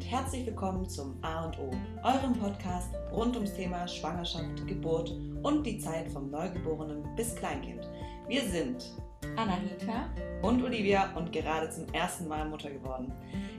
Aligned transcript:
und 0.00 0.10
herzlich 0.10 0.46
willkommen 0.46 0.88
zum 0.88 1.14
A 1.20 1.44
und 1.44 1.58
O, 1.58 1.70
eurem 2.02 2.32
Podcast 2.32 2.88
rund 3.12 3.36
ums 3.36 3.52
Thema 3.52 3.86
Schwangerschaft, 3.86 4.66
Geburt 4.66 5.14
und 5.42 5.62
die 5.66 5.78
Zeit 5.78 6.08
vom 6.08 6.30
Neugeborenen 6.30 7.04
bis 7.16 7.36
Kleinkind. 7.36 7.86
Wir 8.26 8.40
sind 8.48 8.94
Anahita 9.36 10.08
und 10.40 10.64
Olivia 10.64 11.14
und 11.16 11.30
gerade 11.32 11.68
zum 11.68 11.86
ersten 11.92 12.28
Mal 12.28 12.48
Mutter 12.48 12.70
geworden. 12.70 13.12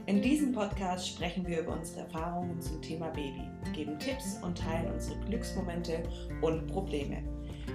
In 0.06 0.20
diesem 0.20 0.50
Podcast 0.50 1.10
sprechen 1.10 1.46
wir 1.46 1.60
über 1.60 1.74
unsere 1.74 2.00
Erfahrungen 2.00 2.60
zum 2.60 2.82
Thema 2.82 3.10
Baby, 3.10 3.48
geben 3.72 3.96
Tipps 4.00 4.40
und 4.42 4.58
teilen 4.58 4.92
unsere 4.92 5.20
Glücksmomente 5.20 6.02
und 6.40 6.66
Probleme. 6.66 7.22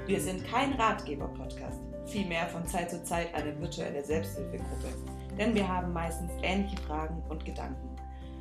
Wir 0.08 0.20
sind 0.20 0.46
kein 0.46 0.74
Ratgeber-Podcast, 0.74 1.80
vielmehr 2.06 2.48
von 2.48 2.68
Zeit 2.68 2.92
zu 2.92 3.02
Zeit 3.06 3.34
eine 3.34 3.58
virtuelle 3.62 4.04
Selbsthilfegruppe 4.04 4.90
denn 5.38 5.54
wir 5.54 5.68
haben 5.68 5.94
meistens 5.94 6.32
ähnliche 6.42 6.78
Fragen 6.78 7.22
und 7.30 7.46
Gedanken. 7.46 7.87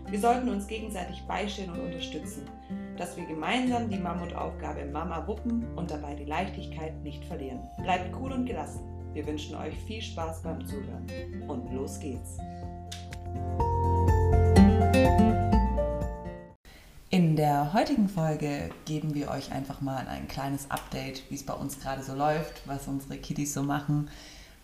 Wir 0.08 0.20
sollten 0.20 0.48
uns 0.48 0.68
gegenseitig 0.68 1.24
beistehen 1.26 1.72
und 1.72 1.80
unterstützen, 1.80 2.48
dass 2.96 3.16
wir 3.16 3.26
gemeinsam 3.26 3.90
die 3.90 3.98
Mammutaufgabe 3.98 4.84
Mama 4.86 5.26
wuppen 5.26 5.66
und 5.74 5.90
dabei 5.90 6.14
die 6.14 6.24
Leichtigkeit 6.24 7.02
nicht 7.02 7.24
verlieren. 7.24 7.58
Bleibt 7.82 8.14
cool 8.20 8.30
und 8.30 8.46
gelassen. 8.46 8.80
Wir 9.14 9.26
wünschen 9.26 9.56
euch 9.56 9.74
viel 9.86 10.00
Spaß 10.00 10.42
beim 10.42 10.64
Zuhören. 10.64 11.06
Und 11.48 11.72
los 11.72 11.98
geht's. 11.98 12.38
In 17.10 17.34
der 17.34 17.72
heutigen 17.72 18.08
Folge 18.08 18.70
geben 18.84 19.12
wir 19.14 19.30
euch 19.30 19.50
einfach 19.50 19.80
mal 19.80 20.06
ein 20.06 20.28
kleines 20.28 20.70
Update, 20.70 21.28
wie 21.30 21.34
es 21.34 21.44
bei 21.44 21.54
uns 21.54 21.80
gerade 21.80 22.04
so 22.04 22.14
läuft, 22.14 22.62
was 22.66 22.86
unsere 22.86 23.16
Kiddies 23.16 23.54
so 23.54 23.64
machen, 23.64 24.08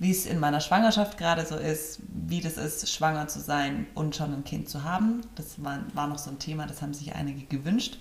wie 0.02 0.10
es 0.10 0.26
in 0.26 0.40
meiner 0.40 0.60
Schwangerschaft 0.60 1.16
gerade 1.16 1.46
so 1.46 1.54
ist, 1.54 2.00
wie 2.08 2.40
das 2.40 2.56
ist, 2.56 2.92
schwanger 2.92 3.28
zu 3.28 3.38
sein 3.38 3.86
und 3.94 4.16
schon 4.16 4.34
ein 4.34 4.42
Kind 4.42 4.68
zu 4.68 4.82
haben. 4.82 5.20
Das 5.36 5.62
war, 5.62 5.78
war 5.94 6.08
noch 6.08 6.18
so 6.18 6.28
ein 6.28 6.40
Thema, 6.40 6.66
das 6.66 6.82
haben 6.82 6.92
sich 6.92 7.14
einige 7.14 7.44
gewünscht. 7.46 7.98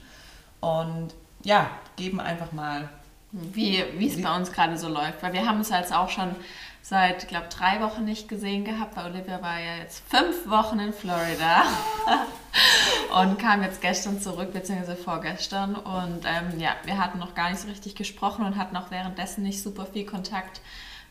Und 0.61 1.09
ja, 1.43 1.69
geben 1.97 2.19
einfach 2.19 2.53
mal. 2.53 2.89
Wie 3.31 3.77
es 3.77 4.19
bei 4.19 4.35
uns 4.35 4.51
gerade 4.51 4.79
so 4.79 4.89
läuft. 4.89 5.21
Weil 5.21 5.33
wir 5.33 5.45
haben 5.45 5.59
uns 5.59 5.69
jetzt 5.69 5.93
auch 5.93 6.09
schon 6.09 6.35
seit, 6.81 7.21
ich 7.21 7.29
glaube, 7.29 7.49
drei 7.49 7.81
Wochen 7.81 8.03
nicht 8.03 8.27
gesehen 8.27 8.65
gehabt, 8.65 8.97
weil 8.97 9.11
Olivia 9.11 9.39
war 9.43 9.59
ja 9.59 9.75
jetzt 9.77 10.03
fünf 10.09 10.49
Wochen 10.49 10.79
in 10.79 10.93
Florida 10.93 11.65
und 13.21 13.37
kam 13.37 13.61
jetzt 13.61 13.79
gestern 13.79 14.19
zurück, 14.19 14.53
beziehungsweise 14.53 14.95
vorgestern. 14.95 15.75
Und 15.75 16.25
ähm, 16.25 16.59
ja, 16.59 16.71
wir 16.83 16.97
hatten 16.97 17.19
noch 17.19 17.35
gar 17.35 17.51
nicht 17.51 17.61
so 17.61 17.67
richtig 17.67 17.93
gesprochen 17.93 18.43
und 18.43 18.57
hatten 18.57 18.75
auch 18.75 18.89
währenddessen 18.89 19.43
nicht 19.43 19.61
super 19.61 19.85
viel 19.85 20.07
Kontakt 20.07 20.61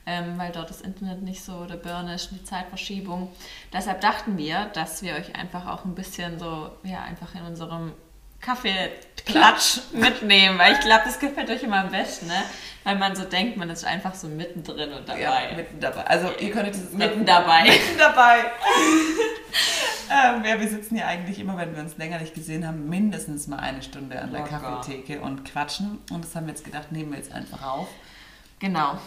ähm, 0.07 0.39
weil 0.39 0.53
dort 0.53 0.71
das 0.71 0.81
Internet 0.81 1.23
nicht 1.23 1.45
so 1.45 1.65
der 1.65 1.77
Birne 1.77 2.15
ist, 2.15 2.31
die 2.31 2.43
Zeitverschiebung. 2.45 3.31
Deshalb 3.73 4.01
dachten 4.01 4.37
wir, 4.37 4.67
dass 4.73 5.03
wir 5.03 5.15
euch 5.15 5.37
einfach 5.37 5.67
auch 5.67 5.85
ein 5.85 5.95
bisschen 5.95 6.39
so, 6.39 6.71
ja, 6.83 7.03
einfach 7.03 7.35
in 7.35 7.43
unserem 7.43 7.93
Kaffeeklatsch 8.41 9.81
mitnehmen, 9.93 10.59
weil 10.59 10.73
ich 10.73 10.81
glaube, 10.81 11.03
das 11.05 11.19
gefällt 11.19 11.51
euch 11.51 11.63
immer 11.63 11.81
am 11.81 11.91
besten, 11.91 12.27
ne? 12.27 12.43
Weil 12.85 12.97
man 12.97 13.15
so 13.15 13.25
denkt, 13.25 13.59
man 13.59 13.69
ist 13.69 13.85
einfach 13.85 14.15
so 14.15 14.27
mittendrin 14.29 14.93
und 14.93 15.07
dabei. 15.07 15.21
Ja, 15.21 15.55
mitten 15.55 15.79
dabei. 15.79 16.07
Also 16.07 16.31
ihr 16.41 16.51
könntet 16.51 16.75
es 16.75 16.93
mitten 16.93 17.27
dabei. 17.27 17.63
Mitten 17.65 17.99
dabei. 17.99 18.39
ähm, 20.11 20.43
ja, 20.45 20.59
wir 20.59 20.69
sitzen 20.69 20.97
hier 20.97 21.07
eigentlich 21.07 21.39
immer, 21.39 21.59
wenn 21.59 21.75
wir 21.75 21.83
uns 21.83 21.99
länger 21.99 22.19
nicht 22.19 22.35
gesehen 22.35 22.67
haben, 22.67 22.89
mindestens 22.89 23.47
mal 23.49 23.59
eine 23.59 23.83
Stunde 23.83 24.19
an 24.19 24.33
der 24.33 24.45
oh 24.45 24.47
Kaffeetheke 24.47 25.21
und 25.21 25.45
quatschen. 25.45 25.99
Und 26.11 26.25
das 26.25 26.35
haben 26.35 26.47
wir 26.47 26.55
jetzt 26.55 26.65
gedacht, 26.65 26.91
nehmen 26.91 27.11
wir 27.11 27.19
jetzt 27.19 27.33
einfach 27.33 27.63
auf. 27.63 27.89
Genau. 28.61 28.99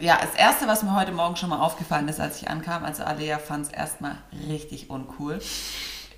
Ja, 0.00 0.18
das 0.20 0.34
Erste, 0.34 0.66
was 0.66 0.82
mir 0.82 0.96
heute 0.96 1.12
Morgen 1.12 1.36
schon 1.36 1.50
mal 1.50 1.60
aufgefallen 1.60 2.08
ist, 2.08 2.18
als 2.18 2.40
ich 2.40 2.48
ankam, 2.48 2.84
also 2.84 3.04
Alea 3.04 3.38
fand 3.38 3.66
es 3.66 3.72
erstmal 3.72 4.16
richtig 4.48 4.90
uncool. 4.90 5.40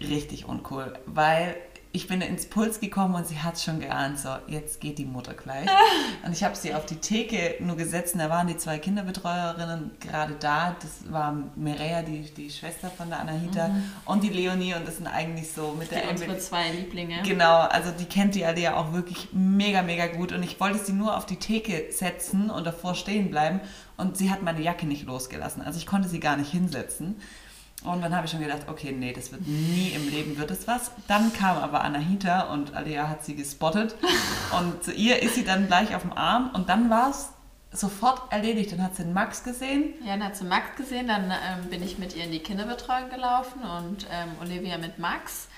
Richtig 0.01 0.47
uncool, 0.47 0.99
weil 1.07 1.57
ich 1.95 2.09
bin 2.09 2.21
ins 2.21 2.47
Puls 2.47 2.81
gekommen 2.81 3.15
und 3.15 3.25
sie 3.25 3.39
hat 3.39 3.61
schon 3.61 3.79
geahnt, 3.79 4.19
so, 4.19 4.31
jetzt 4.49 4.81
geht 4.81 4.99
die 4.99 5.05
Mutter 5.05 5.33
gleich. 5.33 5.69
Und 6.27 6.33
ich 6.33 6.43
habe 6.43 6.57
sie 6.57 6.75
auf 6.75 6.85
die 6.87 6.97
Theke 6.97 7.55
nur 7.61 7.77
gesetzt 7.77 8.15
und 8.15 8.21
da 8.21 8.29
waren 8.29 8.49
die 8.49 8.57
zwei 8.57 8.79
Kinderbetreuerinnen 8.79 9.93
gerade 10.01 10.35
da. 10.41 10.75
Das 10.81 11.13
war 11.13 11.37
Mireia, 11.55 12.03
die, 12.03 12.23
die 12.23 12.51
Schwester 12.51 12.91
von 12.91 13.11
der 13.11 13.21
Anahita 13.21 13.69
mhm. 13.69 13.85
und 14.07 14.25
die 14.25 14.31
Leonie 14.31 14.75
und 14.75 14.89
das 14.89 14.97
sind 14.97 15.07
eigentlich 15.07 15.53
so 15.53 15.77
mit 15.79 15.93
die 15.93 15.95
der... 15.95 16.11
Unsere 16.11 16.37
zwei 16.39 16.73
Lieblinge. 16.73 17.23
Genau, 17.23 17.61
also 17.61 17.93
die 17.93 18.07
kennt 18.07 18.35
die 18.35 18.45
Alea 18.45 18.75
auch 18.75 18.93
wirklich 18.93 19.29
mega, 19.33 19.83
mega 19.83 20.09
gut 20.09 20.33
und 20.33 20.43
ich 20.43 20.59
wollte 20.59 20.79
sie 20.79 20.95
nur 20.95 21.17
auf 21.17 21.27
die 21.27 21.37
Theke 21.37 21.93
setzen 21.93 22.51
und 22.51 22.67
davor 22.67 22.97
stehen 22.97 23.31
bleiben 23.31 23.61
und 23.97 24.17
sie 24.17 24.31
hat 24.31 24.43
meine 24.43 24.63
Jacke 24.63 24.87
nicht 24.87 25.07
losgelassen. 25.07 25.63
Also 25.63 25.79
ich 25.79 25.87
konnte 25.87 26.09
sie 26.09 26.19
gar 26.19 26.37
nicht 26.37 26.51
hinsetzen. 26.51 27.17
Und 27.83 28.01
dann 28.01 28.17
habe 28.17 28.25
ich 28.25 28.31
schon 28.31 28.41
gedacht, 28.41 28.63
okay, 28.67 28.93
nee, 28.93 29.13
das 29.13 29.31
wird 29.31 29.47
nie 29.47 29.93
im 29.95 30.09
Leben 30.09 30.39
wird 30.39 30.51
es 30.51 30.67
was. 30.67 30.91
Dann 31.07 31.33
kam 31.35 31.59
aber 31.59 31.83
Anahita 31.83 32.43
und 32.53 32.75
Alia 32.75 33.09
hat 33.09 33.25
sie 33.25 33.35
gespottet. 33.35 33.95
Und 34.59 34.85
zu 34.85 34.93
ihr 34.93 35.23
ist 35.23 35.35
sie 35.35 35.45
dann 35.45 35.67
gleich 35.67 35.95
auf 35.95 36.03
dem 36.03 36.13
Arm 36.13 36.51
und 36.55 36.69
dann 36.69 36.89
war 36.91 37.11
es 37.11 37.31
sofort 37.73 38.33
erledigt. 38.33 38.71
Dann 38.71 38.83
hat 38.83 38.95
sie 38.95 39.03
den 39.03 39.13
Max 39.13 39.43
gesehen. 39.43 39.95
Ja, 40.05 40.13
dann 40.13 40.27
hat 40.27 40.37
sie 40.37 40.45
Max 40.45 40.77
gesehen. 40.77 41.09
Dann 41.09 41.25
ähm, 41.25 41.69
bin 41.71 41.83
ich 41.83 41.99
mit 41.99 42.15
ihr 42.15 42.25
in 42.25 42.31
die 42.31 42.39
Kinderbetreuung 42.39 43.11
gelaufen 43.11 43.63
und 43.63 44.07
ähm, 44.13 44.31
Olivia 44.41 44.79
mit 44.79 45.01
Max. 45.01 45.49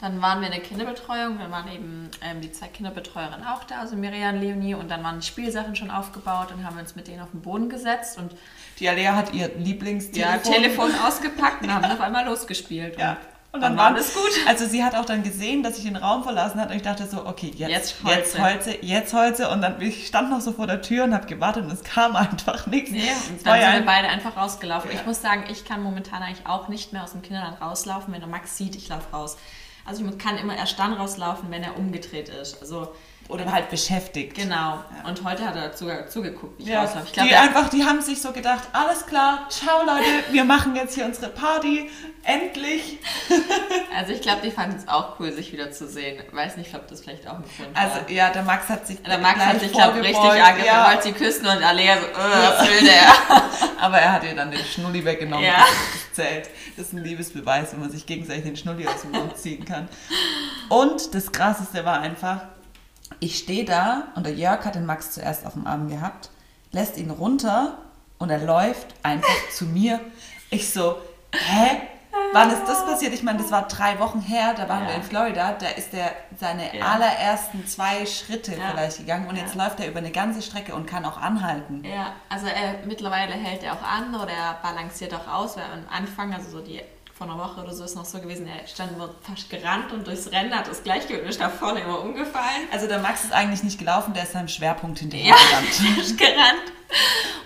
Dann 0.00 0.22
waren 0.22 0.40
wir 0.40 0.46
in 0.46 0.52
der 0.52 0.62
Kinderbetreuung, 0.62 1.38
dann 1.38 1.50
waren 1.50 1.68
eben 1.72 2.08
ähm, 2.22 2.40
die 2.40 2.52
zwei 2.52 2.68
Kinderbetreuerinnen 2.68 3.44
auch 3.44 3.64
da, 3.64 3.80
also 3.80 3.96
Miriam 3.96 4.36
und 4.36 4.42
Leonie, 4.42 4.74
und 4.74 4.88
dann 4.90 5.02
waren 5.02 5.22
Spielsachen 5.22 5.74
schon 5.74 5.90
aufgebaut 5.90 6.52
und 6.52 6.64
haben 6.64 6.76
wir 6.76 6.82
uns 6.82 6.94
mit 6.94 7.08
denen 7.08 7.20
auf 7.20 7.32
den 7.32 7.42
Boden 7.42 7.68
gesetzt 7.68 8.16
und 8.16 8.32
die 8.80 8.88
Alea 8.88 9.14
hat 9.14 9.34
ihr 9.34 9.50
Lieblingstelefon 9.56 10.52
ja, 10.52 10.58
Telefon 10.58 10.90
ausgepackt 11.06 11.62
und 11.62 11.72
haben 11.72 11.84
auf 11.84 12.00
einmal 12.00 12.26
losgespielt. 12.26 12.98
Ja. 12.98 13.16
Und 13.50 13.62
dann, 13.62 13.76
dann 13.76 13.92
war 13.92 13.94
das 13.94 14.12
gut. 14.12 14.30
Also 14.46 14.66
sie 14.66 14.84
hat 14.84 14.94
auch 14.94 15.06
dann 15.06 15.22
gesehen, 15.22 15.62
dass 15.62 15.78
ich 15.78 15.84
den 15.84 15.96
Raum 15.96 16.22
verlassen 16.22 16.60
hat 16.60 16.70
und 16.70 16.76
ich 16.76 16.82
dachte 16.82 17.06
so, 17.06 17.24
okay, 17.24 17.50
jetzt, 17.56 17.70
jetzt 17.70 18.04
Holze, 18.04 18.18
jetzt 18.18 18.38
Holze, 18.38 18.78
jetzt 18.82 19.14
Holze. 19.14 19.48
Und 19.48 19.62
dann 19.62 19.80
ich 19.80 20.06
stand 20.06 20.30
noch 20.30 20.42
so 20.42 20.52
vor 20.52 20.66
der 20.66 20.82
Tür 20.82 21.04
und 21.04 21.14
habe 21.14 21.26
gewartet 21.26 21.64
und 21.64 21.72
es 21.72 21.82
kam 21.82 22.14
einfach 22.16 22.66
nichts. 22.66 22.90
Nee, 22.90 23.08
und 23.30 23.46
dann 23.46 23.60
sind 23.60 23.72
wir 23.72 23.86
beide 23.86 24.08
einfach 24.08 24.36
rausgelaufen. 24.36 24.90
Ja. 24.90 24.98
Ich 24.98 25.06
muss 25.06 25.22
sagen, 25.22 25.44
ich 25.50 25.64
kann 25.64 25.82
momentan 25.82 26.22
eigentlich 26.22 26.46
auch 26.46 26.68
nicht 26.68 26.92
mehr 26.92 27.04
aus 27.04 27.12
dem 27.12 27.22
Kinderland 27.22 27.60
rauslaufen. 27.60 28.12
Wenn 28.12 28.20
der 28.20 28.28
Max 28.28 28.56
sieht, 28.58 28.76
ich 28.76 28.88
laufe 28.88 29.10
raus. 29.12 29.38
Also 29.86 30.04
ich 30.04 30.18
kann 30.18 30.36
immer 30.36 30.54
erst 30.54 30.78
dann 30.78 30.92
rauslaufen, 30.92 31.50
wenn 31.50 31.62
er 31.62 31.78
umgedreht 31.78 32.28
ist. 32.28 32.60
Also 32.60 32.94
oder 33.28 33.52
halt 33.52 33.68
beschäftigt. 33.68 34.34
Genau. 34.34 34.54
Ja. 34.54 35.08
Und 35.08 35.22
heute 35.22 35.46
hat 35.46 35.54
er 35.54 35.76
sogar 35.76 36.06
zugeguckt, 36.08 36.58
wie 36.58 36.62
ich 36.62 36.68
ja. 36.70 36.82
rauslaufe. 36.82 37.06
Ich 37.06 37.12
glaub, 37.12 37.28
die 37.28 37.34
einfach, 37.34 37.68
die 37.68 37.84
haben 37.84 38.00
sich 38.00 38.20
so 38.22 38.32
gedacht, 38.32 38.68
alles 38.72 39.06
klar, 39.06 39.46
ciao 39.50 39.84
Leute, 39.84 40.32
wir 40.32 40.44
machen 40.44 40.74
jetzt 40.74 40.94
hier 40.94 41.04
unsere 41.04 41.28
Party, 41.28 41.90
endlich. 42.24 42.98
Also 43.96 44.12
ich 44.12 44.20
glaube, 44.20 44.42
die 44.44 44.50
fanden 44.52 44.76
es 44.76 44.86
auch 44.86 45.18
cool, 45.18 45.32
sich 45.32 45.52
wieder 45.52 45.72
zu 45.72 45.88
sehen. 45.88 46.22
Weiß 46.30 46.56
nicht, 46.56 46.72
ob 46.74 46.86
das 46.86 47.00
vielleicht 47.00 47.26
auch 47.26 47.34
ein 47.34 47.44
Grund 47.56 47.74
war. 47.74 47.82
Also 47.82 47.98
ja, 48.08 48.30
der 48.30 48.42
Max 48.42 48.68
hat 48.68 48.86
sich 48.86 49.02
Der 49.02 49.18
Max 49.18 49.40
hat 49.40 49.58
sich, 49.58 49.72
glaube 49.72 49.98
ich, 49.98 50.04
richtig 50.04 50.24
angefangen, 50.24 50.64
ja. 50.64 50.88
wollte 50.88 51.02
sie 51.02 51.12
küssen 51.12 51.46
und 51.46 51.64
Alea 51.64 51.96
so, 51.96 52.06
was 52.16 52.68
will 52.68 52.86
der? 52.86 53.80
Aber 53.80 53.98
er 53.98 54.12
hat 54.12 54.24
ihr 54.24 54.36
dann 54.36 54.52
den 54.52 54.64
Schnulli 54.64 55.04
weggenommen. 55.04 55.44
Ja. 55.44 55.64
Das 55.64 56.12
zählt. 56.12 56.48
Das 56.76 56.86
ist 56.86 56.92
ein 56.92 57.02
Liebesbeweis, 57.02 57.72
wenn 57.72 57.80
man 57.80 57.90
sich 57.90 58.06
gegenseitig 58.06 58.44
den 58.44 58.56
Schnulli 58.56 58.86
aus 58.86 59.02
dem 59.02 59.10
Mund 59.10 59.36
ziehen 59.36 59.64
kann. 59.64 59.88
Und 60.68 61.14
das 61.14 61.32
Krasseste 61.32 61.84
war 61.84 62.00
einfach, 62.00 62.42
ich 63.20 63.38
stehe 63.38 63.64
da 63.64 64.08
und 64.14 64.26
der 64.26 64.34
Jörg 64.34 64.64
hat 64.64 64.74
den 64.74 64.86
Max 64.86 65.12
zuerst 65.12 65.46
auf 65.46 65.54
dem 65.54 65.66
Arm 65.66 65.88
gehabt, 65.88 66.30
lässt 66.72 66.96
ihn 66.96 67.10
runter 67.10 67.78
und 68.18 68.30
er 68.30 68.38
läuft 68.38 68.94
einfach 69.02 69.28
zu 69.52 69.64
mir. 69.64 70.00
Ich 70.50 70.72
so, 70.72 70.96
hä? 71.32 71.82
Wann 72.32 72.50
ist 72.50 72.66
das 72.66 72.84
passiert? 72.84 73.14
Ich 73.14 73.22
meine, 73.22 73.38
das 73.38 73.50
war 73.50 73.68
drei 73.68 73.98
Wochen 74.00 74.20
her, 74.20 74.54
da 74.54 74.68
waren 74.68 74.82
ja. 74.82 74.88
wir 74.88 74.96
in 74.96 75.02
Florida, 75.02 75.52
da 75.52 75.68
ist 75.68 75.94
er 75.94 76.10
seine 76.38 76.76
ja. 76.76 76.84
allerersten 76.84 77.66
zwei 77.66 78.04
Schritte 78.06 78.52
ja. 78.52 78.70
vielleicht 78.70 78.98
gegangen 78.98 79.28
und 79.28 79.36
jetzt 79.36 79.54
läuft 79.54 79.80
er 79.80 79.88
über 79.88 79.98
eine 79.98 80.10
ganze 80.10 80.42
Strecke 80.42 80.74
und 80.74 80.86
kann 80.86 81.04
auch 81.04 81.16
anhalten. 81.16 81.84
Ja, 81.84 82.12
also 82.28 82.46
er, 82.46 82.86
mittlerweile 82.86 83.32
hält 83.32 83.62
er 83.62 83.74
auch 83.74 83.82
an 83.82 84.14
oder 84.14 84.32
er 84.32 84.58
balanciert 84.62 85.14
auch 85.14 85.26
aus, 85.26 85.56
weil 85.56 85.64
am 85.64 85.86
Anfang, 85.90 86.34
also 86.34 86.50
so 86.50 86.60
die 86.60 86.80
vor 87.18 87.28
einer 87.28 87.36
Woche 87.36 87.60
oder 87.60 87.74
so 87.74 87.82
ist 87.82 87.96
noch 87.96 88.04
so 88.04 88.20
gewesen, 88.20 88.46
er 88.46 88.64
stand 88.68 88.92
immer 88.92 89.10
fast 89.22 89.50
gerannt 89.50 89.92
und 89.92 90.06
durchs 90.06 90.30
Rennen 90.30 90.54
hat 90.54 90.68
das 90.68 90.84
Gleichgewicht 90.84 91.40
nach 91.40 91.50
vorne 91.50 91.80
immer 91.80 92.00
umgefallen. 92.00 92.68
Also 92.70 92.86
der 92.86 93.00
Max 93.00 93.24
ist 93.24 93.32
eigentlich 93.32 93.64
nicht 93.64 93.76
gelaufen, 93.76 94.14
der 94.14 94.22
ist 94.22 94.32
seinem 94.32 94.46
Schwerpunkt 94.46 95.00
hinterher 95.00 95.34
ja, 95.34 95.36
gerannt. 95.50 96.16
gerannt. 96.18 96.72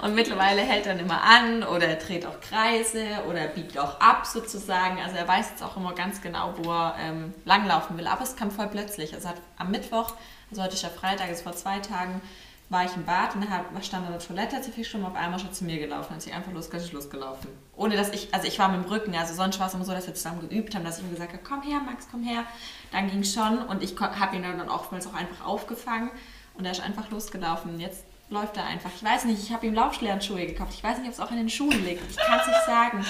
Und 0.02 0.14
mittlerweile 0.14 0.60
hält 0.60 0.86
er 0.86 0.98
immer 0.98 1.22
an 1.22 1.62
oder 1.62 1.86
er 1.86 1.96
dreht 1.96 2.26
auch 2.26 2.38
Kreise 2.40 3.02
oder 3.28 3.40
er 3.40 3.48
biegt 3.48 3.78
auch 3.78 3.98
ab 3.98 4.26
sozusagen. 4.26 5.00
Also 5.00 5.16
er 5.16 5.26
weiß 5.26 5.50
jetzt 5.50 5.62
auch 5.62 5.76
immer 5.78 5.94
ganz 5.94 6.20
genau, 6.20 6.52
wo 6.58 6.70
er 6.70 6.96
ähm, 7.00 7.32
langlaufen 7.46 7.96
will. 7.96 8.06
Aber 8.06 8.22
es 8.22 8.36
kam 8.36 8.50
voll 8.50 8.68
plötzlich. 8.68 9.14
Also 9.14 9.30
hat 9.30 9.36
am 9.56 9.70
Mittwoch, 9.70 10.12
also 10.50 10.62
heute 10.62 10.74
ist 10.74 10.82
ja 10.82 10.90
Freitag, 10.90 11.30
ist 11.30 11.42
vor 11.42 11.54
zwei 11.54 11.78
Tagen, 11.78 12.20
war 12.68 12.84
ich 12.84 12.94
im 12.94 13.06
Bad 13.06 13.34
und 13.36 13.48
hab, 13.48 13.64
stand 13.82 14.06
an 14.06 14.12
der 14.12 14.20
Toilette, 14.20 14.56
hat 14.56 14.64
sie 14.64 14.70
viel 14.72 14.84
schon 14.84 15.04
auf 15.04 15.14
einmal 15.14 15.38
schon 15.38 15.52
zu 15.54 15.64
mir 15.64 15.78
gelaufen, 15.78 16.14
hat 16.14 16.22
sie 16.22 16.32
einfach 16.32 16.52
losgelaufen. 16.52 17.48
Ohne 17.76 17.96
dass 17.96 18.10
ich, 18.10 18.32
also 18.34 18.46
ich 18.46 18.58
war 18.58 18.68
mit 18.68 18.84
dem 18.84 18.90
Rücken, 18.90 19.14
also 19.16 19.34
sonst 19.34 19.58
war 19.58 19.66
es 19.66 19.74
immer 19.74 19.84
so, 19.84 19.92
dass 19.92 20.06
wir 20.06 20.14
zusammen 20.14 20.48
geübt 20.48 20.74
haben, 20.74 20.84
dass 20.84 20.98
ich 20.98 21.04
ihm 21.04 21.10
gesagt 21.10 21.32
habe, 21.32 21.42
komm 21.42 21.62
her, 21.62 21.80
Max, 21.80 22.06
komm 22.10 22.22
her. 22.22 22.44
Dann 22.90 23.10
ging 23.10 23.20
es 23.20 23.32
schon 23.32 23.58
und 23.58 23.82
ich 23.82 23.98
habe 23.98 24.36
ihn 24.36 24.42
dann 24.42 24.68
oftmals 24.68 25.06
auch 25.06 25.14
einfach 25.14 25.46
aufgefangen 25.46 26.10
und 26.54 26.64
er 26.64 26.72
ist 26.72 26.82
einfach 26.82 27.10
losgelaufen. 27.10 27.80
Jetzt 27.80 28.04
läuft 28.28 28.56
er 28.56 28.64
einfach. 28.66 28.90
Ich 28.94 29.02
weiß 29.02 29.24
nicht, 29.24 29.42
ich 29.42 29.52
habe 29.52 29.66
ihm 29.66 29.74
Laufschlernsschuhe 29.74 30.46
gekauft. 30.46 30.72
Ich 30.74 30.84
weiß 30.84 30.98
nicht, 30.98 31.08
ob 31.08 31.14
es 31.14 31.20
auch 31.20 31.30
in 31.30 31.38
den 31.38 31.50
Schuhen 31.50 31.84
liegt. 31.84 32.10
Ich 32.10 32.16
kann 32.16 32.40
es 32.40 32.46
nicht 32.46 32.64
sagen. 32.66 33.04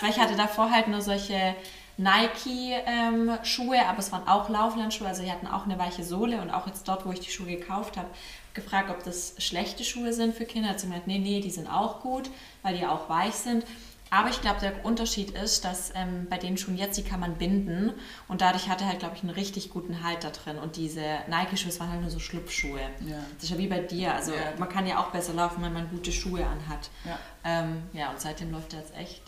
Weil 0.00 0.10
ich 0.10 0.18
hatte 0.18 0.36
davor 0.36 0.70
halt 0.70 0.88
nur 0.88 1.02
solche 1.02 1.54
Nike-Schuhe, 1.98 3.76
ähm, 3.76 3.88
aber 3.88 3.98
es 3.98 4.12
waren 4.12 4.28
auch 4.28 4.50
Lauflandschuhe, 4.50 5.08
also 5.08 5.22
die 5.22 5.32
hatten 5.32 5.46
auch 5.46 5.64
eine 5.64 5.78
weiche 5.78 6.04
Sohle 6.04 6.42
und 6.42 6.50
auch 6.50 6.66
jetzt 6.66 6.86
dort, 6.88 7.06
wo 7.06 7.12
ich 7.12 7.20
die 7.20 7.30
Schuhe 7.30 7.46
gekauft 7.46 7.96
habe, 7.96 8.08
gefragt, 8.52 8.90
ob 8.90 9.02
das 9.02 9.34
schlechte 9.38 9.82
Schuhe 9.82 10.12
sind 10.12 10.34
für 10.34 10.44
Kinder. 10.44 10.70
Hat 10.70 10.80
sie 10.80 10.88
gesagt, 10.88 11.06
nee, 11.06 11.18
nee, 11.18 11.40
die 11.40 11.50
sind 11.50 11.68
auch 11.68 12.00
gut, 12.00 12.30
weil 12.62 12.76
die 12.76 12.86
auch 12.86 13.08
weich 13.08 13.34
sind. 13.34 13.64
Aber 14.10 14.28
ich 14.28 14.40
glaube, 14.40 14.60
der 14.60 14.84
Unterschied 14.84 15.32
ist, 15.32 15.64
dass 15.64 15.92
ähm, 15.94 16.28
bei 16.30 16.38
den 16.38 16.56
Schuhen 16.56 16.76
jetzt, 16.76 16.96
die 16.96 17.02
kann 17.02 17.18
man 17.18 17.34
binden 17.34 17.92
und 18.28 18.40
dadurch 18.40 18.68
hat 18.68 18.80
er 18.80 18.88
halt, 18.88 19.00
glaube 19.00 19.16
ich, 19.16 19.22
einen 19.22 19.32
richtig 19.32 19.70
guten 19.70 20.04
Halt 20.04 20.22
da 20.22 20.30
drin. 20.30 20.58
Und 20.58 20.76
diese 20.76 21.02
Nike-Schuhe, 21.28 21.76
waren 21.80 21.90
halt 21.90 22.00
nur 22.02 22.10
so 22.10 22.20
Schlupfschuhe. 22.20 22.80
Ja. 22.80 23.16
Das 23.34 23.44
ist 23.44 23.50
ja 23.50 23.58
wie 23.58 23.66
bei 23.66 23.80
dir. 23.80 24.14
Also 24.14 24.32
ja. 24.32 24.38
man 24.58 24.68
kann 24.68 24.86
ja 24.86 25.00
auch 25.00 25.10
besser 25.10 25.32
laufen, 25.32 25.62
wenn 25.62 25.72
man 25.72 25.90
gute 25.90 26.12
Schuhe 26.12 26.46
anhat. 26.46 26.90
Ja, 27.04 27.18
ähm, 27.44 27.82
ja 27.92 28.10
und 28.10 28.20
seitdem 28.20 28.52
läuft 28.52 28.72
er 28.74 28.80
jetzt 28.80 28.96
echt. 28.96 29.22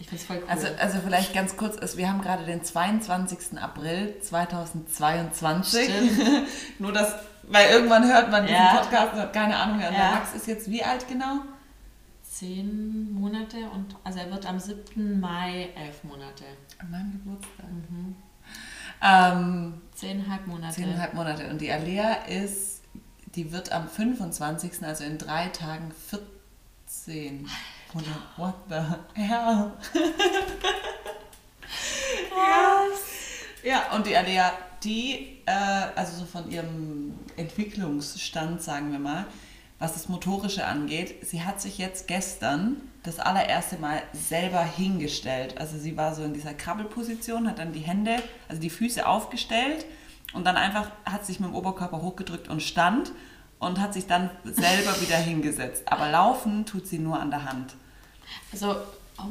Ich 0.00 0.08
finde 0.08 0.22
es 0.22 0.26
voll 0.26 0.38
cool. 0.38 0.48
Also, 0.48 0.66
also 0.78 0.98
vielleicht 1.02 1.34
ganz 1.34 1.56
kurz, 1.56 1.76
ist, 1.76 1.96
wir 1.96 2.08
haben 2.08 2.20
gerade 2.20 2.44
den 2.44 2.62
22. 2.62 3.58
April 3.60 4.16
2022. 4.20 5.90
nur 6.78 6.92
das, 6.92 7.14
weil 7.44 7.70
irgendwann 7.70 8.06
hört 8.06 8.30
man 8.30 8.46
diesen 8.46 8.68
Podcast 8.76 9.14
und 9.14 9.20
hat 9.20 9.32
keine 9.32 9.56
Ahnung 9.56 9.78
mehr. 9.78 9.88
Und 9.88 9.96
der 9.96 10.10
Max 10.10 10.34
ist 10.34 10.46
jetzt 10.46 10.70
wie 10.70 10.84
alt 10.84 11.08
genau? 11.08 11.40
Zehn 12.38 13.12
Monate 13.12 13.68
und 13.70 13.96
also 14.04 14.20
er 14.20 14.30
wird 14.30 14.46
am 14.46 14.60
7. 14.60 15.18
Mai 15.18 15.70
elf 15.74 16.04
Monate. 16.04 16.44
An 16.78 16.90
meinem 16.90 17.12
Geburtstag. 17.12 17.66
Mhm. 17.66 18.14
Ähm, 19.02 19.80
zehneinhalb 19.94 20.46
Monate. 20.46 20.74
Zehneinhalb 20.74 21.14
Monate. 21.14 21.50
Und 21.50 21.60
die 21.60 21.72
Alea 21.72 22.12
ist, 22.26 22.82
die 23.34 23.50
wird 23.50 23.72
am 23.72 23.88
25., 23.88 24.84
also 24.84 25.04
in 25.04 25.18
drei 25.18 25.48
Tagen 25.48 25.92
14. 26.86 27.48
Und 27.94 28.04
what 28.36 28.54
the 28.68 28.76
hell? 29.20 29.72
yes. 32.30 33.02
Ja, 33.64 33.96
und 33.96 34.06
die 34.06 34.16
Alea, 34.16 34.52
die, 34.84 35.40
äh, 35.44 35.50
also 35.96 36.20
so 36.20 36.24
von 36.24 36.48
ihrem 36.50 37.18
Entwicklungsstand, 37.36 38.62
sagen 38.62 38.92
wir 38.92 39.00
mal, 39.00 39.26
was 39.78 39.94
das 39.94 40.08
Motorische 40.08 40.66
angeht. 40.66 41.26
Sie 41.26 41.42
hat 41.42 41.60
sich 41.60 41.78
jetzt 41.78 42.08
gestern 42.08 42.76
das 43.04 43.20
allererste 43.20 43.78
Mal 43.78 44.02
selber 44.12 44.62
hingestellt. 44.62 45.58
Also 45.58 45.78
sie 45.78 45.96
war 45.96 46.14
so 46.14 46.22
in 46.24 46.34
dieser 46.34 46.54
Krabbelposition, 46.54 47.48
hat 47.48 47.58
dann 47.58 47.72
die 47.72 47.80
Hände, 47.80 48.16
also 48.48 48.60
die 48.60 48.70
Füße 48.70 49.06
aufgestellt 49.06 49.86
und 50.32 50.44
dann 50.46 50.56
einfach 50.56 50.90
hat 51.04 51.24
sich 51.24 51.40
mit 51.40 51.50
dem 51.50 51.54
Oberkörper 51.54 52.02
hochgedrückt 52.02 52.48
und 52.48 52.62
stand 52.62 53.12
und 53.60 53.80
hat 53.80 53.94
sich 53.94 54.06
dann 54.06 54.30
selber 54.44 55.00
wieder 55.00 55.16
hingesetzt. 55.16 55.84
Aber 55.86 56.10
laufen 56.10 56.66
tut 56.66 56.86
sie 56.86 56.98
nur 56.98 57.20
an 57.20 57.30
der 57.30 57.44
Hand. 57.44 57.74
Also 58.52 58.76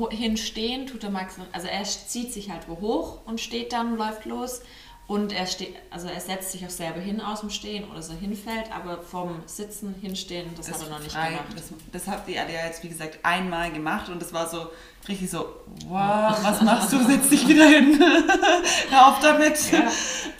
hinstehen 0.10 0.88
tut 0.88 1.04
der 1.04 1.10
Max, 1.10 1.36
also 1.52 1.68
er 1.68 1.84
zieht 1.84 2.34
sich 2.34 2.52
halt 2.52 2.68
wo 2.68 2.80
hoch 2.80 3.20
und 3.26 3.40
steht 3.40 3.74
dann, 3.74 3.98
läuft 3.98 4.26
los. 4.26 4.62
Und 5.08 5.32
er 5.32 5.48
steht, 5.48 5.74
also 5.90 6.10
er 6.10 6.20
setzt 6.20 6.52
sich 6.52 6.66
auch 6.66 6.70
selber 6.70 7.00
hin 7.00 7.22
aus 7.22 7.40
dem 7.40 7.50
Stehen 7.50 7.90
oder 7.90 8.02
so 8.02 8.14
hinfällt, 8.14 8.70
aber 8.76 9.02
vom 9.02 9.42
Sitzen 9.46 9.96
hinstehen, 10.02 10.50
das, 10.58 10.68
das 10.68 10.76
hat 10.76 10.88
er 10.88 10.90
noch 10.90 11.00
nicht 11.00 11.14
frei, 11.14 11.30
gemacht. 11.30 11.46
Das, 11.56 11.64
das 11.94 12.08
hat 12.08 12.28
die 12.28 12.38
Alia 12.38 12.66
jetzt, 12.66 12.84
wie 12.84 12.90
gesagt, 12.90 13.20
einmal 13.24 13.72
gemacht 13.72 14.10
und 14.10 14.22
es 14.22 14.34
war 14.34 14.50
so 14.50 14.68
richtig 15.08 15.30
so, 15.30 15.46
wow, 15.88 16.38
was 16.44 16.62
machst 16.62 16.92
du? 16.92 17.02
Setz 17.06 17.30
dich 17.30 17.48
wieder 17.48 17.68
hin. 17.70 17.98
Hör 18.90 19.08
auf 19.08 19.20
damit. 19.22 19.58
Ja. 19.72 19.90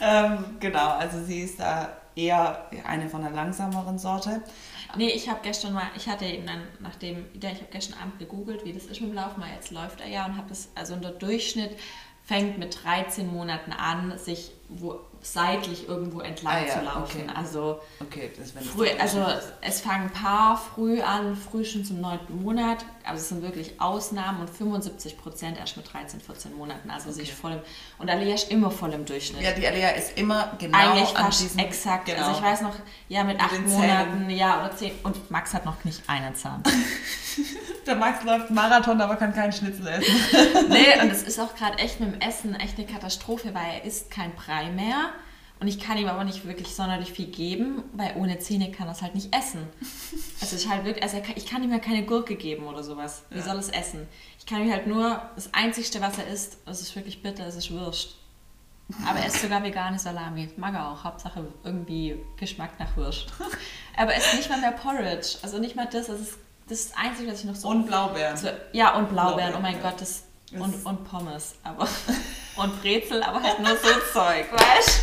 Ähm, 0.02 0.44
genau, 0.60 0.90
also 0.90 1.24
sie 1.24 1.40
ist 1.40 1.58
da 1.58 1.96
eher 2.14 2.66
eine 2.84 3.08
von 3.08 3.22
der 3.22 3.30
langsameren 3.30 3.98
Sorte. 3.98 4.42
Nee, 4.96 5.10
ich 5.10 5.30
habe 5.30 5.40
gestern 5.42 5.72
mal, 5.72 5.86
ich 5.96 6.08
hatte 6.08 6.26
eben 6.26 6.46
dann, 6.46 6.62
nachdem, 6.80 7.24
ich 7.32 7.44
habe 7.44 7.68
gestern 7.70 7.98
Abend 8.00 8.18
gegoogelt, 8.18 8.66
wie 8.66 8.74
das 8.74 8.84
ist 8.84 9.00
mit 9.00 9.10
dem 9.10 9.14
Laufen, 9.14 9.40
weil 9.40 9.52
jetzt 9.54 9.70
läuft 9.70 10.02
er 10.02 10.08
ja 10.08 10.26
und 10.26 10.36
habe 10.36 10.48
das, 10.50 10.68
also 10.74 10.92
unter 10.92 11.10
Durchschnitt 11.10 11.78
fängt 12.24 12.58
mit 12.58 12.84
13 12.84 13.26
Monaten 13.26 13.72
an, 13.72 14.18
sich 14.18 14.52
wo 14.68 15.00
seitlich 15.22 15.88
irgendwo 15.88 16.20
entlang 16.20 16.54
ah, 16.54 16.66
ja, 16.66 16.72
zu 16.72 16.84
laufen. 16.84 17.22
Okay. 17.22 17.30
Also, 17.34 17.80
okay, 18.00 18.30
das, 18.36 18.52
früh, 18.66 18.86
also 18.98 19.24
es 19.62 19.80
fangen 19.80 20.04
ein 20.04 20.12
paar 20.12 20.56
früh 20.56 21.00
an, 21.00 21.36
früh 21.36 21.64
schon 21.64 21.84
zum 21.84 22.00
neunten 22.00 22.42
Monat, 22.42 22.84
aber 23.04 23.16
es 23.16 23.28
sind 23.28 23.42
wirklich 23.42 23.80
Ausnahmen 23.80 24.42
und 24.42 24.50
75 24.50 25.18
Prozent 25.18 25.58
erst 25.58 25.76
mit 25.76 25.92
13, 25.92 26.20
14 26.20 26.54
Monaten. 26.54 26.90
Also 26.90 27.08
okay. 27.08 27.20
sich 27.20 27.34
voll 27.34 27.52
im, 27.52 27.60
und 27.98 28.10
Alea 28.10 28.34
ist 28.34 28.50
immer 28.50 28.70
voll 28.70 28.92
im 28.92 29.04
Durchschnitt. 29.04 29.42
Ja, 29.42 29.52
die 29.52 29.66
Alea 29.66 29.90
ist 29.90 30.18
immer 30.18 30.52
genau 30.58 30.78
Eigentlich 30.78 31.16
an 31.16 31.24
fast 31.24 31.40
diesem, 31.42 31.58
exakt. 31.60 32.06
Genau. 32.06 32.18
Also 32.18 32.38
ich 32.38 32.42
weiß 32.42 32.60
noch, 32.60 32.74
ja 33.08 33.24
mit, 33.24 33.38
mit 33.38 33.44
acht 33.44 33.66
Monaten, 33.66 34.30
ja 34.30 34.60
oder 34.60 34.76
zehn 34.76 34.92
und 35.02 35.30
Max 35.30 35.54
hat 35.54 35.64
noch 35.64 35.82
nicht 35.84 36.02
einen 36.08 36.34
Zahn. 36.34 36.62
Der 37.88 37.96
Max 37.96 38.22
läuft 38.22 38.50
Marathon, 38.50 39.00
aber 39.00 39.16
kann 39.16 39.34
keinen 39.34 39.52
Schnitzel 39.52 39.86
essen. 39.86 40.14
nee, 40.68 41.00
und 41.02 41.10
es 41.10 41.22
ist 41.26 41.40
auch 41.40 41.54
gerade 41.54 41.78
echt 41.78 42.00
mit 42.00 42.12
dem 42.12 42.20
Essen 42.20 42.54
echt 42.54 42.76
eine 42.76 42.86
Katastrophe, 42.86 43.54
weil 43.54 43.76
er 43.76 43.84
isst 43.84 44.10
kein 44.10 44.34
Brei 44.34 44.70
mehr. 44.70 45.08
Und 45.58 45.66
ich 45.66 45.80
kann 45.80 45.96
ihm 45.98 46.06
aber 46.06 46.22
nicht 46.22 46.46
wirklich 46.46 46.74
sonderlich 46.74 47.12
viel 47.12 47.26
geben, 47.26 47.82
weil 47.94 48.14
ohne 48.16 48.38
Zähne 48.38 48.70
kann 48.70 48.86
er 48.86 48.92
es 48.92 49.02
halt 49.02 49.14
nicht 49.14 49.34
essen. 49.34 49.66
Also 50.40 50.54
ich 50.54 50.68
halt 50.68 50.84
wirklich, 50.84 51.02
also 51.02 51.16
kann, 51.16 51.32
ich 51.34 51.46
kann 51.46 51.64
ihm 51.64 51.72
ja 51.72 51.78
keine 51.78 52.04
Gurke 52.04 52.36
geben 52.36 52.66
oder 52.66 52.84
sowas. 52.84 53.24
Wie 53.30 53.38
ja. 53.38 53.44
soll 53.44 53.56
es 53.56 53.70
essen? 53.70 54.06
Ich 54.38 54.46
kann 54.46 54.62
ihm 54.62 54.70
halt 54.70 54.86
nur, 54.86 55.20
das 55.34 55.52
Einzige, 55.54 56.00
was 56.00 56.18
er 56.18 56.28
isst, 56.28 56.58
das 56.66 56.82
ist 56.82 56.94
wirklich 56.94 57.22
bitter, 57.22 57.46
es 57.46 57.56
ist 57.56 57.72
Wurst. 57.72 58.18
Aber 59.06 59.18
er 59.18 59.26
isst 59.26 59.42
sogar 59.42 59.62
vegane 59.62 59.98
Salami. 59.98 60.48
Mag 60.56 60.74
er 60.74 60.90
auch. 60.90 61.04
Hauptsache 61.04 61.46
irgendwie 61.64 62.16
Geschmack 62.36 62.78
nach 62.78 62.96
Wurst. 62.96 63.26
Aber 63.96 64.12
er 64.12 64.18
isst 64.18 64.34
nicht 64.34 64.48
mal 64.48 64.60
mehr 64.60 64.72
Porridge. 64.72 65.38
Also 65.42 65.58
nicht 65.58 65.76
mal 65.76 65.86
das. 65.90 66.08
Das 66.68 66.80
ist 66.80 66.90
das, 66.90 66.98
Einzige, 66.98 67.32
was 67.32 67.40
ich 67.40 67.44
noch 67.46 67.54
so... 67.54 67.68
Und 67.68 67.86
Blaubeeren. 67.86 68.36
So, 68.36 68.48
ja, 68.72 68.94
und 68.96 69.08
Blaubeeren. 69.08 69.52
Blaubeeren. 69.52 69.54
Oh 69.56 69.60
mein 69.60 69.80
Gott, 69.82 70.00
das... 70.00 70.24
Und, 70.52 70.84
und 70.84 71.04
Pommes. 71.04 71.54
Aber, 71.62 71.86
und 72.56 72.80
Brezel, 72.82 73.22
aber 73.22 73.42
halt 73.42 73.58
nur 73.60 73.70
so 73.70 73.88
Zeug, 74.12 74.46
weißt? 74.52 75.00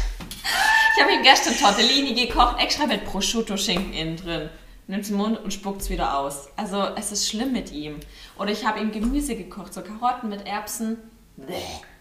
Ich 0.96 1.04
habe 1.04 1.14
ihm 1.14 1.24
gestern 1.24 1.56
Tortellini 1.58 2.14
gekocht, 2.14 2.60
extra 2.60 2.86
mit 2.86 3.06
Prosciutto-Schinken 3.06 3.94
innen 3.94 4.18
drin. 4.18 4.50
Nimmt 4.88 5.04
es 5.04 5.10
im 5.10 5.18
Mund 5.18 5.40
und 5.40 5.52
spuckt 5.52 5.82
es 5.82 5.90
wieder 5.90 6.18
aus. 6.18 6.48
Also 6.56 6.84
es 6.96 7.12
ist 7.12 7.30
schlimm 7.30 7.52
mit 7.52 7.72
ihm. 7.72 8.00
Oder 8.38 8.52
ich 8.52 8.66
habe 8.66 8.80
ihm 8.80 8.92
Gemüse 8.92 9.36
gekocht, 9.36 9.74
so 9.74 9.82
Karotten 9.82 10.30
mit 10.30 10.46
Erbsen. 10.46 10.98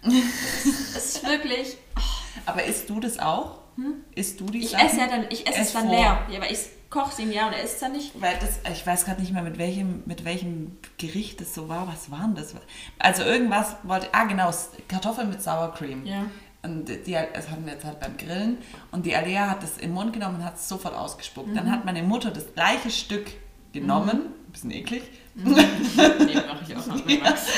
Es 0.07 1.17
ist 1.17 1.27
wirklich. 1.27 1.79
Oh. 1.97 2.01
Aber 2.45 2.63
isst 2.65 2.91
du 2.91 3.01
das 3.01 3.19
auch? 3.19 3.61
Hm? 3.77 4.05
Isst 4.15 4.39
du 4.39 4.45
die 4.45 4.59
Ich 4.59 4.77
esse 4.77 4.99
ja 4.99 5.07
dann, 5.09 5.27
ich 5.31 5.47
esse 5.47 5.61
es 5.61 5.73
dann 5.73 5.87
vor. 5.87 5.97
leer. 5.97 6.27
Ja, 6.31 6.37
aber 6.37 6.51
ich 6.51 6.59
koche 6.95 7.11
es 7.13 7.19
ihm 7.19 7.33
ja 7.33 7.49
und 7.49 7.53
er 7.53 7.63
isst 7.63 7.83
dann 7.83 7.93
nicht. 7.93 8.13
Weil 8.21 8.37
das, 8.39 8.61
ich 8.73 8.87
weiß 8.87 9.05
gerade 9.05 9.21
nicht 9.21 9.33
mehr, 9.33 9.43
mit 9.43 9.59
welchem, 9.59 10.05
mit 10.07 10.25
welchem 10.25 10.79
Gericht 10.97 11.41
das 11.41 11.53
so 11.53 11.69
war. 11.69 11.89
Was 11.89 12.11
waren 12.11 12.37
das? 12.37 12.55
Also 12.99 13.25
irgendwas 13.25 13.77
wollte. 13.83 14.09
Ah, 14.13 14.25
genau, 14.25 14.51
Kartoffeln 14.87 15.29
mit 15.29 15.43
Sour 15.43 15.75
Cream. 15.75 16.07
Ja. 16.07 16.27
Und 16.63 16.89
die, 16.89 17.13
das 17.35 17.51
hatten 17.51 17.67
wir 17.67 17.75
jetzt 17.75 17.85
halt 17.85 18.01
beim 18.01 18.17
Grillen. 18.17 18.59
Und 18.93 19.05
die 19.05 19.15
Alea 19.15 19.51
hat 19.51 19.63
das 19.63 19.77
in 19.77 19.89
den 19.89 19.95
Mund 19.95 20.13
genommen 20.13 20.37
und 20.37 20.45
hat 20.45 20.55
es 20.55 20.69
sofort 20.69 20.95
ausgespuckt. 20.95 21.49
Mhm. 21.49 21.57
Dann 21.57 21.71
hat 21.71 21.85
meine 21.85 22.03
Mutter 22.03 22.31
das 22.31 22.55
gleiche 22.55 22.91
Stück 22.91 23.27
genommen, 23.73 24.19
mhm. 24.19 24.49
ein 24.49 24.53
bisschen 24.53 24.71
eklig. 24.71 25.03
Mhm. 25.35 25.53
nee, 25.55 26.35
mache 26.37 26.65
ich 26.67 26.77
auch 26.77 26.87
noch 26.87 27.05
Max. 27.23 27.49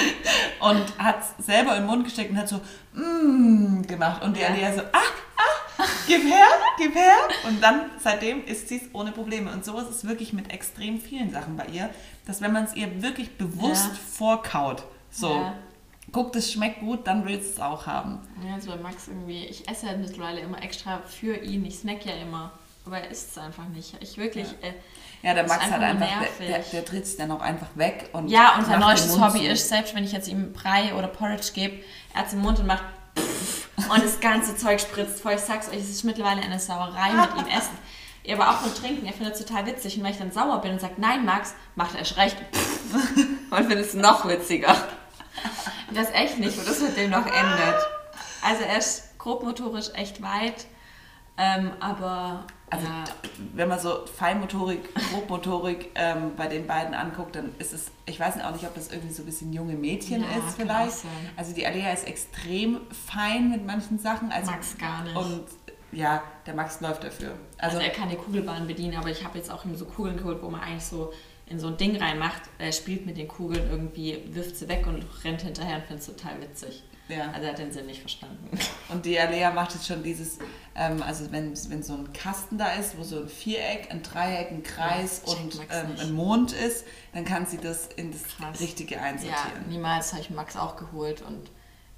Und 0.61 0.99
hat 0.99 1.19
es 1.39 1.47
selber 1.47 1.77
in 1.77 1.83
den 1.83 1.87
Mund 1.87 2.05
gesteckt 2.05 2.31
und 2.31 2.39
hat 2.39 2.49
so 2.49 2.61
mm, 2.95 3.83
gemacht. 3.83 4.25
Und 4.25 4.37
die 4.37 4.41
ja. 4.41 4.49
Alea 4.49 4.73
so, 4.73 4.81
ah, 4.81 4.99
ah, 5.37 5.66
gib 6.07 6.23
her, 6.23 6.47
gib 6.79 6.95
her. 6.95 7.17
Und 7.47 7.63
dann, 7.63 7.91
seitdem 7.99 8.45
isst 8.45 8.69
sie 8.69 8.77
es 8.77 8.83
ohne 8.93 9.13
Probleme. 9.13 9.53
Und 9.53 9.65
so 9.65 9.79
ist 9.79 9.91
es 9.91 10.07
wirklich 10.07 10.33
mit 10.33 10.53
extrem 10.53 11.01
vielen 11.01 11.31
Sachen 11.31 11.57
bei 11.57 11.67
ihr, 11.67 11.91
dass 12.27 12.41
wenn 12.41 12.53
man 12.53 12.65
es 12.65 12.75
ihr 12.75 13.03
wirklich 13.03 13.37
bewusst 13.37 13.91
ja. 13.93 13.99
vorkaut, 14.17 14.85
so, 15.11 15.31
ja 15.35 15.55
guckt, 16.13 16.37
es 16.37 16.53
schmeckt 16.53 16.81
gut, 16.81 17.07
dann 17.07 17.27
willst 17.27 17.51
du 17.51 17.53
es 17.55 17.61
auch 17.61 17.87
haben. 17.87 18.21
Ja, 18.47 18.61
so 18.61 18.71
bei 18.71 18.77
Max 18.77 19.09
irgendwie, 19.09 19.45
ich 19.45 19.69
esse 19.69 19.87
ja 19.87 19.97
mittlerweile 19.97 20.41
immer 20.41 20.63
extra 20.63 21.01
für 21.01 21.37
ihn, 21.37 21.65
ich 21.65 21.79
snack 21.79 22.05
ja 22.07 22.15
immer, 22.15 22.53
aber 22.85 23.01
er 23.01 23.11
isst 23.11 23.33
es 23.33 23.39
einfach 23.39 23.69
nicht. 23.69 23.95
Ich 24.01 24.17
wirklich... 24.17 24.47
Ja. 24.63 24.69
Äh, 24.69 24.75
ja, 25.23 25.35
der 25.35 25.49
Max 25.49 25.65
hat 25.65 25.81
einfach, 25.81 26.07
der, 26.39 26.47
der, 26.47 26.59
der 26.61 26.85
tritt 26.85 27.03
es 27.03 27.17
dann 27.17 27.33
auch 27.33 27.41
einfach 27.41 27.69
weg. 27.75 28.11
Und 28.13 28.29
ja, 28.29 28.57
und 28.57 28.67
sein 28.67 28.79
neuestes 28.79 29.19
Hobby 29.21 29.47
ist, 29.47 29.69
selbst 29.69 29.95
wenn 29.95 30.05
ich 30.05 30.13
jetzt 30.13 30.29
ihm 30.29 30.53
Brei 30.53 30.95
oder 30.95 31.09
Porridge 31.09 31.49
gebe, 31.53 31.79
er 32.15 32.21
hat 32.21 32.27
es 32.29 32.35
im 32.35 32.41
Mund 32.41 32.61
und 32.61 32.67
macht 32.67 32.85
und 33.91 34.05
das 34.05 34.21
ganze 34.21 34.57
Zeug 34.57 34.81
spritzt 34.81 35.21
voll. 35.21 35.35
Ich 35.35 35.41
sag's 35.41 35.69
euch, 35.69 35.79
es 35.79 35.91
ist 35.91 36.05
mittlerweile 36.05 36.43
eine 36.43 36.59
Sauerei 36.59 37.13
mit 37.13 37.31
ihm 37.37 37.47
essen. 37.47 37.77
Aber 38.29 38.51
auch 38.51 38.57
beim 38.59 38.75
Trinken, 38.75 39.07
er 39.07 39.13
findet 39.13 39.35
es 39.35 39.45
total 39.45 39.67
witzig. 39.67 39.97
Und 39.97 40.05
wenn 40.05 40.11
ich 40.11 40.19
dann 40.19 40.33
sauer 40.33 40.61
bin 40.61 40.73
und 40.73 40.81
sage, 40.81 40.95
nein, 40.97 41.25
Max, 41.25 41.55
macht 41.77 41.95
er 41.95 42.01
erst 42.01 42.17
recht. 42.17 42.37
und 43.51 43.59
findet 43.59 43.87
es 43.87 43.95
noch 43.95 44.27
witziger. 44.27 44.75
Das 45.95 46.11
echt 46.11 46.39
nicht, 46.39 46.59
wo 46.59 46.65
das 46.65 46.81
mit 46.81 46.97
dem 46.97 47.11
noch 47.11 47.27
endet. 47.27 47.77
Also 48.43 48.65
er 48.65 48.79
ist 48.79 49.17
grobmotorisch 49.19 49.91
echt 49.95 50.23
weit, 50.23 50.67
ähm, 51.39 51.73
aber. 51.81 52.45
Also, 52.69 52.85
ja. 52.85 53.05
wenn 53.55 53.69
man 53.69 53.79
so 53.79 54.05
Feinmotorik, 54.07 54.93
Grobmotorik 55.13 55.91
ähm, 55.95 56.33
bei 56.37 56.49
den 56.49 56.67
beiden 56.67 56.95
anguckt, 56.95 57.37
dann 57.37 57.55
ist 57.61 57.73
es, 57.73 57.93
ich 58.07 58.19
weiß 58.19 58.41
auch 58.41 58.51
nicht, 58.53 58.65
ob 58.65 58.75
das 58.75 58.91
irgendwie 58.91 59.13
so 59.15 59.23
ein 59.23 59.27
bisschen 59.27 59.53
junge 59.53 59.75
Mädchen 59.75 60.23
ja, 60.23 60.29
ist 60.39 60.57
vielleicht. 60.57 61.05
Also 61.37 61.55
die 61.55 61.65
Alea 61.65 61.93
ist 61.93 62.09
extrem 62.09 62.81
fein 62.91 63.51
mit 63.51 63.65
manchen 63.65 64.01
Sachen. 64.01 64.33
Also, 64.33 64.51
Max 64.51 64.77
gar 64.79 65.05
nicht. 65.05 65.17
Und 65.17 65.45
ja, 65.93 66.23
der 66.45 66.55
Max 66.55 66.81
läuft 66.81 67.05
dafür. 67.05 67.35
Also, 67.59 67.79
also 67.79 67.89
er 67.89 67.91
kann 67.91 68.09
die 68.09 68.17
Kugelbahn 68.17 68.67
bedienen, 68.67 68.97
aber 68.97 69.11
ich 69.11 69.25
habe 69.25 69.39
jetzt 69.39 69.51
auch 69.51 69.65
ihm 69.65 69.77
so 69.77 69.85
Kugeln 69.85 70.17
geholt, 70.17 70.43
wo 70.43 70.51
man 70.51 70.61
eigentlich 70.61 70.85
so 70.85 71.13
in 71.49 71.61
so 71.61 71.69
ein 71.69 71.77
Ding 71.77 71.97
reinmacht, 71.97 72.43
er 72.59 72.73
spielt 72.73 73.07
mit 73.07 73.17
den 73.17 73.29
Kugeln 73.29 73.71
irgendwie, 73.71 74.19
wirft 74.31 74.57
sie 74.57 74.69
weg 74.69 74.87
und 74.87 75.05
rennt 75.25 75.43
hinterher 75.43 75.77
und 75.77 75.85
findet 75.85 76.09
es 76.09 76.17
total 76.17 76.41
witzig. 76.41 76.83
Ja. 77.09 77.31
Also 77.31 77.43
er 77.43 77.51
hat 77.51 77.59
den 77.59 77.73
Sinn 77.73 77.87
nicht 77.87 78.01
verstanden. 78.01 78.59
Und 78.89 79.05
die 79.07 79.19
Alea 79.19 79.53
macht 79.53 79.75
jetzt 79.75 79.87
schon 79.87 80.03
dieses, 80.03 80.39
ähm, 80.75 81.03
also 81.03 81.31
wenn, 81.31 81.53
wenn 81.71 81.83
so 81.83 81.95
ein 81.95 82.13
Kasten 82.13 82.59
da 82.59 82.73
ist, 82.73 82.99
wo 82.99 83.05
so 83.05 83.21
ein 83.21 83.29
Viereck, 83.29 83.89
ein 83.91 84.03
Dreieck, 84.03 84.51
ein 84.51 84.63
Kreis 84.63 85.23
ja, 85.27 85.33
und 85.35 85.61
ähm, 85.71 85.95
ein 85.99 86.13
Mond 86.13 86.53
ist, 86.53 86.85
dann 87.13 87.25
kann 87.25 87.47
sie 87.47 87.59
das 87.59 87.89
in 87.97 88.13
das 88.13 88.23
Krass. 88.37 88.61
Richtige 88.61 89.01
einsortieren. 89.01 89.63
Ja, 89.63 89.69
niemals 89.69 90.13
habe 90.13 90.23
ich 90.23 90.31
Max 90.31 90.57
auch 90.57 90.77
geholt 90.77 91.23
und 91.23 91.49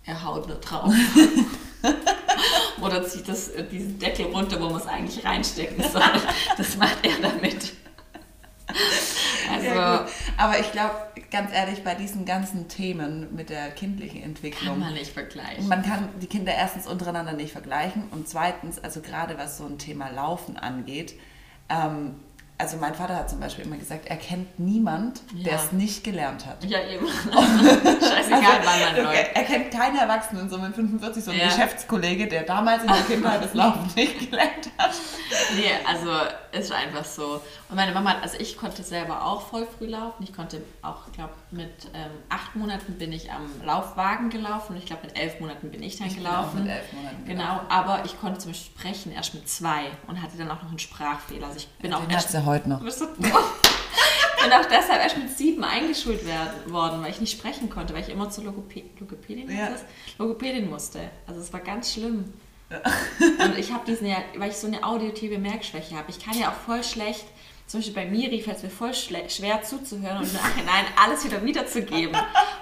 er 0.05 0.25
haut 0.25 0.49
nur 0.49 0.59
drauf. 0.59 0.93
Oder 2.81 3.07
zieht 3.07 3.29
das, 3.29 3.49
äh, 3.49 3.65
diesen 3.65 3.99
Deckel 3.99 4.27
runter, 4.27 4.61
wo 4.61 4.71
man 4.71 4.81
es 4.81 4.87
eigentlich 4.87 5.25
reinstecken 5.25 5.83
soll. 5.91 6.03
Das 6.57 6.77
macht 6.77 7.05
er 7.05 7.19
damit. 7.21 7.73
Also, 9.51 9.67
ja, 9.67 10.07
aber 10.37 10.59
ich 10.61 10.73
glaube, 10.73 10.95
ganz 11.31 11.53
ehrlich, 11.55 11.83
bei 11.83 11.95
diesen 11.95 12.27
ganzen 12.27 12.69
Themen 12.69 13.35
mit 13.35 13.49
der 13.49 13.71
kindlichen 13.71 14.23
Entwicklung. 14.23 14.75
Kann 14.75 14.81
man 14.81 14.93
nicht 14.93 15.13
vergleichen. 15.13 15.67
Man 15.69 15.83
kann 15.83 16.11
die 16.21 16.27
Kinder 16.27 16.53
erstens 16.53 16.87
untereinander 16.87 17.33
nicht 17.33 17.53
vergleichen 17.53 18.05
und 18.11 18.29
zweitens, 18.29 18.79
also 18.79 19.01
gerade 19.01 19.39
was 19.39 19.57
so 19.57 19.65
ein 19.65 19.79
Thema 19.79 20.11
Laufen 20.11 20.59
angeht, 20.59 21.15
ähm, 21.71 22.17
also 22.61 22.77
mein 22.77 22.93
Vater 22.93 23.15
hat 23.15 23.31
zum 23.31 23.39
Beispiel 23.39 23.65
immer 23.65 23.77
gesagt, 23.77 24.07
er 24.07 24.17
kennt 24.17 24.59
niemand, 24.59 25.23
ja. 25.33 25.45
der 25.45 25.55
es 25.61 25.71
nicht 25.71 26.03
gelernt 26.03 26.45
hat. 26.45 26.65
Ja, 26.65 26.81
eben. 26.81 27.07
Scheißegal, 27.33 28.43
also, 28.43 28.69
wann 28.69 28.81
man 28.81 29.05
läuft. 29.05 29.17
Er, 29.17 29.37
er, 29.37 29.45
kennt 29.45 29.71
keinen 29.71 29.97
Erwachsenen, 29.97 30.51
so 30.51 30.59
mit 30.59 30.75
45, 30.75 31.25
so 31.25 31.31
ein 31.31 31.39
ja. 31.39 31.47
Geschäftskollege, 31.47 32.27
der 32.27 32.43
damals 32.43 32.83
in 32.83 32.89
der 32.89 33.03
Kindheit 33.03 33.45
das 33.45 33.55
Laufen 33.55 33.89
nicht 33.95 34.29
gelernt 34.29 34.71
hat. 34.77 34.91
Nee, 35.57 35.71
also 35.87 36.11
ist 36.53 36.73
einfach 36.73 37.05
so. 37.05 37.41
Und 37.69 37.77
meine 37.77 37.93
Mama, 37.93 38.17
also 38.21 38.39
ich 38.39 38.57
konnte 38.57 38.83
selber 38.83 39.25
auch 39.25 39.43
voll 39.43 39.67
früh 39.67 39.87
laufen. 39.87 40.23
Ich 40.23 40.35
konnte 40.35 40.63
auch, 40.83 41.07
ich 41.07 41.13
glaube, 41.15 41.33
mit 41.51 41.87
ähm, 41.95 42.11
acht 42.29 42.57
Monaten 42.57 42.95
bin 42.95 43.13
ich 43.13 43.33
am 43.33 43.49
Laufwagen 43.65 44.31
gelaufen 44.31 44.73
und 44.73 44.79
ich 44.79 44.87
glaube, 44.87 45.07
mit 45.07 45.19
elf 45.19 45.41
Monaten 45.41 45.71
bin 45.71 45.83
ich 45.83 45.99
dann 45.99 46.09
ich 46.09 46.17
gelaufen. 46.17 46.65
Mit 46.65 46.73
elf 46.73 46.93
Monaten 46.93 47.25
genau, 47.25 47.45
gelaufen. 47.45 47.67
aber 47.69 48.05
ich 48.05 48.21
konnte 48.21 48.39
zum 48.39 48.53
Beispiel 48.53 48.73
sprechen 48.79 49.13
erst 49.13 49.35
mit 49.35 49.49
zwei 49.49 49.87
und 50.07 50.23
hatte 50.23 50.37
dann 50.37 50.51
auch 50.51 50.63
noch 50.63 50.71
einen 50.71 50.79
Sprachfehler. 50.79 51.47
Also 51.47 51.59
ich 51.59 51.69
bin 51.81 51.91
ja, 51.91 51.99
auch 51.99 52.09
erst 52.11 52.35
heute 52.45 52.69
noch. 52.69 52.83
Bin 54.43 54.53
auch 54.53 54.67
deshalb 54.67 55.03
erst 55.03 55.17
mit 55.17 55.37
sieben 55.37 55.65
eingeschult 55.65 56.25
werden, 56.25 56.73
worden, 56.73 57.03
weil 57.03 57.11
ich 57.11 57.21
nicht 57.21 57.37
sprechen 57.37 57.69
konnte, 57.69 57.93
weil 57.93 58.03
ich 58.03 58.09
immer 58.09 58.31
zur 58.31 58.45
Logopä 58.45 58.85
Logopädin, 58.99 59.51
ja. 59.51 59.71
Logopädin 60.17 60.71
musste. 60.71 61.01
Also 61.27 61.41
es 61.41 61.53
war 61.53 61.61
ganz 61.61 61.93
schlimm. 61.93 62.33
Ja. 62.71 63.45
Und 63.45 63.59
ich 63.59 63.73
habe 63.73 63.85
diesen 63.87 64.07
ja, 64.07 64.19
weil 64.37 64.51
ich 64.51 64.57
so 64.57 64.67
eine 64.67 64.85
auditive 64.85 65.39
Merkschwäche 65.39 65.97
habe. 65.97 66.11
Ich 66.11 66.19
kann 66.19 66.39
ja 66.39 66.51
auch 66.51 66.57
voll 66.67 66.85
schlecht, 66.85 67.25
zum 67.67 67.81
Beispiel 67.81 67.95
bei 67.95 68.07
Miri 68.07 68.41
fällt 68.41 68.57
es 68.57 68.63
mir 68.63 68.71
voll 68.71 68.95
schwer 68.95 69.63
zuzuhören 69.63 70.19
und 70.19 70.27
im 70.27 70.33
Nachhinein 70.33 70.87
alles 70.97 71.25
wieder 71.25 71.45
wiederzugeben. 71.45 72.17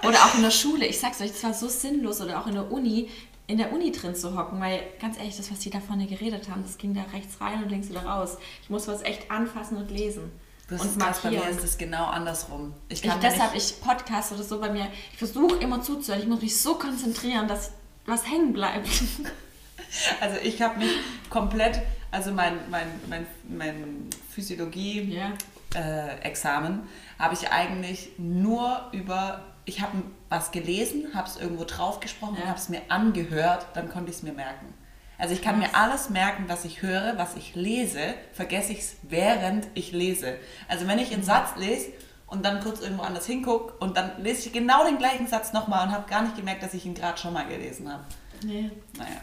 Oder 0.05 0.17
auch 0.17 0.35
in 0.35 0.41
der 0.41 0.51
Schule. 0.51 0.85
Ich 0.85 0.99
sag's 0.99 1.21
euch, 1.21 1.31
es 1.31 1.43
war 1.43 1.53
so 1.53 1.69
sinnlos 1.69 2.19
oder 2.19 2.39
auch 2.41 2.47
in 2.47 2.55
der 2.55 2.69
Uni 2.69 3.09
in 3.47 3.57
der 3.57 3.71
Uni 3.71 3.91
drin 3.93 4.13
zu 4.13 4.37
hocken, 4.37 4.59
weil 4.59 4.83
ganz 4.99 5.17
ehrlich, 5.17 5.37
das, 5.37 5.49
was 5.49 5.59
die 5.59 5.69
da 5.69 5.79
vorne 5.79 6.05
geredet 6.05 6.49
haben, 6.49 6.63
das 6.63 6.77
ging 6.77 6.93
da 6.93 7.03
rechts 7.13 7.39
rein 7.39 7.63
und 7.63 7.69
links 7.69 7.89
wieder 7.89 8.03
raus. 8.05 8.37
Ich 8.61 8.69
muss 8.69 8.87
was 8.89 9.01
echt 9.03 9.31
anfassen 9.31 9.77
und 9.77 9.89
lesen. 9.89 10.31
Das 10.69 10.81
und 10.81 10.87
ist 10.87 10.99
krass, 10.99 11.21
bei 11.21 11.31
mir 11.31 11.47
ist 11.47 11.63
es 11.63 11.77
genau 11.77 12.07
andersrum. 12.07 12.73
Ich 12.89 13.01
kann 13.01 13.19
ich, 13.21 13.29
deshalb, 13.29 13.55
ich 13.55 13.79
Podcast 13.79 14.33
oder 14.33 14.43
so 14.43 14.59
bei 14.59 14.69
mir, 14.69 14.89
ich 15.13 15.17
versuche 15.17 15.55
immer 15.63 15.81
zuzuhören, 15.81 16.21
ich 16.21 16.27
muss 16.27 16.41
mich 16.41 16.59
so 16.59 16.75
konzentrieren, 16.75 17.47
dass 17.47 17.71
was 18.05 18.29
hängen 18.29 18.51
bleibt. 18.51 18.89
Also 20.21 20.37
ich 20.43 20.61
habe 20.61 20.77
mich 20.79 20.91
komplett, 21.29 21.81
also 22.11 22.31
mein, 22.31 22.53
mein, 22.69 22.87
mein, 23.07 23.25
mein 23.47 24.09
Physiologie-Examen 24.31 26.73
ja. 26.73 26.79
äh, 26.79 27.19
habe 27.19 27.33
ich 27.33 27.49
eigentlich 27.49 28.09
nur 28.17 28.89
über 28.91 29.43
ich 29.67 29.81
habe 29.81 30.01
was 30.29 30.51
gelesen, 30.51 31.13
habe 31.13 31.27
es 31.27 31.35
irgendwo 31.35 31.65
drauf 31.65 31.99
gesprochen 31.99 32.35
ja. 32.37 32.43
und 32.43 32.47
habe 32.47 32.57
es 32.57 32.69
mir 32.69 32.81
angehört, 32.87 33.67
dann 33.73 33.89
konnte 33.89 34.09
ich 34.09 34.17
es 34.17 34.23
mir 34.23 34.31
merken. 34.31 34.73
Also 35.17 35.33
ich 35.33 35.41
kann 35.41 35.61
was? 35.61 35.71
mir 35.71 35.77
alles 35.77 36.09
merken, 36.09 36.45
was 36.47 36.63
ich 36.63 36.81
höre, 36.81 37.17
was 37.17 37.35
ich 37.35 37.53
lese, 37.53 38.13
vergesse 38.31 38.71
ich 38.71 38.79
es 38.79 38.95
während 39.03 39.67
ich 39.73 39.91
lese. 39.91 40.37
Also 40.69 40.87
wenn 40.87 40.99
ich 40.99 41.11
einen 41.11 41.21
mhm. 41.21 41.25
Satz 41.25 41.57
lese 41.57 41.87
und 42.27 42.45
dann 42.45 42.61
kurz 42.61 42.79
irgendwo 42.79 43.03
anders 43.03 43.25
hingucke 43.25 43.73
und 43.79 43.97
dann 43.97 44.23
lese 44.23 44.47
ich 44.47 44.53
genau 44.53 44.85
den 44.85 44.97
gleichen 44.97 45.27
Satz 45.27 45.51
nochmal 45.51 45.87
und 45.87 45.93
habe 45.93 46.09
gar 46.09 46.21
nicht 46.21 46.37
gemerkt, 46.37 46.63
dass 46.63 46.73
ich 46.73 46.85
ihn 46.85 46.93
gerade 46.93 47.17
schon 47.17 47.33
mal 47.33 47.45
gelesen 47.45 47.91
habe. 47.91 48.05
Nee. 48.43 48.71
Naja. 48.97 49.19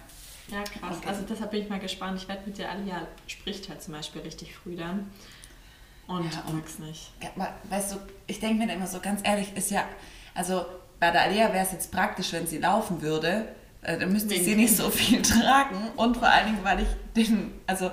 Ja, 0.54 0.62
krass. 0.62 0.98
Okay. 0.98 1.08
Also 1.08 1.22
deshalb 1.28 1.50
bin 1.50 1.62
ich 1.62 1.68
mal 1.68 1.80
gespannt. 1.80 2.20
Ich 2.20 2.28
werde 2.28 2.42
mit 2.46 2.58
der 2.58 2.70
Alia 2.70 3.06
spricht 3.26 3.68
halt 3.68 3.82
zum 3.82 3.94
Beispiel 3.94 4.22
richtig 4.22 4.54
früh 4.54 4.76
dann. 4.76 5.10
Und 6.06 6.32
ja, 6.32 6.44
mag's 6.52 6.78
nicht. 6.78 7.10
Weißt 7.70 7.94
du, 7.94 7.96
ich 8.26 8.38
denke 8.38 8.64
mir 8.64 8.72
immer 8.72 8.86
so, 8.86 9.00
ganz 9.00 9.20
ehrlich, 9.24 9.56
ist 9.56 9.70
ja, 9.70 9.84
also 10.34 10.64
bei 11.00 11.10
der 11.10 11.22
Alea 11.22 11.52
wäre 11.52 11.64
es 11.64 11.72
jetzt 11.72 11.90
praktisch, 11.90 12.32
wenn 12.32 12.46
sie 12.46 12.58
laufen 12.58 13.02
würde. 13.02 13.48
Äh, 13.82 13.98
dann 13.98 14.12
müsste 14.12 14.34
ich 14.34 14.44
sie 14.44 14.54
nicht 14.54 14.76
so 14.76 14.90
viel 14.90 15.22
tragen. 15.22 15.76
Und 15.96 16.18
vor 16.18 16.28
allen 16.28 16.46
Dingen, 16.46 16.64
weil 16.64 16.80
ich 16.80 16.88
den, 17.16 17.52
also 17.66 17.90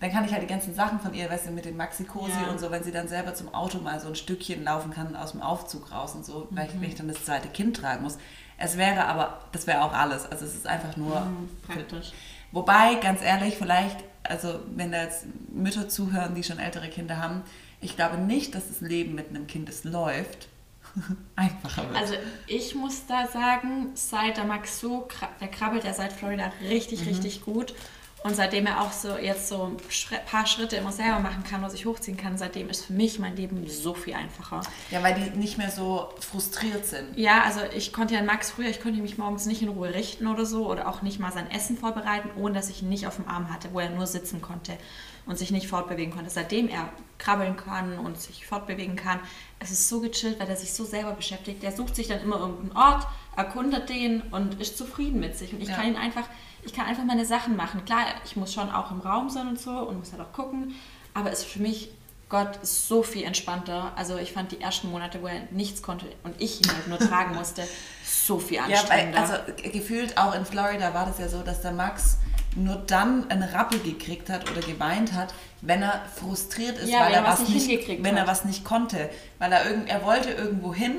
dann 0.00 0.10
kann 0.10 0.24
ich 0.24 0.32
halt 0.32 0.42
die 0.42 0.46
ganzen 0.46 0.74
Sachen 0.74 0.98
von 0.98 1.12
ihr, 1.12 1.28
weißt 1.28 1.46
du, 1.48 1.50
mit 1.52 1.66
den 1.66 1.76
Maxi-Cosi 1.76 2.32
ja. 2.42 2.50
und 2.50 2.58
so, 2.58 2.70
wenn 2.70 2.82
sie 2.82 2.90
dann 2.90 3.06
selber 3.06 3.34
zum 3.34 3.54
Auto 3.54 3.78
mal 3.78 4.00
so 4.00 4.08
ein 4.08 4.14
Stückchen 4.14 4.64
laufen 4.64 4.90
kann 4.90 5.14
aus 5.14 5.32
dem 5.32 5.42
Aufzug 5.42 5.92
raus 5.92 6.14
und 6.14 6.24
so, 6.24 6.48
mhm. 6.50 6.56
weil 6.56 6.68
ich, 6.82 6.94
dann 6.94 7.08
das 7.08 7.24
zweite 7.24 7.48
Kind 7.48 7.76
tragen 7.76 8.02
muss. 8.02 8.18
Es 8.60 8.76
wäre 8.76 9.06
aber, 9.06 9.40
das 9.52 9.66
wäre 9.66 9.82
auch 9.82 9.92
alles. 9.92 10.30
Also 10.30 10.44
es 10.44 10.54
ist 10.54 10.66
einfach 10.66 10.96
nur 10.96 11.20
mhm, 11.20 11.48
praktisch. 11.66 12.12
Wobei, 12.52 12.96
ganz 12.96 13.22
ehrlich, 13.22 13.56
vielleicht, 13.56 13.96
also 14.22 14.60
wenn 14.74 14.92
da 14.92 15.02
jetzt 15.02 15.24
Mütter 15.50 15.88
zuhören, 15.88 16.34
die 16.34 16.44
schon 16.44 16.58
ältere 16.58 16.88
Kinder 16.88 17.16
haben, 17.16 17.42
ich 17.80 17.96
glaube 17.96 18.18
nicht, 18.18 18.54
dass 18.54 18.68
das 18.68 18.82
Leben 18.82 19.14
mit 19.14 19.30
einem 19.30 19.46
Kind 19.46 19.68
es 19.70 19.84
läuft, 19.84 20.48
einfacher 21.36 21.88
wird. 21.88 21.96
Also 21.96 22.14
ich 22.46 22.74
muss 22.74 23.06
da 23.06 23.26
sagen, 23.28 23.92
seit 23.94 24.36
der 24.36 24.44
Max 24.44 24.78
so, 24.78 25.08
der 25.40 25.48
krabbelt 25.48 25.84
ja 25.84 25.94
seit 25.94 26.12
Florida 26.12 26.52
richtig, 26.68 27.02
mhm. 27.02 27.08
richtig 27.08 27.42
gut. 27.42 27.74
Und 28.22 28.36
seitdem 28.36 28.66
er 28.66 28.82
auch 28.82 28.92
so 28.92 29.16
jetzt 29.16 29.48
so 29.48 29.64
ein 29.64 30.24
paar 30.26 30.46
Schritte 30.46 30.76
immer 30.76 30.92
selber 30.92 31.20
machen 31.20 31.42
kann 31.42 31.64
und 31.64 31.70
sich 31.70 31.86
hochziehen 31.86 32.18
kann, 32.18 32.36
seitdem 32.36 32.68
ist 32.68 32.84
für 32.84 32.92
mich 32.92 33.18
mein 33.18 33.34
Leben 33.34 33.66
so 33.66 33.94
viel 33.94 34.12
einfacher. 34.12 34.60
Ja, 34.90 35.02
weil 35.02 35.14
die 35.14 35.38
nicht 35.38 35.56
mehr 35.56 35.70
so 35.70 36.10
frustriert 36.20 36.84
sind. 36.84 37.16
Ja, 37.16 37.42
also 37.44 37.60
ich 37.74 37.94
konnte 37.94 38.14
ja 38.14 38.22
Max 38.22 38.50
früher, 38.50 38.68
ich 38.68 38.82
konnte 38.82 39.00
mich 39.00 39.16
morgens 39.16 39.46
nicht 39.46 39.62
in 39.62 39.70
Ruhe 39.70 39.94
richten 39.94 40.26
oder 40.26 40.44
so 40.44 40.70
oder 40.70 40.86
auch 40.86 41.00
nicht 41.00 41.18
mal 41.18 41.32
sein 41.32 41.50
Essen 41.50 41.78
vorbereiten, 41.78 42.28
ohne 42.36 42.54
dass 42.54 42.68
ich 42.68 42.82
ihn 42.82 42.90
nicht 42.90 43.06
auf 43.06 43.16
dem 43.16 43.26
Arm 43.26 43.50
hatte, 43.50 43.68
wo 43.72 43.80
er 43.80 43.88
nur 43.88 44.06
sitzen 44.06 44.42
konnte 44.42 44.76
und 45.24 45.38
sich 45.38 45.50
nicht 45.50 45.68
fortbewegen 45.68 46.12
konnte. 46.12 46.28
Seitdem 46.28 46.68
er 46.68 46.90
krabbeln 47.16 47.56
kann 47.56 47.98
und 47.98 48.20
sich 48.20 48.46
fortbewegen 48.46 48.96
kann, 48.96 49.20
es 49.60 49.70
ist 49.70 49.88
so 49.88 50.00
gechillt, 50.00 50.38
weil 50.40 50.48
er 50.48 50.56
sich 50.56 50.74
so 50.74 50.84
selber 50.84 51.12
beschäftigt. 51.12 51.62
Der 51.62 51.72
sucht 51.72 51.96
sich 51.96 52.08
dann 52.08 52.20
immer 52.20 52.38
irgendeinen 52.38 52.76
Ort, 52.76 53.06
erkundet 53.36 53.88
den 53.88 54.20
und 54.30 54.60
ist 54.60 54.76
zufrieden 54.76 55.20
mit 55.20 55.38
sich. 55.38 55.54
Und 55.54 55.62
ich 55.62 55.68
ja. 55.68 55.76
kann 55.76 55.86
ihn 55.86 55.96
einfach 55.96 56.24
ich 56.64 56.72
kann 56.72 56.86
einfach 56.86 57.04
meine 57.04 57.24
Sachen 57.24 57.56
machen. 57.56 57.84
Klar, 57.84 58.04
ich 58.24 58.36
muss 58.36 58.52
schon 58.52 58.70
auch 58.70 58.90
im 58.90 59.00
Raum 59.00 59.30
sein 59.30 59.48
und 59.48 59.60
so 59.60 59.70
und 59.70 59.98
muss 59.98 60.12
halt 60.12 60.22
auch 60.22 60.32
gucken, 60.32 60.74
aber 61.14 61.32
es 61.32 61.40
ist 61.40 61.48
für 61.48 61.62
mich, 61.62 61.90
Gott, 62.28 62.58
ist 62.62 62.86
so 62.86 63.02
viel 63.02 63.24
entspannter. 63.24 63.92
Also 63.96 64.16
ich 64.16 64.32
fand 64.32 64.52
die 64.52 64.60
ersten 64.60 64.90
Monate, 64.90 65.22
wo 65.22 65.26
er 65.26 65.40
nichts 65.50 65.82
konnte 65.82 66.06
und 66.22 66.40
ich 66.40 66.60
ihn 66.60 66.72
halt 66.72 66.86
nur 66.88 66.98
tragen 66.98 67.34
musste, 67.34 67.66
so 68.04 68.38
viel 68.38 68.58
anstrengender. 68.58 69.18
Ja, 69.18 69.28
weil, 69.28 69.40
also 69.40 69.72
gefühlt 69.72 70.16
auch 70.16 70.34
in 70.34 70.44
Florida 70.44 70.94
war 70.94 71.06
das 71.06 71.18
ja 71.18 71.28
so, 71.28 71.42
dass 71.42 71.62
der 71.62 71.72
Max 71.72 72.18
nur 72.56 72.76
dann 72.76 73.30
einen 73.30 73.42
Rappel 73.42 73.78
gekriegt 73.80 74.28
hat 74.28 74.50
oder 74.50 74.60
geweint 74.60 75.12
hat, 75.12 75.32
wenn 75.60 75.82
er 75.82 76.02
frustriert 76.16 76.78
ist, 76.78 76.88
ja, 76.88 77.00
weil 77.00 77.14
er 77.14 77.24
was 77.24 77.48
nicht, 77.48 77.68
nicht 77.68 78.02
wenn 78.02 78.16
er 78.16 78.26
was 78.26 78.44
nicht 78.44 78.64
konnte, 78.64 79.10
weil 79.38 79.52
er 79.52 79.66
irgend, 79.66 79.88
er 79.88 80.04
wollte 80.04 80.30
irgendwo 80.30 80.74
hin 80.74 80.96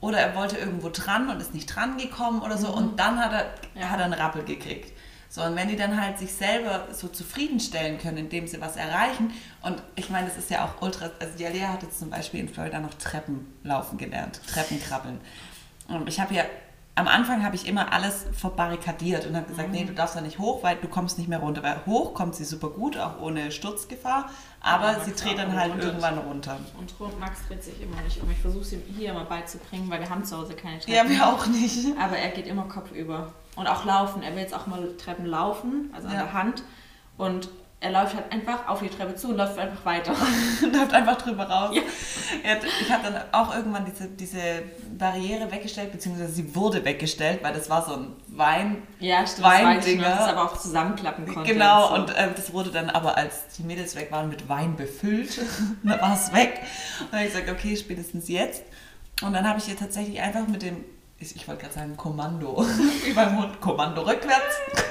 oder 0.00 0.18
er 0.18 0.34
wollte 0.34 0.56
irgendwo 0.56 0.88
dran 0.90 1.28
und 1.28 1.40
ist 1.40 1.54
nicht 1.54 1.66
dran 1.66 1.98
gekommen 1.98 2.42
oder 2.42 2.56
so 2.56 2.68
mhm. 2.68 2.74
und 2.74 3.00
dann 3.00 3.18
hat 3.18 3.32
er, 3.32 3.80
ja. 3.80 3.90
hat 3.90 3.98
er 3.98 4.06
einen 4.06 4.14
Rappel 4.14 4.44
gekriegt. 4.44 4.92
So, 5.34 5.42
und 5.42 5.56
wenn 5.56 5.66
die 5.66 5.74
dann 5.74 6.00
halt 6.00 6.16
sich 6.16 6.32
selber 6.32 6.86
so 6.92 7.08
zufriedenstellen 7.08 7.98
können, 7.98 8.18
indem 8.18 8.46
sie 8.46 8.60
was 8.60 8.76
erreichen, 8.76 9.32
und 9.62 9.82
ich 9.96 10.08
meine, 10.08 10.28
das 10.28 10.36
ist 10.36 10.48
ja 10.48 10.64
auch 10.64 10.80
ultra, 10.80 11.10
also 11.18 11.36
die 11.36 11.44
Alea 11.44 11.72
hat 11.72 11.82
jetzt 11.82 11.98
zum 11.98 12.08
Beispiel 12.08 12.38
in 12.38 12.48
Florida 12.48 12.78
noch 12.78 12.94
Treppen 12.94 13.44
laufen 13.64 13.98
gelernt, 13.98 14.40
Treppen 14.46 14.80
krabbeln. 14.80 15.20
Und 15.88 16.08
ich 16.08 16.20
habe 16.20 16.34
ja 16.34 16.44
am 16.94 17.08
Anfang 17.08 17.42
habe 17.42 17.56
ich 17.56 17.66
immer 17.66 17.92
alles 17.92 18.26
verbarrikadiert 18.32 19.26
und 19.26 19.34
habe 19.34 19.48
gesagt, 19.48 19.70
mhm. 19.70 19.74
nee, 19.74 19.84
du 19.84 19.92
darfst 19.92 20.14
da 20.14 20.20
nicht 20.20 20.38
hoch, 20.38 20.62
weil 20.62 20.76
du 20.76 20.86
kommst 20.86 21.18
nicht 21.18 21.28
mehr 21.28 21.40
runter. 21.40 21.64
Weil 21.64 21.84
hoch 21.84 22.14
kommt 22.14 22.36
sie 22.36 22.44
super 22.44 22.70
gut, 22.70 22.96
auch 22.96 23.20
ohne 23.20 23.50
Sturzgefahr, 23.50 24.30
aber 24.60 24.92
ja, 24.92 25.00
sie 25.00 25.14
dreht 25.16 25.36
dann 25.36 25.58
halt 25.58 25.76
irgendwann 25.82 26.16
runter. 26.18 26.60
Und 26.78 27.18
Max 27.18 27.40
dreht 27.48 27.64
sich 27.64 27.82
immer 27.82 28.00
nicht 28.02 28.22
um. 28.22 28.30
Ich 28.30 28.38
versuche 28.38 28.62
es 28.62 28.72
ihm 28.72 28.82
hier 28.96 29.10
immer 29.10 29.24
beizubringen, 29.24 29.90
weil 29.90 29.98
wir 29.98 30.08
haben 30.08 30.24
zu 30.24 30.36
Hause 30.36 30.54
keine 30.54 30.78
Treppen. 30.78 30.94
Ja, 30.94 31.08
wir 31.08 31.26
auch 31.26 31.44
nicht. 31.48 31.98
Aber 31.98 32.16
er 32.16 32.30
geht 32.30 32.46
immer 32.46 32.68
kopfüber. 32.68 33.32
Und 33.56 33.66
auch 33.66 33.84
laufen. 33.84 34.22
Er 34.22 34.32
will 34.32 34.42
jetzt 34.42 34.54
auch 34.54 34.66
mal 34.66 34.96
Treppen 34.96 35.26
laufen, 35.26 35.90
also 35.94 36.08
an 36.08 36.14
ja. 36.14 36.22
der 36.22 36.32
Hand. 36.32 36.62
Und 37.16 37.48
er 37.84 37.90
läuft 37.90 38.14
halt 38.14 38.32
einfach 38.32 38.66
auf 38.66 38.80
die 38.80 38.88
Treppe 38.88 39.14
zu 39.14 39.28
und 39.28 39.36
läuft 39.36 39.58
einfach 39.58 39.84
weiter. 39.84 40.12
läuft 40.72 40.94
einfach 40.94 41.20
drüber 41.20 41.44
raus. 41.44 41.76
Ja. 41.76 42.56
Ich 42.80 42.90
habe 42.90 43.12
dann 43.12 43.22
auch 43.30 43.54
irgendwann 43.54 43.84
diese, 43.84 44.08
diese 44.08 44.62
Barriere 44.98 45.52
weggestellt, 45.52 45.92
beziehungsweise 45.92 46.32
sie 46.32 46.54
wurde 46.54 46.82
weggestellt, 46.82 47.40
weil 47.42 47.52
das 47.52 47.68
war 47.68 47.84
so 47.84 47.92
ein 47.92 48.16
Wein. 48.28 48.82
Ja, 49.00 49.26
stimmt. 49.26 49.48
Weindinger. 49.48 50.08
Das 50.08 50.28
aber 50.30 50.44
auch 50.44 50.56
zusammenklappen 50.56 51.26
konnte. 51.26 51.52
Genau, 51.52 51.94
und, 51.94 52.08
so. 52.08 52.14
und 52.14 52.18
äh, 52.18 52.32
das 52.34 52.54
wurde 52.54 52.70
dann 52.70 52.88
aber, 52.88 53.18
als 53.18 53.48
die 53.58 53.64
Mädels 53.64 53.94
weg 53.96 54.10
waren, 54.10 54.30
mit 54.30 54.48
Wein 54.48 54.76
befüllt. 54.76 55.38
dann 55.82 56.00
war 56.00 56.14
es 56.14 56.32
weg. 56.32 56.62
Und 57.00 57.12
dann 57.12 57.20
habe 57.20 57.28
ich 57.28 57.34
gesagt, 57.34 57.50
okay, 57.50 57.76
spätestens 57.76 58.28
jetzt. 58.28 58.62
Und 59.22 59.34
dann 59.34 59.46
habe 59.46 59.58
ich 59.58 59.68
ihr 59.68 59.76
tatsächlich 59.76 60.22
einfach 60.22 60.48
mit 60.48 60.62
dem 60.62 60.84
ich 61.32 61.48
wollte 61.48 61.62
gerade 61.62 61.74
sagen 61.74 61.96
Kommando, 61.96 62.64
wie 63.04 63.12
beim 63.12 63.38
Hund, 63.38 63.60
Kommando 63.60 64.02
rückwärts. 64.02 64.56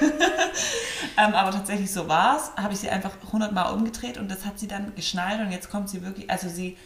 ähm, 1.18 1.34
aber 1.34 1.50
tatsächlich 1.50 1.90
so 1.90 2.08
war 2.08 2.36
es, 2.36 2.52
habe 2.62 2.72
ich 2.72 2.80
sie 2.80 2.90
einfach 2.90 3.12
100 3.26 3.52
Mal 3.52 3.70
umgedreht 3.70 4.18
und 4.18 4.30
das 4.30 4.44
hat 4.44 4.58
sie 4.58 4.68
dann 4.68 4.94
geschnallt 4.94 5.40
und 5.40 5.50
jetzt 5.50 5.70
kommt 5.70 5.88
sie 5.88 6.02
wirklich, 6.02 6.30
also 6.30 6.48
sie, 6.48 6.76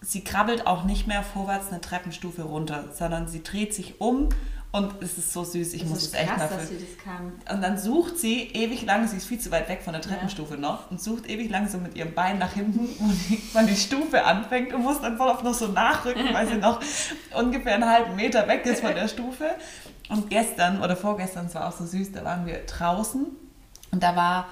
sie 0.00 0.24
krabbelt 0.24 0.66
auch 0.66 0.84
nicht 0.84 1.06
mehr 1.06 1.22
vorwärts 1.22 1.70
eine 1.70 1.80
Treppenstufe 1.80 2.42
runter, 2.42 2.84
sondern 2.92 3.28
sie 3.28 3.42
dreht 3.42 3.74
sich 3.74 4.00
um 4.00 4.28
und 4.74 5.00
es 5.00 5.16
ist 5.18 5.32
so 5.32 5.44
süß, 5.44 5.72
ich 5.72 5.82
das 5.82 5.88
muss 5.88 6.02
es 6.02 6.14
echt 6.14 6.36
mal 6.36 6.48
dass 6.48 6.68
sie 6.68 6.78
das 6.78 6.98
kann. 7.04 7.32
Und 7.48 7.62
dann 7.62 7.78
sucht 7.78 8.18
sie 8.18 8.48
ewig 8.48 8.84
lang, 8.84 9.06
sie 9.06 9.18
ist 9.18 9.26
viel 9.26 9.38
zu 9.38 9.52
weit 9.52 9.68
weg 9.68 9.82
von 9.84 9.92
der 9.92 10.02
Treppenstufe 10.02 10.54
ja. 10.54 10.60
noch, 10.60 10.90
und 10.90 11.00
sucht 11.00 11.30
ewig 11.30 11.48
lang 11.48 11.68
so 11.68 11.78
mit 11.78 11.94
ihrem 11.94 12.12
Bein 12.12 12.38
nach 12.38 12.54
hinten, 12.54 12.88
wo 12.98 13.08
die, 13.08 13.40
man 13.54 13.68
die 13.68 13.76
Stufe 13.76 14.24
anfängt 14.24 14.74
und 14.74 14.82
muss 14.82 15.00
dann 15.00 15.16
voll 15.16 15.28
auf 15.30 15.44
noch 15.44 15.54
so 15.54 15.68
nachrücken, 15.68 16.34
weil 16.34 16.48
sie 16.48 16.56
noch 16.56 16.80
ungefähr 17.36 17.76
einen 17.76 17.88
halben 17.88 18.16
Meter 18.16 18.48
weg 18.48 18.66
ist 18.66 18.80
von 18.80 18.96
der 18.96 19.06
Stufe. 19.06 19.44
Und 20.08 20.28
gestern 20.28 20.82
oder 20.82 20.96
vorgestern, 20.96 21.46
es 21.46 21.54
war 21.54 21.68
auch 21.68 21.78
so 21.78 21.86
süß, 21.86 22.10
da 22.10 22.24
waren 22.24 22.44
wir 22.44 22.66
draußen 22.66 23.26
und 23.92 24.02
da 24.02 24.16
war, 24.16 24.48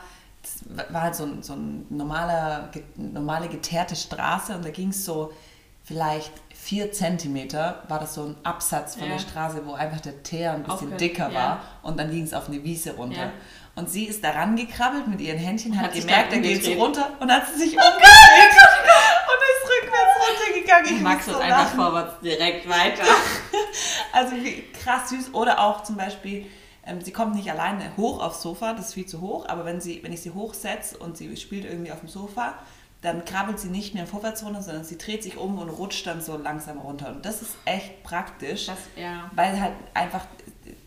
war 0.91 1.03
halt 1.03 1.17
so, 1.17 1.25
ein, 1.25 1.43
so 1.43 1.55
ein 1.55 1.85
normaler, 1.91 2.71
normale 2.95 3.49
geteerte 3.49 3.97
Straße 3.97 4.55
und 4.55 4.65
da 4.65 4.71
ging 4.71 4.91
es 4.91 5.05
so 5.05 5.33
vielleicht 5.83 6.33
vier 6.63 6.93
Zentimeter 6.93 7.83
war 7.89 7.99
das 7.99 8.15
so 8.15 8.23
ein 8.23 8.37
Absatz 8.45 8.95
von 8.95 9.09
ja. 9.09 9.15
der 9.15 9.19
Straße, 9.19 9.67
wo 9.67 9.73
einfach 9.73 10.01
der 10.01 10.23
Teer 10.23 10.53
ein 10.53 10.63
bisschen 10.63 10.87
Aufhört. 10.87 11.01
dicker 11.01 11.29
ja. 11.29 11.35
war 11.35 11.61
und 11.83 11.99
dann 11.99 12.09
ging 12.09 12.23
es 12.23 12.33
auf 12.33 12.49
eine 12.49 12.63
Wiese 12.63 12.95
runter. 12.95 13.21
Ja. 13.21 13.33
Und 13.75 13.91
sie 13.91 14.05
ist 14.05 14.23
da 14.23 14.31
rangekrabbelt 14.31 15.09
mit 15.09 15.21
ihren 15.21 15.39
Händchen, 15.39 15.77
hat, 15.77 15.87
hat 15.87 15.95
gemerkt, 15.95 16.33
dann 16.33 16.43
geht 16.43 16.63
sie 16.63 16.75
runter 16.75 17.11
und 17.19 17.33
hat 17.33 17.49
sich 17.49 17.73
umgedreht 17.73 18.53
und 19.29 19.41
ist 19.51 19.71
rückwärts 19.73 20.15
runtergegangen. 20.29 20.95
Ich 20.95 21.01
Max 21.01 21.27
wird 21.27 21.37
so 21.37 21.43
einfach 21.43 21.75
vorwärts 21.75 22.21
direkt 22.21 22.69
weiter. 22.69 23.03
also 24.13 24.37
krass 24.85 25.09
süß. 25.09 25.35
Oder 25.35 25.59
auch 25.59 25.83
zum 25.83 25.97
Beispiel, 25.97 26.47
ähm, 26.87 27.01
sie 27.01 27.13
kommt 27.13 27.35
nicht 27.35 27.51
alleine 27.51 27.97
hoch 27.97 28.23
aufs 28.23 28.41
Sofa, 28.41 28.75
das 28.75 28.89
ist 28.89 28.95
viel 28.95 29.07
zu 29.07 29.21
hoch, 29.21 29.49
aber 29.49 29.65
wenn, 29.65 29.81
sie, 29.81 30.01
wenn 30.05 30.13
ich 30.13 30.23
sie 30.23 30.31
hochsetze 30.31 30.97
und 30.99 31.17
sie 31.17 31.37
spielt 31.37 31.65
irgendwie 31.65 31.91
auf 31.91 32.01
dem 32.01 32.09
Sofa, 32.09 32.55
dann 33.03 33.25
krabbelt 33.25 33.59
sie 33.59 33.69
nicht 33.69 33.95
mehr 33.95 34.07
vorwärts 34.07 34.45
runter, 34.45 34.63
sondern 34.63 34.85
sie 34.85 34.97
dreht 34.97 35.25
sich 35.25 35.37
um 35.37 35.59
und 35.59 35.69
rutscht 35.69 36.07
dann 36.07 36.21
so 36.21 36.37
langsam 36.37 36.79
runter. 36.79 37.11
Und 37.11 37.27
das 37.27 37.43
ist 37.43 37.57
echt 37.65 38.03
praktisch, 38.05 38.67
das, 38.67 38.79
ja. 38.97 39.29
weil 39.35 39.61
halt 39.61 39.75
einfach 39.93 40.25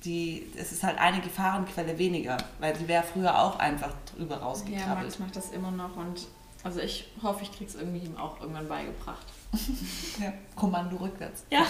die, 0.05 0.47
es 0.55 0.71
ist 0.71 0.83
halt 0.83 0.97
eine 0.97 1.19
Gefahrenquelle 1.19 1.97
weniger, 1.97 2.37
weil 2.59 2.73
die 2.73 2.87
wäre 2.87 3.03
früher 3.03 3.37
auch 3.37 3.59
einfach 3.59 3.91
drüber 4.15 4.37
rausgekrabbelt. 4.37 4.87
Ja, 4.87 5.03
Max 5.03 5.19
macht 5.19 5.35
das 5.35 5.51
immer 5.51 5.71
noch 5.71 5.97
und 5.97 6.27
also 6.63 6.79
ich 6.79 7.11
hoffe, 7.21 7.43
ich 7.43 7.51
kriege 7.51 7.69
es 7.69 7.75
irgendwie 7.75 8.05
ihm 8.05 8.17
auch 8.17 8.39
irgendwann 8.39 8.67
beigebracht. 8.67 9.25
ja, 10.19 10.33
Kommando 10.55 10.95
rückwärts. 10.95 11.43
Ja. 11.51 11.65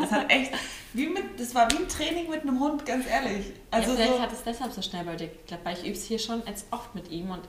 Das 0.00 0.10
hat 0.10 0.30
echt, 0.30 0.52
wie 0.92 1.08
mit, 1.08 1.38
das 1.38 1.54
war 1.54 1.70
wie 1.70 1.76
ein 1.76 1.88
Training 1.88 2.30
mit 2.30 2.42
einem 2.42 2.58
Hund, 2.58 2.86
ganz 2.86 3.06
ehrlich. 3.06 3.52
Also 3.70 3.90
ja, 3.90 3.96
vielleicht 3.96 4.12
so, 4.12 4.20
hat 4.20 4.32
es 4.32 4.42
deshalb 4.44 4.72
so 4.72 4.80
schnell 4.80 5.04
bei 5.04 5.16
dir 5.16 5.28
geklappt, 5.28 5.64
weil 5.64 5.76
ich 5.76 5.84
übe 5.84 5.92
es 5.92 6.04
hier 6.04 6.18
schon 6.18 6.42
jetzt 6.46 6.66
oft 6.70 6.94
mit 6.94 7.10
ihm 7.10 7.30
und 7.30 7.42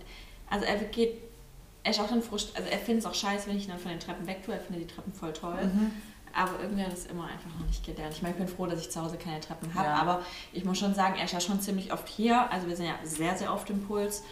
also 0.49 0.65
er 0.65 0.75
geht 0.75 1.32
er 1.83 1.91
ist 1.91 1.99
auch 1.99 2.07
dann 2.07 2.21
frust, 2.21 2.55
also 2.55 2.69
er 2.69 2.77
findet 2.77 3.05
es 3.05 3.09
auch 3.09 3.15
scheiße, 3.15 3.47
wenn 3.47 3.57
ich 3.57 3.65
ihn 3.65 3.69
dann 3.69 3.79
von 3.79 3.91
den 3.91 3.99
Treppen 3.99 4.25
weg 4.25 4.43
tue. 4.43 4.53
Er 4.53 4.61
findet 4.61 4.89
die 4.89 4.93
Treppen 4.93 5.13
voll 5.13 5.33
toll. 5.33 5.63
Mhm. 5.63 5.91
Aber 6.35 6.59
irgendwie 6.61 6.83
hat 6.83 6.93
es 6.93 7.05
immer 7.05 7.25
einfach 7.25 7.49
noch 7.59 7.67
nicht 7.67 7.85
gelernt. 7.85 8.13
Ich 8.15 8.21
meine, 8.23 8.33
ich 8.33 8.39
bin 8.39 8.47
froh, 8.47 8.65
dass 8.65 8.79
ich 8.79 8.89
zu 8.89 9.01
Hause 9.01 9.17
keine 9.17 9.39
Treppen 9.39 9.73
habe. 9.75 9.87
Ja. 9.87 9.95
Aber 9.95 10.21
ich 10.51 10.65
muss 10.65 10.79
schon 10.79 10.95
sagen, 10.95 11.15
er 11.17 11.25
ist 11.25 11.33
ja 11.33 11.39
schon 11.39 11.61
ziemlich 11.61 11.93
oft 11.93 12.07
hier. 12.07 12.51
Also 12.51 12.67
wir 12.67 12.75
sind 12.75 12.87
ja 12.87 12.95
sehr, 13.03 13.37
sehr 13.37 13.53
oft 13.53 13.69
im 13.69 13.85
Puls. 13.85 14.23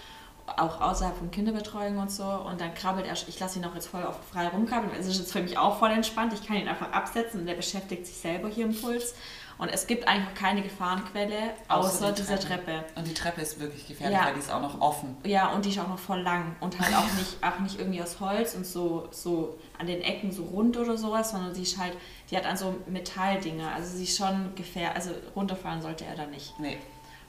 Auch 0.57 0.81
außerhalb 0.81 1.15
von 1.15 1.29
Kinderbetreuung 1.29 1.99
und 1.99 2.09
so. 2.09 2.23
Und 2.23 2.59
dann 2.59 2.73
krabbelt 2.73 3.05
er, 3.05 3.13
ich 3.13 3.39
lasse 3.39 3.59
ihn 3.59 3.65
auch 3.65 3.75
jetzt 3.75 3.87
voll 3.87 4.03
auf 4.03 4.17
frei 4.31 4.47
rumkrabbeln. 4.47 4.91
Es 4.99 5.05
ist 5.05 5.19
jetzt 5.19 5.31
für 5.31 5.43
mich 5.43 5.59
auch 5.59 5.77
voll 5.77 5.91
entspannt. 5.91 6.33
Ich 6.33 6.45
kann 6.45 6.55
ihn 6.55 6.67
einfach 6.67 6.91
absetzen 6.91 7.41
und 7.41 7.45
der 7.45 7.53
beschäftigt 7.53 8.07
sich 8.07 8.17
selber 8.17 8.49
hier 8.49 8.65
im 8.65 8.75
Puls. 8.75 9.13
Und 9.61 9.69
es 9.69 9.85
gibt 9.85 10.07
eigentlich 10.07 10.27
auch 10.27 10.33
keine 10.33 10.63
Gefahrenquelle 10.63 11.53
außer, 11.67 11.87
außer 11.87 12.11
die 12.13 12.23
dieser 12.23 12.39
Treppe. 12.39 12.83
Und 12.95 13.05
die 13.05 13.13
Treppe 13.13 13.41
ist 13.41 13.59
wirklich 13.59 13.87
gefährlich, 13.87 14.17
ja. 14.17 14.25
weil 14.25 14.33
die 14.33 14.39
ist 14.39 14.51
auch 14.51 14.59
noch 14.59 14.81
offen. 14.81 15.15
Ja, 15.23 15.49
und 15.49 15.63
die 15.63 15.69
ist 15.69 15.77
auch 15.77 15.87
noch 15.87 15.99
voll 15.99 16.19
lang 16.21 16.55
und 16.61 16.79
halt 16.79 16.95
auch 16.95 17.13
nicht, 17.13 17.37
auch 17.43 17.59
nicht 17.59 17.77
irgendwie 17.77 18.01
aus 18.01 18.19
Holz 18.19 18.55
und 18.55 18.65
so, 18.65 19.07
so 19.11 19.59
an 19.77 19.85
den 19.85 20.01
Ecken 20.01 20.31
so 20.31 20.45
rund 20.45 20.77
oder 20.77 20.97
sowas, 20.97 21.29
sondern 21.29 21.53
die 21.53 21.61
ist 21.61 21.77
halt, 21.77 21.95
die 22.31 22.37
hat 22.37 22.47
an 22.47 22.57
so 22.57 22.75
Metalldinger. 22.87 23.71
Also 23.75 23.97
sie 23.97 24.05
ist 24.05 24.17
schon 24.17 24.55
gefährlich, 24.55 24.95
also 24.95 25.11
runterfahren 25.35 25.79
sollte 25.79 26.05
er 26.05 26.15
da 26.15 26.25
nicht. 26.25 26.59
Nee. 26.59 26.79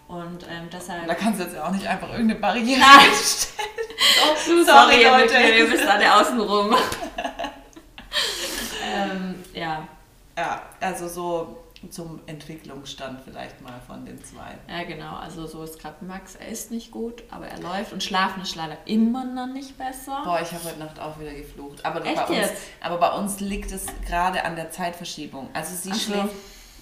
Und 0.08 0.46
ähm, 0.48 0.70
deshalb. 0.72 1.06
Da 1.06 1.14
kannst 1.14 1.38
du 1.38 1.44
jetzt 1.44 1.58
auch 1.58 1.70
nicht 1.70 1.86
einfach 1.86 2.08
irgendeine 2.12 2.40
Barriere 2.40 2.80
stellen. 3.12 3.68
oh, 4.24 4.36
sorry, 4.64 4.64
sorry 4.64 5.04
Leute, 5.04 5.34
ihr 5.36 5.68
bist 5.68 5.84
da 5.84 5.98
der 5.98 6.18
außenrum. 6.18 6.74
ähm, 8.90 9.34
ja. 9.52 9.86
Ja, 10.34 10.62
also 10.80 11.08
so 11.08 11.61
zum 11.90 12.20
Entwicklungsstand 12.26 13.20
vielleicht 13.24 13.60
mal 13.60 13.80
von 13.86 14.04
den 14.04 14.22
zwei. 14.24 14.58
Ja, 14.68 14.84
genau. 14.84 15.16
Also 15.16 15.46
so 15.46 15.62
ist 15.64 15.78
gerade 15.78 16.04
Max. 16.04 16.36
Er 16.36 16.48
ist 16.48 16.70
nicht 16.70 16.90
gut, 16.90 17.22
aber 17.30 17.46
er 17.46 17.60
läuft 17.60 17.92
und 17.92 18.02
schlafen 18.02 18.42
ist 18.42 18.54
leider 18.54 18.76
immer 18.86 19.24
noch 19.24 19.46
nicht 19.46 19.76
besser. 19.76 20.22
Boah, 20.24 20.40
ich 20.40 20.52
habe 20.52 20.64
heute 20.64 20.78
Nacht 20.78 21.00
auch 21.00 21.18
wieder 21.18 21.34
geflucht. 21.34 21.84
Aber, 21.84 22.04
Echt 22.04 22.26
bei 22.26 22.34
jetzt? 22.34 22.50
Uns, 22.50 22.60
aber 22.80 22.98
bei 22.98 23.12
uns 23.18 23.40
liegt 23.40 23.72
es 23.72 23.86
gerade 24.06 24.44
an 24.44 24.56
der 24.56 24.70
Zeitverschiebung. 24.70 25.48
Also 25.52 25.74
sie 25.74 25.90
Ach 25.92 26.00
schläft 26.00 26.34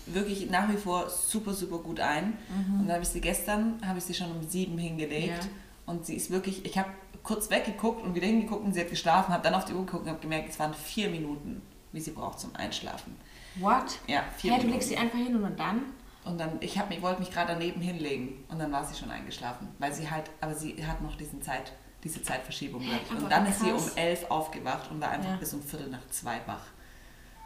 so. 0.07 0.15
wirklich 0.15 0.51
nach 0.51 0.69
wie 0.69 0.77
vor 0.77 1.09
super, 1.09 1.55
super 1.55 1.79
gut 1.79 2.01
ein. 2.01 2.39
Mhm. 2.49 2.81
Und 2.81 2.87
dann 2.87 2.95
habe 2.95 3.03
ich 3.03 3.09
sie 3.09 3.21
gestern, 3.21 3.81
habe 3.87 3.99
ich 3.99 4.05
sie 4.05 4.15
schon 4.15 4.31
um 4.31 4.43
sieben 4.47 4.77
hingelegt. 4.79 5.45
Ja. 5.45 5.51
Und 5.87 6.07
sie 6.07 6.15
ist 6.15 6.31
wirklich, 6.31 6.65
ich 6.65 6.79
habe 6.79 6.91
kurz 7.23 7.51
weggeguckt 7.51 8.03
und 8.03 8.15
wieder 8.15 8.27
hingeguckt 8.27 8.65
und 8.65 8.73
sie 8.73 8.81
hat 8.81 8.91
geschlafen, 8.91 9.33
habe 9.33 9.43
dann 9.43 9.55
auf 9.55 9.65
die 9.65 9.73
Uhr 9.73 9.85
geguckt 9.85 10.05
und 10.05 10.11
habe 10.11 10.21
gemerkt, 10.21 10.51
es 10.51 10.59
waren 10.59 10.75
vier 10.75 11.11
Minuten, 11.11 11.63
wie 11.93 12.01
sie 12.01 12.13
braucht 12.13 12.41
zum 12.41 12.55
Einschlafen. 12.55 13.17
What? 13.57 13.99
Ja, 14.07 14.25
vier 14.37 14.55
hey, 14.55 14.63
du 14.63 14.69
legst 14.69 14.89
sie 14.89 14.97
einfach 14.97 15.19
hin 15.19 15.35
und 15.35 15.59
dann? 15.59 15.83
Und 16.25 16.39
dann, 16.39 16.59
ich 16.61 16.79
hab, 16.79 16.91
ich 16.91 17.01
wollte 17.03 17.21
mich 17.21 17.31
gerade 17.31 17.53
daneben 17.55 17.81
hinlegen 17.81 18.45
und 18.49 18.59
dann 18.59 18.71
war 18.71 18.85
sie 18.85 18.99
schon 18.99 19.11
eingeschlafen, 19.11 19.69
weil 19.79 19.93
sie 19.93 20.11
halt, 20.11 20.31
aber 20.41 20.55
sie 20.55 20.87
hat 20.87 21.01
noch 21.01 21.17
diesen 21.17 21.41
Zeit, 21.43 21.73
diese 22.05 22.23
Zeitverschiebung. 22.23 22.83
Hey, 22.83 23.01
und 23.17 23.31
dann 23.31 23.47
ist 23.47 23.61
sie 23.61 23.73
um 23.73 23.83
elf 23.97 24.31
aufgewacht 24.31 24.91
und 24.91 25.01
war 25.01 25.11
einfach 25.11 25.31
ja. 25.31 25.37
bis 25.37 25.55
um 25.55 25.63
Viertel 25.63 25.89
nach 25.89 26.07
zwei 26.11 26.41
wach. 26.47 26.65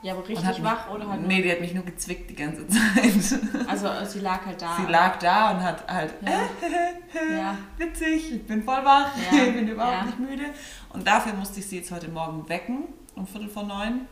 Ja, 0.02 0.12
aber 0.12 0.28
richtig 0.28 0.62
wach 0.62 0.90
oder 0.90 1.08
halt? 1.08 1.22
Nee, 1.22 1.40
die 1.40 1.50
hat 1.50 1.60
mich 1.60 1.72
nur 1.72 1.84
gezwickt 1.84 2.28
die 2.28 2.34
ganze 2.34 2.66
Zeit. 2.68 3.40
Also 3.66 3.88
sie 4.04 4.20
lag 4.20 4.44
halt 4.44 4.60
da. 4.60 4.76
Sie 4.76 4.92
lag 4.92 5.18
da 5.18 5.52
und 5.52 5.62
hat 5.62 5.88
halt, 5.88 6.14
ja. 6.20 7.34
ja. 7.34 7.58
witzig, 7.78 8.32
ich 8.34 8.46
bin 8.46 8.62
voll 8.62 8.84
wach, 8.84 9.10
ja. 9.32 9.44
ich 9.46 9.54
bin 9.54 9.66
überhaupt 9.66 10.06
nicht 10.06 10.18
müde. 10.18 10.44
Und 10.90 11.06
dafür 11.06 11.32
musste 11.32 11.60
ich 11.60 11.66
sie 11.66 11.78
jetzt 11.78 11.90
heute 11.90 12.08
Morgen 12.08 12.46
wecken, 12.50 12.84
um 13.14 13.26
Viertel 13.26 13.48
vor 13.48 13.62
neun. 13.62 14.06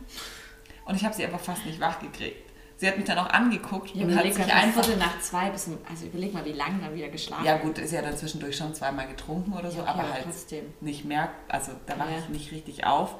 Und 0.85 0.95
ich 0.95 1.05
habe 1.05 1.13
sie 1.13 1.25
einfach 1.25 1.39
fast 1.39 1.65
nicht 1.65 1.79
wach 1.79 1.99
gekriegt. 1.99 2.49
Sie 2.77 2.87
hat 2.87 2.97
mich 2.97 3.05
dann 3.05 3.19
auch 3.19 3.29
angeguckt 3.29 3.95
ja, 3.95 4.03
und 4.03 4.15
hat 4.15 4.33
sich 4.33 4.53
einfach... 4.53 4.83
Viertel 4.83 4.99
nach 4.99 5.19
zwei 5.21 5.49
bis... 5.49 5.69
Also 5.89 6.05
überleg 6.05 6.33
mal, 6.33 6.43
wie 6.43 6.53
lange 6.53 6.79
dann 6.81 6.93
wieder 6.95 7.07
geschlafen 7.07 7.45
Ja 7.45 7.57
gut, 7.57 7.77
ist 7.77 7.93
ja 7.93 8.01
dann 8.01 8.17
zwischendurch 8.17 8.57
schon 8.57 8.73
zweimal 8.73 9.07
getrunken 9.07 9.53
oder 9.53 9.71
so, 9.71 9.79
ja, 9.79 9.85
aber 9.85 10.11
halt 10.11 10.23
trotzdem. 10.25 10.65
nicht 10.81 11.05
mehr... 11.05 11.29
Also 11.47 11.71
da 11.85 11.97
war 11.97 12.09
ja. 12.09 12.17
ich 12.17 12.29
nicht 12.29 12.51
richtig 12.51 12.85
auf. 12.85 13.15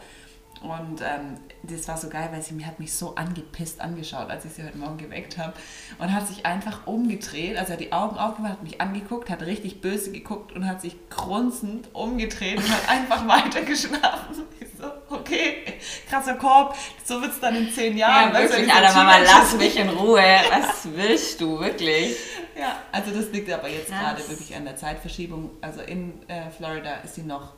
Und 0.63 1.01
ähm, 1.01 1.37
das 1.63 1.87
war 1.89 1.97
so 1.97 2.07
geil, 2.09 2.29
weil 2.31 2.41
sie 2.41 2.53
mir 2.53 2.65
hat 2.65 2.79
mich 2.79 2.93
so 2.93 3.15
angepisst 3.15 3.81
angeschaut, 3.81 4.29
als 4.29 4.45
ich 4.45 4.53
sie 4.53 4.63
heute 4.63 4.77
Morgen 4.77 4.97
geweckt 4.97 5.37
habe. 5.37 5.53
Und 5.99 6.13
hat 6.13 6.27
sich 6.27 6.45
einfach 6.45 6.87
umgedreht, 6.87 7.57
also 7.57 7.73
hat 7.73 7.81
die 7.81 7.91
Augen 7.91 8.17
aufgemacht, 8.17 8.53
hat 8.53 8.63
mich 8.63 8.79
angeguckt, 8.79 9.29
hat 9.29 9.41
richtig 9.41 9.81
böse 9.81 10.11
geguckt 10.11 10.53
und 10.53 10.65
hat 10.65 10.81
sich 10.81 10.95
grunzend 11.09 11.89
umgedreht 11.93 12.57
und 12.57 12.69
hat 12.69 12.89
einfach 12.89 13.27
weiter 13.27 13.61
geschlafen. 13.63 14.43
Ich 14.59 14.67
so, 14.77 14.85
okay, 15.13 15.63
krasser 16.09 16.35
Korb, 16.35 16.75
so 17.03 17.21
wird 17.21 17.31
es 17.31 17.39
dann 17.39 17.55
in 17.55 17.71
zehn 17.71 17.97
Jahren. 17.97 18.33
Ja, 18.33 18.39
wirklich, 18.39 18.73
Alter, 18.73 18.93
Mama, 18.93 19.17
lass 19.19 19.55
mich 19.55 19.77
in 19.77 19.89
Ruhe. 19.89 20.21
Was 20.49 20.87
willst 20.93 21.41
du, 21.41 21.59
wirklich? 21.59 22.15
Ja, 22.55 22.77
also 22.91 23.11
das 23.11 23.31
liegt 23.31 23.51
aber 23.51 23.67
jetzt 23.67 23.89
gerade 23.89 24.27
wirklich 24.27 24.55
an 24.55 24.65
der 24.65 24.75
Zeitverschiebung. 24.75 25.51
Also 25.61 25.81
in 25.81 26.27
äh, 26.27 26.49
Florida 26.51 26.95
ist 27.03 27.15
sie 27.15 27.23
noch 27.23 27.53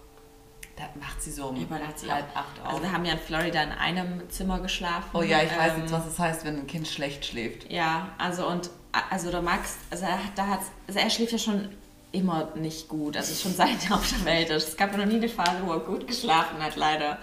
da 0.76 0.84
macht 1.00 1.22
sie 1.22 1.32
so 1.32 1.48
um 1.48 1.56
sie 1.56 2.12
halb 2.12 2.26
acht 2.36 2.60
auf. 2.62 2.68
Also 2.68 2.82
wir 2.84 2.92
haben 2.92 3.06
ja 3.06 3.14
in 3.14 3.20
Florida 3.20 3.64
in 3.64 3.72
einem 3.72 4.30
Zimmer 4.30 4.60
geschlafen. 4.60 5.10
Oh 5.14 5.22
ja, 5.22 5.42
ich 5.42 5.52
ähm, 5.52 5.58
weiß 5.58 5.74
jetzt, 5.78 5.94
was 5.94 6.06
es 6.06 6.20
heißt, 6.20 6.44
wenn 6.44 6.58
ein 6.58 6.68
Kind 6.68 6.88
schlecht 6.88 7.26
schläft. 7.26 7.72
Ja, 7.72 8.10
also 8.18 8.46
und 8.48 8.70
also 9.10 9.32
der 9.32 9.42
Max, 9.42 9.78
also 9.90 10.06
da 10.36 10.48
hat, 10.48 10.60
also 10.88 11.00
er 11.00 11.10
schläft 11.10 11.32
ja 11.32 11.38
schon 11.38 11.70
immer 12.16 12.50
nicht 12.56 12.88
gut, 12.88 13.18
also 13.18 13.34
schon 13.36 13.54
seit 13.56 13.90
er 13.90 13.96
auf 13.96 14.10
der 14.10 14.26
Welt 14.26 14.50
ist. 14.50 14.70
Es 14.70 14.78
gab 14.78 14.92
ja 14.92 14.98
noch 14.98 15.06
nie 15.06 15.16
eine 15.16 15.30
Phase, 15.30 15.58
wo 15.64 15.72
er 15.72 15.80
gut 15.80 16.08
geschlafen 16.08 16.62
hat, 16.62 16.76
leider. 16.76 17.20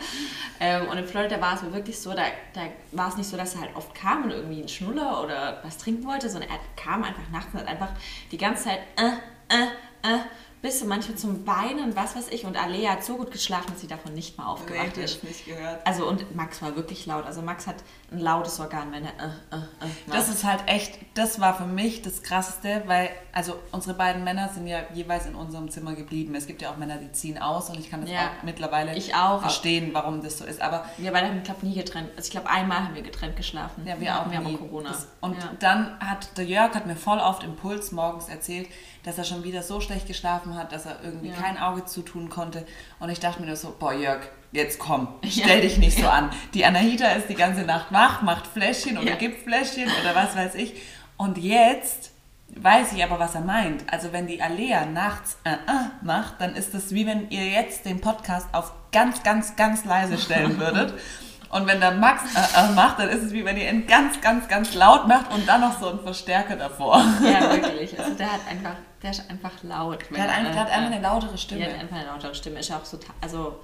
Ähm, 0.60 0.88
und 0.88 0.98
in 0.98 1.06
Florida 1.06 1.40
war 1.40 1.54
es 1.54 1.72
wirklich 1.72 1.98
so, 1.98 2.10
da, 2.10 2.24
da 2.52 2.62
war 2.92 3.08
es 3.08 3.16
nicht 3.16 3.28
so, 3.28 3.36
dass 3.36 3.54
er 3.54 3.62
halt 3.62 3.76
oft 3.76 3.94
kam 3.94 4.24
und 4.24 4.30
irgendwie 4.30 4.58
einen 4.58 4.68
Schnuller 4.68 5.22
oder 5.22 5.60
was 5.62 5.78
trinken 5.78 6.06
wollte, 6.06 6.28
sondern 6.28 6.50
er 6.50 6.58
kam 6.76 7.02
einfach 7.02 7.28
nachts 7.32 7.52
und 7.52 7.60
hat 7.60 7.68
einfach 7.68 7.90
die 8.30 8.38
ganze 8.38 8.64
Zeit 8.64 8.80
äh, 8.96 9.54
äh, 9.54 9.66
äh, 10.02 10.18
bis 10.62 10.82
manchmal 10.84 11.16
zum 11.18 11.44
Weinen, 11.46 11.94
was 11.96 12.14
weiß 12.14 12.28
ich. 12.30 12.44
Und 12.46 12.56
Alea 12.56 12.92
hat 12.92 13.04
so 13.04 13.16
gut 13.16 13.32
geschlafen, 13.32 13.66
dass 13.72 13.80
sie 13.80 13.88
davon 13.88 14.14
nicht 14.14 14.38
mal 14.38 14.46
aufgewacht 14.46 14.96
Nee, 14.96 15.02
ist. 15.04 15.24
nicht 15.24 15.44
gehört. 15.44 15.84
Also 15.84 16.08
und 16.08 16.34
Max 16.36 16.62
war 16.62 16.76
wirklich 16.76 17.04
laut. 17.04 17.26
Also 17.26 17.42
Max 17.42 17.66
hat 17.66 17.74
ein 18.12 18.20
lautes 18.20 18.60
Organ, 18.60 18.92
wenn 18.92 19.04
er 19.04 19.10
äh, 19.10 19.56
äh, 19.56 19.56
äh, 19.58 19.88
Das 20.12 20.28
ist 20.28 20.44
halt 20.44 20.60
echt, 20.66 20.98
das 21.14 21.40
war 21.40 21.54
für 21.56 21.64
mich 21.66 22.02
das 22.02 22.22
Krasseste, 22.22 22.84
weil, 22.86 23.10
also 23.32 23.56
unsere 23.72 23.94
beiden 23.94 24.22
Männer 24.22 24.50
sind 24.50 24.68
ja 24.68 24.78
jeweils 24.94 25.26
in 25.26 25.34
unserem 25.34 25.68
Zimmer 25.68 25.94
geblieben. 25.94 26.34
Es 26.36 26.46
gibt 26.46 26.62
ja 26.62 26.70
auch 26.70 26.76
Männer, 26.76 26.96
die 26.98 27.10
ziehen 27.10 27.38
aus 27.38 27.68
und 27.68 27.78
ich 27.80 27.90
kann 27.90 28.02
das 28.02 28.10
Ja. 28.10 28.20
auch 28.28 28.42
mittlerweile 28.44 28.94
Ich 28.96 29.14
auch. 29.16 29.40
verstehen, 29.40 29.90
warum 29.92 30.22
das 30.22 30.38
so 30.38 30.44
ist. 30.44 30.60
Aber 30.60 30.84
wir 30.96 31.10
beide 31.10 31.26
haben, 31.28 31.42
glaube 31.42 31.66
nie 31.66 31.74
getrennt. 31.74 32.10
Also 32.16 32.26
ich 32.26 32.30
glaube, 32.30 32.48
einmal 32.48 32.84
haben 32.84 32.94
wir 32.94 33.02
getrennt 33.02 33.34
geschlafen. 33.36 33.84
Ja, 33.84 33.98
wir 34.00 34.16
auch 34.20 34.30
Wir 34.30 34.38
nie. 34.38 34.44
haben 34.46 34.58
Corona. 34.58 34.90
Das, 34.90 35.08
und 35.20 35.36
ja. 35.38 35.50
dann 35.58 35.98
hat 35.98 36.38
der 36.38 36.44
Jörg 36.44 36.72
hat 36.76 36.86
mir 36.86 36.94
voll 36.96 37.18
oft 37.18 37.42
im 37.42 37.56
Puls 37.56 37.90
morgens 37.90 38.28
erzählt, 38.28 38.68
dass 39.04 39.18
er 39.18 39.24
schon 39.24 39.42
wieder 39.42 39.64
so 39.64 39.80
schlecht 39.80 40.06
geschlafen 40.06 40.51
hat, 40.56 40.72
dass 40.72 40.86
er 40.86 40.96
irgendwie 41.02 41.28
Ja. 41.28 41.34
kein 41.34 41.58
Auge 41.58 41.84
zutun 41.84 42.28
konnte. 42.28 42.66
Und 43.00 43.10
ich 43.10 43.20
dachte 43.20 43.40
mir 43.40 43.46
nur 43.46 43.56
so, 43.56 43.74
boah 43.78 43.92
Jörg, 43.92 44.20
jetzt 44.52 44.78
komm, 44.78 45.08
stell 45.28 45.60
dich 45.62 45.78
nicht 45.78 45.98
so 45.98 46.06
an. 46.08 46.30
Die 46.54 46.64
Anahita 46.64 47.06
ist 47.12 47.28
die 47.28 47.34
ganze 47.34 47.62
Nacht 47.62 47.86
wach, 47.92 48.22
macht 48.22 48.46
Fläschchen 48.46 48.98
oder 48.98 49.12
gibt 49.16 49.42
Fläschchen 49.44 49.88
oder 50.02 50.14
was 50.14 50.36
weiß 50.36 50.54
ich. 50.56 50.74
Und 51.16 51.38
jetzt 51.38 52.10
weiß 52.54 52.92
ich 52.92 53.02
aber, 53.02 53.18
was 53.18 53.34
er 53.34 53.40
meint. 53.40 53.90
Also 53.90 54.12
wenn 54.12 54.26
die 54.26 54.42
Alea 54.42 54.84
nachts 54.84 55.38
äh, 55.44 55.52
äh, 55.52 55.56
macht, 56.02 56.40
dann 56.40 56.54
ist 56.54 56.74
das 56.74 56.92
wie 56.92 57.06
wenn 57.06 57.30
ihr 57.30 57.46
jetzt 57.48 57.86
den 57.86 58.00
Podcast 58.00 58.46
auf 58.52 58.72
ganz, 58.92 59.22
ganz, 59.22 59.56
ganz 59.56 59.84
leise 59.86 60.18
stellen 60.18 60.58
würdet. 60.58 60.92
Und 61.52 61.66
wenn 61.66 61.80
der 61.80 61.92
Max 61.92 62.22
äh, 62.34 62.38
äh, 62.60 62.72
macht, 62.72 62.98
dann 62.98 63.08
ist 63.10 63.22
es 63.22 63.32
wie 63.32 63.44
wenn 63.44 63.56
ihr 63.58 63.70
ihn 63.70 63.86
ganz, 63.86 64.20
ganz, 64.20 64.48
ganz 64.48 64.74
laut 64.74 65.06
macht 65.06 65.30
und 65.32 65.46
dann 65.46 65.60
noch 65.60 65.78
so 65.78 65.90
einen 65.90 66.00
Verstärker 66.00 66.56
davor. 66.56 66.96
ja, 67.22 67.50
wirklich. 67.52 67.96
Also 67.98 68.14
der 68.14 68.32
hat 68.32 68.40
einfach, 68.50 68.74
der 69.02 69.10
ist 69.10 69.30
einfach 69.30 69.50
laut. 69.62 69.98
Der 70.10 70.22
hat, 70.22 70.30
einfach, 70.30 70.52
der 70.52 70.60
hat 70.62 70.70
einfach 70.70 70.90
eine 70.90 71.00
lautere 71.00 71.30
Der 71.32 71.36
Stimme. 71.36 71.66
hat 71.66 71.78
einfach 71.78 71.96
eine 71.96 72.06
lautere 72.06 72.34
Stimme. 72.34 72.58
Ist 72.58 72.72
auch 72.72 72.84
so, 72.84 72.98
also 73.20 73.60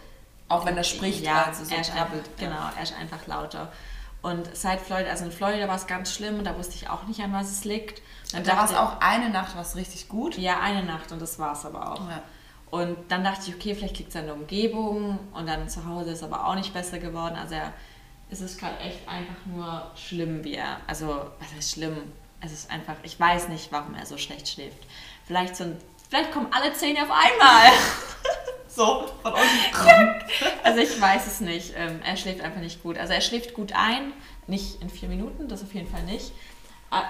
Auch 0.49 0.65
wenn 0.67 0.77
er 0.77 0.85
spricht, 0.85 1.25
ja, 1.25 1.45
also 1.49 1.65
so 1.65 1.75
er 1.75 1.81
ist 1.81 1.95
krabbelt. 1.95 2.25
einfach, 2.27 2.37
genau, 2.39 2.71
er 2.77 2.83
ist 2.83 2.95
einfach 2.95 3.27
lauter. 3.27 3.73
Und 4.21 4.55
seit 4.55 4.81
Florida, 4.81 5.09
also 5.11 5.25
in 5.25 5.33
Florida 5.33 5.67
war 5.69 5.77
es 5.77 5.87
ganz 5.87 6.13
schlimm, 6.13 6.45
da 6.45 6.57
wusste 6.59 6.75
ich 6.75 6.91
auch 6.91 7.05
nicht, 7.05 7.21
an 7.21 7.33
was 7.33 7.51
es 7.51 7.65
liegt. 7.65 8.03
Dann 8.33 8.45
Da 8.45 8.57
war 8.57 8.65
es 8.67 8.75
auch 8.75 9.01
eine 9.01 9.31
Nacht 9.31 9.57
was 9.57 9.77
richtig 9.77 10.09
gut. 10.09 10.37
Ja, 10.37 10.61
eine 10.61 10.83
Nacht 10.83 11.11
und 11.13 11.23
das 11.23 11.39
war 11.39 11.53
es 11.53 11.65
aber 11.65 11.93
auch. 11.93 12.01
Ja. 12.11 12.21
Und 12.71 12.97
dann 13.09 13.25
dachte 13.25 13.49
ich, 13.49 13.55
okay, 13.55 13.75
vielleicht 13.75 13.99
liegt 13.99 14.11
es 14.11 14.17
an 14.17 14.27
der 14.27 14.35
Umgebung 14.35 15.19
und 15.33 15.47
dann 15.47 15.69
zu 15.69 15.87
Hause 15.87 16.11
ist 16.11 16.23
aber 16.23 16.47
auch 16.47 16.55
nicht 16.55 16.73
besser 16.75 16.99
geworden. 16.99 17.35
Also 17.37 17.55
er, 17.55 17.73
es 18.31 18.41
ist 18.41 18.59
gerade 18.61 18.79
echt 18.81 19.09
einfach 19.09 19.37
nur 19.47 19.91
schlimm, 19.97 20.45
wie 20.45 20.55
er, 20.55 20.79
also 20.87 21.07
was 21.39 21.55
heißt 21.57 21.73
schlimm? 21.73 21.97
Es 22.41 22.53
ist 22.53 22.71
einfach, 22.71 22.95
ich 23.03 23.19
weiß 23.19 23.49
nicht, 23.49 23.73
warum 23.73 23.95
er 23.95 24.05
so 24.07 24.17
schlecht 24.19 24.49
schläft. 24.49 24.79
Vielleicht 25.27 25.57
sind, 25.57 25.81
vielleicht 26.11 26.31
kommen 26.31 26.49
alle 26.53 26.73
Zähne 26.75 27.03
auf 27.03 27.11
einmal. 27.11 27.73
So, 28.71 29.09
von 29.23 29.33
unten. 29.33 30.23
Also 30.63 30.79
ich 30.81 31.01
weiß 31.01 31.27
es 31.27 31.41
nicht. 31.41 31.73
Ähm, 31.77 32.01
er 32.05 32.17
schläft 32.17 32.43
einfach 32.43 32.61
nicht 32.61 32.81
gut. 32.83 32.97
Also 32.97 33.13
er 33.13 33.23
schläft 33.23 33.55
gut 33.55 33.73
ein, 33.75 34.13
nicht 34.47 34.81
in 34.81 34.89
vier 34.89 35.09
Minuten, 35.09 35.49
das 35.49 35.65
auf 35.65 35.75
jeden 35.75 35.91
Fall 35.91 36.03
nicht. 36.05 36.31
Ah, 36.91 37.03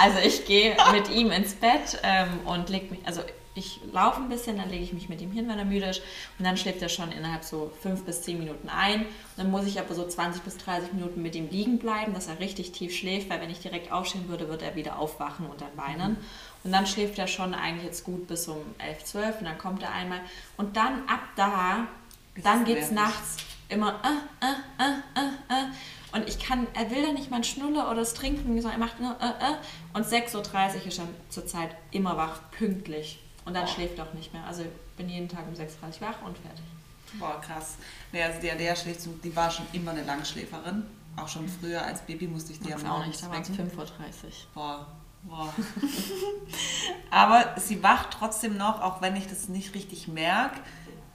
Also 0.00 0.18
ich 0.20 0.44
gehe 0.44 0.76
mit 0.92 1.08
ihm 1.10 1.32
ins 1.32 1.54
Bett 1.54 1.98
ähm, 2.04 2.40
und 2.44 2.68
leg 2.68 2.90
mich, 2.92 3.00
also 3.06 3.22
ich 3.54 3.80
laufe 3.92 4.20
ein 4.20 4.28
bisschen, 4.28 4.58
dann 4.58 4.70
lege 4.70 4.84
ich 4.84 4.92
mich 4.92 5.08
mit 5.08 5.20
ihm 5.20 5.32
hin, 5.32 5.48
wenn 5.48 5.58
er 5.58 5.64
müde 5.64 5.86
ist 5.86 6.02
und 6.38 6.44
dann 6.44 6.56
schläft 6.56 6.82
er 6.82 6.88
schon 6.88 7.10
innerhalb 7.10 7.42
so 7.42 7.72
fünf 7.82 8.04
bis 8.04 8.22
zehn 8.22 8.38
Minuten 8.38 8.68
ein. 8.68 9.00
Und 9.00 9.08
dann 9.36 9.50
muss 9.50 9.66
ich 9.66 9.80
aber 9.80 9.94
so 9.94 10.06
20 10.06 10.42
bis 10.42 10.56
30 10.58 10.92
Minuten 10.92 11.20
mit 11.20 11.34
ihm 11.34 11.48
liegen 11.50 11.78
bleiben, 11.78 12.14
dass 12.14 12.28
er 12.28 12.38
richtig 12.38 12.72
tief 12.72 12.94
schläft, 12.94 13.28
weil 13.28 13.40
wenn 13.40 13.50
ich 13.50 13.58
direkt 13.58 13.90
aufstehen 13.90 14.28
würde, 14.28 14.48
würde 14.48 14.64
er 14.66 14.76
wieder 14.76 14.98
aufwachen 14.98 15.46
und 15.46 15.60
dann 15.60 15.76
weinen. 15.76 16.16
Und 16.62 16.72
dann 16.72 16.86
schläft 16.86 17.18
er 17.18 17.26
schon 17.26 17.54
eigentlich 17.54 17.86
jetzt 17.86 18.04
gut 18.04 18.28
bis 18.28 18.46
um 18.46 18.58
11, 18.78 19.04
12 19.04 19.38
und 19.40 19.44
dann 19.46 19.58
kommt 19.58 19.82
er 19.82 19.92
einmal. 19.92 20.20
Und 20.56 20.76
dann 20.76 21.08
ab 21.08 21.22
da, 21.34 21.88
Ist 22.34 22.46
dann 22.46 22.64
geht 22.64 22.78
es 22.78 22.92
nachts 22.92 23.38
immer 23.68 24.00
äh, 24.04 24.46
äh, 24.46 24.86
äh, 24.86 25.20
äh, 25.20 25.62
äh. 25.62 25.66
Und 26.12 26.28
ich 26.28 26.40
kann, 26.40 26.66
er 26.74 26.90
will 26.90 27.02
da 27.02 27.12
nicht 27.12 27.30
mal 27.30 27.36
einen 27.36 27.44
Schnuller 27.44 27.86
oder 27.86 28.00
das 28.00 28.14
Trinken, 28.14 28.60
sondern 28.60 28.80
er 28.80 28.86
macht 28.86 29.00
nur 29.00 29.16
äh, 29.20 29.52
äh. 29.52 29.56
Und 29.94 30.06
6.30 30.06 30.34
Uhr 30.34 30.86
ist 30.86 30.98
er 30.98 31.06
zurzeit 31.28 31.76
immer 31.92 32.16
wach, 32.16 32.40
pünktlich. 32.50 33.20
Und 33.44 33.54
dann 33.54 33.64
Oh. 33.64 33.66
schläft 33.68 33.98
er 33.98 34.04
auch 34.06 34.12
nicht 34.14 34.32
mehr. 34.32 34.44
Also 34.44 34.62
ich 34.62 34.68
bin 34.96 35.08
jeden 35.08 35.28
Tag 35.28 35.44
um 35.48 35.54
6.30 35.54 36.00
Uhr 36.02 36.08
wach 36.08 36.22
und 36.26 36.36
fertig. 36.38 36.64
Boah, 37.18 37.40
krass. 37.40 37.76
Nee, 38.12 38.22
also 38.22 38.40
die 38.40 38.50
Alea 38.50 38.76
schläft, 38.76 39.00
so- 39.00 39.10
die 39.24 39.34
war 39.34 39.50
schon 39.50 39.66
immer 39.72 39.90
eine 39.92 40.04
Langschläferin. 40.04 40.84
Auch 41.16 41.26
schon 41.26 41.48
früher 41.48 41.82
als 41.84 42.02
Baby 42.02 42.28
musste 42.28 42.52
ich 42.52 42.60
die 42.60 42.72
am 42.72 42.80
auch 42.86 42.98
Morgen 42.98 43.08
nicht, 43.08 43.20
da 43.22 43.28
waren 43.30 43.42
es 43.42 43.50
wecken. 43.50 43.70
5.30 43.70 43.76
Uhr. 43.76 44.30
Boah, 44.54 44.86
boah. 45.24 45.52
Aber 47.10 47.54
sie 47.56 47.82
wacht 47.82 48.10
trotzdem 48.18 48.56
noch, 48.56 48.80
auch 48.80 49.00
wenn 49.02 49.16
ich 49.16 49.26
das 49.26 49.48
nicht 49.48 49.74
richtig 49.74 50.08
merke. 50.08 50.60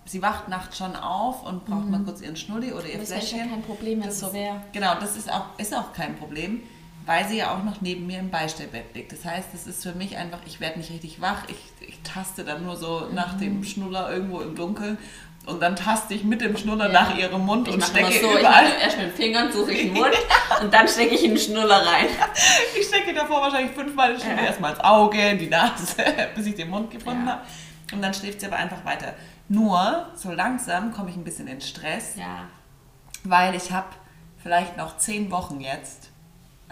Sie 0.07 0.21
wacht 0.21 0.49
nachts 0.49 0.77
schon 0.77 0.95
auf 0.95 1.43
und 1.43 1.65
braucht 1.65 1.87
mal 1.89 2.01
kurz 2.03 2.21
ihren 2.21 2.35
Schnulli 2.35 2.73
oder 2.73 2.85
ihr 2.85 2.99
Das 2.99 3.09
wäre 3.09 3.19
ja 3.21 3.25
Fläschchen. 3.27 3.49
kein 3.49 3.61
Problem, 3.63 4.01
wenn 4.01 4.09
es 4.09 4.19
Das 4.19 4.19
so 4.19 4.27
ist- 4.27 4.33
wäre. 4.33 4.61
Genau, 4.71 4.95
das 4.99 5.15
ist 5.15 5.31
auch, 5.31 5.45
ist 5.57 5.73
auch 5.73 5.93
kein 5.93 6.15
Problem, 6.17 6.61
weil 7.05 7.27
sie 7.27 7.37
ja 7.37 7.53
auch 7.55 7.63
noch 7.63 7.81
neben 7.81 8.07
mir 8.07 8.19
im 8.19 8.29
Beistellbett 8.31 8.93
liegt. 8.95 9.11
Das 9.11 9.23
heißt, 9.25 9.49
das 9.53 9.67
ist 9.67 9.83
für 9.83 9.93
mich 9.93 10.17
einfach, 10.17 10.39
ich 10.45 10.59
werde 10.59 10.79
nicht 10.79 10.91
richtig 10.91 11.21
wach, 11.21 11.43
ich, 11.47 11.87
ich 11.87 11.99
taste 12.01 12.43
dann 12.43 12.63
nur 12.63 12.75
so 12.75 13.07
nach 13.13 13.35
Mhm. 13.35 13.39
dem 13.39 13.63
Schnuller 13.63 14.11
irgendwo 14.11 14.41
im 14.41 14.55
Dunkeln 14.55 14.97
und 15.45 15.61
dann 15.61 15.75
taste 15.75 16.13
ich 16.15 16.23
mit 16.23 16.41
dem 16.41 16.57
Schnuller 16.57 16.87
Ja. 16.87 17.03
nach 17.03 17.15
ihrem 17.17 17.45
Mund 17.45 17.67
Ich 17.67 17.75
und 17.75 17.83
stecke 17.83 18.07
so, 18.11 18.33
ich 18.33 18.39
überall. 18.39 18.63
mache 18.63 18.73
erst 18.81 18.97
mit 18.97 19.07
den 19.07 19.13
Fingern, 19.13 19.51
suche 19.51 19.71
ich 19.73 19.81
den 19.83 19.93
Mund 20.01 20.13
und 20.61 20.73
dann 20.73 20.87
stecke 20.87 21.13
ich 21.15 21.23
einen 21.23 21.37
Schnuller 21.37 21.85
rein. 21.85 22.07
Ich 22.79 22.87
stecke 22.87 23.13
davor 23.13 23.41
wahrscheinlich 23.41 23.71
fünfmal 23.75 24.13
den 24.13 24.21
Schnuller 24.21 24.37
Ja. 24.41 24.45
erstmal 24.47 24.71
ins 24.71 24.79
Auge, 24.83 25.19
in 25.29 25.37
die 25.37 25.47
Nase, 25.47 25.95
bis 26.35 26.45
ich 26.47 26.55
den 26.55 26.69
Mund 26.69 26.89
gefunden 26.91 27.25
Ja. 27.27 27.33
habe. 27.33 27.41
Und 27.93 28.01
dann 28.01 28.13
schläft 28.15 28.39
sie 28.41 28.47
aber 28.47 28.55
einfach 28.57 28.83
weiter. 28.83 29.13
Nur, 29.47 30.07
so 30.15 30.31
langsam 30.31 30.91
komme 30.91 31.11
ich 31.11 31.15
ein 31.15 31.23
bisschen 31.23 31.47
in 31.47 31.61
Stress. 31.61 32.15
Ja, 32.15 32.47
weil 33.23 33.53
ich 33.53 33.71
habe 33.71 33.87
vielleicht 34.41 34.75
noch 34.77 34.97
zehn 34.97 35.29
Wochen 35.29 35.61
jetzt, 35.61 36.09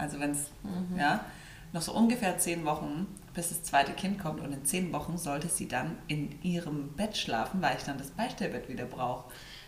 also 0.04 0.20
wenn 0.20 0.30
es, 0.32 0.50
Mhm. 0.62 0.98
ja, 0.98 1.24
noch 1.72 1.82
so 1.82 1.92
ungefähr 1.92 2.38
zehn 2.38 2.64
Wochen, 2.64 3.06
bis 3.34 3.48
das 3.48 3.64
zweite 3.64 3.92
Kind 3.92 4.20
kommt 4.20 4.40
und 4.40 4.52
in 4.52 4.64
zehn 4.64 4.92
Wochen 4.92 5.18
sollte 5.18 5.48
sie 5.48 5.66
dann 5.66 5.98
in 6.06 6.40
ihrem 6.42 6.92
Bett 6.92 7.16
schlafen, 7.16 7.60
weil 7.60 7.76
ich 7.76 7.82
dann 7.82 7.98
das 7.98 8.10
Beistellbett 8.10 8.68
wieder 8.68 8.84
brauche. 8.84 9.24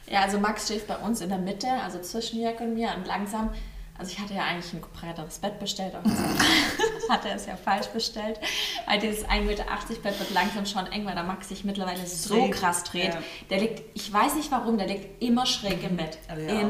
Ja, 0.08 0.20
also 0.20 0.38
Max 0.38 0.68
schläft 0.68 0.86
bei 0.86 0.96
uns 0.98 1.20
in 1.20 1.30
der 1.30 1.38
Mitte, 1.38 1.66
also 1.82 2.00
zwischen 2.00 2.40
Jörg 2.40 2.60
und 2.60 2.74
mir 2.74 2.90
und 2.96 3.06
langsam. 3.06 3.50
Also 3.98 4.12
ich 4.12 4.18
hatte 4.20 4.34
ja 4.34 4.44
eigentlich 4.44 4.72
ein 4.74 4.80
breiteres 4.82 5.38
Bett 5.38 5.58
bestellt, 5.58 5.94
aber 5.94 6.08
das 6.08 6.18
hat 7.10 7.24
er 7.24 7.34
es 7.34 7.46
ja 7.46 7.56
falsch 7.56 7.86
bestellt. 7.88 8.38
Weil 8.86 9.00
dieses 9.00 9.24
1,80 9.24 9.40
Meter 9.40 9.64
Bett 10.02 10.18
wird 10.20 10.30
langsam 10.32 10.66
schon 10.66 10.86
eng, 10.92 11.06
weil 11.06 11.14
der 11.14 11.24
Max 11.24 11.48
sich 11.48 11.64
mittlerweile 11.64 12.06
so 12.06 12.48
krass 12.50 12.84
dreht. 12.84 13.14
Ja. 13.14 13.22
Der 13.50 13.58
liegt, 13.58 13.82
ich 13.96 14.12
weiß 14.12 14.34
nicht 14.34 14.52
warum, 14.52 14.76
der 14.78 14.86
liegt 14.86 15.22
immer 15.22 15.46
schräg 15.46 15.82
im 15.82 15.96
Bett. 15.96 16.18
Also 16.28 16.42
ja 16.42 16.60
auch. 16.60 16.62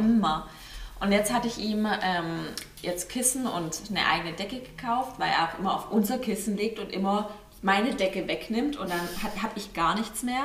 Und 1.00 1.12
jetzt 1.12 1.32
hatte 1.32 1.46
ich 1.46 1.58
ihm 1.58 1.86
ähm, 1.86 2.46
jetzt 2.82 3.08
Kissen 3.10 3.46
und 3.46 3.80
eine 3.90 4.06
eigene 4.06 4.32
Decke 4.32 4.60
gekauft, 4.60 5.18
weil 5.18 5.28
er 5.28 5.44
auch 5.54 5.58
immer 5.58 5.74
auf 5.74 5.90
unser 5.90 6.18
Kissen 6.18 6.56
liegt 6.56 6.78
und 6.78 6.90
immer 6.92 7.30
meine 7.62 7.94
Decke 7.94 8.28
wegnimmt 8.28 8.76
und 8.76 8.90
dann 8.90 9.00
habe 9.42 9.52
ich 9.56 9.72
gar 9.74 9.94
nichts 9.96 10.22
mehr 10.22 10.44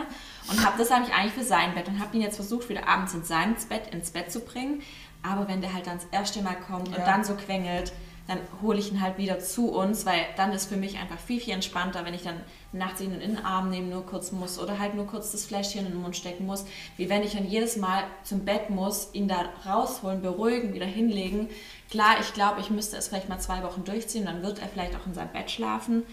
und 0.49 0.65
habe 0.65 0.77
das 0.77 0.91
eigentlich 0.91 1.13
eigentlich 1.15 1.33
für 1.33 1.43
sein 1.43 1.73
Bett 1.75 1.87
und 1.87 1.99
habe 1.99 2.15
ihn 2.15 2.21
jetzt 2.23 2.37
versucht 2.37 2.69
wieder 2.69 2.87
abends 2.87 3.13
in 3.13 3.23
sein 3.23 3.55
Bett 3.69 3.93
ins 3.93 4.11
Bett 4.11 4.31
zu 4.31 4.39
bringen, 4.39 4.81
aber 5.21 5.47
wenn 5.47 5.61
der 5.61 5.73
halt 5.73 5.87
dann 5.87 5.97
das 5.97 6.07
erste 6.11 6.41
Mal 6.41 6.55
kommt 6.55 6.87
Ja. 6.89 6.95
und 6.97 7.05
dann 7.07 7.23
so 7.23 7.35
quengelt, 7.35 7.91
dann 8.27 8.39
hole 8.61 8.79
ich 8.79 8.91
ihn 8.91 9.01
halt 9.01 9.17
wieder 9.17 9.39
zu 9.39 9.71
uns, 9.71 10.05
weil 10.05 10.25
dann 10.37 10.51
ist 10.53 10.67
für 10.67 10.77
mich 10.77 10.97
einfach 10.97 11.17
viel, 11.17 11.39
viel 11.39 11.53
entspannter, 11.53 12.05
wenn 12.05 12.13
ich 12.13 12.23
dann 12.23 12.39
nachts 12.71 13.01
ihn 13.01 13.13
in 13.13 13.35
den 13.35 13.45
Arm 13.45 13.69
nehmen 13.69 13.89
nur 13.89 14.05
kurz 14.05 14.31
muss 14.31 14.59
oder 14.59 14.79
halt 14.79 14.95
nur 14.95 15.07
kurz 15.07 15.31
das 15.31 15.45
Fläschchen 15.45 15.85
in 15.85 15.93
den 15.93 16.01
Mund 16.01 16.15
stecken 16.15 16.45
muss, 16.45 16.65
wie 16.97 17.09
wenn 17.09 17.23
ich 17.23 17.33
dann 17.33 17.47
jedes 17.47 17.77
Mal 17.77 18.03
zum 18.23 18.45
Bett 18.45 18.69
muss, 18.69 19.09
ihn 19.13 19.27
da 19.27 19.49
rausholen, 19.65 20.21
beruhigen, 20.21 20.73
wieder 20.73 20.85
hinlegen. 20.85 21.49
Klar, 21.89 22.17
ich 22.21 22.33
glaube, 22.33 22.61
ich 22.61 22.69
müsste 22.69 22.95
es 22.95 23.09
vielleicht 23.09 23.29
mal 23.29 23.39
zwei 23.39 23.63
Wochen 23.63 23.83
durchziehen, 23.83 24.25
dann 24.25 24.43
wird 24.43 24.59
er 24.59 24.67
vielleicht 24.67 24.95
auch 24.95 25.05
in 25.05 25.13
seinem 25.13 25.33
Bett 25.33 25.51
schlafen. 25.51 26.03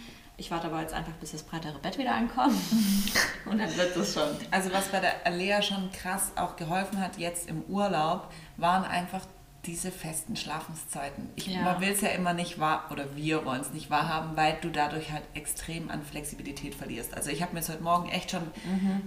Ich 0.40 0.52
warte 0.52 0.68
aber 0.68 0.80
jetzt 0.80 0.94
einfach, 0.94 1.14
bis 1.14 1.32
das 1.32 1.42
breitere 1.42 1.78
Bett 1.80 1.98
wieder 1.98 2.14
ankommt 2.14 2.54
und 3.44 3.58
dann 3.58 3.76
wird 3.76 3.96
es 3.96 4.14
schon. 4.14 4.28
Also 4.52 4.72
was 4.72 4.86
bei 4.88 5.00
der 5.00 5.26
Alea 5.26 5.62
schon 5.62 5.90
krass 5.90 6.32
auch 6.36 6.54
geholfen 6.54 7.00
hat 7.00 7.18
jetzt 7.18 7.48
im 7.48 7.62
Urlaub, 7.62 8.32
waren 8.56 8.84
einfach 8.84 9.22
diese 9.68 9.92
festen 9.92 10.34
Schlafenszeiten. 10.34 11.28
Ich, 11.36 11.46
Ja. 11.46 11.62
Man 11.62 11.80
will 11.80 11.90
es 11.90 12.00
ja 12.00 12.08
immer 12.08 12.32
nicht 12.32 12.58
wahr, 12.58 12.88
oder 12.90 13.14
wir 13.14 13.44
wollen 13.44 13.60
es 13.60 13.70
nicht 13.72 13.90
wahrhaben, 13.90 14.36
weil 14.36 14.56
du 14.62 14.70
dadurch 14.70 15.12
halt 15.12 15.22
extrem 15.34 15.90
an 15.90 16.02
Flexibilität 16.02 16.74
verlierst. 16.74 17.14
Also 17.14 17.30
ich 17.30 17.42
habe 17.42 17.52
mir 17.52 17.60
jetzt 17.60 17.68
heute 17.68 17.82
Morgen 17.82 18.08
echt 18.08 18.30
schon 18.30 18.42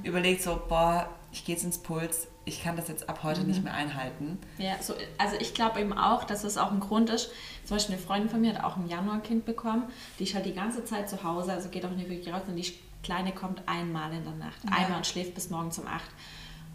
überlegt, 0.03 0.43
so, 0.43 0.61
boah, 0.69 1.09
ich 1.31 1.43
gehe 1.45 1.55
jetzt 1.55 1.63
ins 1.63 1.79
Puls, 1.79 2.27
ich 2.45 2.63
kann 2.63 2.75
das 2.75 2.87
jetzt 2.87 3.09
ab 3.09 3.21
heute 3.23 3.41
nicht 3.41 3.63
mehr 3.63 3.73
einhalten. 3.73 4.37
Ja, 4.57 4.81
so, 4.81 4.93
also 5.17 5.35
ich 5.39 5.53
glaube 5.53 5.79
eben 5.79 5.93
auch, 5.93 6.23
dass 6.23 6.43
das 6.43 6.57
auch 6.57 6.71
ein 6.71 6.79
Grund 6.79 7.09
ist. 7.09 7.31
Zum 7.65 7.77
Beispiel 7.77 7.95
eine 7.95 8.03
Freundin 8.03 8.29
von 8.29 8.41
mir 8.41 8.53
hat 8.53 8.63
auch 8.63 8.77
im 8.77 8.87
Januar 8.87 9.15
ein 9.15 9.23
Kind 9.23 9.45
bekommen. 9.45 9.83
Die 10.19 10.23
ist 10.23 10.35
halt 10.35 10.45
die 10.45 10.53
ganze 10.53 10.85
Zeit 10.85 11.09
zu 11.09 11.23
Hause, 11.23 11.53
also 11.53 11.69
geht 11.69 11.85
auch 11.85 11.91
nicht 11.91 12.09
wirklich 12.09 12.33
raus. 12.33 12.41
Und 12.47 12.55
die 12.55 12.73
Kleine 13.03 13.31
kommt 13.31 13.63
einmal 13.67 14.13
in 14.13 14.23
der 14.23 14.33
Nacht. 14.33 14.63
Ja. 14.63 14.77
Einmal 14.77 14.97
und 14.97 15.07
schläft 15.07 15.33
bis 15.33 15.49
morgens 15.49 15.79
um 15.79 15.87
acht. 15.87 16.09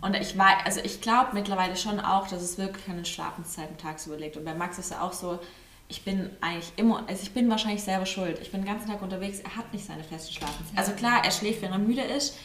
Und 0.00 0.14
ich 0.14 0.36
weiß, 0.36 0.64
also 0.64 0.80
ich 0.82 1.00
glaube 1.00 1.30
mittlerweile 1.32 1.76
schon 1.76 2.00
auch, 2.00 2.28
dass 2.28 2.42
es 2.42 2.58
wirklich 2.58 2.88
an 2.88 2.96
den 2.96 3.04
Schlafenszeiten 3.04 3.78
tagsüber 3.78 4.16
liegt. 4.16 4.36
Und 4.36 4.44
bei 4.44 4.54
Max 4.54 4.78
ist 4.78 4.90
ja 4.90 5.00
auch 5.00 5.12
so, 5.12 5.38
ich 5.88 6.04
bin 6.04 6.30
eigentlich 6.40 6.72
immer, 6.76 7.04
also 7.08 7.22
ich 7.22 7.32
bin 7.32 7.48
wahrscheinlich 7.48 7.82
selber 7.82 8.06
schuld. 8.06 8.38
Ich 8.40 8.50
bin 8.50 8.62
den 8.62 8.68
ganzen 8.68 8.88
Tag 8.88 9.02
unterwegs, 9.02 9.40
er 9.40 9.56
hat 9.56 9.72
nicht 9.72 9.86
seine 9.86 10.04
festen 10.04 10.34
Schlafenszeit. 10.34 10.78
Also 10.78 10.92
klar, 10.92 11.24
er 11.24 11.30
schläft, 11.30 11.62
wenn 11.62 11.72
er 11.72 11.78
müde 11.78 12.02
ist, 12.02 12.36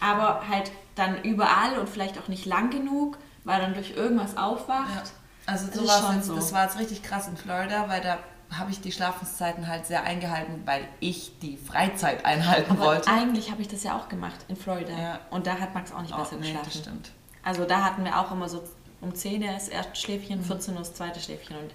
aber 0.00 0.48
halt 0.48 0.70
dann 0.94 1.22
überall 1.22 1.78
und 1.78 1.88
vielleicht 1.88 2.18
auch 2.18 2.28
nicht 2.28 2.44
lang 2.44 2.70
genug, 2.70 3.18
weil 3.44 3.60
er 3.60 3.66
dann 3.66 3.74
durch 3.74 3.92
irgendwas 3.96 4.36
aufwacht. 4.36 4.94
Ja. 4.94 5.02
Also 5.46 5.66
das, 5.68 5.76
so 5.76 6.12
jetzt, 6.12 6.26
so. 6.26 6.34
das 6.34 6.52
war 6.52 6.64
jetzt 6.64 6.78
richtig 6.78 7.02
krass 7.02 7.26
in 7.28 7.36
Florida, 7.36 7.88
weil 7.88 8.02
da 8.02 8.18
habe 8.50 8.70
ich 8.70 8.80
die 8.80 8.92
Schlafenszeiten 8.92 9.66
halt 9.66 9.86
sehr 9.86 10.04
eingehalten, 10.04 10.62
weil 10.64 10.88
ich 11.00 11.38
die 11.40 11.56
Freizeit 11.56 12.24
einhalten 12.24 12.72
aber 12.72 12.86
wollte. 12.86 13.10
Eigentlich 13.10 13.50
habe 13.50 13.60
ich 13.60 13.68
das 13.68 13.82
ja 13.82 13.96
auch 13.96 14.08
gemacht 14.08 14.44
in 14.48 14.56
Florida. 14.56 14.92
Ja. 14.92 15.20
Und 15.30 15.46
da 15.46 15.58
hat 15.58 15.74
Max 15.74 15.92
auch 15.92 16.00
nicht 16.00 16.14
oh, 16.14 16.18
besser 16.18 16.36
nee, 16.36 16.42
geschlafen. 16.42 16.64
Das 16.64 16.78
stimmt. 16.78 17.12
Also 17.42 17.64
da 17.64 17.84
hatten 17.84 18.04
wir 18.04 18.18
auch 18.18 18.32
immer 18.32 18.48
so 18.48 18.62
um 19.00 19.14
10 19.14 19.42
Uhr 19.42 19.52
das 19.52 19.68
erste 19.68 19.96
Schläfchen, 19.96 20.42
14 20.42 20.74
Uhr 20.74 20.80
das 20.80 20.94
zweite 20.94 21.20
Schläfchen 21.20 21.56
und 21.56 21.70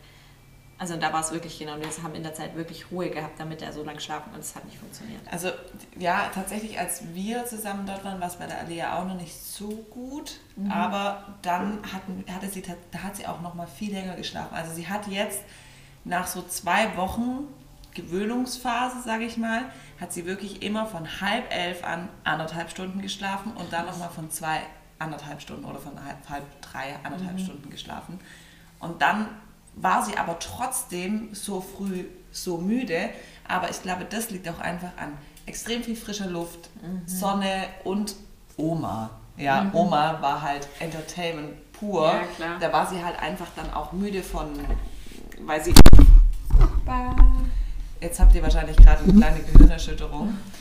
also 0.80 0.98
da 0.98 1.14
war 1.14 1.22
es 1.22 1.32
wirklich 1.32 1.58
genau, 1.60 1.78
wir 1.78 1.88
haben 2.04 2.16
in 2.16 2.24
der 2.24 2.34
Zeit 2.34 2.56
wirklich 2.56 2.92
Ruhe 2.92 3.10
gehabt, 3.10 3.40
damit 3.40 3.62
er 3.62 3.72
so 3.72 3.84
lange 3.84 4.02
schlafen 4.02 4.34
und 4.34 4.40
es 4.40 4.54
hat 4.56 4.66
nicht 4.66 4.78
funktioniert. 4.78 5.22
Also 5.32 5.50
ja, 5.98 6.30
tatsächlich, 6.34 6.78
als 6.78 7.04
wir 7.14 7.46
zusammen 7.46 7.86
dort 7.86 8.04
waren, 8.04 8.20
war 8.20 8.28
es 8.28 8.36
bei 8.36 8.48
der 8.48 8.60
Alea 8.60 9.00
auch 9.00 9.06
noch 9.06 9.16
nicht 9.16 9.34
so 9.34 9.70
gut, 9.90 10.40
mhm. 10.58 10.72
aber 10.72 11.36
dann 11.42 11.80
hatten, 11.94 12.26
hatte 12.30 12.50
sie, 12.50 12.64
da 12.92 13.00
hat 13.00 13.16
sie 13.16 13.28
auch 13.28 13.40
noch 13.40 13.54
mal 13.54 13.68
viel 13.68 13.94
länger 13.94 14.16
geschlafen. 14.16 14.54
Also 14.56 14.74
sie 14.74 14.90
hat 14.90 15.08
jetzt 15.08 15.42
nach 16.04 16.28
so 16.28 16.42
zwei 16.42 16.96
Wochen 16.98 17.48
Gewöhnungsphase, 17.94 19.02
sage 19.04 19.26
ich 19.26 19.38
mal, 19.38 19.66
hat 20.02 20.12
sie 20.12 20.26
wirklich 20.26 20.64
immer 20.64 20.86
von 20.86 21.22
halb 21.22 21.54
elf 21.54 21.84
an 21.84 22.10
anderthalb 22.24 22.72
Stunden 22.72 23.02
geschlafen 23.02 23.52
und 23.54 23.72
dann 23.72 23.86
nochmal 23.86 24.10
von 24.10 24.32
zwei 24.32 24.62
anderthalb 25.00 25.42
Stunden 25.42 25.66
oder 25.66 25.80
von 25.80 26.04
halb, 26.04 26.18
halb 26.30 26.62
drei 26.62 26.96
anderthalb 27.04 27.38
mhm. 27.38 27.44
Stunden 27.44 27.70
geschlafen. 27.70 28.20
Und 28.80 29.02
dann 29.02 29.28
war 29.76 30.04
sie 30.04 30.18
aber 30.18 30.40
trotzdem 30.40 31.34
so 31.34 31.62
früh 31.62 32.06
so 32.32 32.58
müde. 32.58 33.10
Aber 33.48 33.70
ich 33.70 33.82
glaube, 33.82 34.06
das 34.06 34.30
liegt 34.30 34.48
auch 34.50 34.60
einfach 34.60 34.92
an 34.98 35.14
extrem 35.46 35.84
viel 35.84 35.96
frischer 35.96 36.28
Luft, 36.28 36.70
mhm. 36.82 37.08
Sonne 37.08 37.68
und 37.84 38.16
Oma. 38.58 39.12
Ja, 39.38 39.64
mhm. 39.64 39.76
Oma 39.76 40.22
war 40.22 40.42
halt 40.42 40.68
Entertainment 40.80 41.72
pur. 41.74 42.08
Ja, 42.08 42.24
klar. 42.36 42.60
Da 42.60 42.72
war 42.72 42.88
sie 42.88 43.04
halt 43.04 43.20
einfach 43.20 43.48
dann 43.56 43.74
auch 43.74 43.92
müde 43.92 44.24
von, 44.24 44.54
weil 45.42 45.64
sie. 45.64 45.74
Jetzt 48.02 48.20
habt 48.20 48.36
ihr 48.36 48.44
wahrscheinlich 48.44 48.76
gerade 48.78 49.04
eine 49.04 49.14
kleine 49.14 49.40
Gehirnerschütterung. 49.40 50.38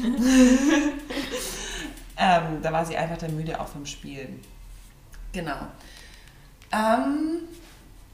ähm, 2.16 2.62
da 2.62 2.72
war 2.72 2.86
sie 2.86 2.96
einfach 2.96 3.18
dann 3.18 3.34
müde 3.36 3.60
auch 3.60 3.66
vom 3.66 3.84
Spielen. 3.84 4.40
Genau. 5.32 5.66
Ähm, 6.70 7.40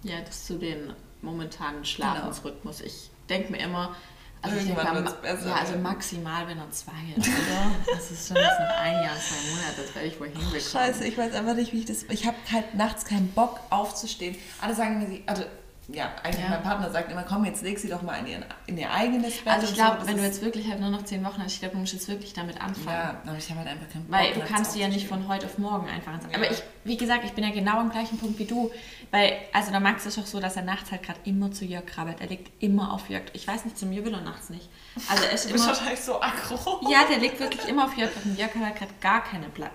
ja, 0.02 0.20
das 0.24 0.46
zu 0.46 0.58
den 0.58 0.94
momentanen 1.20 1.84
Schlafensrhythmus. 1.84 2.78
Genau. 2.78 2.88
Ich 2.88 3.10
denke 3.28 3.52
mir 3.52 3.58
immer, 3.58 3.94
also 4.40 4.56
Irgendwann 4.56 4.86
ich 4.86 5.04
denke, 5.04 5.22
besser, 5.22 5.48
ja, 5.48 5.56
also 5.56 5.76
maximal, 5.78 6.46
wenn 6.46 6.58
er 6.58 6.70
zwei 6.70 6.92
ist, 7.16 7.26
oder? 7.26 7.70
Das 7.92 8.10
ist 8.10 8.28
schon 8.28 8.36
jetzt 8.36 8.60
noch 8.60 8.76
ein 8.80 8.94
Jahr, 8.94 9.16
zwei 9.16 9.50
Monate, 9.50 9.82
das 9.82 9.94
werde 9.94 10.08
ich 10.08 10.20
wohl 10.20 10.28
hinbekommen. 10.28 10.60
Scheiße, 10.60 11.04
ich 11.04 11.18
weiß 11.18 11.34
einfach 11.34 11.54
nicht, 11.54 11.72
wie 11.72 11.80
ich 11.80 11.86
das. 11.86 12.04
Ich 12.04 12.24
habe 12.24 12.36
halt 12.52 12.74
nachts 12.74 13.04
keinen 13.04 13.28
Bock 13.32 13.58
aufzustehen. 13.70 14.36
Alle 14.60 14.74
sagen 14.74 15.00
mir, 15.00 15.20
also 15.26 15.42
ja, 15.90 16.12
eigentlich 16.22 16.44
ja. 16.44 16.50
mein 16.50 16.62
Partner 16.62 16.90
sagt 16.90 17.10
immer, 17.10 17.22
komm, 17.22 17.46
jetzt 17.46 17.62
leg 17.62 17.78
sie 17.78 17.88
doch 17.88 18.02
mal 18.02 18.16
in, 18.16 18.26
ihren, 18.26 18.44
in 18.66 18.76
ihr 18.76 18.92
eigenes 18.92 19.38
Bett. 19.38 19.54
Also 19.54 19.68
ich 19.68 19.74
glaube, 19.74 20.02
so, 20.02 20.06
wenn 20.06 20.18
du 20.18 20.22
jetzt 20.22 20.42
wirklich 20.42 20.68
halt 20.68 20.80
nur 20.80 20.90
noch 20.90 21.02
zehn 21.04 21.24
Wochen 21.24 21.42
hast, 21.42 21.54
ich 21.54 21.60
glaube, 21.60 21.76
du 21.76 21.80
musst 21.80 21.94
jetzt 21.94 22.08
wirklich 22.08 22.34
damit 22.34 22.60
anfangen. 22.60 22.88
Ja, 22.88 23.22
aber 23.26 23.38
ich 23.38 23.48
habe 23.48 23.60
halt 23.60 23.70
einfach 23.70 23.88
keinen 23.90 24.04
Bock. 24.04 24.18
Weil 24.18 24.34
du 24.34 24.40
kannst 24.40 24.72
sie 24.72 24.80
ja 24.80 24.88
nicht 24.88 25.08
von 25.08 25.26
heute 25.28 25.46
auf 25.46 25.56
morgen 25.56 25.88
einfach 25.88 26.12
anfangen. 26.12 26.32
Ja. 26.32 26.38
Aber 26.40 26.50
ich, 26.50 26.62
wie 26.84 26.98
gesagt, 26.98 27.24
ich 27.24 27.32
bin 27.32 27.42
ja 27.42 27.50
genau 27.50 27.78
am 27.78 27.90
gleichen 27.90 28.18
Punkt 28.18 28.38
wie 28.38 28.44
du. 28.44 28.70
Weil, 29.10 29.32
also 29.54 29.70
der 29.70 29.80
Max 29.80 30.04
ist 30.04 30.18
auch 30.18 30.26
so, 30.26 30.40
dass 30.40 30.56
er 30.56 30.62
nachts 30.62 30.90
halt 30.90 31.02
gerade 31.02 31.20
immer 31.24 31.52
zu 31.52 31.64
Jörg 31.64 31.86
krabbelt. 31.86 32.20
Er 32.20 32.26
liegt 32.26 32.62
immer 32.62 32.92
auf 32.92 33.08
Jörg. 33.08 33.24
Ich 33.32 33.48
weiß 33.48 33.64
nicht, 33.64 33.78
zu 33.78 33.86
mir 33.86 34.04
will 34.04 34.12
er 34.12 34.20
nachts 34.20 34.50
nicht. 34.50 34.68
Also 35.08 35.24
er 35.24 35.32
ist 35.32 35.44
du 35.48 35.52
bist 35.52 35.64
immer, 35.64 35.74
wahrscheinlich 35.74 36.00
so 36.00 36.20
aggro. 36.20 36.86
Ja, 36.90 37.04
der 37.08 37.18
liegt 37.18 37.40
wirklich 37.40 37.66
immer 37.66 37.86
auf 37.86 37.96
Jörg. 37.96 38.10
Und 38.26 38.38
Jörg 38.38 38.54
hat 38.54 38.62
halt 38.62 38.76
gerade 38.76 38.92
gar, 39.00 39.22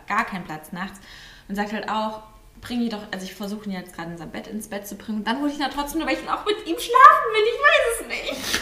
gar 0.07 0.25
keinen 0.25 0.43
Platz 0.43 0.71
nachts. 0.71 0.99
Und 1.47 1.55
sagt 1.55 1.73
halt 1.73 1.89
auch, 1.89 2.21
bring 2.63 2.81
ihn 2.81 2.89
doch, 2.89 3.03
also 3.11 3.25
ich 3.25 3.33
versuche 3.33 3.65
ihn 3.65 3.71
jetzt 3.71 3.93
gerade 3.93 4.11
in 4.11 4.17
sein 4.17 4.31
Bett 4.31 4.47
ins 4.47 4.67
Bett 4.67 4.87
zu 4.87 4.95
bringen. 4.95 5.19
Und 5.19 5.27
dann 5.27 5.39
hole 5.39 5.49
ich 5.49 5.55
ihn 5.55 5.63
da 5.63 5.69
trotzdem 5.69 5.99
nur, 5.99 6.07
weil 6.07 6.17
ich 6.17 6.29
auch 6.29 6.45
mit 6.45 6.65
ihm 6.65 6.77
schlafen 6.79 7.29
will. 7.33 7.43
Ich 7.45 7.59
weiß 7.59 8.01
es 8.01 8.07
nicht. 8.07 8.61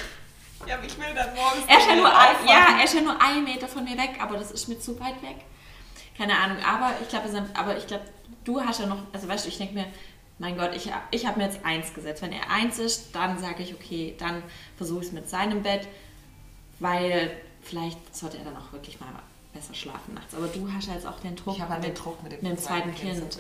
Ja, 0.67 0.75
aber 0.75 0.85
ich 0.85 0.97
will 0.97 1.13
dann 1.15 1.33
morgens. 1.35 1.65
Er 1.67 1.77
ist 1.77 1.87
ja 1.87 1.95
nur, 1.95 2.07
ein, 2.07 2.35
ja, 2.47 2.77
er 2.77 2.83
ist 2.83 2.93
ja 2.93 3.01
nur 3.01 3.21
einen 3.21 3.43
Meter 3.43 3.67
von 3.67 3.83
mir 3.83 3.97
weg, 3.97 4.11
aber 4.19 4.37
das 4.37 4.51
ist 4.51 4.67
mir 4.67 4.79
zu 4.79 4.99
weit 4.99 5.21
weg. 5.21 5.37
Keine 6.17 6.37
Ahnung, 6.37 6.57
aber 6.63 6.93
ich 7.01 7.09
glaube, 7.09 7.29
aber 7.53 7.77
ich 7.77 7.87
glaube, 7.87 8.05
du 8.43 8.61
hast 8.61 8.79
ja 8.79 8.85
noch, 8.85 8.99
also 9.13 9.27
weißt 9.27 9.45
du, 9.45 9.49
ich 9.49 9.57
denke 9.57 9.73
mir, 9.73 9.85
mein 10.37 10.57
Gott, 10.57 10.75
ich, 10.75 10.91
ich 11.11 11.25
habe 11.25 11.39
mir 11.39 11.45
jetzt 11.45 11.63
eins 11.63 11.93
gesetzt. 11.93 12.21
Wenn 12.21 12.33
er 12.33 12.49
eins 12.49 12.79
ist, 12.79 13.15
dann 13.15 13.39
sage 13.39 13.63
ich, 13.63 13.73
okay, 13.73 14.15
dann 14.19 14.43
versuche 14.77 15.01
ich 15.01 15.07
es 15.07 15.13
mit 15.13 15.29
seinem 15.29 15.63
Bett, 15.63 15.87
weil 16.79 17.31
vielleicht 17.61 18.15
sollte 18.15 18.37
er 18.37 18.45
dann 18.45 18.57
auch 18.57 18.71
wirklich 18.71 18.99
mal 18.99 19.09
besser 19.53 19.73
schlafen 19.73 20.13
nachts. 20.13 20.33
Aber 20.35 20.47
du 20.47 20.71
hast 20.71 20.87
ja 20.87 20.93
jetzt 20.93 21.05
auch 21.05 21.19
den 21.19 21.35
Druck, 21.35 21.55
ich 21.55 21.61
halt 21.61 21.81
mit, 21.81 21.89
den 21.89 21.95
Druck 21.95 22.23
mit 22.23 22.31
dem, 22.31 22.41
mit 22.41 22.51
dem 22.51 22.57
zweiten 22.57 22.93
Kind. 22.95 23.19
kind. 23.19 23.37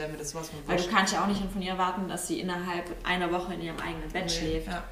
Weil 0.67 0.77
du 0.77 0.87
kannst 0.89 1.13
ja 1.13 1.23
auch 1.23 1.27
nicht 1.27 1.41
von 1.51 1.61
ihr 1.61 1.71
erwarten, 1.71 2.07
dass 2.07 2.27
sie 2.27 2.39
innerhalb 2.39 2.85
einer 3.05 3.31
Woche 3.31 3.53
in 3.53 3.61
ihrem 3.61 3.79
eigenen 3.79 4.09
Bett 4.09 4.25
nee, 4.25 4.29
schläft. 4.29 4.67
Ja. 4.67 4.83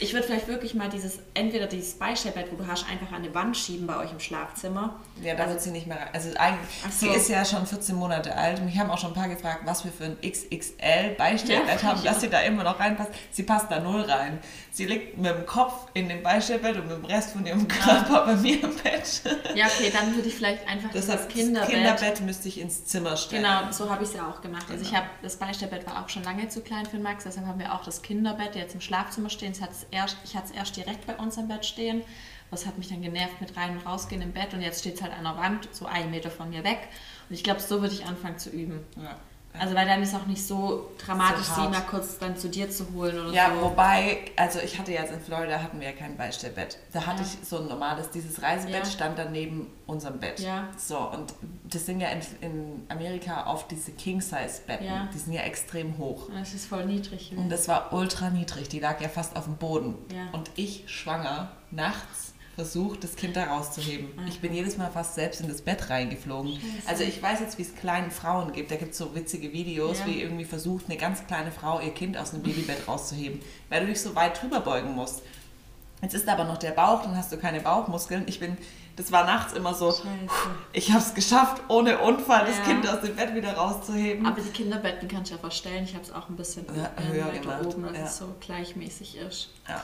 Ich 0.00 0.12
würde 0.12 0.26
vielleicht 0.26 0.48
wirklich 0.48 0.74
mal 0.74 0.88
dieses, 0.88 1.18
entweder 1.34 1.66
dieses 1.66 1.94
Beistellbett, 1.94 2.52
wo 2.52 2.56
du 2.56 2.66
hast, 2.66 2.88
einfach 2.88 3.12
an 3.12 3.22
die 3.22 3.34
Wand 3.34 3.56
schieben 3.56 3.86
bei 3.86 3.96
euch 3.96 4.12
im 4.12 4.20
Schlafzimmer. 4.20 4.96
Ja, 5.22 5.34
da 5.34 5.42
also, 5.42 5.54
wird 5.54 5.62
sie 5.62 5.70
nicht 5.70 5.86
mehr 5.86 5.98
rein. 5.98 6.08
Also 6.12 6.30
eigentlich, 6.36 6.68
so. 6.90 7.06
sie 7.06 7.08
ist 7.08 7.28
ja 7.28 7.44
schon 7.44 7.66
14 7.66 7.96
Monate 7.96 8.34
alt. 8.34 8.64
Mich 8.64 8.78
haben 8.78 8.90
auch 8.90 8.98
schon 8.98 9.10
ein 9.10 9.14
paar 9.14 9.28
gefragt, 9.28 9.62
was 9.64 9.84
wir 9.84 9.92
für 9.92 10.04
ein 10.04 10.16
XXL 10.20 11.14
Beistellbett 11.16 11.82
ja, 11.82 11.88
haben, 11.88 12.04
dass 12.04 12.20
sie 12.20 12.28
da 12.28 12.40
immer 12.40 12.64
noch 12.64 12.78
reinpasst. 12.78 13.10
Sie 13.30 13.42
passt 13.42 13.70
da 13.70 13.80
null 13.80 14.02
rein. 14.02 14.38
Sie 14.70 14.84
liegt 14.84 15.18
mit 15.18 15.34
dem 15.34 15.44
Kopf 15.44 15.88
in 15.94 16.08
dem 16.08 16.22
Beistellbett 16.22 16.76
und 16.76 16.86
mit 16.86 16.96
dem 16.96 17.04
Rest 17.04 17.30
von 17.30 17.44
ihrem 17.44 17.66
Körper 17.66 18.12
ja. 18.12 18.24
bei 18.26 18.36
mir 18.36 18.62
im 18.62 18.76
Bett. 18.76 19.22
Ja, 19.54 19.66
okay, 19.66 19.90
dann 19.92 20.14
würde 20.14 20.28
ich 20.28 20.36
vielleicht 20.36 20.68
einfach 20.68 20.90
das, 20.92 21.06
das 21.06 21.26
Kinderbett. 21.26 21.70
Kinderbett 21.70 22.20
müsste 22.20 22.46
ich 22.46 22.60
ins 22.60 22.84
Zimmer 22.84 23.16
stellen. 23.16 23.42
Genau, 23.42 23.72
so 23.72 23.90
habe 23.90 24.04
ich 24.04 24.10
es 24.10 24.14
ja 24.14 24.28
auch 24.28 24.40
gemacht. 24.40 24.66
Also 24.70 24.84
genau. 24.84 24.88
ich 24.88 24.96
habe 24.96 25.08
das 25.22 25.36
Beistellbett 25.36 25.84
war 25.86 26.04
auch 26.04 26.08
schon 26.08 26.22
lange 26.22 26.48
zu 26.48 26.60
klein 26.60 26.86
für 26.86 26.98
Max, 26.98 27.24
deshalb 27.24 27.46
haben 27.46 27.58
wir 27.58 27.74
auch 27.74 27.82
das 27.82 28.02
Kinderbett 28.02 28.54
jetzt 28.54 28.74
im 28.74 28.80
Schlafzimmer 28.80 29.30
stehen. 29.30 29.52
Das 29.52 29.62
hat's 29.62 29.86
erst, 29.90 30.16
ich 30.24 30.36
hatte 30.36 30.46
es 30.46 30.50
erst 30.52 30.76
direkt 30.76 31.06
bei 31.06 31.16
uns 31.16 31.36
im 31.36 31.48
Bett 31.48 31.64
stehen. 31.64 32.02
Das 32.50 32.66
hat 32.66 32.78
mich 32.78 32.88
dann 32.88 33.02
genervt 33.02 33.40
mit 33.40 33.56
rein 33.56 33.76
und 33.76 33.86
rausgehen 33.86 34.22
im 34.22 34.32
Bett 34.32 34.54
und 34.54 34.62
jetzt 34.62 34.80
steht 34.80 34.94
es 34.94 35.02
halt 35.02 35.12
an 35.12 35.24
der 35.24 35.36
Wand, 35.36 35.68
so 35.72 35.86
einen 35.86 36.10
Meter 36.10 36.30
von 36.30 36.48
mir 36.50 36.64
weg. 36.64 36.88
Und 37.28 37.34
ich 37.34 37.44
glaube, 37.44 37.60
so 37.60 37.82
würde 37.82 37.94
ich 37.94 38.06
anfangen 38.06 38.38
zu 38.38 38.50
üben. 38.50 38.80
Ja. 38.96 39.18
Also 39.58 39.74
weil 39.74 39.86
dann 39.86 40.02
ist 40.02 40.14
auch 40.14 40.26
nicht 40.26 40.46
so 40.46 40.90
dramatisch, 41.04 41.46
so 41.46 41.62
sie 41.62 41.68
mal 41.68 41.80
kurz 41.80 42.18
dann 42.18 42.36
zu 42.36 42.48
dir 42.48 42.70
zu 42.70 42.92
holen 42.92 43.18
oder 43.18 43.32
ja, 43.32 43.48
so. 43.48 43.56
Ja, 43.56 43.62
wobei, 43.62 44.18
also 44.36 44.60
ich 44.60 44.78
hatte 44.78 44.92
jetzt 44.92 45.12
in 45.12 45.20
Florida 45.20 45.60
hatten 45.60 45.80
wir 45.80 45.88
ja 45.88 45.96
kein 45.96 46.16
Beistellbett. 46.16 46.78
Da 46.92 47.06
hatte 47.06 47.22
ja. 47.22 47.28
ich 47.28 47.48
so 47.48 47.58
ein 47.58 47.66
normales, 47.66 48.10
dieses 48.10 48.40
Reisebett 48.42 48.84
ja. 48.84 48.84
stand 48.84 49.18
dann 49.18 49.32
neben 49.32 49.66
unserem 49.86 50.18
Bett. 50.20 50.40
Ja. 50.40 50.68
So, 50.76 50.98
und 50.98 51.34
das 51.64 51.86
sind 51.86 52.00
ja 52.00 52.08
in, 52.08 52.20
in 52.40 52.86
Amerika 52.88 53.50
oft 53.50 53.70
diese 53.70 53.92
King-Size-Betten. 53.92 54.86
Ja. 54.86 55.08
Die 55.12 55.18
sind 55.18 55.32
ja 55.32 55.42
extrem 55.42 55.98
hoch. 55.98 56.28
Das 56.32 56.54
ist 56.54 56.66
voll 56.66 56.84
niedrig. 56.86 57.32
Und 57.36 57.48
das 57.48 57.68
war 57.68 57.92
ultra 57.92 58.30
niedrig. 58.30 58.68
Die 58.68 58.80
lag 58.80 59.00
ja 59.00 59.08
fast 59.08 59.36
auf 59.36 59.44
dem 59.44 59.56
Boden. 59.56 59.96
Ja. 60.14 60.28
Und 60.32 60.50
ich 60.56 60.84
schwanger, 60.86 61.50
nachts 61.70 62.27
versucht, 62.58 63.04
das 63.04 63.14
Kind 63.14 63.36
da 63.36 63.44
rauszuheben. 63.44 64.08
Mhm. 64.16 64.26
Ich 64.26 64.40
bin 64.40 64.52
jedes 64.52 64.76
Mal 64.76 64.90
fast 64.90 65.14
selbst 65.14 65.40
in 65.40 65.46
das 65.46 65.62
Bett 65.62 65.90
reingeflogen. 65.90 66.58
Also 66.88 67.04
ich 67.04 67.22
weiß 67.22 67.38
jetzt, 67.38 67.56
wie 67.56 67.62
es 67.62 67.72
kleinen 67.76 68.10
Frauen 68.10 68.50
gibt. 68.50 68.72
Da 68.72 68.76
gibt 68.76 68.92
es 68.92 68.98
so 68.98 69.14
witzige 69.14 69.52
Videos, 69.52 70.00
ja. 70.00 70.06
wie 70.06 70.20
irgendwie 70.20 70.44
versucht, 70.44 70.86
eine 70.88 70.98
ganz 70.98 71.24
kleine 71.28 71.52
Frau 71.52 71.78
ihr 71.78 71.94
Kind 71.94 72.18
aus 72.18 72.32
dem 72.32 72.42
Babybett 72.42 72.88
rauszuheben, 72.88 73.40
weil 73.68 73.82
du 73.82 73.86
dich 73.86 74.00
so 74.00 74.16
weit 74.16 74.42
drüber 74.42 74.58
beugen 74.58 74.92
musst. 74.96 75.22
Jetzt 76.02 76.14
ist 76.14 76.28
aber 76.28 76.44
noch 76.44 76.56
der 76.56 76.72
Bauch, 76.72 77.02
dann 77.02 77.16
hast 77.16 77.30
du 77.30 77.38
keine 77.38 77.60
Bauchmuskeln. 77.60 78.24
Ich 78.26 78.40
bin, 78.40 78.56
das 78.96 79.12
war 79.12 79.24
nachts 79.24 79.52
immer 79.52 79.72
so, 79.72 79.92
Scheiße. 79.92 80.06
ich 80.72 80.90
habe 80.90 81.02
es 81.02 81.14
geschafft, 81.14 81.62
ohne 81.68 81.98
Unfall 81.98 82.40
ja. 82.40 82.46
das 82.46 82.62
Kind 82.64 82.88
aus 82.88 83.02
dem 83.02 83.14
Bett 83.14 83.36
wieder 83.36 83.52
rauszuheben. 83.52 84.26
Aber 84.26 84.40
die 84.40 84.50
Kinderbetten 84.50 85.06
kannst 85.06 85.30
du 85.30 85.36
ja 85.36 85.40
verstellen. 85.40 85.84
Ich 85.84 85.94
habe 85.94 86.02
es 86.02 86.10
auch 86.10 86.28
ein 86.28 86.34
bisschen 86.34 86.66
ja, 86.74 86.90
höher 87.04 87.30
gemacht. 87.30 87.66
oben, 87.66 87.84
dass 87.84 87.96
ja. 87.96 88.04
es 88.04 88.16
so 88.18 88.34
gleichmäßig 88.40 89.16
ist. 89.18 89.50
Ja. 89.68 89.80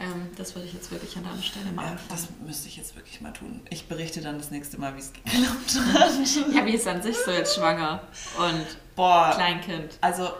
Ähm, 0.00 0.30
das 0.36 0.54
würde 0.54 0.66
ich 0.66 0.74
jetzt 0.74 0.90
wirklich 0.90 1.16
an 1.16 1.24
deiner 1.24 1.42
Stelle 1.42 1.70
mal 1.72 1.84
ja, 1.84 1.90
anfangen. 1.92 2.08
Das 2.10 2.28
müsste 2.44 2.68
ich 2.68 2.76
jetzt 2.76 2.96
wirklich 2.96 3.20
mal 3.20 3.32
tun. 3.32 3.60
Ich 3.70 3.86
berichte 3.86 4.20
dann 4.20 4.38
das 4.38 4.50
nächste 4.50 4.78
Mal, 4.78 4.94
wie 4.96 5.00
es 5.00 5.12
geklappt 5.12 5.94
hat. 5.94 6.54
ja, 6.54 6.66
wie 6.66 6.72
ist 6.72 6.86
an 6.86 7.02
sich 7.02 7.16
so 7.16 7.30
jetzt 7.30 7.54
schwanger 7.54 8.02
und 8.38 8.66
Boah, 8.96 9.32
Kleinkind? 9.34 9.98
Also, 10.00 10.30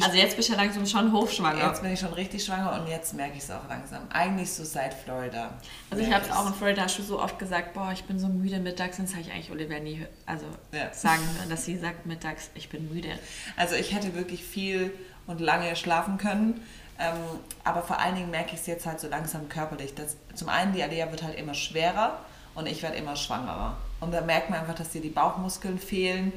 also 0.00 0.16
jetzt 0.16 0.36
bist 0.36 0.48
du 0.48 0.54
ja 0.54 0.62
langsam 0.62 0.86
schon 0.86 1.12
hochschwanger. 1.12 1.66
Jetzt 1.66 1.82
bin 1.82 1.92
ich 1.92 2.00
schon 2.00 2.12
richtig 2.14 2.44
schwanger 2.44 2.80
und 2.80 2.88
jetzt 2.88 3.14
merke 3.14 3.36
ich 3.36 3.42
es 3.42 3.50
auch 3.50 3.68
langsam. 3.68 4.02
Eigentlich 4.10 4.50
so 4.50 4.64
seit 4.64 4.94
Florida. 4.94 5.52
Also 5.90 6.02
ich 6.02 6.12
habe 6.12 6.24
es 6.24 6.30
auch 6.30 6.46
in 6.46 6.54
Florida 6.54 6.88
schon 6.88 7.04
so 7.04 7.20
oft 7.20 7.38
gesagt, 7.38 7.74
boah, 7.74 7.90
ich 7.92 8.04
bin 8.04 8.18
so 8.18 8.28
müde 8.28 8.58
mittags. 8.58 8.98
Und 8.98 9.08
das 9.08 9.14
habe 9.14 9.22
ich 9.22 9.32
eigentlich 9.32 9.50
Olivia 9.50 9.80
nie 9.80 10.06
also 10.24 10.46
ja. 10.72 10.92
sagen 10.92 11.22
hören, 11.36 11.50
dass 11.50 11.64
sie 11.64 11.76
sagt 11.76 12.06
mittags, 12.06 12.50
ich 12.54 12.70
bin 12.70 12.92
müde. 12.92 13.18
Also 13.56 13.74
ich 13.74 13.94
hätte 13.94 14.14
wirklich 14.14 14.42
viel 14.44 14.92
und 15.26 15.40
lange 15.40 15.76
schlafen 15.76 16.18
können. 16.18 16.60
Ähm, 16.98 17.16
aber 17.64 17.82
vor 17.82 17.98
allen 17.98 18.14
Dingen 18.14 18.30
merke 18.30 18.54
ich 18.54 18.60
es 18.60 18.66
jetzt 18.66 18.86
halt 18.86 19.00
so 19.00 19.08
langsam 19.08 19.48
körperlich. 19.48 19.94
Dass 19.94 20.16
zum 20.34 20.48
einen 20.48 20.72
die 20.72 20.82
Alea 20.82 21.10
wird 21.10 21.22
halt 21.22 21.38
immer 21.38 21.54
schwerer 21.54 22.18
und 22.54 22.66
ich 22.66 22.82
werde 22.82 22.96
immer 22.96 23.16
schwangerer. 23.16 23.76
Und 24.00 24.12
da 24.12 24.20
merkt 24.20 24.50
man 24.50 24.60
einfach, 24.60 24.74
dass 24.74 24.90
dir 24.90 25.00
die 25.00 25.08
Bauchmuskeln 25.10 25.78
fehlen, 25.78 26.32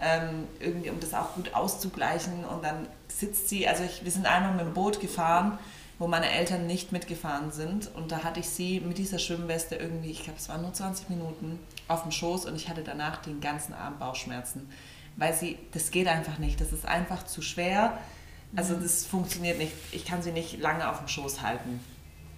ähm, 0.00 0.48
irgendwie, 0.58 0.90
um 0.90 1.00
das 1.00 1.14
auch 1.14 1.34
gut 1.34 1.54
auszugleichen. 1.54 2.44
Und 2.44 2.64
dann 2.64 2.86
sitzt 3.08 3.48
sie, 3.48 3.68
also 3.68 3.84
ich, 3.84 4.04
wir 4.04 4.10
sind 4.10 4.26
einmal 4.26 4.52
mit 4.52 4.66
dem 4.66 4.74
Boot 4.74 5.00
gefahren 5.00 5.58
wo 6.00 6.06
meine 6.06 6.30
Eltern 6.30 6.66
nicht 6.66 6.92
mitgefahren 6.92 7.52
sind. 7.52 7.94
Und 7.94 8.10
da 8.10 8.24
hatte 8.24 8.40
ich 8.40 8.48
sie 8.48 8.80
mit 8.80 8.96
dieser 8.96 9.18
Schwimmweste 9.18 9.76
irgendwie, 9.76 10.10
ich 10.10 10.24
glaube, 10.24 10.38
es 10.38 10.48
waren 10.48 10.62
nur 10.62 10.72
20 10.72 11.10
Minuten, 11.10 11.60
auf 11.88 12.02
dem 12.02 12.10
Schoß 12.10 12.46
und 12.46 12.56
ich 12.56 12.70
hatte 12.70 12.82
danach 12.82 13.18
den 13.18 13.40
ganzen 13.40 13.74
Abend 13.74 13.98
Bauchschmerzen. 13.98 14.66
Weil 15.16 15.34
sie, 15.34 15.58
das 15.72 15.90
geht 15.90 16.08
einfach 16.08 16.38
nicht. 16.38 16.58
Das 16.58 16.72
ist 16.72 16.86
einfach 16.86 17.26
zu 17.26 17.42
schwer. 17.42 17.98
Also 18.56 18.74
das 18.74 19.06
funktioniert 19.06 19.58
nicht. 19.58 19.72
Ich 19.92 20.04
kann 20.04 20.22
sie 20.22 20.32
nicht 20.32 20.58
lange 20.60 20.88
auf 20.90 20.98
dem 20.98 21.08
Schoß 21.08 21.42
halten. 21.42 21.80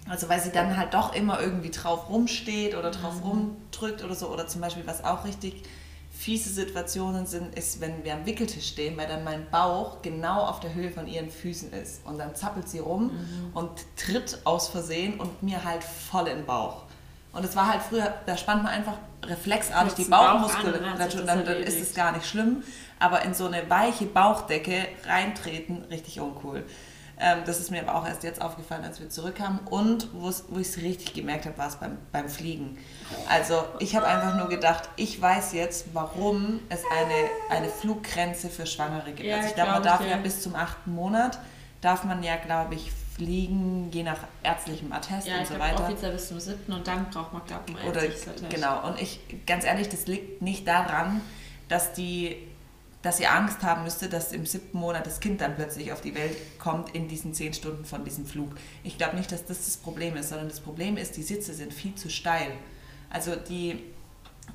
Also 0.07 0.29
weil 0.29 0.41
sie 0.41 0.51
dann 0.51 0.77
halt 0.77 0.93
doch 0.93 1.15
immer 1.15 1.39
irgendwie 1.39 1.71
drauf 1.71 2.09
rumsteht 2.09 2.75
oder 2.75 2.91
drauf 2.91 3.15
mhm. 3.17 3.29
rumdrückt 3.29 4.03
oder 4.03 4.15
so. 4.15 4.27
Oder 4.27 4.47
zum 4.47 4.61
Beispiel, 4.61 4.85
was 4.85 5.03
auch 5.03 5.25
richtig 5.25 5.63
fiese 6.11 6.49
Situationen 6.49 7.25
sind, 7.25 7.55
ist, 7.55 7.81
wenn 7.81 8.03
wir 8.03 8.13
am 8.13 8.25
Wickeltisch 8.25 8.67
stehen, 8.67 8.95
weil 8.97 9.07
dann 9.07 9.23
mein 9.23 9.49
Bauch 9.49 10.01
genau 10.01 10.45
auf 10.45 10.59
der 10.59 10.73
Höhe 10.73 10.91
von 10.91 11.07
ihren 11.07 11.29
Füßen 11.29 11.73
ist. 11.73 12.05
Und 12.05 12.19
dann 12.19 12.35
zappelt 12.35 12.69
sie 12.69 12.79
rum 12.79 13.05
mhm. 13.05 13.57
und 13.57 13.69
tritt 13.95 14.39
aus 14.43 14.69
Versehen 14.69 15.19
und 15.19 15.41
mir 15.41 15.63
halt 15.63 15.83
voll 15.83 16.27
in 16.27 16.37
den 16.37 16.45
Bauch. 16.45 16.83
Und 17.33 17.43
es 17.43 17.55
war 17.55 17.67
halt 17.67 17.81
früher, 17.81 18.13
da 18.27 18.37
spannt 18.37 18.63
man 18.63 18.71
einfach 18.71 18.93
reflexartig 19.23 19.93
die 19.95 20.03
Bauchmuskulatur 20.05 20.91
und 20.91 21.27
dann, 21.27 21.45
dann 21.45 21.57
ist 21.57 21.81
es 21.81 21.95
gar 21.95 22.11
nicht 22.11 22.27
schlimm. 22.27 22.63
Aber 23.03 23.23
in 23.23 23.33
so 23.33 23.47
eine 23.47 23.69
weiche 23.69 24.05
Bauchdecke 24.05 24.87
reintreten, 25.05 25.83
richtig 25.89 26.19
uncool. 26.21 26.63
Ähm, 27.19 27.39
das 27.45 27.59
ist 27.59 27.69
mir 27.69 27.81
aber 27.87 27.95
auch 27.95 28.07
erst 28.07 28.23
jetzt 28.23 28.41
aufgefallen, 28.41 28.83
als 28.83 28.99
wir 28.99 29.09
zurückkamen. 29.09 29.59
Und 29.69 30.09
wo 30.13 30.29
ich 30.29 30.67
es 30.67 30.77
richtig 30.77 31.13
gemerkt 31.13 31.45
habe, 31.45 31.57
war 31.57 31.67
es 31.67 31.75
beim, 31.75 31.97
beim 32.11 32.29
Fliegen. 32.29 32.77
Also 33.29 33.63
ich 33.79 33.95
habe 33.95 34.07
einfach 34.07 34.35
nur 34.37 34.49
gedacht, 34.49 34.89
ich 34.95 35.21
weiß 35.21 35.53
jetzt, 35.53 35.87
warum 35.93 36.61
es 36.69 36.81
eine, 36.91 37.57
eine 37.57 37.69
Fluggrenze 37.69 38.49
für 38.49 38.65
Schwangere 38.65 39.11
gibt. 39.11 39.27
Ja, 39.27 39.37
also 39.37 39.49
ich 39.49 39.55
glaube, 39.55 39.71
man 39.71 39.83
darf 39.83 40.07
ja 40.07 40.17
bis 40.17 40.41
zum 40.41 40.55
achten 40.55 40.95
Monat, 40.95 41.39
darf 41.81 42.03
man 42.03 42.23
ja, 42.23 42.37
glaube 42.37 42.75
ich, 42.75 42.91
fliegen, 43.15 43.91
je 43.91 44.03
nach 44.03 44.17
ärztlichem 44.41 44.91
Attest 44.91 45.27
ja, 45.27 45.39
und 45.39 45.47
so 45.47 45.59
weiter. 45.59 45.83
offiziell 45.83 46.13
bis 46.13 46.29
zum 46.29 46.39
siebten 46.39 46.73
und 46.73 46.87
dann 46.87 47.09
braucht 47.11 47.31
man, 47.31 47.43
glaube 47.45 47.63
ich, 47.67 47.87
Oder, 47.87 48.01
Genau, 48.49 48.87
und 48.87 48.99
ich, 48.99 49.19
ganz 49.45 49.65
ehrlich, 49.65 49.87
das 49.89 50.07
liegt 50.07 50.41
nicht 50.41 50.67
daran, 50.67 51.21
dass 51.69 51.93
die 51.93 52.37
dass 53.03 53.19
ihr 53.19 53.31
Angst 53.31 53.61
haben 53.61 53.83
müsste, 53.83 54.09
dass 54.09 54.31
im 54.31 54.45
siebten 54.45 54.79
Monat 54.79 55.05
das 55.05 55.19
Kind 55.19 55.41
dann 55.41 55.55
plötzlich 55.55 55.91
auf 55.91 56.01
die 56.01 56.15
Welt 56.15 56.35
kommt 56.57 56.95
in 56.95 57.09
diesen 57.09 57.33
zehn 57.33 57.53
Stunden 57.53 57.85
von 57.85 58.03
diesem 58.05 58.25
Flug. 58.25 58.55
Ich 58.83 58.97
glaube 58.97 59.17
nicht, 59.17 59.31
dass 59.31 59.45
das 59.45 59.65
das 59.65 59.77
Problem 59.77 60.15
ist, 60.15 60.29
sondern 60.29 60.47
das 60.47 60.61
Problem 60.61 60.97
ist, 60.97 61.17
die 61.17 61.23
Sitze 61.23 61.53
sind 61.53 61.73
viel 61.73 61.93
zu 61.95 62.09
steil. 62.09 62.53
Also 63.09 63.35
die, 63.35 63.83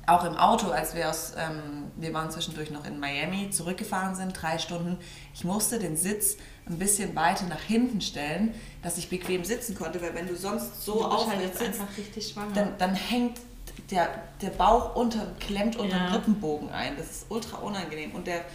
auch 0.07 0.25
im 0.25 0.35
Auto, 0.35 0.71
als 0.71 0.95
wir 0.95 1.11
aus, 1.11 1.33
ähm, 1.37 1.91
wir 1.95 2.11
waren 2.11 2.31
zwischendurch 2.31 2.71
noch 2.71 2.85
in 2.85 2.99
Miami, 2.99 3.51
zurückgefahren 3.51 4.15
sind, 4.15 4.33
drei 4.33 4.57
Stunden, 4.57 4.97
ich 5.35 5.43
musste 5.43 5.77
den 5.77 5.95
Sitz 5.95 6.37
ein 6.67 6.79
bisschen 6.79 7.15
weiter 7.15 7.45
nach 7.45 7.61
hinten 7.61 8.01
stellen, 8.01 8.55
dass 8.81 8.97
ich 8.97 9.09
bequem 9.09 9.45
sitzen 9.45 9.75
konnte, 9.75 10.01
weil 10.01 10.15
wenn 10.15 10.27
du 10.27 10.35
sonst 10.35 10.83
so 10.83 11.05
aufrecht 11.05 11.55
sitzt, 11.55 11.81
dann, 12.55 12.73
dann 12.79 12.95
hängt 12.95 13.39
der, 13.91 14.09
der 14.41 14.49
Bauch 14.49 14.95
unter, 14.95 15.27
klemmt 15.39 15.75
unter 15.75 15.97
ja. 15.97 16.05
den 16.05 16.15
Rippenbogen 16.15 16.69
ein. 16.69 16.95
Das 16.97 17.09
ist 17.09 17.25
ultra 17.29 17.57
unangenehm. 17.57 18.11
Und 18.11 18.27
der, 18.27 18.45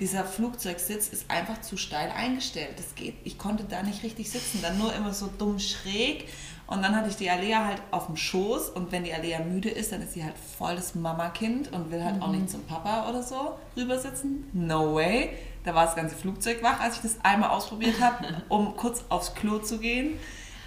dieser 0.00 0.24
Flugzeugsitz 0.24 1.08
ist 1.08 1.30
einfach 1.30 1.60
zu 1.60 1.76
steil 1.76 2.10
eingestellt. 2.10 2.70
Das 2.76 2.94
geht, 2.94 3.14
ich 3.24 3.38
konnte 3.38 3.64
da 3.64 3.82
nicht 3.82 4.02
richtig 4.02 4.30
sitzen, 4.30 4.60
dann 4.62 4.78
nur 4.78 4.92
immer 4.94 5.12
so 5.12 5.28
dumm 5.38 5.58
schräg. 5.58 6.28
Und 6.66 6.82
dann 6.82 6.94
hatte 6.94 7.08
ich 7.08 7.16
die 7.16 7.28
Alea 7.28 7.66
halt 7.66 7.82
auf 7.90 8.06
dem 8.06 8.16
Schoß 8.16 8.70
und 8.70 8.92
wenn 8.92 9.02
die 9.02 9.12
Alea 9.12 9.40
müde 9.40 9.68
ist, 9.68 9.90
dann 9.90 10.02
ist 10.02 10.12
sie 10.12 10.22
halt 10.22 10.36
voll 10.56 10.76
das 10.76 10.94
Mama-Kind 10.94 11.72
und 11.72 11.90
will 11.90 12.04
halt 12.04 12.16
mhm. 12.16 12.22
auch 12.22 12.30
nicht 12.30 12.48
zum 12.48 12.64
Papa 12.64 13.08
oder 13.08 13.24
so 13.24 13.58
rübersitzen. 13.76 14.48
No 14.52 14.94
way. 14.94 15.30
Da 15.64 15.74
war 15.74 15.86
das 15.86 15.96
ganze 15.96 16.14
Flugzeug 16.14 16.62
wach, 16.62 16.80
als 16.80 16.96
ich 16.96 17.02
das 17.02 17.16
einmal 17.24 17.50
ausprobiert 17.50 18.00
habe, 18.00 18.42
um 18.48 18.76
kurz 18.76 19.04
aufs 19.08 19.34
Klo 19.34 19.58
zu 19.58 19.78
gehen. 19.78 20.18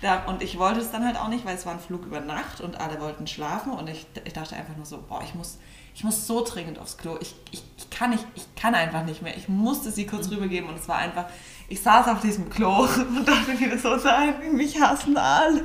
Da, 0.03 0.25
und 0.25 0.43
ich 0.43 0.59
wollte 0.59 0.81
es 0.81 0.91
dann 0.91 1.05
halt 1.05 1.17
auch 1.17 1.29
nicht, 1.29 1.45
weil 1.45 1.55
es 1.55 1.65
war 1.65 1.71
ein 1.71 1.79
Flug 1.79 2.05
über 2.05 2.19
Nacht 2.19 2.59
und 2.59 2.77
alle 2.81 2.99
wollten 2.99 3.25
schlafen 3.25 3.71
und 3.71 3.89
ich, 3.89 4.05
ich 4.25 4.33
dachte 4.33 4.53
einfach 4.53 4.75
nur 4.75 4.85
so, 4.85 5.01
boah, 5.01 5.21
ich 5.23 5.33
muss, 5.33 5.59
ich 5.95 6.03
muss 6.03 6.27
so 6.27 6.43
dringend 6.43 6.77
aufs 6.77 6.97
Klo. 6.97 7.17
Ich, 7.21 7.33
ich, 7.51 7.63
ich, 7.77 7.89
kann 7.89 8.09
nicht, 8.09 8.25
ich 8.35 8.43
kann 8.55 8.75
einfach 8.75 9.05
nicht 9.05 9.21
mehr. 9.21 9.37
Ich 9.37 9.47
musste 9.47 9.91
sie 9.91 10.05
kurz 10.05 10.27
mhm. 10.27 10.33
rübergeben 10.33 10.67
und 10.69 10.75
es 10.75 10.89
war 10.89 10.97
einfach, 10.97 11.27
ich 11.69 11.81
saß 11.81 12.07
auf 12.07 12.21
diesem 12.21 12.49
Klo 12.49 12.83
und 13.17 13.27
dachte 13.27 13.53
mir 13.53 13.77
so, 13.77 13.95
nein, 13.95 14.55
mich 14.55 14.79
hassen 14.79 15.17
alle. 15.17 15.61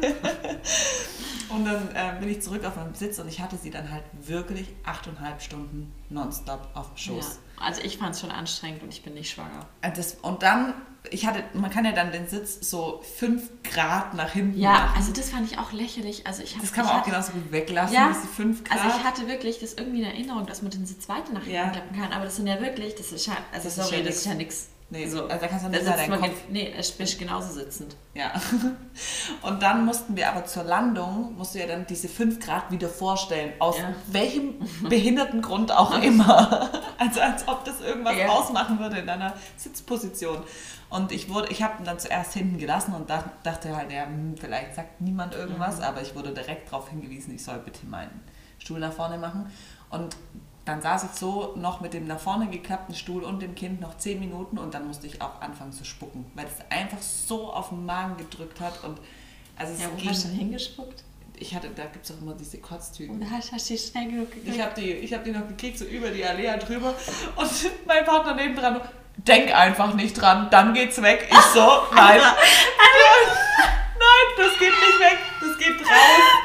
Und 1.50 1.64
dann 1.64 1.88
äh, 1.94 2.20
bin 2.20 2.28
ich 2.28 2.42
zurück 2.42 2.64
auf 2.64 2.76
meinen 2.76 2.94
Sitz 2.94 3.18
und 3.18 3.28
ich 3.28 3.40
hatte 3.40 3.56
sie 3.56 3.70
dann 3.70 3.90
halt 3.90 4.04
wirklich 4.22 4.68
achteinhalb 4.84 5.40
Stunden 5.40 5.92
nonstop 6.10 6.68
auf 6.74 6.88
dem 6.88 6.96
Schoß. 6.96 7.40
Ja, 7.56 7.64
also 7.64 7.82
ich 7.82 7.98
fand 7.98 8.14
es 8.14 8.20
schon 8.20 8.30
anstrengend 8.30 8.82
und 8.82 8.92
ich 8.92 9.02
bin 9.02 9.14
nicht 9.14 9.30
schwanger. 9.30 9.66
Und, 9.82 9.96
das, 9.96 10.16
und 10.20 10.42
dann, 10.42 10.74
ich 11.10 11.26
hatte, 11.26 11.42
man 11.54 11.70
kann 11.70 11.86
ja 11.86 11.92
dann 11.92 12.12
den 12.12 12.28
Sitz 12.28 12.68
so 12.68 13.02
fünf 13.16 13.50
Grad 13.62 14.12
nach 14.12 14.30
hinten 14.32 14.58
Ja, 14.58 14.72
machen. 14.72 14.96
also 14.96 15.12
das 15.12 15.30
fand 15.30 15.50
ich 15.50 15.58
auch 15.58 15.72
lächerlich. 15.72 16.26
Also 16.26 16.42
ich 16.42 16.54
hab, 16.54 16.60
das 16.60 16.72
kann 16.72 16.84
man 16.84 16.94
auch 16.94 16.98
hatte, 16.98 17.10
genauso 17.10 17.32
gut 17.32 17.50
weglassen, 17.50 17.94
ja, 17.94 18.08
diese 18.08 18.26
fünf 18.28 18.64
Grad. 18.64 18.84
Also 18.84 18.98
ich 18.98 19.04
hatte 19.04 19.26
wirklich 19.26 19.58
das 19.58 19.72
irgendwie 19.72 20.02
in 20.02 20.06
Erinnerung, 20.06 20.44
dass 20.44 20.60
man 20.60 20.70
den 20.70 20.84
Sitz 20.84 21.08
weiter 21.08 21.32
nach 21.32 21.44
hinten 21.44 21.54
ja. 21.54 21.70
klappen 21.70 21.96
kann, 21.98 22.12
aber 22.12 22.24
das 22.26 22.36
sind 22.36 22.46
ja 22.46 22.60
wirklich, 22.60 22.94
das 22.94 23.12
ist 23.12 23.26
ja, 23.26 23.36
also 23.52 23.64
das 23.64 23.76
sorry, 23.76 23.88
ist 23.88 23.92
ja 23.98 24.04
das 24.04 24.16
ist 24.16 24.26
ja 24.26 24.34
nichts 24.34 24.68
Nee, 24.90 25.06
so, 25.06 25.24
also 25.24 25.38
da 25.38 25.48
kannst 25.48 25.66
du 25.66 25.68
nicht 25.68 25.86
da 25.86 25.96
deinen 25.96 26.18
Kopf... 26.18 26.30
Nee, 26.48 26.72
ich 26.78 26.96
bin 26.96 27.06
genauso 27.18 27.52
sitzend. 27.52 27.94
Ja. 28.14 28.32
Und 29.42 29.62
dann 29.62 29.84
mussten 29.84 30.16
wir 30.16 30.30
aber 30.30 30.46
zur 30.46 30.64
Landung, 30.64 31.34
musst 31.36 31.54
du 31.54 31.58
ja 31.58 31.66
dann 31.66 31.86
diese 31.86 32.08
5 32.08 32.40
Grad 32.40 32.70
wieder 32.70 32.88
vorstellen, 32.88 33.52
aus 33.58 33.78
ja. 33.78 33.92
welchem 34.06 34.54
behinderten 34.88 35.42
Grund 35.42 35.72
auch 35.72 36.00
immer. 36.02 36.70
Also 37.00 37.20
als 37.20 37.46
ob 37.46 37.64
das 37.64 37.80
irgendwas 37.80 38.16
ja. 38.16 38.26
ausmachen 38.26 38.80
würde 38.80 38.98
in 38.98 39.06
deiner 39.06 39.32
Sitzposition. 39.56 40.42
Und 40.90 41.12
ich 41.12 41.32
wurde, 41.32 41.46
ich 41.52 41.62
habe 41.62 41.80
ihn 41.80 41.84
dann 41.84 42.00
zuerst 42.00 42.34
hinten 42.34 42.58
gelassen 42.58 42.92
und 42.92 43.08
dachte 43.08 43.76
halt, 43.76 43.92
ja, 43.92 44.06
hm, 44.06 44.34
vielleicht 44.36 44.74
sagt 44.74 45.00
niemand 45.00 45.32
irgendwas, 45.32 45.76
mhm. 45.76 45.84
aber 45.84 46.02
ich 46.02 46.16
wurde 46.16 46.34
direkt 46.34 46.72
darauf 46.72 46.88
hingewiesen, 46.90 47.32
ich 47.32 47.44
soll 47.44 47.58
bitte 47.58 47.86
meinen 47.86 48.20
Stuhl 48.58 48.80
nach 48.80 48.92
vorne 48.92 49.16
machen. 49.16 49.48
Und 49.90 50.16
dann 50.68 50.82
saß 50.82 51.04
ich 51.04 51.18
so 51.18 51.54
noch 51.56 51.80
mit 51.80 51.94
dem 51.94 52.06
nach 52.06 52.20
vorne 52.20 52.48
geklappten 52.48 52.94
Stuhl 52.94 53.24
und 53.24 53.40
dem 53.40 53.54
Kind 53.54 53.80
noch 53.80 53.96
zehn 53.96 54.20
Minuten 54.20 54.58
und 54.58 54.74
dann 54.74 54.86
musste 54.86 55.06
ich 55.06 55.22
auch 55.22 55.40
anfangen 55.40 55.72
zu 55.72 55.84
spucken, 55.84 56.26
weil 56.34 56.44
es 56.44 56.52
einfach 56.70 57.00
so 57.00 57.50
auf 57.50 57.70
den 57.70 57.86
Magen 57.86 58.18
gedrückt 58.18 58.60
hat 58.60 58.84
und 58.84 59.00
also 59.56 59.72
ja, 59.82 59.88
wo 59.96 60.08
hast 60.08 60.24
du 60.24 60.28
hingespuckt? 60.28 61.04
Ich 61.38 61.54
hatte, 61.54 61.70
da 61.70 61.84
gibt 61.86 62.04
es 62.04 62.12
auch 62.12 62.20
immer 62.20 62.34
diese 62.34 62.58
Kotztüten. 62.58 63.14
Und 63.14 63.30
hast, 63.30 63.52
hast 63.52 63.70
du 63.70 63.74
die 63.74 63.80
schnell 63.80 64.10
genug 64.10 64.30
gekriegt? 64.30 64.54
Ich 64.54 64.60
habe 64.60 64.78
die, 64.78 65.06
hab 65.06 65.24
die 65.24 65.30
noch 65.30 65.48
gekriegt, 65.48 65.78
so 65.78 65.86
über 65.86 66.10
die 66.10 66.24
Allee 66.24 66.54
drüber 66.58 66.94
und 67.36 67.50
mein 67.86 68.04
Partner 68.04 68.34
nebendran, 68.34 68.80
denk 69.16 69.54
einfach 69.54 69.94
nicht 69.94 70.20
dran, 70.20 70.48
dann 70.50 70.74
geht's 70.74 71.00
weg. 71.00 71.28
Ich 71.30 71.40
so, 71.54 71.66
nein. 71.94 72.20
nein, 73.98 74.26
das 74.36 74.58
geht 74.58 74.68
nicht 74.68 75.00
weg, 75.00 75.18
das 75.40 75.58
geht 75.58 75.80
raus. 75.80 76.37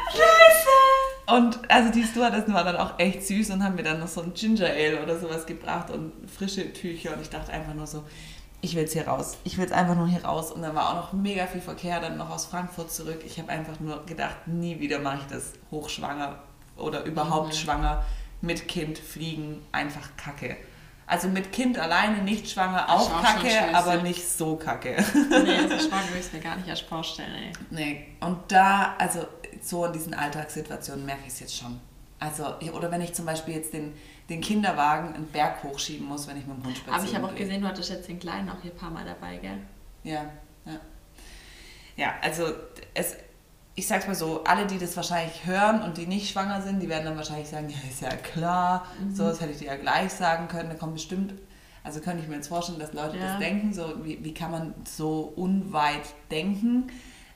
Und 1.26 1.60
also 1.70 1.92
die 1.92 2.04
Stewardessen 2.04 2.54
war 2.54 2.64
dann 2.64 2.76
auch 2.76 3.00
echt 3.00 3.26
süß 3.26 3.52
und 3.52 3.64
haben 3.64 3.76
mir 3.76 3.84
dann 3.84 4.00
noch 4.00 4.08
so 4.08 4.22
ein 4.22 4.34
Ginger 4.34 4.68
Ale 4.68 5.02
oder 5.02 5.18
sowas 5.18 5.46
gebracht 5.46 5.90
und 5.90 6.12
frische 6.30 6.74
Tücher 6.74 7.14
und 7.14 7.22
ich 7.22 7.30
dachte 7.30 7.54
einfach 7.54 7.74
nur 7.74 7.88
so, 7.88 8.04
ich 8.64 8.76
will 8.76 8.84
jetzt 8.84 8.94
hier 8.94 9.08
raus. 9.08 9.38
Ich 9.44 9.58
will 9.58 9.66
jetzt 9.66 9.74
einfach 9.74 9.96
nur 9.96 10.08
hier 10.08 10.24
raus. 10.24 10.52
Und 10.52 10.62
dann 10.62 10.74
war 10.74 10.90
auch 10.90 10.96
noch 10.96 11.14
mega 11.14 11.48
viel 11.48 11.60
Verkehr, 11.60 12.00
dann 12.00 12.18
noch 12.18 12.30
aus 12.30 12.46
Frankfurt 12.46 12.92
zurück. 12.92 13.22
Ich 13.26 13.38
habe 13.38 13.50
einfach 13.50 13.80
nur 13.82 14.06
gedacht, 14.06 14.48
nie 14.48 14.80
wieder 14.80 15.00
mache 15.00 15.20
ich 15.20 15.28
das 15.28 15.54
hochschwanger 15.70 16.40
oder 16.78 17.04
überhaupt 17.04 17.50
mhm. 17.50 17.58
schwanger 17.58 18.06
mit 18.42 18.68
Kind 18.70 18.98
fliegen, 18.98 19.62
einfach 19.74 20.16
kacke. 20.16 20.56
Also 21.06 21.28
mit 21.28 21.52
Kind 21.52 21.78
alleine 21.78 22.24
nicht 22.24 22.50
schwanger 22.50 22.90
auch, 22.90 23.14
auch 23.14 23.22
kacke, 23.22 23.76
aber 23.76 24.02
nicht 24.02 24.26
so 24.26 24.56
kacke. 24.56 24.96
Nee, 25.14 25.58
also 25.58 25.78
schwanger 25.90 26.14
will 26.14 26.22
ich 26.22 26.32
mir 26.32 26.40
gar 26.40 26.56
nicht 26.56 26.70
erst 26.70 26.84
vorstellen, 26.84 27.34
ey. 27.36 27.52
Nee, 27.70 28.06
und 28.22 28.40
da, 28.48 28.96
also 28.98 29.28
so 29.62 29.86
in 29.86 29.94
diesen 29.94 30.14
Alltagssituationen 30.14 31.06
merke 31.06 31.22
ich 31.28 31.34
es 31.34 31.40
jetzt 31.40 31.58
schon. 31.58 31.80
Also, 32.20 32.46
oder 32.74 32.90
wenn 32.90 33.02
ich 33.02 33.14
zum 33.14 33.26
Beispiel 33.26 33.56
jetzt 33.56 33.74
den, 33.74 33.94
den 34.30 34.40
Kinderwagen 34.40 35.14
einen 35.14 35.28
Berg 35.28 35.64
hochschieben 35.64 36.08
muss, 36.08 36.28
wenn 36.28 36.38
ich 36.38 36.46
mit 36.46 36.58
dem 36.58 36.64
Hund 36.64 36.78
spazieren 36.78 37.00
Aber 37.00 37.10
ich 37.10 37.16
habe 37.16 37.28
auch 37.28 37.36
gesehen, 37.36 37.62
du 37.62 37.68
hattest 37.68 37.90
jetzt 37.90 38.08
den 38.08 38.20
Kleinen 38.20 38.50
auch 38.50 38.62
hier 38.62 38.72
ein 38.72 38.78
paar 38.78 38.92
Mal 38.92 39.04
dabei, 39.06 39.38
gell? 39.38 39.58
Ja, 40.04 40.26
ja. 40.66 40.80
Ja, 41.96 42.14
also 42.22 42.46
es, 42.94 43.18
ich 43.76 43.88
sag's 43.88 44.08
mal 44.08 44.16
so, 44.16 44.44
alle, 44.46 44.66
die 44.66 44.78
das 44.78 44.96
wahrscheinlich 44.96 45.46
hören 45.46 45.82
und 45.82 45.98
die 45.98 46.08
nicht 46.08 46.32
schwanger 46.32 46.62
sind, 46.62 46.80
die 46.80 46.90
werden 46.90 47.06
dann 47.06 47.18
wahrscheinlich 47.18 47.50
sagen, 47.50 47.70
ja, 47.70 47.78
ist 47.90 48.02
ja 48.02 48.10
klar, 48.10 48.88
mhm. 49.00 49.16
so, 49.16 49.24
das 49.26 49.42
hätte 49.42 49.52
ich 49.52 49.60
dir 49.60 49.68
ja 49.68 49.76
gleich 49.76 50.12
sagen 50.12 50.48
können, 50.48 50.70
da 50.70 50.76
kommt 50.76 50.94
bestimmt, 50.94 51.34
also 51.84 52.00
könnte 52.00 52.24
ich 52.24 52.30
mir 52.30 52.36
jetzt 52.36 52.48
vorstellen, 52.48 52.80
dass 52.80 52.94
Leute 52.94 53.18
ja. 53.18 53.28
das 53.28 53.40
denken, 53.40 53.74
so, 53.74 54.04
wie, 54.04 54.24
wie 54.24 54.34
kann 54.34 54.52
man 54.52 54.74
so 54.86 55.34
unweit 55.36 56.14
denken, 56.32 56.92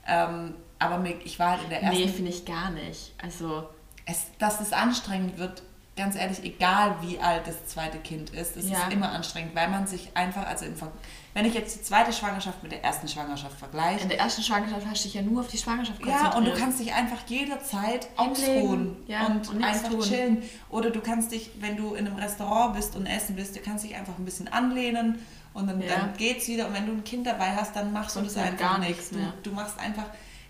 ähm, 0.07 0.53
aber 0.79 1.03
ich 1.23 1.39
war 1.39 1.51
halt 1.51 1.63
in 1.63 1.69
der 1.69 1.81
ersten... 1.83 1.99
Nee, 2.01 2.07
finde 2.07 2.31
ich 2.31 2.45
gar 2.45 2.71
nicht, 2.71 3.13
also... 3.21 3.67
Es, 4.09 4.27
dass 4.39 4.61
es 4.61 4.71
anstrengend 4.71 5.37
wird, 5.37 5.63
ganz 5.97 6.15
ehrlich, 6.15 6.41
egal 6.43 6.95
wie 7.01 7.19
alt 7.19 7.45
das 7.45 7.65
zweite 7.65 7.97
Kind 7.97 8.29
ist, 8.29 8.55
es 8.55 8.69
ja. 8.69 8.83
ist 8.83 8.93
immer 8.93 9.11
anstrengend, 9.11 9.53
weil 9.53 9.67
man 9.67 9.85
sich 9.85 10.11
einfach, 10.13 10.47
also 10.47 10.63
im 10.65 10.77
Ver 10.77 10.91
wenn 11.33 11.45
ich 11.45 11.53
jetzt 11.53 11.75
die 11.75 11.83
zweite 11.83 12.11
Schwangerschaft 12.11 12.63
mit 12.63 12.71
der 12.71 12.83
ersten 12.83 13.07
Schwangerschaft 13.07 13.59
vergleiche. 13.59 14.01
In 14.01 14.09
der 14.09 14.17
ersten 14.17 14.41
Schwangerschaft 14.41 14.87
hast 14.89 15.03
du 15.03 15.07
dich 15.07 15.13
ja 15.13 15.21
nur 15.21 15.41
auf 15.41 15.47
die 15.47 15.57
Schwangerschaft 15.59 16.01
konzentriert. 16.01 16.33
Ja, 16.33 16.37
und 16.39 16.45
du 16.45 16.53
kannst 16.53 16.79
dich 16.79 16.91
einfach 16.93 17.19
jederzeit 17.27 18.07
ausruhen 18.15 18.95
ja, 19.07 19.27
und, 19.27 19.47
und 19.49 19.63
einfach 19.63 19.89
tun. 19.89 20.01
chillen. 20.01 20.43
Oder 20.69 20.89
du 20.89 20.99
kannst 20.99 21.31
dich, 21.31 21.51
wenn 21.59 21.77
du 21.77 21.93
in 21.93 22.07
einem 22.07 22.15
Restaurant 22.15 22.75
bist 22.75 22.95
und 22.95 23.05
essen 23.05 23.35
bist, 23.35 23.55
du 23.55 23.59
kannst 23.59 23.83
dich 23.83 23.93
einfach 23.95 24.17
ein 24.17 24.25
bisschen 24.25 24.47
anlehnen 24.47 25.19
und 25.53 25.67
dann, 25.67 25.79
Ja. 25.79 25.97
dann 25.97 26.13
geht's 26.17 26.47
wieder. 26.47 26.67
Und 26.69 26.73
wenn 26.73 26.87
du 26.87 26.93
ein 26.93 27.03
Kind 27.03 27.27
dabei 27.27 27.55
hast, 27.55 27.75
dann 27.75 27.93
machst 27.93 28.15
du 28.15 28.21
das 28.21 28.35
einfach 28.35 28.57
gar 28.57 28.77
nicht. 28.79 28.89
nichts 28.89 29.09
Du, 29.11 29.17
mehr. 29.17 29.33
du 29.43 29.51
machst 29.51 29.77
einfach, 29.79 30.05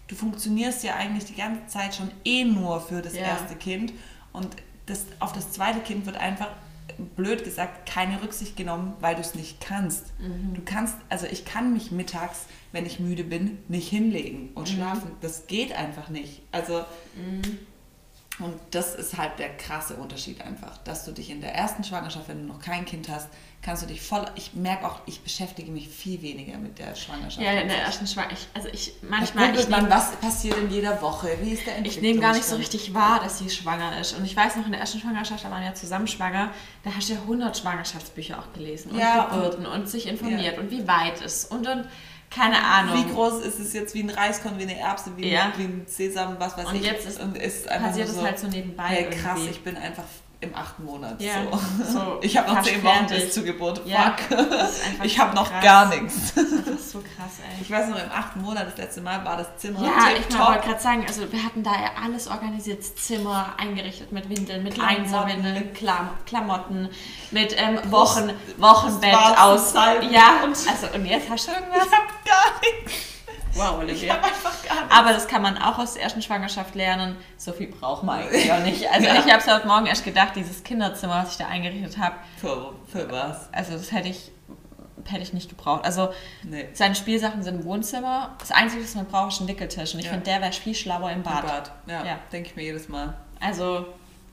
du 0.07 0.15
funktionierst 0.15 0.83
ja 0.83 0.95
eigentlich 0.95 1.25
die 1.25 1.35
ganze 1.35 1.67
Zeit 1.67 1.95
schon 1.95 2.09
eh 2.25 2.43
nur 2.45 2.81
für 2.81 3.01
das 3.01 3.13
Ja. 3.13 3.21
erste 3.21 3.55
Kind. 3.55 3.93
Und 4.33 4.47
das, 4.85 5.05
auf 5.19 5.33
das 5.33 5.51
zweite 5.51 5.79
Kind 5.79 6.05
wird 6.05 6.17
einfach, 6.17 6.49
blöd 7.15 7.43
gesagt, 7.43 7.87
keine 7.87 8.21
Rücksicht 8.23 8.55
genommen, 8.55 8.93
weil 9.01 9.13
du 9.15 9.21
es 9.21 9.35
nicht 9.35 9.59
kannst. 9.59 10.05
Mhm. 10.19 10.53
Du 10.55 10.61
kannst, 10.63 10.95
also 11.09 11.27
ich 11.27 11.43
kann 11.45 11.73
mich 11.73 11.91
mittags, 11.91 12.45
wenn 12.71 12.85
ich 12.85 12.99
müde 12.99 13.23
bin, 13.25 13.57
nicht 13.67 13.89
hinlegen 13.89 14.43
Mhm. 14.43 14.49
und 14.55 14.69
schlafen. 14.69 15.11
Das 15.21 15.47
geht 15.47 15.73
einfach 15.73 16.09
nicht. 16.09 16.41
Also 16.51 16.85
und 18.39 18.59
das 18.71 18.93
ist 18.93 19.17
halt 19.17 19.39
der 19.39 19.49
krasse 19.57 19.95
Unterschied 19.95 20.41
einfach, 20.41 20.77
dass 20.79 21.05
du 21.05 21.11
dich 21.11 21.31
in 21.31 21.41
der 21.41 21.55
ersten 21.55 21.83
Schwangerschaft, 21.83 22.27
wenn 22.27 22.47
du 22.47 22.53
noch 22.53 22.61
kein 22.61 22.85
Kind 22.85 23.09
hast, 23.09 23.29
kannst 23.63 23.81
du 23.81 23.87
dich 23.87 24.01
voll, 24.01 24.25
ich 24.35 24.53
merke 24.53 24.85
auch, 24.85 25.01
ich 25.07 25.21
beschäftige 25.21 25.71
mich 25.71 25.89
viel 25.89 26.21
weniger 26.21 26.57
mit 26.59 26.77
der 26.77 26.95
Schwangerschaft. 26.95 27.43
Ja, 27.43 27.53
in 27.53 27.67
der 27.67 27.79
ersten 27.79 28.05
Schwangerschaft. 28.05 28.47
Also 28.53 28.69
ich 28.71 28.93
Manchmal, 29.01 29.55
ich 29.55 29.67
man, 29.67 29.83
nehme 29.83 29.95
was 29.95 30.15
passiert 30.17 30.55
in 30.57 30.69
jeder 30.69 31.01
Woche? 31.01 31.35
Wie 31.41 31.51
ist 31.51 31.65
der 31.65 31.83
ich 31.83 31.99
nehm 31.99 32.21
gar 32.21 32.33
nicht 32.33 32.45
so 32.45 32.57
richtig 32.57 32.93
wahr, 32.93 33.19
dass 33.19 33.39
sie 33.39 33.49
schwanger 33.49 33.99
ist. 33.99 34.15
Und 34.15 34.23
ich 34.23 34.35
weiß 34.35 34.55
noch, 34.57 34.65
in 34.65 34.71
der 34.71 34.81
ersten 34.81 34.99
Schwangerschaft, 34.99 35.43
da 35.43 35.49
waren 35.49 35.61
wir 35.61 35.69
ja 35.69 35.73
zusammen 35.73 36.07
schwanger, 36.07 36.51
da 36.83 36.91
hast 36.95 37.09
du 37.09 37.13
ja 37.13 37.21
100 37.21 37.57
Schwangerschaftsbücher 37.57 38.37
auch 38.37 38.53
gelesen 38.53 38.91
und 38.91 38.99
Ja, 38.99 39.25
Geburten 39.25 39.65
und, 39.65 39.89
sich 39.89 40.05
informiert 40.07 40.59
und 40.59 40.69
wie 40.69 40.87
weit 40.87 41.21
es 41.21 41.45
und 41.45 41.67
und 41.67 41.87
keine 42.29 42.61
Ahnung. 42.63 42.95
Wie 43.05 43.13
groß 43.13 43.41
ist 43.45 43.59
es 43.59 43.73
jetzt 43.73 43.93
wie 43.93 44.03
ein 44.03 44.09
Reiskorn, 44.09 44.57
wie 44.59 44.63
eine 44.63 44.77
Erbse, 44.77 45.11
wie, 45.15 45.29
Ja. 45.31 45.51
wie 45.57 45.63
ein 45.63 45.83
Sesam, 45.87 46.35
was 46.39 46.57
weiß 46.57 46.67
Und 46.67 46.75
ich. 46.75 46.83
jetzt 46.83 47.07
ist- 47.07 47.19
und 47.21 47.37
einfach 47.67 47.87
passiert 47.87 48.07
nur 48.07 48.15
es 48.15 48.19
so, 48.21 48.25
halt 48.25 48.39
so 48.39 48.47
nebenbei 48.47 48.83
Hey, 48.83 49.09
krass, 49.09 49.33
irgendwie. 49.37 49.49
ich 49.51 49.63
bin 49.63 49.77
einfach 49.77 50.03
im 50.39 50.55
achten 50.55 50.85
Monat. 50.85 51.19
Ja, 51.19 51.33
so. 51.51 51.59
so 51.83 52.17
ich 52.21 52.37
habe 52.37 52.53
noch 52.53 52.61
zehn 52.61 52.83
Wochen 52.83 53.07
bis 53.07 53.33
zur 53.33 53.43
Geburt. 53.43 53.81
Ja, 53.85 54.15
Fuck. 54.29 54.37
Ich 55.03 55.17
habe 55.19 55.35
so 55.35 55.41
noch 55.41 55.49
krass. 55.49 55.63
gar 55.63 55.85
nichts. 55.89 56.33
Das 56.67 56.75
ist 56.75 56.91
so 56.91 56.99
krass, 56.99 57.33
ey. 57.41 57.61
Ich 57.61 57.71
weiß 57.71 57.87
noch, 57.89 57.97
im 57.97 58.11
achten 58.11 58.41
Monat, 58.41 58.67
das 58.67 58.77
letzte 58.77 59.01
Mal, 59.01 59.23
war 59.25 59.37
das 59.37 59.47
Zimmer 59.57 59.81
Ja, 59.83 60.09
ich 60.11 60.37
wollte 60.37 60.67
gerade 60.67 60.79
sagen, 60.81 61.05
also 61.07 61.31
wir 61.31 61.43
hatten 61.43 61.63
da 61.63 61.71
ja 61.71 61.91
alles 62.03 62.27
organisiert, 62.27 62.83
Zimmer 62.83 63.53
eingerichtet 63.57 64.11
mit 64.11 64.29
Windeln, 64.29 64.63
mit. 64.63 64.79
Einserwindeln, 64.79 65.73
Klam 65.73 66.09
Klamotten, 66.25 66.89
mit 67.31 67.55
ähm, 67.57 67.75
Brust- 67.89 68.17
Wochen, 68.17 68.31
Wochenbett 68.57 69.11
Brustwarzen, 69.13 69.37
aus. 69.37 69.73
Ja, 70.11 70.41
also 70.69 70.87
und 70.93 71.05
jetzt 71.05 71.29
hast 71.29 71.47
du 71.47 71.51
irgendwas? 71.51 71.85
Ich 71.85 71.91
habe 71.91 72.07
gar 72.25 72.59
nichts. 72.61 73.16
Wow, 73.57 73.73
Ich 73.83 73.89
Olivia. 73.89 74.13
habe 74.13 74.23
einfach 74.25 74.63
gar 74.63 74.75
nichts. 74.83 74.95
Aber 74.97 75.13
das 75.13 75.27
kann 75.27 75.41
man 75.41 75.57
auch 75.57 75.77
aus 75.79 75.93
der 75.95 76.03
ersten 76.03 76.21
Schwangerschaft 76.21 76.75
lernen. 76.75 77.17
So 77.37 77.51
viel 77.53 77.67
braucht 77.67 78.03
man 78.03 78.19
eigentlich 78.19 78.51
auch 78.51 78.59
nicht. 78.59 78.87
Also 78.89 79.07
Ja. 79.07 79.15
ich 79.15 79.31
habe 79.31 79.37
es 79.37 79.47
heute 79.47 79.67
Morgen 79.67 79.85
erst 79.87 80.05
gedacht, 80.05 80.35
dieses 80.35 80.63
Kinderzimmer, 80.63 81.23
was 81.23 81.31
ich 81.31 81.37
da 81.37 81.47
eingerichtet 81.47 81.97
habe, 81.97 82.15
Für, 82.39 82.73
für 82.87 83.11
was? 83.11 83.51
also 83.51 83.73
das 83.73 83.91
hätte 83.91 84.09
ich, 84.09 84.31
hätte 85.05 85.21
ich 85.23 85.33
nicht 85.33 85.49
gebraucht. 85.49 85.83
Also 85.85 86.09
Nee. 86.43 86.67
seine 86.73 86.95
Spielsachen 86.95 87.41
sind 87.43 87.61
im 87.61 87.63
Wohnzimmer. 87.65 88.35
Das 88.39 88.51
Einzige, 88.51 88.83
was 88.83 88.95
man 88.95 89.05
braucht, 89.05 89.33
ist 89.33 89.41
ein 89.41 89.47
Wickeltisch. 89.47 89.93
Und 89.93 89.99
ich 89.99 90.05
Ja. 90.05 90.11
finde, 90.11 90.25
der 90.25 90.41
wäre 90.41 90.51
viel 90.53 90.75
schlauer 90.75 91.11
im 91.11 91.23
Bad. 91.23 91.41
Bad. 91.41 91.47
Bad. 91.47 91.71
Ja, 91.87 92.05
Ja. 92.05 92.19
denke 92.31 92.49
ich 92.49 92.55
mir 92.55 92.63
jedes 92.63 92.87
Mal. 92.89 93.13
Also, 93.39 93.85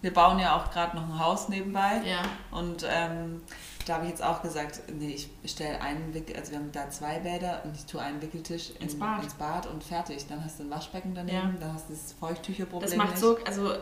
Wir 0.03 0.13
bauen 0.13 0.39
ja 0.39 0.55
auch 0.55 0.71
gerade 0.71 0.95
noch 0.97 1.03
ein 1.05 1.19
Haus 1.19 1.49
nebenbei. 1.49 2.03
ja. 2.05 2.19
Und 2.51 2.85
ähm, 2.87 3.41
da 3.87 3.95
habe 3.95 4.05
ich 4.05 4.11
jetzt 4.11 4.23
auch 4.23 4.43
gesagt, 4.43 4.81
nee, 4.99 5.15
ich 5.15 5.29
stelle 5.51 5.81
einen 5.81 6.15
Wickel, 6.15 6.37
also 6.37 6.53
wir 6.53 6.59
haben 6.59 6.73
da 6.73 6.89
zwei 6.91 7.19
Bäder 7.19 7.63
und 7.65 7.77
ich 7.77 7.85
tue 7.87 8.01
einen 8.01 8.21
Wickeltisch 8.23 8.71
in, 8.77 8.83
Ins 8.83 8.99
Bad. 8.99 9.23
ins 9.23 9.35
Bad 9.35 9.67
und 9.67 9.83
fertig. 9.85 10.27
Dann 10.29 10.45
hast 10.45 10.59
du 10.59 10.65
ein 10.65 10.71
Waschbecken 10.71 11.15
daneben, 11.15 11.37
Ja. 11.55 11.55
dann 11.61 11.75
hast 11.75 11.89
du 11.89 11.93
das 11.93 12.13
Feuchttücherproblem 12.19 12.89
Das 12.89 12.97
macht 12.97 13.11
nicht. 13.11 13.21
so, 13.21 13.37
also 13.45 13.75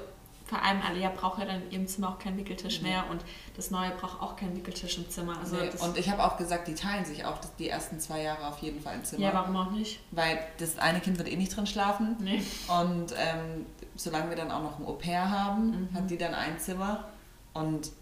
vor 0.45 0.61
allem 0.63 0.83
Alia 0.83 1.09
braucht 1.09 1.39
ja 1.39 1.47
dann 1.47 1.63
in 1.63 1.71
ihrem 1.71 1.87
Zimmer 1.87 2.11
auch 2.11 2.19
keinen 2.19 2.37
Wickeltisch 2.37 2.83
Nee. 2.83 2.89
mehr 2.91 3.05
und 3.11 3.25
das 3.57 3.71
neue 3.71 3.91
braucht 3.93 4.21
auch 4.21 4.37
keinen 4.37 4.55
Wickeltisch 4.57 4.99
im 4.99 5.09
Zimmer. 5.09 5.39
Also 5.39 5.57
Nee, 5.57 5.71
und 5.81 5.97
ich 5.97 6.11
habe 6.11 6.23
auch 6.23 6.37
gesagt, 6.37 6.69
die 6.69 6.75
teilen 6.75 7.05
sich 7.07 7.25
auch 7.25 7.39
die 7.59 7.71
ersten 7.71 7.99
zwei 8.01 8.23
Jahre 8.23 8.49
auf 8.49 8.59
jeden 8.59 8.81
Fall 8.81 8.97
im 8.97 9.05
Zimmer. 9.05 9.23
ja, 9.23 9.33
warum 9.33 9.57
auch 9.57 9.71
nicht? 9.71 10.01
Weil 10.11 10.39
das 10.59 10.79
eine 10.79 11.01
Kind 11.01 11.17
wird 11.17 11.29
eh 11.31 11.37
nicht 11.37 11.57
drin 11.57 11.67
schlafen. 11.67 12.17
Nee. 12.19 12.43
Und 12.69 13.13
ähm, 13.17 13.65
solange 13.97 14.29
wir 14.31 14.37
dann 14.37 14.51
auch 14.51 14.63
noch 14.63 14.79
ein 14.79 14.85
Au-pair 14.85 15.31
haben, 15.31 15.71
Mhm. 15.91 15.95
hat 15.95 16.11
die 16.11 16.19
dann 16.19 16.35
ein 16.35 16.59
Zimmer 16.59 17.09
und 17.55 17.93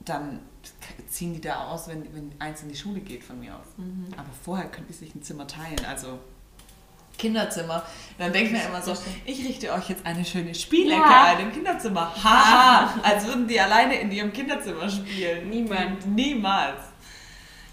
dann 0.00 0.40
ziehen 1.08 1.34
die 1.34 1.40
da 1.40 1.66
aus, 1.68 1.88
wenn, 1.88 2.02
wenn 2.14 2.32
eins 2.38 2.62
in 2.62 2.68
die 2.68 2.76
Schule 2.76 3.00
geht 3.00 3.24
von 3.24 3.38
mir 3.40 3.54
aus. 3.54 3.66
Mhm. 3.76 4.08
Aber 4.16 4.28
vorher 4.44 4.66
können 4.68 4.86
die 4.88 4.92
sich 4.92 5.14
ein 5.14 5.22
Zimmer 5.22 5.46
teilen, 5.46 5.84
also 5.88 6.18
Kinderzimmer. 7.18 7.82
Dann 8.18 8.32
denkt 8.32 8.52
man 8.52 8.60
immer 8.66 8.82
so, 8.82 8.94
ich 9.24 9.46
richte 9.46 9.72
euch 9.72 9.88
jetzt 9.88 10.04
eine 10.04 10.24
schöne 10.24 10.54
Spielecke 10.54 11.00
Ja. 11.00 11.24
ein 11.36 11.40
im 11.40 11.52
Kinderzimmer. 11.52 12.12
Haha, 12.22 13.00
als 13.02 13.26
würden 13.26 13.48
die 13.48 13.58
alleine 13.58 13.98
in 14.00 14.10
ihrem 14.10 14.32
Kinderzimmer 14.32 14.88
spielen. 14.88 15.48
Niemand. 15.48 16.06
Niemals. 16.06 16.82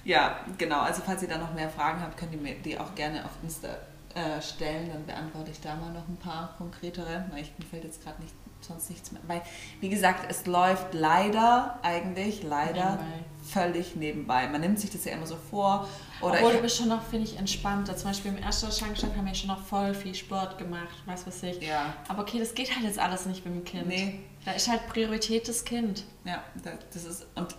Ja, 0.05 0.39
genau. 0.57 0.81
Also 0.81 1.01
falls 1.05 1.21
ihr 1.23 1.29
da 1.29 1.37
noch 1.37 1.53
mehr 1.53 1.69
Fragen 1.69 2.01
habt, 2.01 2.17
könnt 2.17 2.33
ihr 2.33 2.39
mir 2.39 2.55
die 2.55 2.77
auch 2.79 2.93
gerne 2.95 3.23
auf 3.25 3.31
Insta 3.41 3.69
äh, 4.15 4.41
stellen. 4.41 4.89
Dann 4.91 5.05
beantworte 5.05 5.51
ich 5.51 5.59
da 5.61 5.75
mal 5.75 5.91
noch 5.91 6.07
ein 6.07 6.17
paar 6.17 6.55
konkretere. 6.57 7.25
Weil 7.31 7.41
ich, 7.41 7.51
mir 7.57 7.65
fällt 7.65 7.83
jetzt 7.83 8.03
gerade 8.03 8.21
nicht, 8.21 8.33
sonst 8.63 8.89
nichts 8.89 9.11
mehr. 9.11 9.21
Weil, 9.27 9.41
wie 9.81 9.89
gesagt, 9.89 10.25
es 10.29 10.45
läuft 10.45 10.93
leider, 10.93 11.79
eigentlich 11.83 12.43
leider, 12.43 12.91
Nebenbei. 12.91 13.19
völlig 13.51 13.95
nebenbei. 13.95 14.47
Man 14.47 14.61
nimmt 14.61 14.79
sich 14.79 14.89
das 14.91 15.05
ja 15.05 15.13
immer 15.13 15.25
so 15.27 15.37
vor. 15.49 15.87
Oder 16.21 16.35
Obwohl 16.35 16.51
ich, 16.51 16.55
du 16.57 16.61
bist 16.63 16.77
schon 16.77 16.87
noch, 16.89 17.03
finde 17.03 17.25
ich, 17.27 17.37
entspannter. 17.37 17.95
Zum 17.97 18.09
Beispiel 18.09 18.31
im 18.31 18.37
ersten 18.37 18.71
Schwangerschaft 18.71 19.15
haben 19.15 19.25
wir 19.25 19.35
schon 19.35 19.47
noch 19.49 19.61
voll 19.65 19.93
viel 19.93 20.15
Sport 20.15 20.57
gemacht, 20.57 20.95
was 21.05 21.27
weiß 21.27 21.43
ich. 21.43 21.61
ja, 21.61 21.93
Aber 22.07 22.21
okay, 22.21 22.39
das 22.39 22.53
geht 22.55 22.73
halt 22.73 22.85
jetzt 22.85 22.99
alles 22.99 23.25
nicht 23.25 23.45
mit 23.45 23.53
dem 23.53 23.63
Kind. 23.65 23.87
Nee. 23.87 24.19
Da 24.45 24.51
ist 24.51 24.69
halt 24.69 24.87
Priorität 24.87 25.47
das 25.47 25.63
Kind. 25.65 26.03
ja, 26.25 26.43
da- 26.63 26.71
das 26.93 27.03
ist. 27.05 27.25
Und 27.35 27.55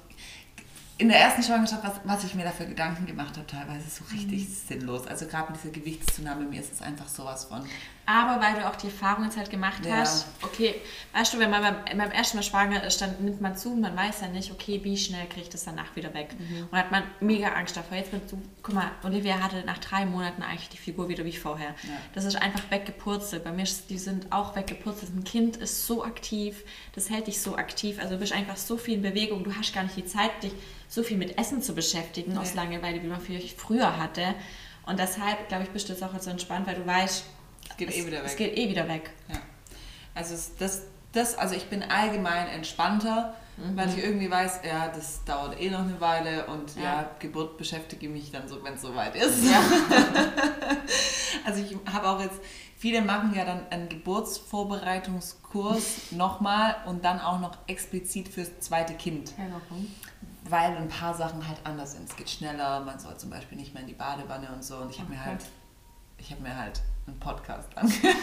in 0.97 1.09
der 1.09 1.19
ersten 1.19 1.43
Schwangerschaft, 1.43 1.83
was, 1.83 1.93
was 2.05 2.25
ich 2.25 2.35
mir 2.37 2.45
dafür 2.45 2.67
Gedanken 2.67 3.05
gemacht 3.05 3.37
habe, 3.37 3.47
teilweise 3.49 3.89
so 3.91 4.05
richtig 4.13 4.49
sinnlos. 4.49 5.07
Also 5.09 5.27
gerade 5.27 5.51
mit 5.51 5.61
dieser 5.61 5.73
Gewichtszunahme, 5.73 6.45
mir 6.45 6.61
ist 6.61 6.73
es 6.73 6.83
einfach 6.83 7.09
sowas 7.09 7.47
von. 7.47 7.67
Aber 8.07 8.43
weil 8.43 8.55
du 8.55 8.69
auch 8.69 8.77
die 8.77 8.89
Erfahrung 8.89 9.25
jetzt 9.25 9.37
halt 9.39 9.49
gemacht 9.51 9.85
Ja. 9.87 9.97
hast, 9.97 10.27
okay, 10.43 10.75
weißt 11.15 11.33
du, 11.33 11.39
wenn 11.39 11.49
man 11.51 11.63
beim, 11.63 11.99
beim 11.99 12.11
ersten 12.11 12.37
Mal 12.37 12.43
schwanger 12.43 12.85
ist, 12.85 13.01
dann 13.01 13.15
nimmt 13.25 13.41
man 13.41 13.57
zu 13.57 13.73
und 13.73 13.81
man 13.81 13.97
weiß 13.97 14.21
ja 14.21 14.29
nicht, 14.29 14.51
okay, 14.51 14.81
wie 14.85 14.97
schnell 14.99 15.27
kriege 15.27 15.43
ich 15.43 15.49
das 15.49 15.65
danach 15.65 15.97
wieder 15.97 16.13
weg. 16.13 16.35
Mhm. 16.39 16.69
Und 16.71 16.77
hat 16.79 16.91
man 16.91 17.03
mega 17.21 17.49
Angst 17.49 17.77
davor. 17.77 17.97
Jetzt 17.97 18.13
mit 18.13 18.29
so, 18.29 18.39
guck 18.63 18.75
mal, 18.75 18.91
Olivia 19.05 19.39
hatte 19.43 19.63
nach 19.65 19.79
drei 19.79 20.05
Monaten 20.05 20.43
eigentlich 20.43 20.69
die 20.69 20.77
Figur 20.77 21.09
wieder 21.09 21.25
wie 21.25 21.33
vorher. 21.37 21.69
Ja. 21.85 21.91
Das 22.15 22.25
ist 22.27 22.37
einfach 22.37 22.71
weggepurzelt. 22.71 23.43
Bei 23.43 23.53
mir, 23.53 23.63
ist, 23.63 23.89
die 23.89 23.99
sind 23.99 24.31
auch 24.33 24.55
weggepurzelt. 24.55 25.15
Ein 25.15 25.25
Kind 25.25 25.57
ist 25.57 25.87
so 25.87 26.05
aktiv, 26.05 26.63
das 26.95 27.09
hält 27.09 27.27
dich 27.27 27.41
so 27.41 27.57
aktiv. 27.57 27.99
Also 27.99 28.15
du 28.15 28.21
bist 28.21 28.33
einfach 28.35 28.57
so 28.59 28.77
viel 28.77 28.95
in 28.95 29.03
Bewegung. 29.03 29.45
Du 29.45 29.55
hast 29.55 29.73
gar 29.75 29.83
nicht 29.85 29.97
die 29.97 30.05
Zeit, 30.05 30.43
dich 30.43 30.53
so 30.89 31.03
viel 31.03 31.17
mit 31.17 31.39
Essen 31.39 31.63
zu 31.63 31.75
beschäftigen, 31.75 32.37
aus 32.37 32.51
Nee. 32.55 32.61
Langeweile, 32.61 33.03
wie 33.03 33.07
man 33.07 33.21
vielleicht 33.21 33.59
früher 33.59 33.97
hatte. 33.97 34.35
Und 34.87 34.99
deshalb, 34.99 35.49
glaube 35.49 35.65
ich, 35.65 35.71
bist 35.71 35.89
du 35.89 35.95
jetzt 35.95 36.03
auch 36.03 36.11
so 36.21 36.29
entspannt, 36.31 36.67
weil 36.67 36.75
du 36.75 36.87
weißt, 36.87 37.25
Es 37.71 37.77
geht 37.77 37.91
eh 37.97 38.07
wieder 38.07 38.19
weg. 38.19 38.25
es 38.27 38.37
geht 38.37 38.57
eh 38.57 38.69
wieder 38.69 38.89
weg. 38.89 39.11
Ja. 39.29 39.37
Also 40.15 40.35
es, 40.35 40.57
das, 40.57 40.83
das, 41.12 41.37
also 41.39 41.55
ich 41.55 41.67
bin 41.69 41.83
allgemein 41.83 42.49
entspannter, 42.49 43.35
weil 43.77 43.89
ich 43.89 43.99
irgendwie 44.03 44.29
weiß, 44.31 44.61
ja, 44.67 44.89
das 44.89 45.23
dauert 45.25 45.61
eh 45.61 45.71
noch 45.71 45.79
eine 45.81 46.01
Weile 46.01 46.47
und 46.47 46.75
ja, 46.77 46.83
Ja. 46.83 47.11
Geburt 47.21 47.57
beschäftige 47.57 48.09
mich 48.09 48.33
dann 48.33 48.49
so, 48.49 48.62
wenn 48.65 48.75
es 48.75 48.83
soweit 48.83 49.15
ist. 49.17 49.45
Ja. 49.45 49.62
Also 51.47 51.62
ich 51.62 51.77
habe 51.93 52.09
auch 52.09 52.21
jetzt, 52.23 52.41
viele 52.79 53.03
machen 53.03 53.35
ja 53.35 53.45
dann 53.45 53.67
einen 53.69 53.89
Geburtsvorbereitungskurs 53.91 55.83
nochmal 56.12 56.75
und 56.87 57.05
dann 57.05 57.21
auch 57.21 57.39
noch 57.39 57.59
explizit 57.67 58.29
fürs 58.29 58.59
zweite 58.61 58.95
Kind, 58.95 59.31
Ja, 59.37 59.45
warum? 59.51 59.87
weil 60.49 60.75
ein 60.77 60.89
paar 60.89 61.12
Sachen 61.15 61.47
halt 61.47 61.59
anders 61.65 61.93
sind. 61.93 62.09
Es 62.09 62.17
geht 62.17 62.31
schneller, 62.31 62.81
man 62.81 62.99
soll 62.99 63.17
zum 63.19 63.29
Beispiel 63.31 63.59
nicht 63.59 63.75
mehr 63.75 63.83
in 63.83 63.89
die 63.89 63.95
Badewanne 63.95 64.49
und 64.55 64.65
so 64.65 64.77
und 64.79 64.91
ich 64.91 64.99
habe 65.01 65.11
mir 65.11 65.19
Okay. 65.21 65.27
halt, 65.31 65.45
ich 66.19 66.31
habe 66.31 66.41
mir 66.43 66.57
halt 66.57 66.81
einen 67.07 67.19
Podcast 67.21 67.69
angehört. 67.77 68.17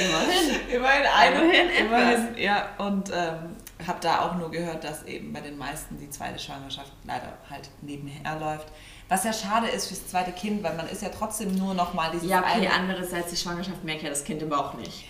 Immerhin. 0.00 0.68
Immerhin 0.76 1.06
eine. 1.06 1.36
Immerhin 1.36 1.70
immerhin, 1.86 2.38
ja. 2.38 2.68
Und 2.78 3.10
ähm, 3.12 3.56
habe 3.86 3.98
da 4.00 4.20
auch 4.22 4.34
nur 4.36 4.50
gehört, 4.50 4.84
dass 4.84 5.04
eben 5.04 5.32
bei 5.32 5.40
den 5.40 5.56
meisten 5.58 5.98
die 5.98 6.10
zweite 6.10 6.38
Schwangerschaft 6.38 6.92
leider 7.04 7.32
halt 7.50 7.68
nebenher 7.82 8.38
läuft. 8.38 8.68
Was 9.08 9.24
ja 9.24 9.32
schade 9.32 9.68
ist 9.68 9.88
fürs 9.88 10.06
zweite 10.08 10.32
Kind, 10.32 10.62
weil 10.62 10.76
man 10.76 10.88
ist 10.88 11.02
ja 11.02 11.08
trotzdem 11.08 11.54
nur 11.56 11.74
noch 11.74 11.94
mal 11.94 12.10
dieses 12.10 12.28
Ja, 12.28 12.40
okay, 12.40 12.66
eine- 12.66 12.72
andererseits, 12.72 13.30
die 13.30 13.36
Schwangerschaft 13.36 13.82
merkt 13.84 14.02
ja 14.02 14.10
das 14.10 14.24
Kind 14.24 14.42
im 14.42 14.48
Bauch 14.48 14.74
nicht. 14.74 15.04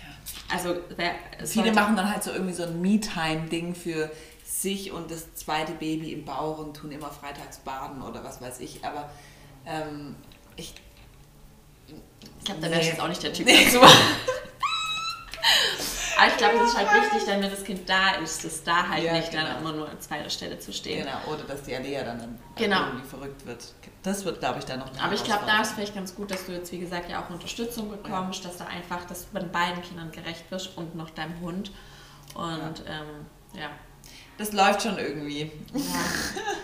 Also, 0.51 0.75
wer, 0.95 1.11
Viele 1.45 1.71
machen 1.73 1.95
dann 1.95 2.11
halt 2.11 2.23
so 2.23 2.31
irgendwie 2.31 2.53
so 2.53 2.63
ein 2.63 2.81
Me-Time-Ding 2.81 3.75
für 3.75 4.09
sich 4.45 4.91
und 4.91 5.11
das 5.11 5.33
zweite 5.35 5.73
Baby 5.73 6.13
im 6.13 6.25
Bauch 6.25 6.57
und 6.59 6.75
tun 6.75 6.91
immer 6.91 7.09
freitags 7.11 7.59
baden 7.59 8.01
oder 8.01 8.23
was 8.23 8.41
weiß 8.41 8.59
ich. 8.59 8.83
Aber 8.85 9.09
ähm, 9.65 10.15
ich 10.55 10.73
Ich 12.39 12.45
glaube, 12.45 12.61
da 12.61 12.69
wäre 12.69 12.79
ich 12.79 12.85
Nee. 12.87 12.91
jetzt 12.93 13.01
auch 13.01 13.07
nicht 13.07 13.23
der 13.23 13.33
Typ 13.33 13.47
dazu. 13.47 13.79
Aber 16.17 16.27
ich 16.27 16.35
glaube, 16.37 16.57
es 16.57 16.71
ist 16.71 16.77
halt 16.77 16.89
wichtig, 17.01 17.23
dann, 17.27 17.41
wenn 17.41 17.49
das 17.49 17.63
Kind 17.63 17.87
da 17.89 18.15
ist, 18.15 18.43
dass 18.43 18.61
da 18.63 18.89
halt 18.89 19.03
Ja, 19.05 19.13
nicht 19.13 19.31
genau. 19.31 19.43
dann 19.45 19.57
immer 19.61 19.71
nur 19.71 19.87
an 19.89 19.99
zweiter 20.01 20.29
Stelle 20.29 20.59
zu 20.59 20.73
stehen. 20.73 21.05
Genau, 21.05 21.17
oder 21.33 21.43
dass 21.43 21.63
die 21.63 21.73
Alea 21.73 22.03
dann, 22.03 22.19
dann 22.19 22.39
Genau. 22.57 22.87
irgendwie 22.87 23.07
verrückt 23.07 23.45
wird. 23.45 23.63
Das 24.03 24.25
wird, 24.25 24.39
glaube 24.39 24.59
ich, 24.59 24.65
dann 24.65 24.79
noch 24.79 24.87
Aber 25.01 25.13
ich 25.13 25.23
glaube, 25.23 25.45
da 25.45 25.61
ist 25.61 25.69
Herausforderung. 25.71 25.75
vielleicht 25.75 25.95
ganz 25.95 26.15
gut, 26.15 26.31
dass 26.31 26.45
du 26.45 26.51
jetzt, 26.51 26.71
wie 26.73 26.79
gesagt, 26.79 27.09
ja 27.09 27.23
auch 27.23 27.29
Unterstützung 27.29 27.89
bekommst, 27.89 28.43
dass 28.43 28.57
da 28.57 28.65
einfach, 28.65 29.05
dass 29.05 29.21
du 29.27 29.27
bei 29.33 29.39
den 29.39 29.51
beiden 29.51 29.81
Kindern 29.81 30.11
gerecht 30.11 30.43
wirst 30.51 30.75
und 30.77 30.93
noch 30.95 31.09
deinem 31.11 31.39
Hund. 31.39 31.71
Und 32.35 32.43
ja, 32.45 32.61
ähm, 32.87 33.25
ja. 33.53 33.69
das 34.37 34.51
läuft 34.51 34.83
schon 34.83 34.97
irgendwie. 34.97 35.51
Ja, 35.73 35.81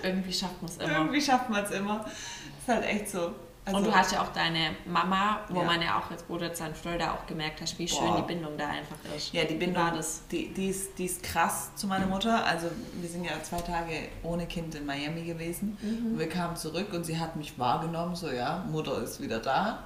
irgendwie 0.03 0.33
schafft 0.33 0.61
man 0.61 0.69
es 0.69 0.77
immer. 0.77 0.91
irgendwie 0.97 1.21
schafft 1.21 1.49
man 1.49 1.63
es 1.63 1.71
immer. 1.71 1.99
Das 2.03 2.13
ist 2.13 2.67
halt 2.67 2.85
echt 2.93 3.09
so. 3.09 3.33
Also, 3.65 3.77
und 3.79 3.87
du 3.87 3.95
hast 3.95 4.11
ja 4.11 4.21
auch 4.21 4.31
deine 4.31 4.75
Mama, 4.85 5.39
wo 5.49 5.61
Ja. 5.61 5.65
man 5.65 5.81
ja 5.81 5.97
auch 5.97 6.11
jetzt, 6.11 6.25
wo 6.27 6.37
du 6.37 6.45
jetzt 6.45 6.61
in 6.61 6.75
Florida 6.75 7.13
auch 7.13 7.25
gemerkt 7.25 7.61
hast, 7.61 7.79
wie 7.79 7.87
schön 7.87 8.05
Boah. 8.05 8.17
die 8.17 8.33
Bindung 8.33 8.55
da 8.57 8.67
einfach 8.67 8.95
ist. 9.15 9.33
Ja, 9.33 9.43
die 9.43 9.55
Bindung, 9.55 9.83
war 9.83 9.91
das? 9.91 10.21
Die, 10.31 10.53
die, 10.53 10.67
ist, 10.69 10.97
die 10.99 11.05
ist 11.05 11.23
krass 11.23 11.73
zu 11.75 11.87
meiner 11.87 12.05
Mutter. 12.05 12.45
Also 12.45 12.67
wir 12.93 13.09
sind 13.09 13.23
ja 13.25 13.31
zwei 13.41 13.61
Tage 13.61 14.09
ohne 14.21 14.45
Kind 14.45 14.75
in 14.75 14.85
Miami 14.85 15.23
gewesen. 15.23 15.77
Mhm. 15.81 16.11
Und 16.13 16.19
wir 16.19 16.29
kamen 16.29 16.55
zurück 16.55 16.93
und 16.93 17.05
sie 17.05 17.19
hat 17.19 17.35
mich 17.35 17.57
wahrgenommen, 17.57 18.15
so 18.15 18.29
ja, 18.29 18.63
Mutter 18.71 19.01
ist 19.01 19.19
wieder 19.19 19.39
da. 19.39 19.79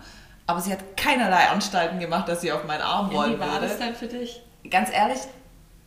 Aber 0.45 0.59
sie 0.59 0.73
hat 0.73 0.97
keinerlei 0.97 1.47
Anstalten 1.47 1.99
gemacht, 1.99 2.27
dass 2.27 2.41
sie 2.41 2.51
auf 2.51 2.65
meinen 2.65 2.81
Arm 2.81 3.11
Ja, 3.11 3.17
wollen 3.17 3.35
wie 3.35 3.39
war 3.39 3.53
würde. 3.53 3.67
das 3.69 3.79
dann 3.79 3.95
für 3.95 4.07
dich? 4.07 4.41
Ganz 4.69 4.89
ehrlich, 4.91 5.19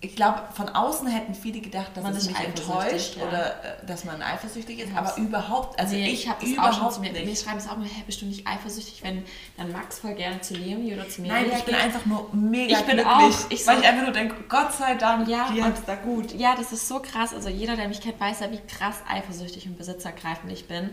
ich 0.05 0.17
glaube, 0.17 0.43
von 0.53 0.69
außen 0.69 1.07
hätten 1.07 1.33
viele 1.33 1.61
gedacht, 1.61 1.93
dass 1.95 2.03
Man 2.03 2.15
es 2.17 2.29
eifersüchtig, 2.29 2.61
enttäuscht 2.61 3.17
ja. 3.17 3.23
oder 3.29 3.65
äh, 3.65 3.87
dass 3.87 4.05
man 4.05 4.21
eifersüchtig 4.21 4.81
ist, 4.81 4.95
aber 4.97 5.17
überhaupt, 5.17 5.79
also 5.79 5.95
nee, 5.95 6.11
ich, 6.11 6.29
habe 6.29 6.41
das 6.41 6.51
überhaupt 6.51 6.75
auch 6.75 6.79
schon 6.83 6.91
zu 6.93 7.01
mir. 7.03 7.13
nicht. 7.13 7.25
Mir 7.25 7.37
schreiben 7.37 7.59
es 7.59 7.69
auch 7.69 7.77
mal, 7.77 7.87
hä, 7.87 8.03
bist 8.05 8.21
du 8.21 8.27
nicht 8.27 8.45
eifersüchtig, 8.47 9.03
wenn 9.05 9.25
dann 9.57 9.71
Max 9.71 10.01
voll 10.01 10.15
gerne 10.15 10.41
zu 10.41 10.55
Leonie 10.55 10.93
oder 10.95 11.09
zu 11.09 11.23
mir 11.23 11.29
Nein, 11.29 11.45
ich 11.57 11.63
bin 11.63 11.75
geht? 11.77 11.85
einfach 11.85 12.05
nur 12.05 12.29
mega 12.33 12.73
Ich 12.79 12.85
bin 12.85 12.97
glücklich, 12.97 13.07
auch- 13.07 13.51
ich 13.51 13.67
weil 13.67 13.77
so- 13.77 13.83
ich 13.83 13.89
einfach 13.89 14.03
nur 14.03 14.13
denke, 14.13 14.35
Gott 14.49 14.73
sei 14.75 14.95
Dank, 14.97 15.29
Ja, 15.29 15.49
die 15.55 15.61
und- 15.61 15.67
hat's 15.67 15.85
da 15.87 15.95
gut. 15.95 16.33
Ja, 16.35 16.57
das 16.57 16.73
ist 16.73 16.89
so 16.89 16.99
krass. 16.99 17.33
Also 17.33 17.49
jeder, 17.49 17.77
der 17.77 17.87
mich 17.87 18.01
kennt, 18.01 18.19
weiß 18.19 18.41
ja, 18.41 18.51
wie 18.51 18.59
krass 18.67 18.97
eifersüchtig 19.09 19.67
und 19.69 19.79
besitzergreifend 19.79 20.51
ich 20.53 20.67
bin. 20.67 20.91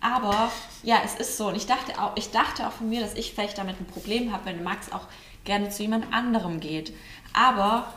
Aber 0.00 0.52
ja, 0.84 0.98
es 1.04 1.14
ist 1.16 1.36
so. 1.36 1.48
Und 1.48 1.56
ich 1.56 1.66
dachte 1.66 2.00
auch, 2.00 2.12
ich 2.16 2.30
dachte 2.30 2.66
auch 2.68 2.72
von 2.72 2.88
mir, 2.88 3.00
dass 3.00 3.14
ich 3.14 3.32
vielleicht 3.34 3.58
damit 3.58 3.80
ein 3.80 3.86
Problem 3.86 4.32
habe, 4.32 4.44
wenn 4.46 4.62
Max 4.62 4.90
auch 4.92 5.08
gerne 5.44 5.68
zu 5.70 5.82
jemand 5.82 6.12
anderem 6.14 6.60
geht. 6.60 6.92
Aber 7.32 7.92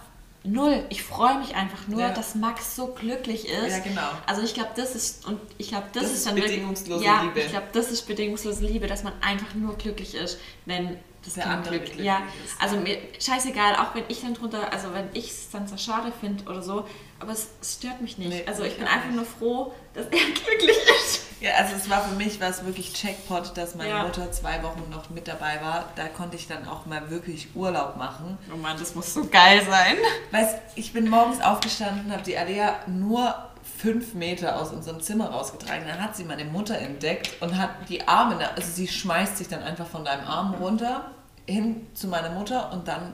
null. 0.45 0.85
Ich 0.89 1.03
freue 1.03 1.39
mich 1.39 1.55
einfach 1.55 1.87
nur, 1.87 2.01
Ja. 2.01 2.09
dass 2.11 2.35
Max 2.35 2.75
so 2.75 2.87
glücklich 2.87 3.47
ist. 3.49 3.69
Ja, 3.71 3.79
genau. 3.79 4.09
Also 4.25 4.41
ich 4.43 4.53
glaube, 4.53 4.69
das 4.75 4.95
ist 4.95 5.25
und 5.27 5.39
ich 5.57 5.69
glaube, 5.69 5.87
das, 5.93 6.03
Das 6.03 6.11
ist 6.13 6.25
dann 6.25 6.35
wirklich- 6.35 6.53
bedingungslose 6.53 7.03
ja, 7.03 7.23
Liebe. 7.23 7.39
Ich 7.41 7.49
glaube, 7.49 7.67
das 7.73 7.91
ist 7.91 8.03
bedingungslose 8.07 8.63
Liebe, 8.65 8.87
dass 8.87 9.03
man 9.03 9.13
einfach 9.21 9.53
nur 9.55 9.75
glücklich 9.77 10.15
ist, 10.15 10.37
wenn 10.65 10.97
das 11.23 11.33
Der 11.33 11.43
Kind 11.43 11.55
andere 11.55 11.79
glücklich 11.79 12.05
Ja, 12.05 12.21
ist. 12.45 12.61
also 12.61 12.77
mir 12.77 12.97
scheißegal, 13.19 13.75
auch 13.77 13.95
wenn 13.95 14.03
ich 14.09 14.21
dann 14.21 14.35
drunter, 14.35 14.71
also 14.71 14.93
wenn 14.93 15.09
ich 15.13 15.31
es 15.31 15.49
dann 15.49 15.67
so 15.67 15.75
schade 15.75 16.13
finde 16.21 16.43
oder 16.45 16.61
so, 16.61 16.85
aber 17.19 17.31
es, 17.31 17.47
es 17.61 17.73
stört 17.75 17.99
mich 18.01 18.17
nicht. 18.19 18.29
Nee, 18.29 18.43
also 18.45 18.63
ich 18.63 18.77
bin 18.77 18.85
einfach 18.85 19.07
nicht. 19.07 19.15
nur 19.15 19.25
froh, 19.25 19.73
dass 19.95 20.05
er 20.05 20.11
glücklich 20.45 20.77
ist. 21.03 21.21
Also 21.53 21.75
es 21.75 21.89
war 21.89 22.01
für 22.01 22.15
mich 22.15 22.39
war 22.41 22.49
es 22.49 22.65
wirklich 22.65 23.01
Jackpot, 23.01 23.55
dass 23.57 23.75
meine 23.75 23.89
Ja. 23.89 24.03
Mutter 24.03 24.31
zwei 24.31 24.61
Wochen 24.63 24.89
noch 24.89 25.09
mit 25.09 25.27
dabei 25.27 25.59
war. 25.61 25.85
Da 25.95 26.07
konnte 26.07 26.35
ich 26.37 26.47
dann 26.47 26.67
auch 26.67 26.85
mal 26.85 27.09
wirklich 27.09 27.55
Urlaub 27.55 27.97
machen. 27.97 28.37
Oh 28.53 28.57
Mann, 28.57 28.77
das 28.79 28.95
muss 28.95 29.13
so 29.13 29.25
geil 29.27 29.61
sein. 29.69 29.95
Weißt, 30.31 30.57
ich 30.75 30.93
bin 30.93 31.09
morgens 31.09 31.41
aufgestanden, 31.41 32.11
habe 32.11 32.23
die 32.23 32.37
Alea 32.37 32.75
nur 32.87 33.35
fünf 33.77 34.13
Meter 34.13 34.59
aus 34.61 34.71
unserem 34.71 35.01
Zimmer 35.01 35.29
rausgetragen. 35.31 35.85
Dann 35.87 36.01
hat 36.01 36.15
sie 36.15 36.23
meine 36.23 36.45
Mutter 36.45 36.77
entdeckt 36.77 37.41
und 37.41 37.57
hat 37.57 37.69
die 37.89 38.07
Arme, 38.07 38.37
also 38.55 38.71
sie 38.71 38.87
schmeißt 38.87 39.37
sich 39.37 39.47
dann 39.47 39.63
einfach 39.63 39.87
von 39.87 40.05
deinem 40.05 40.25
Arm 40.27 40.53
runter 40.55 41.11
hin 41.47 41.87
zu 41.93 42.07
meiner 42.07 42.29
Mutter 42.29 42.71
und 42.71 42.87
dann 42.87 43.13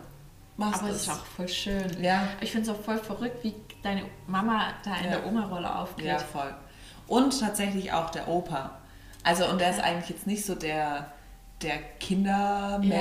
machst 0.58 0.82
Aber 0.82 0.90
du 0.90 0.96
es 0.96 1.02
es. 1.02 1.08
ist 1.08 1.14
auch 1.14 1.26
voll 1.26 1.48
schön. 1.48 2.04
Ja. 2.04 2.28
Ich 2.42 2.52
finde 2.52 2.70
es 2.70 2.78
auch 2.78 2.82
voll 2.84 2.98
verrückt, 2.98 3.44
wie 3.44 3.56
deine 3.82 4.04
Mama 4.28 4.68
da 4.86 4.96
in 4.98 5.06
Ja. 5.06 5.10
der 5.18 5.26
Oma-Rolle 5.26 5.74
aufgeht. 5.76 6.06
Ja, 6.06 6.18
voll. 6.20 6.54
Und 7.12 7.40
tatsächlich 7.40 7.92
auch 7.94 8.10
der 8.10 8.28
Opa. 8.28 8.80
Also, 9.24 9.46
und 9.50 9.60
der 9.60 9.70
ist 9.72 9.80
eigentlich 9.82 10.10
jetzt 10.10 10.28
nicht 10.28 10.46
so 10.46 10.56
der, 10.56 11.12
der 11.62 11.78
Kindermensch. 12.00 12.94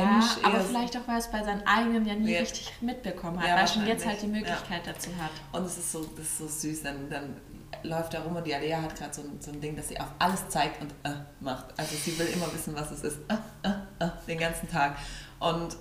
Ja, 0.42 0.48
aber 0.48 0.60
vielleicht 0.60 0.96
auch, 0.96 1.06
weil 1.06 1.18
es 1.18 1.28
bei 1.30 1.42
seinen 1.44 1.66
eigenen 1.66 2.04
ja 2.06 2.14
nie 2.14 2.32
Ja. 2.32 2.40
richtig 2.40 2.72
mitbekommen 2.80 3.40
hat, 3.40 3.48
Ja, 3.48 3.56
weil 3.56 3.68
schon 3.68 3.86
jetzt 3.86 4.04
halt 4.06 4.20
die 4.22 4.26
Möglichkeit 4.26 4.82
dazu 4.86 5.10
hat. 5.22 5.30
Und 5.52 5.64
es 5.66 5.78
ist 5.78 5.92
so, 5.92 6.00
das 6.16 6.26
ist 6.26 6.38
so 6.38 6.46
süß. 6.48 6.82
Dann, 6.82 7.08
dann 7.08 7.36
läuft 7.82 8.12
er 8.14 8.20
rum 8.22 8.36
und 8.36 8.46
die 8.46 8.54
Alea 8.54 8.82
hat 8.82 8.96
gerade 8.96 9.14
so, 9.14 9.22
ein- 9.22 9.40
so 9.40 9.52
ein 9.52 9.60
Ding, 9.60 9.76
dass 9.76 9.88
sie 9.88 9.98
auf 10.00 10.08
alles 10.18 10.48
zeigt 10.48 10.82
und 10.82 10.90
äh, 11.04 11.14
macht. 11.40 11.66
Also 11.78 11.94
sie 11.96 12.18
will 12.18 12.26
immer 12.26 12.52
wissen, 12.52 12.74
was 12.74 12.90
es 12.90 13.02
ist. 13.04 13.18
Äh, 13.28 13.68
äh, 13.68 14.04
äh, 14.04 14.08
den 14.26 14.38
ganzen 14.38 14.68
Tag. 14.68 14.96
Und 15.40 15.76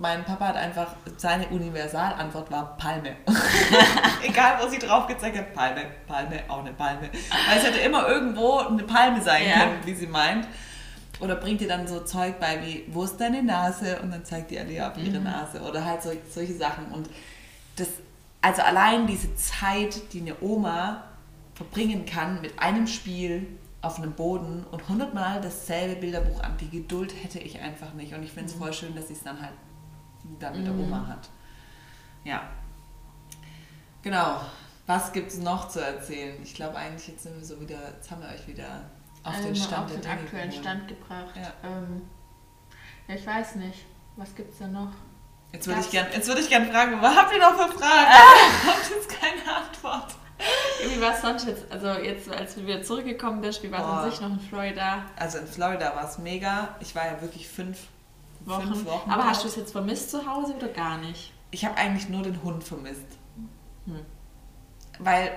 mein 0.00 0.24
Papa 0.24 0.48
hat 0.48 0.56
einfach, 0.56 0.88
seine 1.16 1.46
Universalantwort 1.48 2.50
war 2.50 2.76
Palme. 2.76 3.14
Egal, 4.24 4.58
wo 4.60 4.68
sie 4.68 4.78
drauf 4.80 5.06
gezeigt 5.06 5.38
hat, 5.38 5.54
Palme, 5.54 5.82
Palme, 6.08 6.42
auch 6.48 6.58
eine 6.60 6.72
Palme. 6.72 7.08
Weil 7.48 7.58
es 7.58 7.64
hätte 7.64 7.78
immer 7.78 8.08
irgendwo 8.08 8.58
eine 8.58 8.82
Palme 8.82 9.22
sein 9.22 9.48
Ja. 9.48 9.60
können, 9.60 9.78
wie 9.84 9.94
sie 9.94 10.08
meint. 10.08 10.48
Oder 11.20 11.36
bringt 11.36 11.60
ihr 11.60 11.68
dann 11.68 11.86
so 11.86 12.00
Zeug 12.00 12.40
bei 12.40 12.60
wie, 12.62 12.84
wo 12.88 13.04
ist 13.04 13.16
deine 13.18 13.42
Nase? 13.44 14.00
Und 14.02 14.10
dann 14.10 14.24
zeigt 14.24 14.50
die 14.50 14.58
Alea 14.58 14.90
auf 14.90 14.96
Mhm. 14.96 15.06
ihre 15.06 15.20
Nase. 15.20 15.60
Oder 15.62 15.84
halt 15.84 16.02
so, 16.02 16.10
solche 16.28 16.54
Sachen. 16.54 16.86
Und 16.86 17.08
das, 17.76 17.88
also 18.42 18.62
allein 18.62 19.06
diese 19.06 19.34
Zeit, 19.36 20.12
die 20.12 20.20
eine 20.20 20.34
Oma 20.40 21.04
verbringen 21.54 22.04
kann 22.06 22.40
mit 22.40 22.58
einem 22.58 22.86
Spiel 22.88 23.46
auf 23.86 23.98
einem 23.98 24.12
Boden 24.12 24.64
und 24.70 24.88
hundertmal 24.88 25.40
dasselbe 25.40 25.96
Bilderbuch 26.00 26.42
an, 26.42 26.56
die 26.58 26.68
Geduld 26.70 27.12
hätte 27.22 27.38
ich 27.38 27.58
einfach 27.60 27.92
nicht. 27.94 28.12
Und 28.14 28.22
ich 28.22 28.30
finde 28.32 28.50
es 28.50 28.54
Mhm. 28.56 28.60
voll 28.60 28.72
schön, 28.72 28.94
dass 28.94 29.08
sie 29.08 29.14
es 29.14 29.22
dann 29.22 29.40
halt 29.40 29.52
dann 30.40 30.56
mit 30.56 30.66
der 30.66 30.74
Oma 30.74 31.06
hat. 31.06 31.28
Ja. 32.24 32.42
Genau. 34.02 34.40
Was 34.86 35.12
gibt 35.12 35.32
es 35.32 35.38
noch 35.38 35.68
zu 35.68 35.80
erzählen? 35.84 36.40
Ich 36.42 36.54
glaube 36.54 36.76
eigentlich, 36.76 37.08
jetzt 37.08 37.24
sind 37.24 37.36
wir 37.36 37.44
so 37.44 37.60
wieder, 37.60 37.76
jetzt 37.96 38.10
haben 38.10 38.22
wir 38.22 38.28
euch 38.28 38.46
wieder 38.46 38.88
auf 39.24 39.36
den 39.36 39.46
Ähm, 39.48 39.54
Stand 39.56 39.84
auf 39.84 39.90
der 39.92 40.00
den 40.00 40.10
aktuellen 40.10 40.50
geholt. 40.50 40.64
Stand 40.64 40.88
gebracht. 40.88 41.34
Ja. 41.36 41.68
Ähm, 41.68 42.02
ja, 43.08 43.14
ich 43.16 43.26
weiß 43.26 43.56
nicht. 43.56 43.84
Was 44.16 44.34
gibt's 44.34 44.58
da 44.58 44.68
noch? 44.68 44.92
Jetzt 45.52 45.66
würde 45.66 45.80
ich 45.80 45.86
Gab's- 45.86 45.92
gern, 45.92 46.06
jetzt 46.12 46.28
würde 46.28 46.40
ich 46.40 46.48
gern 46.48 46.66
fragen, 46.70 47.00
was 47.02 47.16
habt 47.16 47.32
ihr 47.32 47.38
noch 47.40 47.52
für 47.52 47.78
Fragen? 47.78 48.10
Ich 48.62 48.68
habe 48.68 48.94
jetzt 48.94 49.08
keine 49.08 49.56
Antwort. 49.56 50.14
Wie 50.38 51.00
war 51.00 51.14
es 51.14 51.22
sonst 51.22 51.46
jetzt? 51.46 51.64
Also 51.70 51.88
jetzt, 52.00 52.28
als 52.30 52.54
du 52.54 52.66
wieder 52.66 52.82
zurückgekommen 52.82 53.40
bist, 53.40 53.62
wie 53.62 53.72
war 53.72 53.80
es 53.80 53.84
an 53.86 54.10
sich 54.10 54.20
noch 54.20 54.30
in 54.30 54.40
Florida? 54.40 55.04
Also 55.16 55.38
in 55.38 55.46
Florida 55.46 55.94
war 55.94 56.04
es 56.08 56.18
mega. 56.18 56.68
Ich 56.80 56.94
war 56.94 57.06
ja 57.06 57.20
wirklich 57.20 57.48
fünf 57.48 57.78
Wochen. 58.40 58.62
Fünf 58.74 58.84
Wochen 58.84 59.10
Aber 59.10 59.26
hast 59.26 59.44
du 59.44 59.48
es 59.48 59.56
jetzt 59.56 59.72
vermisst 59.72 60.10
zu 60.10 60.26
Hause 60.26 60.54
oder 60.54 60.68
gar 60.68 60.98
nicht? 60.98 61.32
Ich 61.50 61.64
habe 61.64 61.76
eigentlich 61.76 62.08
nur 62.08 62.22
den 62.22 62.42
Hund 62.42 62.62
vermisst. 62.62 63.06
Hm. 63.86 64.00
Weil, 64.98 65.32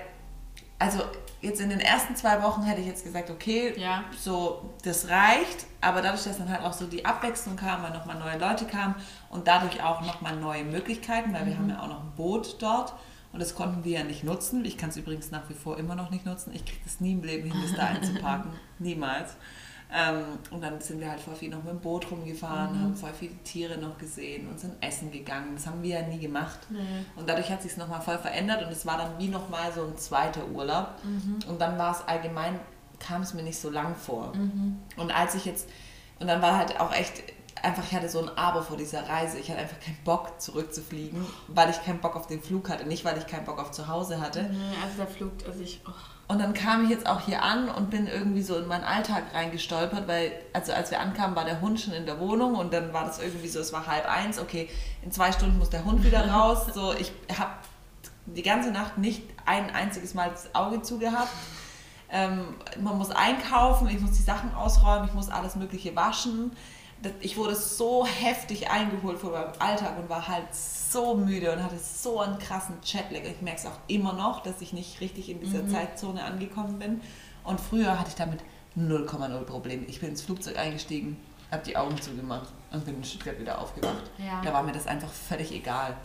also 0.77 1.01
jetzt 1.41 1.61
in 1.61 1.69
den 1.69 1.79
ersten 1.79 2.15
zwei 2.15 2.41
Wochen 2.43 2.63
hätte 2.63 2.81
ich 2.81 2.87
jetzt 2.87 3.03
gesagt, 3.03 3.29
okay, 3.29 3.73
Ja. 3.77 4.03
so 4.17 4.73
das 4.83 5.07
reicht. 5.07 5.65
Aber 5.81 6.01
dadurch, 6.01 6.23
dass 6.23 6.37
dann 6.37 6.49
halt 6.49 6.61
auch 6.61 6.73
so 6.73 6.85
die 6.85 7.05
Abwechslung 7.05 7.55
kam, 7.55 7.83
weil 7.83 7.91
nochmal 7.91 8.19
neue 8.19 8.37
Leute 8.37 8.65
kamen 8.65 8.95
und 9.29 9.47
dadurch 9.47 9.81
auch 9.81 10.01
nochmal 10.01 10.35
neue 10.35 10.65
Möglichkeiten, 10.65 11.33
weil 11.33 11.45
wir 11.45 11.57
haben 11.57 11.69
ja 11.69 11.81
auch 11.81 11.87
noch 11.87 12.01
ein 12.01 12.11
Boot 12.17 12.61
dort. 12.61 12.93
Und 13.32 13.39
das 13.39 13.53
konnten 13.53 13.84
wir 13.84 13.99
ja 13.99 14.03
nicht 14.03 14.23
nutzen. 14.23 14.65
Ich 14.65 14.77
kann 14.77 14.89
es 14.89 14.97
übrigens 14.97 15.30
nach 15.30 15.47
wie 15.49 15.53
vor 15.53 15.77
immer 15.77 15.95
noch 15.95 16.09
nicht 16.09 16.25
nutzen. 16.25 16.51
Ich 16.53 16.65
kriege 16.65 16.82
das 16.84 16.99
nie 16.99 17.13
im 17.13 17.23
Leben 17.23 17.51
hin, 17.51 17.61
das 17.61 17.75
da 17.75 17.86
einzuparken. 17.88 18.51
Niemals. 18.80 19.36
Ähm, 19.91 20.23
und 20.51 20.61
dann 20.63 20.80
sind 20.82 20.99
wir 20.99 21.09
halt 21.09 21.19
voll 21.19 21.36
viel 21.36 21.49
noch 21.49 21.63
mit 21.63 21.73
dem 21.73 21.80
Boot 21.80 22.11
rumgefahren, 22.11 22.80
haben 22.80 22.95
voll 22.95 23.11
viele 23.11 23.36
Tiere 23.43 23.77
noch 23.80 23.97
gesehen 23.97 24.47
und 24.47 24.59
sind 24.59 24.73
essen 24.82 25.11
gegangen. 25.11 25.55
Das 25.55 25.65
haben 25.65 25.82
wir 25.82 26.01
ja 26.01 26.07
nie 26.07 26.19
gemacht. 26.19 26.59
Und 27.15 27.27
dadurch 27.27 27.49
hat 27.51 27.63
sich 27.63 27.71
es 27.71 27.77
nochmal 27.77 28.01
voll 28.01 28.19
verändert 28.19 28.63
und 28.63 28.71
es 28.71 28.86
war 28.86 28.97
dann 28.99 29.17
wie 29.17 29.27
nochmal 29.30 29.71
so 29.73 29.84
ein 29.84 29.97
zweiter 29.97 30.47
Urlaub. 30.47 30.93
Und 31.47 31.59
dann 31.59 31.77
war 31.80 31.91
es 31.91 32.07
allgemein, 32.07 32.59
kam 32.99 33.23
es 33.23 33.34
mir 33.34 33.41
nicht 33.41 33.57
so 33.59 33.71
lang 33.71 33.95
vor. 33.95 34.34
Und 34.95 35.11
als 35.11 35.34
ich 35.34 35.45
jetzt, 35.45 35.67
und 36.19 36.27
dann 36.27 36.41
war 36.41 36.55
halt 36.55 36.80
auch 36.80 36.93
echt, 36.93 37.23
einfach, 37.64 37.84
ich 37.84 37.93
hatte 37.93 38.10
so 38.10 38.20
ein 38.22 38.38
Aber 38.38 38.64
vor 38.64 38.78
dieser 38.78 39.07
Reise. 39.07 39.38
Ich 39.38 39.49
hatte 39.49 39.62
einfach 39.62 39.80
keinen 39.80 39.97
Bock 40.03 40.39
zurückzufliegen, 40.39 41.26
weil 41.47 41.70
ich 41.70 41.84
keinen 41.84 41.99
Bock 41.99 42.16
auf 42.16 42.28
den 42.28 42.41
Flug 42.41 42.70
hatte. 42.70 42.86
Nicht, 42.86 43.05
weil 43.05 43.18
ich 43.18 43.28
keinen 43.28 43.45
Bock 43.45 43.60
auf 43.60 43.72
zu 43.72 43.88
Hause 43.88 44.22
hatte. 44.22 44.49
Also 44.84 44.97
der 44.97 45.07
Flug, 45.07 45.32
also 45.47 45.62
ich. 45.62 45.82
Oh. 45.88 45.91
Und 46.32 46.38
dann 46.39 46.53
kam 46.53 46.84
ich 46.84 46.91
jetzt 46.91 47.07
auch 47.07 47.22
hier 47.22 47.41
an 47.41 47.70
und 47.70 47.89
bin 47.89 48.05
irgendwie 48.05 48.43
so 48.43 48.55
in 48.55 48.68
meinen 48.68 48.84
Alltag 48.84 49.24
reingestolpert, 49.34 50.07
weil, 50.07 50.32
also 50.53 50.74
als 50.74 50.91
wir 50.91 50.99
ankamen, 50.99 51.36
war 51.36 51.43
der 51.43 51.60
Hund 51.60 51.82
schon 51.82 51.93
in 51.93 52.05
der 52.05 52.20
Wohnung 52.20 52.53
und 52.53 52.72
dann 52.72 52.93
war 52.93 53.05
das 53.05 53.18
irgendwie 53.18 53.47
so, 53.47 53.60
es 53.60 53.74
war 53.74 53.88
halb 53.88 54.05
eins, 54.07 54.38
okay, 54.38 54.70
in 55.01 55.12
zwei 55.12 55.32
Stunden 55.32 55.57
muss 55.57 55.72
der 55.72 55.86
Hund 55.86 56.03
wieder 56.03 56.30
raus. 56.32 56.68
So, 56.72 56.93
ich 56.93 57.12
habe 57.36 57.49
die 58.28 58.43
ganze 58.43 58.70
Nacht 58.70 58.99
nicht 58.99 59.24
ein 59.47 59.72
einziges 59.74 60.14
Mal 60.14 60.30
das 60.30 60.53
Auge 60.53 60.84
zugehabt. 60.84 61.30
Ähm, 62.12 62.55
man 62.80 62.99
muss 62.99 63.10
einkaufen, 63.10 63.88
ich 63.89 63.99
muss 63.99 64.12
die 64.12 64.22
Sachen 64.22 64.53
ausräumen, 64.53 65.07
ich 65.07 65.16
muss 65.16 65.30
alles 65.30 65.55
Mögliche 65.55 65.95
waschen. 65.95 66.51
Ich 67.21 67.37
wurde 67.37 67.55
so 67.55 68.05
heftig 68.05 68.69
eingeholt 68.69 69.19
vor 69.19 69.31
meinem 69.31 69.53
Alltag 69.59 69.97
und 69.97 70.09
war 70.09 70.27
halt 70.27 70.53
so 70.53 71.15
müde 71.15 71.51
und 71.53 71.63
hatte 71.63 71.77
so 71.77 72.19
einen 72.19 72.37
krassen 72.39 72.75
Jetlag. 72.83 73.21
Ich 73.23 73.41
merke 73.41 73.59
es 73.59 73.65
auch 73.65 73.77
immer 73.87 74.13
noch, 74.13 74.43
dass 74.43 74.59
ich 74.61 74.73
nicht 74.73 74.99
richtig 74.99 75.29
in 75.29 75.39
dieser 75.39 75.65
Zeitzone 75.67 76.23
angekommen 76.23 76.77
bin. 76.79 77.01
Und 77.45 77.61
früher 77.61 77.97
hatte 77.97 78.09
ich 78.09 78.15
damit 78.15 78.41
0,0 78.77 79.41
Probleme. 79.43 79.85
Ich 79.85 79.99
bin 80.01 80.09
ins 80.09 80.21
Flugzeug 80.21 80.57
eingestiegen, 80.57 81.17
habe 81.51 81.63
die 81.63 81.77
Augen 81.77 81.99
zugemacht 82.01 82.49
und 82.71 82.85
bin 82.85 82.95
in 82.95 83.03
Stuttgart 83.03 83.39
wieder 83.39 83.59
aufgewacht. 83.59 84.03
Ja. 84.17 84.41
Da 84.43 84.53
war 84.53 84.63
mir 84.63 84.73
das 84.73 84.85
einfach 84.87 85.09
völlig 85.09 85.51
egal. 85.53 85.95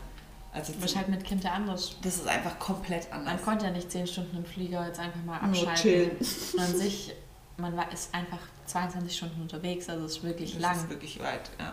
Also 0.53 0.73
Du 0.73 0.79
bist 0.79 0.97
halt 0.97 1.09
mit 1.09 1.25
Kind 1.25 1.45
anders. 1.51 1.97
das 2.03 2.15
ist 2.17 2.29
einfach 2.29 2.57
komplett 2.61 3.13
anders. 3.13 3.35
Man 3.35 3.43
konnte 3.45 3.65
ja 3.67 3.73
nicht 3.73 3.91
zehn 3.91 4.07
Stunden 4.07 4.37
im 4.37 4.45
Flieger 4.45 4.87
jetzt 4.87 5.01
einfach 5.01 5.23
mal 5.25 5.41
Nur 5.49 5.49
abschalten. 5.69 5.75
chillen. 5.75 6.11
Und 6.53 6.61
an 6.61 6.77
sich, 6.77 7.13
man 7.57 7.77
war, 7.77 7.91
ist 7.93 8.15
einfach 8.15 8.39
22 8.67 9.17
Stunden 9.17 9.43
unterwegs, 9.43 9.89
also 9.89 10.05
es 10.05 10.17
ist 10.19 10.23
wirklich 10.23 10.53
Das 10.53 10.63
lang. 10.63 10.77
ist 10.77 10.89
wirklich 10.91 11.21
weit, 11.21 11.51
ja. 11.59 11.73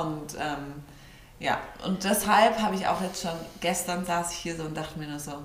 Und 0.00 0.34
ähm, 0.38 0.82
ja, 1.38 1.58
und 1.84 2.04
deshalb 2.04 2.58
habe 2.60 2.74
ich 2.74 2.86
auch 2.86 3.00
jetzt 3.00 3.22
schon, 3.22 3.32
gestern 3.60 4.04
saß 4.04 4.32
ich 4.32 4.38
hier 4.38 4.56
so 4.56 4.64
und 4.64 4.76
dachte 4.76 4.98
mir 4.98 5.08
nur 5.08 5.18
so, 5.18 5.32
Ja. 5.32 5.40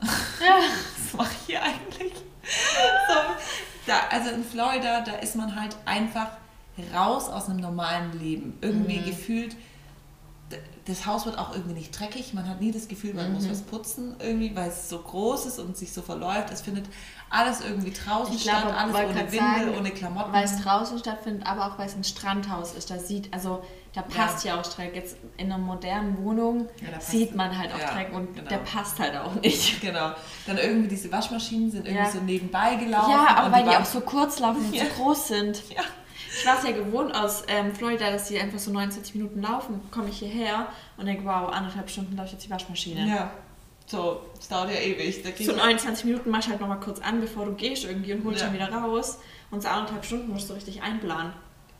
Was 0.00 1.14
mache 1.14 1.30
ich 1.32 1.46
hier 1.46 1.62
eigentlich? 1.62 2.12
So, 2.12 3.14
da, 3.86 4.00
also 4.10 4.30
in 4.30 4.44
Florida, 4.44 5.02
da 5.02 5.12
ist 5.16 5.36
man 5.36 5.54
halt 5.60 5.76
einfach 5.84 6.30
raus 6.94 7.28
aus 7.28 7.48
einem 7.48 7.60
normalen 7.60 8.18
Leben. 8.18 8.56
Irgendwie 8.62 8.98
mhm. 8.98 9.04
gefühlt, 9.04 9.56
das 10.86 11.06
Haus 11.06 11.26
wird 11.26 11.38
auch 11.38 11.52
irgendwie 11.52 11.74
nicht 11.74 11.98
dreckig. 11.98 12.34
Man 12.34 12.48
hat 12.48 12.60
nie 12.60 12.72
das 12.72 12.88
Gefühl, 12.88 13.14
man 13.14 13.28
mhm. 13.28 13.34
muss 13.34 13.50
was 13.50 13.62
putzen, 13.62 14.16
irgendwie, 14.18 14.54
weil 14.56 14.70
es 14.70 14.88
so 14.88 14.98
groß 14.98 15.46
ist 15.46 15.58
und 15.58 15.76
sich 15.76 15.92
so 15.92 16.02
verläuft. 16.02 16.50
Es 16.50 16.62
findet 16.62 16.86
alles 17.30 17.60
irgendwie 17.60 17.92
draußen 17.92 18.34
ich 18.34 18.42
statt, 18.42 18.64
alles 18.76 18.94
ohne 18.94 19.14
Windel, 19.14 19.38
sagen, 19.38 19.78
ohne 19.78 19.90
Klamotten. 19.92 20.32
Weil 20.32 20.44
es 20.44 20.60
draußen 20.62 20.98
stattfindet, 20.98 21.46
aber 21.46 21.66
auch 21.66 21.78
weil 21.78 21.86
es 21.86 21.94
ein 21.94 22.02
Strandhaus 22.02 22.74
ist. 22.74 22.90
Da 22.90 22.98
sieht, 22.98 23.32
also 23.32 23.62
da 23.94 24.02
passt 24.02 24.44
ja, 24.44 24.54
ja 24.54 24.60
auch 24.60 24.66
Dreck. 24.66 24.96
Jetzt 24.96 25.16
in 25.36 25.46
einer 25.46 25.58
modernen 25.58 26.18
Wohnung 26.24 26.68
ja, 26.80 27.00
sieht 27.00 27.36
man 27.36 27.56
halt 27.56 27.72
auch 27.72 27.78
ja, 27.78 27.92
Dreck 27.92 28.12
und 28.12 28.34
genau. 28.34 28.48
der 28.48 28.58
passt 28.58 28.98
halt 28.98 29.16
auch 29.16 29.34
nicht. 29.36 29.80
Genau. 29.80 30.10
Dann 30.46 30.58
irgendwie 30.58 30.88
diese 30.88 31.10
Waschmaschinen 31.12 31.70
sind 31.70 31.86
irgendwie 31.86 32.10
so 32.10 32.20
nebenbei 32.20 32.74
gelaufen. 32.74 33.10
Ja, 33.10 33.36
aber 33.36 33.52
weil 33.52 33.62
die, 33.62 33.70
die 33.70 33.76
auch 33.76 33.84
so 33.84 34.00
kurz 34.00 34.40
laufen 34.40 34.64
und 34.64 34.76
so 34.76 34.84
groß 34.96 35.28
sind. 35.28 35.62
Ja. 35.70 35.82
Ich 36.32 36.46
war 36.46 36.58
es 36.58 36.64
ja 36.64 36.70
gewohnt 36.70 37.12
aus 37.12 37.42
ähm, 37.48 37.74
Florida, 37.74 38.08
dass 38.10 38.28
die 38.28 38.38
einfach 38.38 38.58
so 38.58 38.70
29 38.70 39.16
Minuten 39.16 39.42
laufen. 39.42 39.80
Komme 39.90 40.10
ich 40.10 40.18
hierher 40.20 40.68
und 40.96 41.06
denke, 41.06 41.24
wow, 41.24 41.50
anderthalb 41.52 41.90
Stunden 41.90 42.16
laufe 42.16 42.26
ich 42.26 42.32
jetzt 42.34 42.46
die 42.46 42.50
Waschmaschine. 42.50 43.08
Ja. 43.08 43.32
So, 43.90 44.20
es 44.38 44.46
dauert 44.46 44.70
ja 44.70 44.78
ewig. 44.78 45.20
so 45.44 45.52
29 45.52 46.04
Minuten 46.04 46.30
machst 46.30 46.46
du 46.46 46.52
halt 46.52 46.60
nochmal 46.60 46.78
kurz 46.78 47.00
an, 47.00 47.20
bevor 47.20 47.46
du 47.46 47.54
gehst 47.54 47.84
irgendwie 47.84 48.12
und 48.12 48.24
holst 48.24 48.40
ja. 48.40 48.46
dann 48.46 48.54
wieder 48.54 48.68
raus. 48.68 49.18
Und 49.50 49.62
so 49.62 49.68
anderthalb 49.68 50.04
Stunden 50.04 50.32
musst 50.32 50.48
du 50.48 50.54
richtig 50.54 50.80
einplanen. 50.80 51.32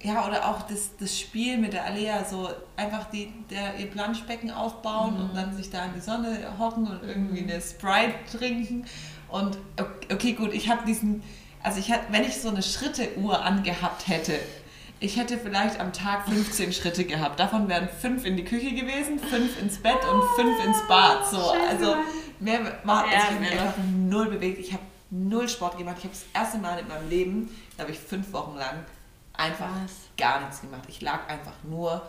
Ja, 0.02 0.26
oder 0.26 0.48
auch 0.48 0.62
das, 0.62 0.96
das 0.98 1.20
Spiel 1.20 1.58
mit 1.58 1.72
der 1.72 1.84
Alea, 1.84 2.24
so 2.24 2.48
einfach 2.76 3.10
die, 3.10 3.32
der, 3.50 3.78
ihr 3.78 3.86
Planschbecken 3.86 4.50
aufbauen 4.50 5.14
mhm. 5.14 5.20
und 5.20 5.36
dann 5.36 5.56
sich 5.56 5.70
da 5.70 5.84
in 5.84 5.94
die 5.94 6.00
Sonne 6.00 6.52
hocken 6.58 6.88
und 6.88 7.04
irgendwie 7.04 7.42
eine 7.42 7.60
Sprite 7.60 8.14
trinken. 8.36 8.86
Und 9.28 9.58
okay, 10.10 10.32
gut, 10.32 10.52
ich 10.52 10.68
habe 10.68 10.84
diesen, 10.84 11.22
also 11.62 11.78
ich 11.78 11.92
hatte, 11.92 12.06
wenn 12.10 12.24
ich 12.24 12.40
so 12.40 12.48
eine 12.48 12.62
Schritteuhr 12.62 13.40
angehabt 13.44 14.08
hätte, 14.08 14.32
ich 15.00 15.16
hätte 15.16 15.38
vielleicht 15.38 15.80
am 15.80 15.92
Tag 15.92 16.28
15 16.28 16.72
Schritte 16.74 17.04
gehabt. 17.04 17.40
Davon 17.40 17.68
wären 17.68 17.88
fünf 17.88 18.26
in 18.26 18.36
die 18.36 18.44
Küche 18.44 18.72
gewesen, 18.72 19.18
fünf 19.18 19.58
ins 19.58 19.78
Bett 19.78 19.98
und 20.12 20.22
fünf 20.36 20.64
ins 20.64 20.86
Bad. 20.86 21.26
So, 21.26 21.52
also 21.68 21.96
mehr 22.38 22.60
war, 22.84 23.04
also 23.04 23.16
ich 23.16 23.24
habe 23.24 23.40
mich 23.40 23.52
einfach 23.52 23.74
null 23.96 24.28
bewegt. 24.28 24.58
Ich 24.58 24.72
habe 24.72 24.82
null 25.10 25.48
Sport 25.48 25.78
gemacht. 25.78 25.96
Ich 25.98 26.04
habe 26.04 26.14
das 26.14 26.24
erste 26.34 26.58
Mal 26.58 26.78
in 26.78 26.88
meinem 26.88 27.08
Leben, 27.08 27.56
habe 27.78 27.90
ich 27.90 27.98
fünf 27.98 28.30
Wochen 28.32 28.56
lang 28.56 28.84
einfach 29.32 29.70
Was? 29.82 29.92
gar 30.18 30.40
nichts 30.40 30.60
gemacht. 30.60 30.82
Ich 30.88 31.00
lag 31.00 31.26
einfach 31.28 31.54
nur, 31.64 32.02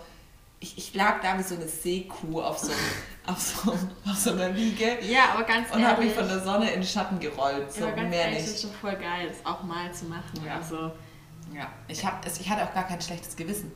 ich, 0.60 0.78
ich 0.78 0.94
lag 0.94 1.22
da 1.22 1.40
wie 1.40 1.44
so 1.44 1.56
eine 1.56 1.70
Seekuh 1.70 2.42
auf 2.42 2.60
so, 2.60 2.72
auf 3.26 3.40
so, 3.40 3.72
auf 3.72 4.18
so 4.18 4.32
einer 4.32 4.50
Liege. 4.50 4.98
Ja, 5.02 5.30
aber 5.34 5.44
ganz 5.44 5.74
Und 5.74 5.88
habe 5.88 6.04
mich 6.04 6.14
von 6.14 6.28
der 6.28 6.42
Sonne 6.42 6.70
in 6.70 6.82
den 6.82 6.88
Schatten 6.88 7.20
gerollt. 7.20 7.72
So 7.72 7.86
ja, 7.86 7.92
ganz 7.92 8.10
mehr 8.10 8.26
ehrlich, 8.26 8.40
nicht. 8.40 8.48
Das 8.48 8.56
ist 8.56 8.62
schon 8.64 8.72
voll 8.72 8.96
geil, 8.96 9.30
das 9.30 9.46
auch 9.46 9.64
mal 9.64 9.94
zu 9.94 10.06
machen. 10.06 10.46
Ja. 10.46 10.58
Also, 10.58 10.92
ja, 11.54 11.72
ich, 11.88 12.06
hab, 12.06 12.26
ich 12.26 12.50
hatte 12.50 12.64
auch 12.64 12.74
gar 12.74 12.86
kein 12.86 13.02
schlechtes 13.02 13.36
Gewissen. 13.36 13.72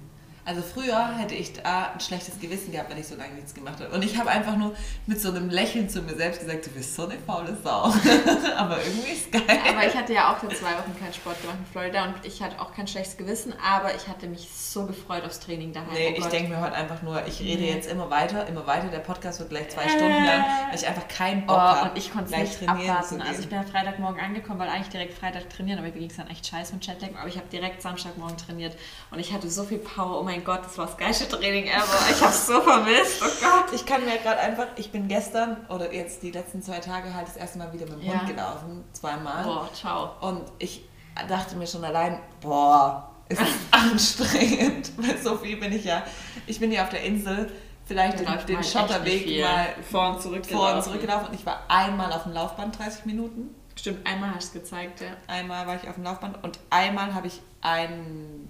Also 0.47 0.61
früher 0.61 1.17
hätte 1.17 1.33
ich 1.33 1.53
da 1.53 1.91
ein 1.93 1.99
schlechtes 1.99 2.39
Gewissen 2.39 2.71
gehabt, 2.71 2.91
wenn 2.91 2.99
ich 2.99 3.07
so 3.07 3.15
lange 3.15 3.33
nichts 3.33 3.55
gemacht 3.55 3.79
habe. 3.79 3.95
Und 3.95 4.03
ich 4.03 4.15
habe 4.15 4.29
einfach 4.29 4.55
nur 4.55 4.75
mit 5.07 5.19
so 5.19 5.29
einem 5.29 5.49
Lächeln 5.49 5.89
zu 5.89 6.03
mir 6.03 6.13
selbst 6.15 6.39
gesagt, 6.39 6.67
du 6.67 6.69
bist 6.69 6.95
so 6.95 7.07
eine 7.07 7.17
faule 7.17 7.57
Sau. 7.63 7.85
aber 8.55 8.77
irgendwie 8.77 9.11
ist 9.11 9.31
geil. 9.31 9.41
Aber 9.67 9.87
ich 9.87 9.95
hatte 9.95 10.13
ja 10.13 10.31
auch 10.31 10.37
für 10.37 10.49
zwei 10.49 10.73
Wochen 10.73 10.95
keinen 10.99 11.13
Sport 11.13 11.41
gemacht 11.41 11.57
in 11.59 11.65
Florida 11.65 12.05
und 12.05 12.13
ich 12.23 12.43
hatte 12.43 12.61
auch 12.61 12.75
kein 12.75 12.87
schlechtes 12.87 13.17
Gewissen, 13.17 13.55
aber 13.59 13.95
ich 13.95 14.07
hatte 14.07 14.27
mich 14.27 14.47
so 14.53 14.85
gefreut 14.85 15.23
aufs 15.25 15.39
Training 15.39 15.73
daheim. 15.73 15.93
Nee, 15.93 16.13
oh 16.15 16.19
ich 16.19 16.25
denke 16.27 16.51
mir 16.51 16.61
heute 16.61 16.75
einfach 16.75 17.01
nur, 17.01 17.25
ich 17.25 17.39
rede 17.39 17.63
nee. 17.63 17.73
jetzt 17.73 17.89
immer 17.89 18.11
weiter, 18.11 18.45
immer 18.45 18.67
weiter. 18.67 18.89
Der 18.89 18.99
Podcast 18.99 19.39
wird 19.39 19.49
gleich 19.49 19.69
zwei 19.69 19.85
äh. 19.85 19.89
Stunden 19.89 20.25
lang, 20.25 20.45
weil 20.69 20.75
ich 20.75 20.87
einfach 20.87 21.07
keinen 21.07 21.47
Bock 21.47 21.57
oh, 21.57 21.59
habe. 21.59 21.89
Und 21.89 21.97
ich 21.97 22.13
konnte 22.13 22.35
es 22.35 22.59
nicht 22.59 22.69
abwarten. 22.69 23.19
Also 23.19 23.41
ich 23.41 23.49
bin 23.49 23.57
ja 23.57 23.63
Freitagmorgen 23.63 24.21
angekommen, 24.21 24.59
weil 24.59 24.69
eigentlich 24.69 24.89
direkt 24.89 25.17
Freitag 25.17 25.49
trainieren, 25.49 25.79
aber 25.79 25.87
mir 25.87 25.93
ging 25.93 26.09
es 26.09 26.17
dann 26.17 26.27
echt 26.27 26.45
scheiße 26.45 26.75
mit 26.75 26.85
Jetlag. 26.85 27.09
Aber 27.19 27.27
ich 27.27 27.37
habe 27.37 27.47
direkt 27.51 27.81
Samstagmorgen 27.81 28.37
trainiert 28.37 28.77
und 29.09 29.17
ich 29.17 29.33
hatte 29.33 29.49
so 29.49 29.63
viel 29.63 29.79
Power. 29.79 30.19
Oh 30.19 30.23
mein 30.23 30.34
Gott, 30.43 30.65
das 30.65 30.77
war 30.77 30.86
das 30.86 30.97
geil 30.97 31.07
geilste 31.07 31.29
Training 31.29 31.65
ever. 31.65 32.09
Ich 32.09 32.21
hab's 32.21 32.47
so 32.47 32.61
vermisst. 32.61 33.21
Oh 33.21 33.25
Gott. 33.41 33.73
Ich 33.73 33.86
kann 33.86 34.03
mir 34.03 34.17
gerade 34.17 34.39
einfach, 34.39 34.67
ich 34.75 34.91
bin 34.91 35.07
gestern 35.07 35.57
oder 35.69 35.93
jetzt 35.93 36.23
die 36.23 36.31
letzten 36.31 36.61
zwei 36.61 36.79
Tage 36.79 37.13
halt 37.13 37.27
das 37.27 37.38
erste 37.38 37.59
Mal 37.59 37.71
wieder 37.73 37.86
mit 37.86 38.01
dem 38.01 38.07
ja. 38.07 38.19
Hund 38.19 38.29
gelaufen. 38.29 38.83
Zweimal. 38.93 39.43
Boah, 39.43 39.69
ciao. 39.73 40.11
Und 40.21 40.43
ich 40.59 40.83
dachte 41.27 41.55
mir 41.55 41.67
schon 41.67 41.83
allein, 41.83 42.19
boah, 42.41 43.09
ist 43.29 43.41
das 43.41 43.49
anstrengend. 43.71 44.91
Weil 44.97 45.17
so 45.17 45.38
viel 45.38 45.57
bin 45.57 45.71
ich 45.71 45.86
ja. 45.86 46.03
Ich 46.47 46.59
bin 46.59 46.71
ja 46.71 46.83
auf 46.83 46.89
der 46.89 47.03
Insel 47.03 47.51
vielleicht 47.86 48.19
den, 48.19 48.27
den 48.47 48.63
Schotterweg 48.63 49.41
mal 49.41 49.67
vor 49.89 50.15
und, 50.15 50.21
zurück 50.21 50.45
vor 50.45 50.73
und 50.73 50.83
zurückgelaufen. 50.83 51.27
Und 51.27 51.36
ich 51.36 51.45
war 51.45 51.63
einmal 51.67 52.11
auf 52.11 52.23
dem 52.23 52.33
Laufband 52.33 52.77
30 52.77 53.05
Minuten. 53.05 53.53
Stimmt, 53.77 54.07
einmal 54.07 54.33
hast 54.33 54.55
du 54.55 54.59
gezeigt, 54.59 55.01
ja. 55.01 55.07
Einmal 55.27 55.67
war 55.67 55.75
ich 55.75 55.88
auf 55.88 55.95
dem 55.95 56.05
Laufband 56.05 56.41
und 56.43 56.59
einmal 56.69 57.13
habe 57.13 57.27
ich 57.27 57.41
ein 57.61 58.47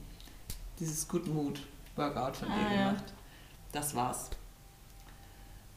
dieses 0.80 1.08
Good 1.08 1.28
Mood 1.28 1.60
Workout 1.96 2.38
von 2.38 2.52
ah, 2.52 2.56
ihr 2.56 2.78
gemacht. 2.78 3.04
Ja. 3.08 3.14
Das 3.72 3.96
war's. 3.96 4.30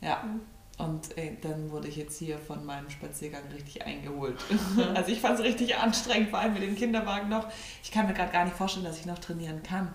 Ja. 0.01 0.23
Mhm. 0.23 0.41
Und 0.79 1.19
ey, 1.19 1.37
dann 1.41 1.73
wurde 1.73 1.89
ich 1.89 1.97
jetzt 1.97 2.19
hier 2.19 2.39
von 2.39 2.65
meinem 2.65 2.89
Spaziergang 2.89 3.43
richtig 3.53 3.85
eingeholt. 3.85 4.37
also 4.95 5.11
ich 5.11 5.21
fand 5.21 5.41
es 5.41 5.45
richtig 5.45 5.77
anstrengend, 5.77 6.31
vor 6.31 6.39
allem 6.39 6.55
mit 6.55 6.63
dem 6.63 6.77
Kinderwagen 6.77 7.29
noch. 7.29 7.49
Ich 7.83 7.91
kann 7.91 8.07
mir 8.07 8.15
gerade 8.15 8.31
gar 8.31 8.45
nicht 8.45 8.57
vorstellen, 8.57 8.85
dass 8.85 9.01
ich 9.01 9.07
noch 9.07 9.19
trainieren 9.19 9.63
kann 9.65 9.93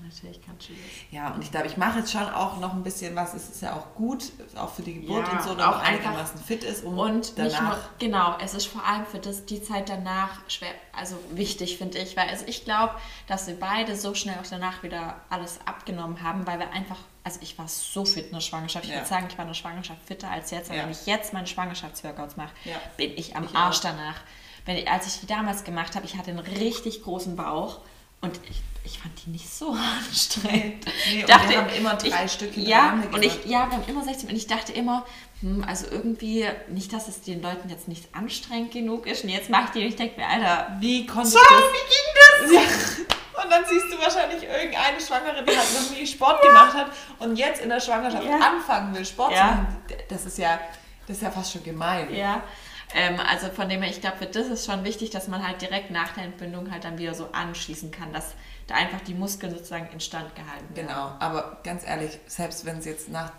natürlich 0.00 0.40
kannst 0.44 0.68
du 0.68 0.72
das. 0.72 0.82
Ja, 1.10 1.32
und 1.32 1.42
ich 1.42 1.50
glaube, 1.50 1.66
ich 1.66 1.76
mache 1.76 2.00
jetzt 2.00 2.12
schon 2.12 2.22
auch 2.22 2.58
noch 2.58 2.72
ein 2.72 2.82
bisschen 2.82 3.14
was. 3.16 3.34
Es 3.34 3.48
ist 3.48 3.62
ja 3.62 3.74
auch 3.74 3.94
gut, 3.94 4.32
auch 4.56 4.70
für 4.72 4.82
die 4.82 4.94
Geburt 4.94 5.26
ja, 5.26 5.34
und 5.34 5.42
so, 5.42 5.54
dass 5.54 5.66
auch 5.66 5.78
einigermaßen 5.78 6.40
fit 6.40 6.64
ist. 6.64 6.84
Um 6.84 6.98
und 6.98 7.38
danach. 7.38 7.60
Nur, 7.60 7.78
genau, 7.98 8.36
es 8.42 8.54
ist 8.54 8.66
vor 8.66 8.84
allem 8.84 9.06
für 9.06 9.18
das, 9.18 9.44
die 9.44 9.62
Zeit 9.62 9.88
danach 9.88 10.40
schwer, 10.48 10.72
also 10.96 11.16
wichtig, 11.30 11.78
finde 11.78 11.98
ich. 11.98 12.16
Weil 12.16 12.28
also 12.28 12.44
ich 12.46 12.64
glaube, 12.64 12.94
dass 13.26 13.46
wir 13.46 13.58
beide 13.58 13.96
so 13.96 14.14
schnell 14.14 14.36
auch 14.40 14.48
danach 14.48 14.82
wieder 14.82 15.16
alles 15.30 15.60
abgenommen 15.66 16.22
haben, 16.22 16.46
weil 16.46 16.58
wir 16.58 16.70
einfach, 16.70 16.98
also 17.24 17.38
ich 17.42 17.58
war 17.58 17.68
so 17.68 18.04
fit 18.04 18.26
in 18.26 18.32
der 18.32 18.40
Schwangerschaft. 18.40 18.84
Ich 18.84 18.90
ja. 18.90 18.96
würde 18.96 19.08
sagen, 19.08 19.26
ich 19.28 19.36
war 19.36 19.44
in 19.44 19.50
der 19.50 19.54
Schwangerschaft 19.54 20.00
fitter 20.06 20.30
als 20.30 20.50
jetzt. 20.50 20.70
Aber 20.70 20.78
ja. 20.78 20.84
wenn 20.84 20.92
ich 20.92 21.06
jetzt 21.06 21.32
meine 21.32 21.46
Schwangerschaftsworkouts 21.46 22.36
mache, 22.36 22.52
bin 22.96 23.12
ich 23.16 23.36
am 23.36 23.44
ich 23.44 23.54
Arsch 23.54 23.78
auch. 23.78 23.82
danach. 23.82 24.20
Wenn, 24.64 24.86
als 24.86 25.06
ich 25.06 25.20
die 25.20 25.26
damals 25.26 25.64
gemacht 25.64 25.96
habe, 25.96 26.06
ich 26.06 26.16
hatte 26.16 26.30
einen 26.30 26.38
richtig 26.38 27.02
großen 27.02 27.34
Bauch 27.34 27.80
und 28.22 28.40
ich, 28.48 28.62
ich 28.84 28.98
fand 28.98 29.12
die 29.24 29.30
nicht 29.30 29.52
so 29.52 29.76
anstrengend. 30.08 30.86
Nee, 31.10 31.20
ich 31.20 31.24
dachte, 31.26 31.50
wir 31.50 31.58
haben 31.58 31.74
immer 31.74 31.94
drei 31.96 32.24
ich, 32.24 32.32
Stück 32.32 32.56
Ja, 32.56 32.98
und 33.12 33.22
ich, 33.22 33.44
ja, 33.44 33.68
wir 33.68 33.76
haben 33.76 33.84
immer 33.86 34.02
16 34.02 34.30
und 34.30 34.36
ich 34.36 34.46
dachte 34.46 34.72
immer, 34.72 35.04
hm, 35.40 35.64
also 35.68 35.86
irgendwie, 35.90 36.46
nicht, 36.68 36.92
dass 36.92 37.08
es 37.08 37.20
den 37.20 37.42
Leuten 37.42 37.68
jetzt 37.68 37.88
nicht 37.88 38.14
anstrengend 38.14 38.72
genug 38.72 39.06
ist. 39.06 39.24
Und 39.24 39.30
jetzt 39.30 39.50
mache 39.50 39.64
ich 39.66 39.70
die 39.70 39.78
und 39.80 39.88
ich 39.88 39.96
denke 39.96 40.18
mir, 40.20 40.26
Alter, 40.26 40.76
wie 40.80 41.06
konnte 41.06 41.28
so, 41.28 41.38
das? 41.38 41.50
wie 41.50 42.54
ging 42.54 42.56
das? 42.56 42.64
Ja. 42.64 43.06
Und 43.42 43.50
dann 43.50 43.64
siehst 43.64 43.86
du 43.90 43.98
wahrscheinlich 43.98 44.42
irgendeine 44.42 45.00
Schwangere, 45.00 45.42
die 45.42 45.56
halt 45.56 45.68
noch 45.72 45.98
nie 45.98 46.06
Sport 46.06 46.42
gemacht 46.42 46.74
hat 46.74 46.92
und 47.18 47.36
jetzt 47.36 47.62
in 47.62 47.70
der 47.70 47.80
Schwangerschaft 47.80 48.24
ja. 48.24 48.36
anfangen 48.38 48.94
will, 48.94 49.04
Sport 49.04 49.32
ja. 49.32 49.38
zu 49.38 49.44
machen. 49.46 49.82
Das 50.08 50.26
ist 50.26 50.38
ja, 50.38 50.60
das 51.06 51.16
ist 51.16 51.22
ja 51.22 51.30
fast 51.30 51.52
schon 51.52 51.64
gemein. 51.64 52.14
Ja. 52.14 52.42
Ähm, 52.94 53.18
also 53.20 53.48
von 53.48 53.68
dem 53.68 53.82
her, 53.82 53.90
ich 53.90 54.00
glaube, 54.00 54.26
das 54.26 54.46
ist 54.48 54.66
schon 54.66 54.84
wichtig, 54.84 55.10
dass 55.10 55.28
man 55.28 55.46
halt 55.46 55.62
direkt 55.62 55.90
nach 55.90 56.12
der 56.12 56.24
Entbindung 56.24 56.70
halt 56.70 56.84
dann 56.84 56.98
wieder 56.98 57.14
so 57.14 57.28
anschließen 57.32 57.90
kann, 57.90 58.12
dass 58.12 58.34
da 58.66 58.74
einfach 58.74 59.00
die 59.00 59.14
Muskeln 59.14 59.52
sozusagen 59.52 59.88
instand 59.92 60.34
gehalten 60.34 60.76
werden. 60.76 60.88
Genau, 60.88 61.12
aber 61.18 61.58
ganz 61.64 61.86
ehrlich, 61.86 62.18
selbst 62.26 62.64
wenn 62.64 62.78
es 62.78 62.84
jetzt 62.84 63.08
nach 63.08 63.32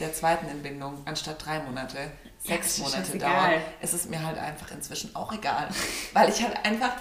der 0.00 0.12
zweiten 0.12 0.46
Entbindung 0.48 1.02
anstatt 1.04 1.44
drei 1.44 1.60
Monate 1.60 1.96
sechs 2.38 2.78
ja, 2.78 2.84
Monate 2.84 3.18
dauert, 3.18 3.62
ist 3.80 3.94
es 3.94 4.08
mir 4.08 4.22
halt 4.24 4.38
einfach 4.38 4.70
inzwischen 4.70 5.14
auch 5.16 5.32
egal. 5.32 5.68
Weil 6.12 6.28
ich 6.28 6.42
halt 6.42 6.64
einfach, 6.64 6.92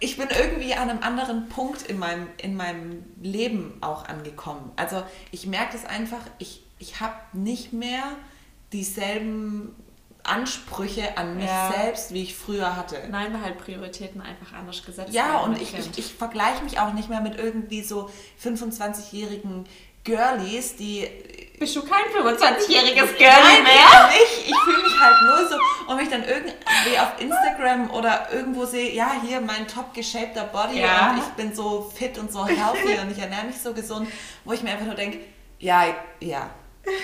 ich 0.00 0.16
bin 0.16 0.28
irgendwie 0.28 0.74
an 0.74 0.90
einem 0.90 1.02
anderen 1.02 1.48
Punkt 1.48 1.82
in 1.82 1.98
meinem, 1.98 2.28
in 2.38 2.56
meinem 2.56 3.04
Leben 3.20 3.78
auch 3.80 4.06
angekommen. 4.06 4.72
Also 4.76 5.04
ich 5.30 5.46
merke 5.46 5.76
es 5.76 5.84
einfach, 5.84 6.20
ich, 6.38 6.64
ich 6.78 7.00
habe 7.00 7.14
nicht 7.32 7.72
mehr 7.72 8.02
dieselben 8.72 9.76
Ansprüche 10.24 11.16
an 11.16 11.36
mich 11.36 11.46
ja. 11.46 11.72
selbst, 11.76 12.12
wie 12.14 12.22
ich 12.22 12.36
früher 12.36 12.76
hatte. 12.76 12.96
Nein, 13.10 13.34
weil 13.34 13.42
halt 13.42 13.58
Prioritäten 13.58 14.20
einfach 14.20 14.56
anders 14.56 14.84
gesetzt 14.84 15.12
Ja, 15.12 15.38
und 15.38 15.60
ich, 15.60 15.76
ich, 15.76 15.98
ich 15.98 16.14
vergleiche 16.14 16.62
mich 16.62 16.78
auch 16.78 16.92
nicht 16.92 17.08
mehr 17.08 17.20
mit 17.20 17.38
irgendwie 17.38 17.82
so 17.82 18.10
25-jährigen 18.42 19.66
Girlies, 20.04 20.76
die. 20.76 21.08
Bist 21.58 21.76
du 21.76 21.82
kein 21.82 22.04
25-jähriges 22.16 23.16
Girlie 23.16 23.62
mehr? 23.62 23.88
Nein, 23.92 24.12
nicht. 24.12 24.48
Ich 24.48 24.58
fühle 24.64 24.82
mich 24.82 25.00
halt 25.00 25.22
nur 25.22 25.48
so, 25.48 25.56
und 25.86 25.96
wenn 25.96 26.04
ich 26.04 26.10
dann 26.10 26.24
irgendwie 26.24 26.98
auf 26.98 27.20
Instagram 27.20 27.90
oder 27.90 28.32
irgendwo 28.32 28.64
sehe, 28.64 28.92
ja, 28.92 29.12
hier 29.24 29.40
mein 29.40 29.68
top 29.68 29.94
geshapter 29.94 30.44
Body 30.44 30.80
ja. 30.80 31.10
und 31.12 31.18
ich 31.18 31.28
bin 31.34 31.54
so 31.54 31.90
fit 31.94 32.18
und 32.18 32.32
so 32.32 32.44
healthy 32.44 32.98
und 33.02 33.12
ich 33.12 33.18
ernähre 33.18 33.46
mich 33.46 33.60
so 33.60 33.72
gesund, 33.72 34.08
wo 34.44 34.52
ich 34.52 34.62
mir 34.62 34.70
einfach 34.70 34.86
nur 34.86 34.96
denke, 34.96 35.20
ja, 35.60 35.84
ja, 36.18 36.50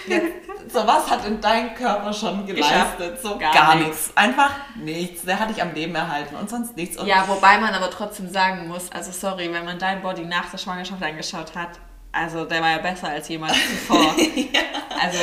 Jetzt, 0.06 0.72
so 0.72 0.86
was 0.86 1.08
hat 1.08 1.24
in 1.24 1.40
dein 1.40 1.74
Körper 1.74 2.12
schon 2.12 2.44
geleistet? 2.44 3.20
So 3.22 3.38
gar, 3.38 3.52
gar 3.52 3.74
nichts. 3.76 4.10
Einfach 4.16 4.50
nichts. 4.76 5.22
Der 5.22 5.38
hat 5.38 5.50
dich 5.50 5.62
am 5.62 5.72
Leben 5.72 5.94
erhalten 5.94 6.34
und 6.34 6.50
sonst 6.50 6.76
nichts. 6.76 6.96
Und 6.96 7.06
ja, 7.06 7.24
wobei 7.28 7.58
man 7.58 7.72
aber 7.74 7.90
trotzdem 7.90 8.28
sagen 8.28 8.66
muss, 8.66 8.90
also 8.90 9.12
sorry, 9.12 9.52
wenn 9.52 9.64
man 9.64 9.78
dein 9.78 10.02
Body 10.02 10.24
nach 10.24 10.50
der 10.50 10.58
Schwangerschaft 10.58 11.02
angeschaut 11.02 11.54
hat, 11.54 11.78
also 12.10 12.44
der 12.44 12.60
war 12.60 12.70
ja 12.70 12.78
besser 12.78 13.08
als 13.08 13.28
jemals 13.28 13.52
zuvor. 13.52 14.14
ja. 14.34 14.60
Also 15.00 15.18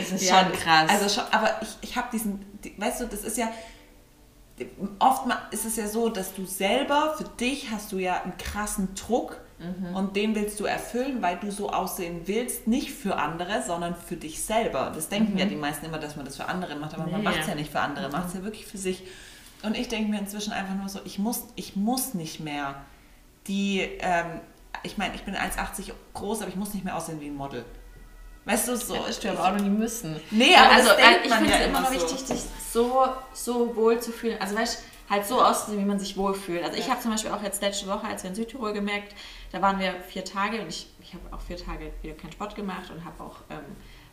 es 0.00 0.12
ist 0.12 0.28
ja, 0.28 0.40
schon 0.40 0.52
krass. 0.52 0.88
Also 0.88 1.08
schon, 1.08 1.24
aber 1.32 1.60
ich, 1.60 1.76
ich 1.80 1.96
habe 1.96 2.08
diesen, 2.12 2.44
weißt 2.76 3.00
du, 3.00 3.06
das 3.06 3.24
ist 3.24 3.36
ja, 3.36 3.50
oft 5.00 5.24
ist 5.50 5.64
es 5.64 5.76
ja 5.76 5.88
so, 5.88 6.08
dass 6.08 6.34
du 6.34 6.46
selber, 6.46 7.14
für 7.18 7.24
dich 7.24 7.70
hast 7.70 7.90
du 7.90 7.98
ja 7.98 8.22
einen 8.22 8.36
krassen 8.38 8.94
Druck 8.94 9.40
mhm. 9.58 9.94
und 9.94 10.16
den 10.16 10.34
willst 10.34 10.58
du 10.60 10.64
erfüllen, 10.64 11.22
weil 11.22 11.36
du 11.36 11.50
so 11.50 11.70
aussehen 11.70 12.22
willst, 12.26 12.66
nicht 12.66 12.90
für 12.90 13.16
andere, 13.16 13.62
sondern 13.62 13.94
für 13.94 14.16
dich 14.16 14.42
selber. 14.42 14.92
Das 14.94 15.08
denken 15.08 15.32
mhm. 15.32 15.38
ja 15.38 15.46
die 15.46 15.56
meisten 15.56 15.86
immer, 15.86 15.98
dass 15.98 16.16
man 16.16 16.24
das 16.24 16.36
für 16.36 16.46
andere 16.46 16.76
macht, 16.76 16.94
aber 16.94 17.04
nee. 17.04 17.12
man 17.12 17.22
macht 17.22 17.40
es 17.40 17.46
ja 17.46 17.54
nicht 17.54 17.70
für 17.70 17.80
andere, 17.80 18.08
man 18.08 18.20
macht 18.20 18.28
es 18.28 18.34
ja 18.34 18.42
wirklich 18.44 18.66
für 18.66 18.78
sich. 18.78 19.02
Und 19.62 19.76
ich 19.76 19.88
denke 19.88 20.10
mir 20.10 20.18
inzwischen 20.18 20.52
einfach 20.52 20.74
nur 20.74 20.88
so, 20.88 21.00
ich 21.04 21.18
muss, 21.18 21.44
ich 21.56 21.76
muss 21.76 22.14
nicht 22.14 22.40
mehr 22.40 22.76
die, 23.46 23.80
ähm, 24.00 24.40
ich 24.82 24.98
meine, 24.98 25.14
ich 25.14 25.22
bin 25.22 25.34
1,80 25.34 25.92
groß, 26.14 26.42
aber 26.42 26.48
ich 26.48 26.56
muss 26.56 26.74
nicht 26.74 26.84
mehr 26.84 26.96
aussehen 26.96 27.20
wie 27.20 27.28
ein 27.28 27.36
Model. 27.36 27.64
Weißt 28.46 28.68
du, 28.68 28.76
so. 28.76 28.94
Ja, 28.94 29.00
das 29.06 29.16
stimmt, 29.16 29.38
auch 29.38 29.56
nie 29.56 29.68
müssen. 29.68 30.20
Nee, 30.30 30.54
aber 30.54 30.72
also, 30.72 30.90
ich 31.24 31.32
finde 31.32 31.52
es 31.52 31.58
ja 31.58 31.66
immer 31.66 31.80
noch 31.80 31.92
so. 31.92 31.94
wichtig, 31.94 32.18
sich 32.20 32.42
so, 32.72 33.06
so 33.32 33.74
wohl 33.74 34.00
zu 34.00 34.12
fühlen. 34.12 34.36
Also, 34.40 34.54
weißt 34.54 34.78
du, 34.78 35.12
halt 35.12 35.26
so 35.26 35.42
auszusehen, 35.42 35.82
wie 35.82 35.84
man 35.84 35.98
sich 35.98 36.16
wohlfühlt. 36.16 36.62
Also, 36.62 36.78
ich 36.78 36.88
habe 36.88 37.00
zum 37.00 37.10
Beispiel 37.10 37.32
auch 37.32 37.42
jetzt 37.42 37.60
letzte 37.60 37.88
Woche, 37.88 38.06
als 38.06 38.22
wir 38.22 38.30
in 38.30 38.36
Südtirol 38.36 38.72
gemerkt, 38.72 39.14
da 39.56 39.62
waren 39.62 39.80
wir 39.80 39.94
vier 40.06 40.22
Tage 40.22 40.60
und 40.60 40.68
ich, 40.68 40.86
ich 41.00 41.14
habe 41.14 41.34
auch 41.34 41.40
vier 41.40 41.56
Tage 41.56 41.90
wieder 42.02 42.12
keinen 42.14 42.32
Sport 42.32 42.54
gemacht 42.54 42.90
und 42.90 43.02
habe 43.06 43.22
auch 43.22 43.36
ähm, 43.48 43.64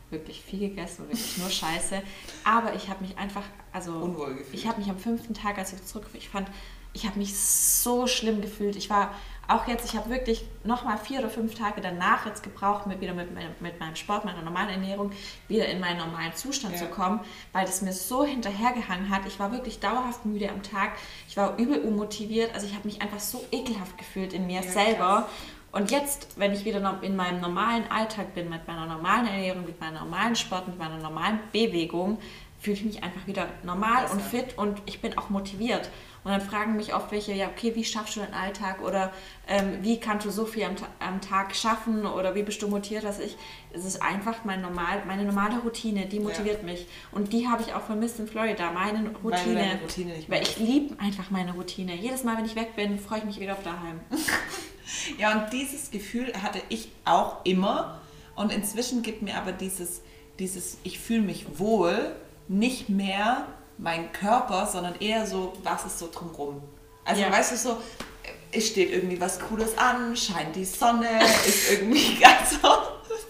wirklich 0.08 0.40
viel 0.40 0.70
gegessen 0.70 1.02
und 1.02 1.08
wirklich 1.08 1.36
nur 1.36 1.50
Scheiße. 1.50 2.00
Aber 2.44 2.74
ich 2.74 2.88
habe 2.88 3.04
mich 3.04 3.18
einfach, 3.18 3.42
also. 3.70 3.92
Unwohl 3.92 4.36
gefühlt. 4.36 4.54
Ich 4.54 4.66
habe 4.66 4.80
mich 4.80 4.88
am 4.88 4.98
fünften 4.98 5.34
Tag, 5.34 5.58
als 5.58 5.74
ich 5.74 5.84
zurück, 5.84 6.06
ich 6.14 6.30
fand, 6.30 6.48
ich 6.94 7.04
habe 7.06 7.18
mich 7.18 7.38
so 7.38 8.06
schlimm 8.06 8.40
gefühlt. 8.40 8.74
Ich 8.76 8.88
war 8.88 9.14
auch 9.48 9.68
jetzt, 9.68 9.84
ich 9.84 9.96
habe 9.96 10.10
wirklich 10.10 10.44
nochmal 10.64 10.98
vier 10.98 11.20
oder 11.20 11.28
fünf 11.28 11.54
Tage 11.54 11.80
danach 11.80 12.26
jetzt 12.26 12.42
gebraucht, 12.42 12.86
mit, 12.86 13.00
wieder 13.00 13.14
mit, 13.14 13.28
mit 13.60 13.80
meinem 13.80 13.96
Sport, 13.96 14.24
meiner 14.24 14.42
normalen 14.42 14.70
Ernährung, 14.70 15.12
wieder 15.48 15.66
in 15.66 15.80
meinen 15.80 15.98
normalen 15.98 16.34
Zustand 16.34 16.74
ja. 16.74 16.80
zu 16.80 16.86
kommen, 16.86 17.20
weil 17.52 17.66
das 17.66 17.82
mir 17.82 17.92
so 17.92 18.24
hinterhergehangen 18.24 19.10
hat. 19.10 19.26
Ich 19.26 19.38
war 19.38 19.52
wirklich 19.52 19.80
dauerhaft 19.80 20.24
müde 20.24 20.48
am 20.50 20.62
Tag. 20.62 20.92
Ich 21.28 21.36
war 21.36 21.56
übel 21.58 21.80
unmotiviert. 21.80 22.54
Also 22.54 22.66
ich 22.66 22.74
habe 22.74 22.86
mich 22.86 23.02
einfach 23.02 23.20
so 23.20 23.44
ekelhaft 23.52 23.98
gefühlt 23.98 24.32
in 24.32 24.46
mir 24.46 24.62
ja, 24.62 24.70
selber. 24.70 25.22
Krass. 25.22 25.30
Und 25.74 25.90
jetzt, 25.90 26.38
wenn 26.38 26.52
ich 26.52 26.64
wieder 26.64 27.00
in 27.02 27.16
meinem 27.16 27.40
normalen 27.40 27.90
Alltag 27.90 28.32
bin, 28.34 28.48
mit 28.48 28.64
meiner 28.68 28.86
normalen 28.86 29.26
Ernährung, 29.26 29.64
mit 29.64 29.80
meinem 29.80 29.94
normalen 29.94 30.36
Sport, 30.36 30.68
mit 30.68 30.78
meiner 30.78 30.98
normalen 30.98 31.40
Bewegung, 31.52 32.18
fühle 32.60 32.76
ich 32.76 32.84
mich 32.84 33.02
einfach 33.02 33.26
wieder 33.26 33.48
normal 33.64 34.02
Besser. 34.02 34.14
und 34.14 34.22
fit 34.22 34.56
und 34.56 34.82
ich 34.86 35.00
bin 35.00 35.18
auch 35.18 35.30
motiviert. 35.30 35.90
Und 36.24 36.30
dann 36.30 36.40
fragen 36.40 36.76
mich 36.76 36.94
oft 36.94 37.12
welche, 37.12 37.34
ja, 37.34 37.48
okay, 37.48 37.74
wie 37.74 37.84
schaffst 37.84 38.16
du 38.16 38.20
deinen 38.20 38.32
Alltag 38.32 38.80
oder 38.80 39.12
ähm, 39.46 39.78
wie 39.82 40.00
kannst 40.00 40.24
du 40.24 40.30
so 40.30 40.46
viel 40.46 40.64
am, 40.64 40.74
am, 40.98 41.20
Tag 41.20 41.54
schaffen 41.54 42.06
oder 42.06 42.34
wie 42.34 42.42
bist 42.42 42.62
du 42.62 42.68
motiviert, 42.68 43.04
dass 43.04 43.20
ich, 43.20 43.36
es 43.74 43.84
ist 43.84 44.00
einfach 44.00 44.42
mein 44.44 44.62
normal, 44.62 45.02
meine 45.06 45.24
normale 45.24 45.58
Routine, 45.58 46.06
die 46.06 46.20
motiviert 46.20 46.60
ja. 46.60 46.64
mich. 46.64 46.86
Und 47.12 47.34
die 47.34 47.46
habe 47.46 47.62
ich 47.62 47.74
auch 47.74 47.82
vermisst 47.82 48.18
in 48.20 48.26
Florida, 48.26 48.70
meine 48.72 49.10
Routine. 49.22 49.54
Weil, 49.54 49.78
Routine 49.82 50.14
weil 50.28 50.42
ich 50.42 50.58
liebe 50.58 50.98
einfach 50.98 51.30
meine 51.30 51.52
Routine. 51.52 51.94
Jedes 51.94 52.24
Mal, 52.24 52.38
wenn 52.38 52.46
ich 52.46 52.56
weg 52.56 52.74
bin, 52.74 52.98
freue 52.98 53.18
ich 53.18 53.24
mich 53.24 53.38
wieder 53.38 53.52
auf 53.52 53.62
daheim. 53.62 54.00
ja, 55.18 55.32
und 55.32 55.52
dieses 55.52 55.90
Gefühl 55.90 56.32
hatte 56.42 56.62
ich 56.70 56.88
auch 57.04 57.44
immer. 57.44 58.00
Und 58.34 58.50
inzwischen 58.50 59.02
gibt 59.02 59.20
mir 59.20 59.36
aber 59.36 59.52
dieses, 59.52 60.00
dieses 60.38 60.78
ich 60.84 60.98
fühle 60.98 61.20
mich 61.20 61.58
wohl, 61.58 62.16
nicht 62.48 62.88
mehr 62.88 63.46
mein 63.78 64.12
Körper, 64.12 64.66
sondern 64.66 64.94
eher 65.00 65.26
so, 65.26 65.52
was 65.62 65.84
ist 65.84 65.98
so 65.98 66.08
drumrum. 66.12 66.62
Also 67.04 67.22
ja. 67.22 67.30
weißt 67.30 67.52
du 67.52 67.56
so, 67.56 67.78
es 68.52 68.68
steht 68.68 68.92
irgendwie 68.92 69.20
was 69.20 69.40
Cooles 69.40 69.76
an, 69.76 70.16
scheint 70.16 70.54
die 70.56 70.64
Sonne, 70.64 71.08
ist 71.46 71.70
irgendwie 71.70 72.14
ganz 72.20 72.52
so, 72.62 72.68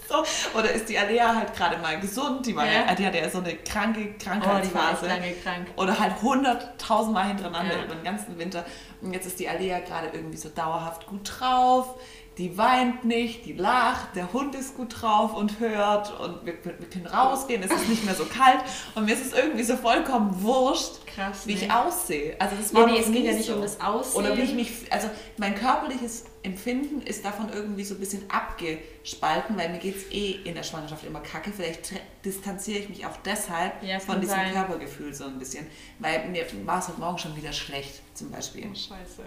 so. 0.09 0.59
Oder 0.59 0.72
ist 0.72 0.88
die 0.88 0.99
Alea 0.99 1.34
halt 1.34 1.55
gerade 1.55 1.78
mal 1.78 1.99
gesund? 1.99 2.47
Die, 2.47 2.55
war 2.55 2.66
ja. 2.66 2.86
ja. 2.86 2.95
die 2.95 3.07
hatte 3.07 3.18
ja 3.18 3.30
so 3.30 3.38
eine 3.38 3.57
kranke 3.57 4.14
Krankheitsphase. 4.14 5.07
Oh, 5.07 5.09
lange 5.09 5.32
krank. 5.32 5.66
Oder 5.76 5.99
halt 5.99 6.20
hunderttausendmal 6.22 7.28
hintereinander 7.28 7.76
ja. 7.76 7.84
über 7.84 7.95
den 7.95 8.05
ganzen 8.05 8.38
Winter. 8.38 8.64
Und 9.01 9.12
jetzt 9.12 9.26
ist 9.26 9.40
die 9.40 9.49
Alea 9.49 9.80
gerade 9.80 10.09
irgendwie 10.12 10.36
so 10.36 10.49
dauerhaft 10.51 11.07
gut 11.07 11.32
drauf 11.38 11.97
die 12.39 12.59
weint 12.59 13.05
nicht, 13.05 13.47
die 13.47 13.53
lacht, 13.53 14.16
der 14.16 14.32
Hund 14.32 14.55
ist 14.55 14.76
gut 14.76 15.01
drauf 15.01 15.35
und 15.35 15.61
hört 15.61 16.18
und 16.18 16.45
wir, 16.45 16.55
wir 16.64 16.89
können 16.91 17.07
rausgehen, 17.07 17.62
es 17.62 17.70
ist 17.70 17.89
nicht 17.89 18.05
mehr 18.05 18.14
so 18.14 18.24
kalt 18.24 18.59
und 18.95 19.05
mir 19.05 19.14
ist 19.14 19.24
es 19.24 19.32
irgendwie 19.32 19.62
so 19.62 19.76
vollkommen 19.76 20.43
wurscht, 20.43 21.07
Krass, 21.07 21.47
wie 21.47 21.55
nee. 21.55 21.64
ich 21.64 21.70
aussehe. 21.70 22.35
Also 22.41 22.57
das 22.57 22.74
war 22.74 22.87
nee, 22.87 22.95
nee, 22.95 22.99
es 22.99 23.12
geht 23.12 23.24
ja 23.24 23.32
nicht 23.32 23.47
so. 23.47 23.55
um 23.55 23.62
das 23.62 23.80
Aussehen. 23.80 24.24
Oder 24.24 24.37
wie 24.37 24.43
ich 24.43 24.55
mich, 24.55 24.70
also 24.91 25.09
mein 25.37 25.55
körperliches 25.55 26.24
Empfinden 26.43 27.03
ist 27.03 27.24
davon 27.24 27.51
irgendwie 27.53 27.85
so 27.85 27.95
ein 27.95 28.01
bisschen 28.01 28.28
abgespalten, 28.28 29.57
weil 29.57 29.70
mir 29.70 29.78
geht 29.78 29.97
es 29.97 30.11
eh 30.11 30.32
in 30.45 30.55
der 30.55 30.64
Schwangerschaft 30.64 31.05
immer 31.05 31.20
kacke. 31.20 31.53
Vielleicht 31.53 31.93
distanziere 32.24 32.80
ich 32.80 32.89
mich 32.89 33.07
auch 33.07 33.16
deshalb 33.24 33.80
ja, 33.82 34.01
von 34.01 34.20
diesem 34.20 34.37
sein. 34.37 34.53
Körpergefühl 34.53 35.14
so 35.14 35.24
ein 35.24 35.39
bisschen, 35.39 35.66
weil 36.01 36.28
mir 36.28 36.45
war 36.66 36.80
es 36.80 36.89
heute 36.89 36.99
Morgen 36.99 37.18
schon 37.18 37.37
wieder 37.37 37.53
schlecht 37.53 38.03
zum 38.14 38.30
Beispiel. 38.30 38.66
Oh, 38.70 38.74
scheiße. 38.74 39.22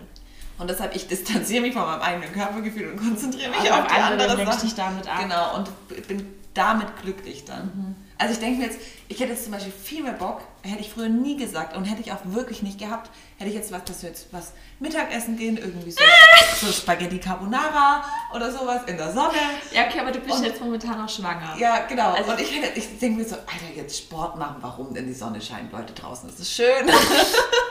Und 0.57 0.69
deshalb, 0.69 0.95
ich 0.95 1.07
distanziere 1.07 1.61
mich 1.61 1.73
von 1.73 1.83
meinem 1.83 2.01
eigenen 2.01 2.33
Körpergefühl 2.33 2.91
und 2.91 2.97
konzentriere 2.97 3.49
mich 3.49 3.59
also 3.59 3.73
auf, 3.73 3.87
die 3.87 3.93
andere, 3.93 4.29
andere 4.29 4.45
Sache. 4.45 4.65
dich 4.65 4.75
damit 4.75 5.07
ab. 5.07 5.19
Genau, 5.21 5.55
und 5.55 6.07
bin 6.07 6.33
damit 6.53 6.87
glücklich 7.01 7.45
dann. 7.45 7.65
Mhm. 7.65 7.95
Also 8.19 8.33
ich 8.33 8.39
denke 8.39 8.59
mir 8.59 8.65
jetzt, 8.65 8.79
ich 9.07 9.19
hätte 9.19 9.33
jetzt 9.33 9.43
zum 9.43 9.53
Beispiel 9.53 9.71
viel 9.71 10.01
mehr 10.01 10.13
Bock, 10.13 10.41
hätte 10.63 10.81
ich 10.81 10.89
früher 10.89 11.07
nie 11.07 11.37
gesagt 11.37 11.77
und 11.77 11.85
hätte 11.85 12.01
ich 12.01 12.11
auch 12.11 12.21
wirklich 12.23 12.63
nicht 12.63 12.79
gehabt, 12.79 13.11
hätte 13.37 13.51
ich 13.51 13.55
jetzt 13.55 13.71
was, 13.71 13.83
dass 13.83 14.01
wir 14.01 14.09
jetzt 14.09 14.27
was 14.31 14.53
Mittagessen 14.79 15.37
gehen, 15.37 15.57
irgendwie 15.57 15.91
so, 15.91 16.01
so 16.65 16.71
Spaghetti 16.71 17.19
Carbonara 17.19 18.03
oder 18.33 18.51
sowas 18.51 18.81
in 18.87 18.97
der 18.97 19.13
Sonne. 19.13 19.37
Ja, 19.71 19.85
okay, 19.85 19.99
aber 19.99 20.11
du 20.11 20.19
bist 20.19 20.37
und, 20.37 20.45
jetzt 20.45 20.59
momentan 20.59 20.99
auch 21.05 21.09
schwanger. 21.09 21.55
Ja, 21.59 21.85
genau. 21.87 22.13
Also 22.13 22.31
und 22.31 22.41
ich, 22.41 22.51
ich 22.75 22.99
denke 22.99 23.19
mir 23.21 23.27
so, 23.27 23.35
Alter, 23.35 23.75
jetzt 23.75 23.95
Sport 23.95 24.37
machen, 24.37 24.55
warum 24.61 24.95
denn 24.95 25.05
die 25.05 25.13
Sonne 25.13 25.39
scheint, 25.39 25.71
Leute, 25.71 25.93
draußen 25.93 26.27
ist 26.27 26.39
es 26.39 26.51
schön. 26.51 26.87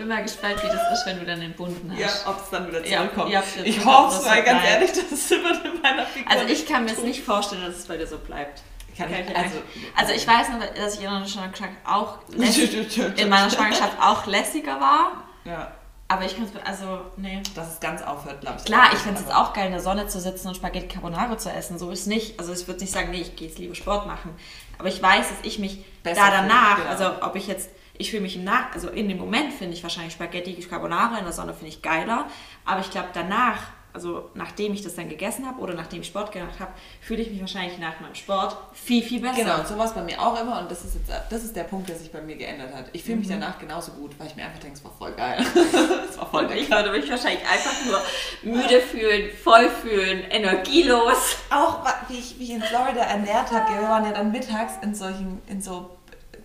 ich 0.00 0.06
bin 0.06 0.16
mal 0.16 0.22
gespannt, 0.22 0.62
wie 0.62 0.66
das 0.66 0.98
ist, 0.98 1.04
wenn 1.04 1.18
du 1.18 1.26
dann 1.26 1.40
den 1.40 1.52
Bunden 1.52 1.92
hast. 1.92 2.00
Ja, 2.00 2.30
ob 2.30 2.42
es 2.42 2.48
dann 2.48 2.66
wieder 2.68 2.82
zurückkommt. 2.82 3.30
Ja, 3.30 3.40
ja, 3.40 3.62
ich 3.64 3.84
hoffe 3.84 4.16
es, 4.16 4.26
weil 4.26 4.42
ganz 4.44 4.64
ehrlich, 4.64 4.92
das 4.92 5.12
ist 5.12 5.30
immer 5.30 5.62
in 5.62 5.82
meiner 5.82 6.06
Figur. 6.06 6.32
Also 6.32 6.46
ich 6.46 6.66
kann 6.66 6.86
mir 6.86 6.92
es 6.92 7.02
nicht 7.02 7.22
vorstellen, 7.22 7.66
dass 7.66 7.76
es 7.76 7.86
bei 7.86 7.98
dir 7.98 8.06
so 8.06 8.16
bleibt. 8.16 8.62
Kann 8.96 9.12
ich, 9.12 9.36
also, 9.36 9.56
also 9.94 10.12
ich 10.14 10.26
weiß 10.26 10.48
noch, 10.48 10.60
dass 10.74 10.94
ich 10.94 11.04
in 11.04 11.10
meiner 11.10 11.26
Schwangerschaft 11.26 11.70
auch, 11.84 12.18
in 12.32 13.28
meiner 13.28 13.50
Schwangerschaft 13.50 14.00
auch 14.00 14.24
lässiger 14.24 14.80
war. 14.80 15.24
Ja. 15.44 15.70
Aber 16.08 16.24
ich 16.24 16.34
kann 16.34 16.44
es, 16.44 16.66
also, 16.66 17.02
nee. 17.18 17.42
Dass 17.54 17.74
es 17.74 17.80
ganz 17.80 18.00
aufhört, 18.00 18.40
glaube 18.40 18.56
ich. 18.58 18.64
Klar, 18.64 18.88
ich 18.94 18.98
finde 19.00 19.20
es 19.20 19.26
jetzt 19.26 19.34
auch 19.34 19.52
geil, 19.52 19.66
in 19.66 19.72
der 19.72 19.82
Sonne 19.82 20.08
zu 20.08 20.18
sitzen 20.18 20.48
und 20.48 20.54
Spaghetti 20.56 20.88
Carbonara 20.88 21.36
zu 21.36 21.50
essen. 21.50 21.78
So 21.78 21.90
ist 21.90 22.06
nicht. 22.06 22.40
Also, 22.40 22.54
ich 22.54 22.66
würde 22.66 22.80
nicht 22.80 22.92
sagen, 22.92 23.10
nee, 23.10 23.20
ich 23.20 23.36
gehe 23.36 23.48
jetzt 23.48 23.58
lieber 23.58 23.74
Sport 23.74 24.06
machen. 24.06 24.34
Aber 24.78 24.88
ich 24.88 25.00
weiß, 25.02 25.28
dass 25.28 25.38
ich 25.42 25.58
mich 25.58 25.84
Besser 26.02 26.22
da 26.22 26.30
danach, 26.30 26.76
genau. 26.78 26.88
also, 26.88 27.22
ob 27.22 27.36
ich 27.36 27.46
jetzt, 27.46 27.68
ich 28.00 28.10
fühle 28.10 28.22
mich 28.22 28.36
im 28.36 28.44
Nach, 28.44 28.72
also 28.72 28.88
in 28.88 29.08
dem 29.08 29.18
Moment 29.18 29.52
finde 29.52 29.74
ich 29.74 29.82
wahrscheinlich 29.82 30.14
Spaghetti 30.14 30.54
Carbonara, 30.54 31.18
in 31.18 31.24
der 31.24 31.32
Sonne 31.32 31.52
finde 31.52 31.68
ich 31.68 31.82
geiler. 31.82 32.26
Aber 32.64 32.80
ich 32.80 32.90
glaube, 32.90 33.08
danach 33.12 33.58
also 33.92 34.30
nachdem 34.34 34.72
ich 34.72 34.82
das 34.82 34.94
dann 34.94 35.08
gegessen 35.08 35.46
habe 35.46 35.60
oder 35.60 35.74
nachdem 35.74 36.00
ich 36.00 36.06
Sport 36.06 36.32
gemacht 36.32 36.60
habe, 36.60 36.72
fühle 37.00 37.22
ich 37.22 37.30
mich 37.30 37.40
wahrscheinlich 37.40 37.78
nach 37.78 37.98
meinem 38.00 38.14
Sport 38.14 38.56
viel, 38.72 39.02
viel 39.02 39.20
besser. 39.20 39.42
Genau, 39.42 39.58
und 39.58 39.66
so 39.66 39.76
war 39.76 39.86
es 39.86 39.92
bei 39.92 40.02
mir 40.02 40.20
auch 40.20 40.40
immer 40.40 40.60
und 40.60 40.70
das 40.70 40.84
ist, 40.84 40.94
jetzt, 40.94 41.10
das 41.28 41.44
ist 41.44 41.56
der 41.56 41.64
Punkt, 41.64 41.88
der 41.88 41.96
sich 41.96 42.10
bei 42.12 42.20
mir 42.20 42.36
geändert 42.36 42.74
hat. 42.74 42.86
Ich 42.92 43.02
fühle 43.02 43.18
mich 43.18 43.28
mhm. 43.28 43.40
danach 43.40 43.58
genauso 43.58 43.92
gut, 43.92 44.12
weil 44.18 44.28
ich 44.28 44.36
mir 44.36 44.44
einfach 44.44 44.60
denke, 44.60 44.76
es 44.76 44.84
war 44.84 44.92
voll 44.92 45.12
geil. 45.12 45.44
es 46.08 46.18
war 46.18 46.30
voll 46.30 46.46
geil. 46.46 46.58
Ich 46.58 46.70
würde 46.70 46.92
mich 46.92 47.10
wahrscheinlich 47.10 47.42
einfach 47.48 47.72
nur 47.84 48.54
müde 48.54 48.80
fühlen, 48.80 49.30
voll 49.42 49.68
fühlen, 49.68 50.22
energielos. 50.30 51.36
Auch 51.50 51.84
wie 52.08 52.18
ich 52.18 52.38
mich 52.38 52.50
in 52.50 52.62
Florida 52.62 53.00
ernährt 53.00 53.50
habe, 53.50 53.74
wir 53.74 53.88
waren 53.88 54.04
ja 54.04 54.12
dann 54.12 54.30
mittags 54.30 54.74
in 54.82 54.94
solchen, 54.94 55.40
in 55.48 55.60
so 55.60 55.90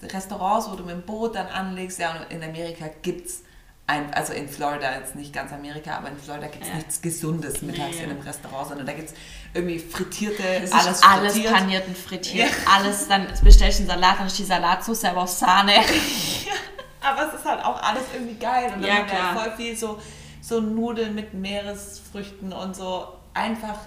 Restaurants, 0.03 0.69
wo 0.69 0.75
du 0.75 0.83
mit 0.83 0.93
dem 0.93 1.01
Boot 1.01 1.35
dann 1.35 1.47
anlegst, 1.47 1.99
ja, 1.99 2.11
und 2.11 2.31
in 2.31 2.43
Amerika 2.43 2.85
gibt 3.01 3.27
es 3.27 3.43
ein, 3.87 4.13
also 4.13 4.33
in 4.33 4.49
Florida, 4.49 4.95
jetzt 4.97 5.15
nicht 5.15 5.31
ganz 5.31 5.51
Amerika, 5.51 5.97
aber 5.97 6.09
in 6.09 6.17
Florida 6.17 6.47
gibt 6.47 6.63
es 6.63 6.69
ja. 6.69 6.75
nichts 6.75 7.01
Gesundes 7.01 7.61
mittags 7.61 7.97
nee. 7.97 8.03
in 8.03 8.09
einem 8.09 8.21
Restaurant, 8.21 8.69
sondern 8.69 8.87
da 8.87 8.93
gibt 8.93 9.09
es 9.09 9.15
irgendwie 9.53 9.79
frittierte, 9.79 10.43
das 10.61 10.71
alles 10.71 11.03
alles 11.03 11.33
frittiert. 11.33 11.53
paniert 11.53 11.87
und 11.87 11.97
frittiert, 11.97 12.49
ja. 12.49 12.71
alles, 12.75 13.07
dann 13.07 13.27
bestellst 13.43 13.79
du 13.79 13.83
einen 13.83 14.01
Salat, 14.01 14.19
dann 14.19 14.27
ist 14.27 14.39
die 14.39 14.43
Salatsauce 14.43 15.05
aber 15.05 15.23
auch 15.23 15.27
Sahne. 15.27 15.73
Ja. 16.45 16.53
Aber 17.01 17.27
es 17.27 17.39
ist 17.39 17.45
halt 17.45 17.63
auch 17.63 17.81
alles 17.83 18.01
irgendwie 18.13 18.33
geil 18.35 18.71
und 18.73 18.81
dann 18.81 18.89
ja, 18.89 19.07
haben 19.07 19.35
wir 19.35 19.41
voll 19.41 19.57
viel 19.57 19.75
so, 19.77 20.01
so 20.41 20.59
Nudeln 20.59 21.13
mit 21.13 21.35
Meeresfrüchten 21.35 22.51
und 22.51 22.75
so 22.75 23.07
einfach 23.35 23.77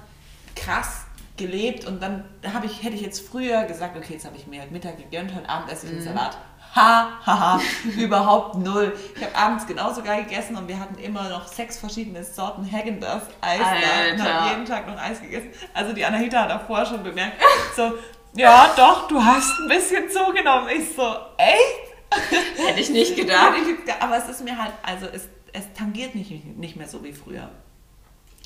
krass 0.54 1.07
gelebt 1.38 1.86
und 1.86 2.02
dann 2.02 2.24
habe 2.52 2.66
ich, 2.66 2.82
hätte 2.82 2.94
ich 2.94 3.02
jetzt 3.02 3.26
früher 3.26 3.64
gesagt, 3.64 3.96
okay, 3.96 4.14
jetzt 4.14 4.26
habe 4.26 4.36
ich 4.36 4.46
mir 4.46 4.60
halt 4.60 4.70
Mittag 4.70 4.98
gegönnt, 4.98 5.34
heute 5.34 5.48
Abend 5.48 5.72
esse 5.72 5.86
ich 5.86 5.92
einen 5.92 6.02
mm. 6.02 6.04
Salat 6.04 6.36
ha, 6.74 7.20
ha, 7.24 7.40
ha, 7.40 7.60
überhaupt 7.96 8.56
null. 8.56 8.92
Ich 9.16 9.24
habe 9.24 9.34
abends 9.34 9.66
genauso 9.66 10.02
geil 10.02 10.24
gegessen 10.24 10.56
und 10.56 10.68
wir 10.68 10.78
hatten 10.78 10.98
immer 10.98 11.28
noch 11.28 11.46
sechs 11.46 11.78
verschiedene 11.78 12.22
Sorten 12.24 12.64
Häagen-Dazs 12.64 13.26
Eis 13.40 13.60
da 13.60 14.12
und 14.12 14.22
haben 14.22 14.50
jeden 14.50 14.64
Tag 14.64 14.86
noch 14.86 14.98
Eis 14.98 15.20
gegessen. 15.20 15.50
Also 15.74 15.92
die 15.92 16.04
Anahita 16.04 16.42
hat 16.42 16.50
auch 16.50 16.66
vorher 16.66 16.86
schon 16.86 17.02
bemerkt, 17.02 17.40
so, 17.76 17.94
ja 18.34 18.72
doch, 18.76 19.08
du 19.08 19.22
hast 19.22 19.58
ein 19.60 19.68
bisschen 19.68 20.08
zugenommen. 20.10 20.68
Ich 20.68 20.94
so, 20.94 21.16
echt? 21.36 21.88
Hätte 22.66 22.80
ich 22.80 22.90
nicht 22.90 23.16
gedacht. 23.16 23.54
Aber 24.00 24.16
es 24.16 24.28
ist 24.28 24.44
mir 24.44 24.56
halt, 24.56 24.72
also 24.82 25.06
es, 25.06 25.28
es 25.52 25.72
tangiert 25.74 26.14
nicht, 26.14 26.30
nicht 26.56 26.76
mehr 26.76 26.88
so 26.88 27.02
wie 27.02 27.12
früher. 27.12 27.50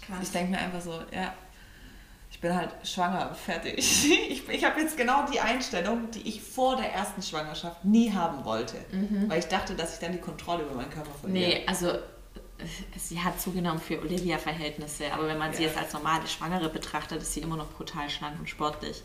Krass. 0.06 0.18
Ich 0.22 0.32
denke 0.32 0.52
mir 0.52 0.58
einfach 0.58 0.80
so, 0.80 1.00
ja, 1.12 1.32
bin 2.42 2.54
halt 2.54 2.70
schwanger, 2.82 3.34
fertig. 3.34 3.78
Ich, 4.28 4.48
ich 4.48 4.64
habe 4.64 4.80
jetzt 4.80 4.96
genau 4.96 5.24
die 5.32 5.40
Einstellung, 5.40 6.10
die 6.10 6.28
ich 6.28 6.42
vor 6.42 6.76
der 6.76 6.92
ersten 6.92 7.22
Schwangerschaft 7.22 7.84
nie 7.84 8.12
haben 8.12 8.44
wollte. 8.44 8.76
Mhm. 8.90 9.30
Weil 9.30 9.38
ich 9.38 9.46
dachte, 9.46 9.74
dass 9.74 9.94
ich 9.94 10.00
dann 10.00 10.12
die 10.12 10.18
Kontrolle 10.18 10.64
über 10.64 10.74
meinen 10.74 10.90
Körper 10.90 11.12
verliere. 11.20 11.48
Nee, 11.48 11.62
also 11.66 11.92
sie 12.96 13.20
hat 13.20 13.40
zugenommen 13.40 13.80
für 13.80 14.00
Olivia-Verhältnisse, 14.00 15.12
aber 15.12 15.26
wenn 15.28 15.38
man 15.38 15.52
ja. 15.52 15.56
sie 15.56 15.62
jetzt 15.64 15.78
als 15.78 15.92
normale 15.92 16.26
Schwangere 16.26 16.68
betrachtet, 16.68 17.22
ist 17.22 17.32
sie 17.32 17.40
immer 17.40 17.56
noch 17.56 17.70
brutal 17.70 18.10
schlank 18.10 18.38
und 18.38 18.48
sportlich. 18.48 19.02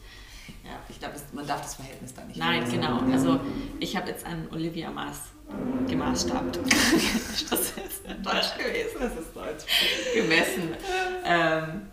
Ja, 0.64 0.72
ich 0.90 1.00
glaube, 1.00 1.16
man 1.34 1.46
darf 1.46 1.62
das 1.62 1.76
Verhältnis 1.76 2.14
da 2.14 2.24
nicht 2.24 2.38
Nein, 2.38 2.70
genau. 2.72 3.00
Also 3.12 3.40
ich 3.80 3.96
habe 3.96 4.10
jetzt 4.10 4.26
an 4.26 4.48
Olivia 4.52 4.90
Maß 4.90 5.20
gemaßstabt. 5.88 6.58
das 7.50 7.52
ist 7.52 8.06
Deutsch 8.24 8.58
gewesen. 8.58 8.98
Das 9.00 9.12
ist 9.14 9.36
Deutsch. 9.36 9.66
Gemessen. 10.16 10.76
Ähm, 11.26 11.88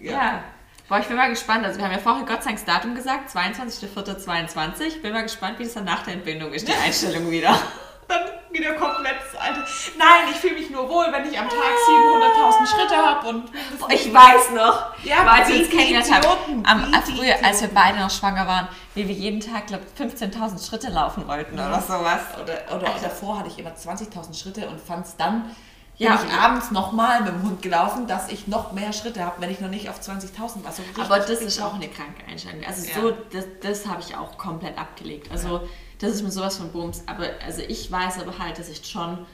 ja. 0.00 0.12
ja. 0.12 0.44
Boah, 0.90 0.98
ich 0.98 1.06
bin 1.06 1.16
mal 1.16 1.28
gespannt. 1.28 1.64
Also 1.64 1.78
wir 1.78 1.84
haben 1.84 1.92
ja 1.92 1.98
vorher 1.98 2.26
Gott 2.26 2.42
sei 2.42 2.50
Dank 2.50 2.56
das 2.56 2.74
Datum 2.74 2.96
gesagt, 2.96 3.30
22.04.22. 3.30 4.82
Ich 4.88 5.00
bin 5.00 5.12
mal 5.12 5.22
gespannt, 5.22 5.60
wie 5.60 5.62
das 5.62 5.74
dann 5.74 5.84
nach 5.84 6.02
der 6.02 6.14
Entbindung 6.14 6.52
ist, 6.52 6.66
die 6.66 6.72
Einstellung 6.72 7.30
wieder 7.30 7.56
dann 8.08 8.22
wieder 8.50 8.74
komplett 8.74 9.14
das 9.22 9.40
alte. 9.40 9.60
Nein, 9.96 10.32
ich 10.32 10.36
fühle 10.38 10.54
mich 10.54 10.68
nur 10.68 10.88
wohl, 10.88 11.06
wenn 11.12 11.30
ich 11.30 11.38
am 11.38 11.48
Tag 11.48 11.58
700.000 11.58 12.66
Schritte 12.66 12.96
habe 12.96 13.28
und 13.28 13.52
ich 13.88 14.12
weiß 14.12 14.50
noch, 14.50 15.04
ja, 15.04 15.24
weil 15.24 15.46
wir 15.46 15.60
uns 15.60 15.70
kennengelernt 15.70 16.12
haben, 16.12 16.66
am, 16.66 16.92
früher, 17.04 17.36
als 17.44 17.60
wir 17.60 17.68
beide 17.68 18.00
noch 18.00 18.10
schwanger 18.10 18.48
waren, 18.48 18.66
wie 18.96 19.06
wir 19.06 19.14
jeden 19.14 19.38
Tag, 19.38 19.68
glaube 19.68 19.84
15.000 19.96 20.68
Schritte 20.68 20.90
laufen 20.90 21.28
wollten 21.28 21.54
oder 21.54 21.80
sowas. 21.80 22.20
Oder, 22.42 22.76
oder 22.76 22.92
davor 23.00 23.38
hatte 23.38 23.48
ich 23.48 23.60
immer 23.60 23.70
20.000 23.70 24.36
Schritte 24.36 24.68
und 24.68 24.80
fand 24.80 25.06
es 25.06 25.16
dann 25.16 25.54
ja, 26.00 26.16
bin 26.16 26.28
ich 26.28 26.34
abends 26.34 26.70
nochmal 26.70 27.22
mit 27.22 27.34
dem 27.34 27.42
Hund 27.42 27.62
gelaufen, 27.62 28.06
dass 28.06 28.28
ich 28.30 28.46
noch 28.46 28.72
mehr 28.72 28.92
Schritte 28.92 29.24
habe, 29.24 29.40
wenn 29.40 29.50
ich 29.50 29.60
noch 29.60 29.68
nicht 29.68 29.90
auf 29.90 30.00
20.000 30.00 30.64
war. 30.64 30.72
So 30.72 30.82
Aber 30.98 31.18
das 31.18 31.42
ist 31.42 31.60
auch 31.60 31.74
eine 31.74 31.88
kranke 31.88 32.24
Einstellung. 32.26 32.64
Also 32.66 32.88
ja. 32.88 32.94
so, 32.94 33.12
das, 33.30 33.44
das 33.60 33.86
habe 33.86 34.00
ich 34.00 34.16
auch 34.16 34.38
komplett 34.38 34.78
abgelegt. 34.78 35.30
Also 35.30 35.58
ja. 35.58 35.62
das 35.98 36.12
ist 36.12 36.22
mir 36.22 36.30
sowas 36.30 36.56
von 36.56 36.72
Bums. 36.72 37.02
Aber 37.06 37.26
also 37.44 37.60
ich 37.60 37.92
weiß 37.92 38.18
aber 38.20 38.38
halt, 38.38 38.58
dass 38.58 38.70
ich 38.70 38.86
schon, 38.86 39.26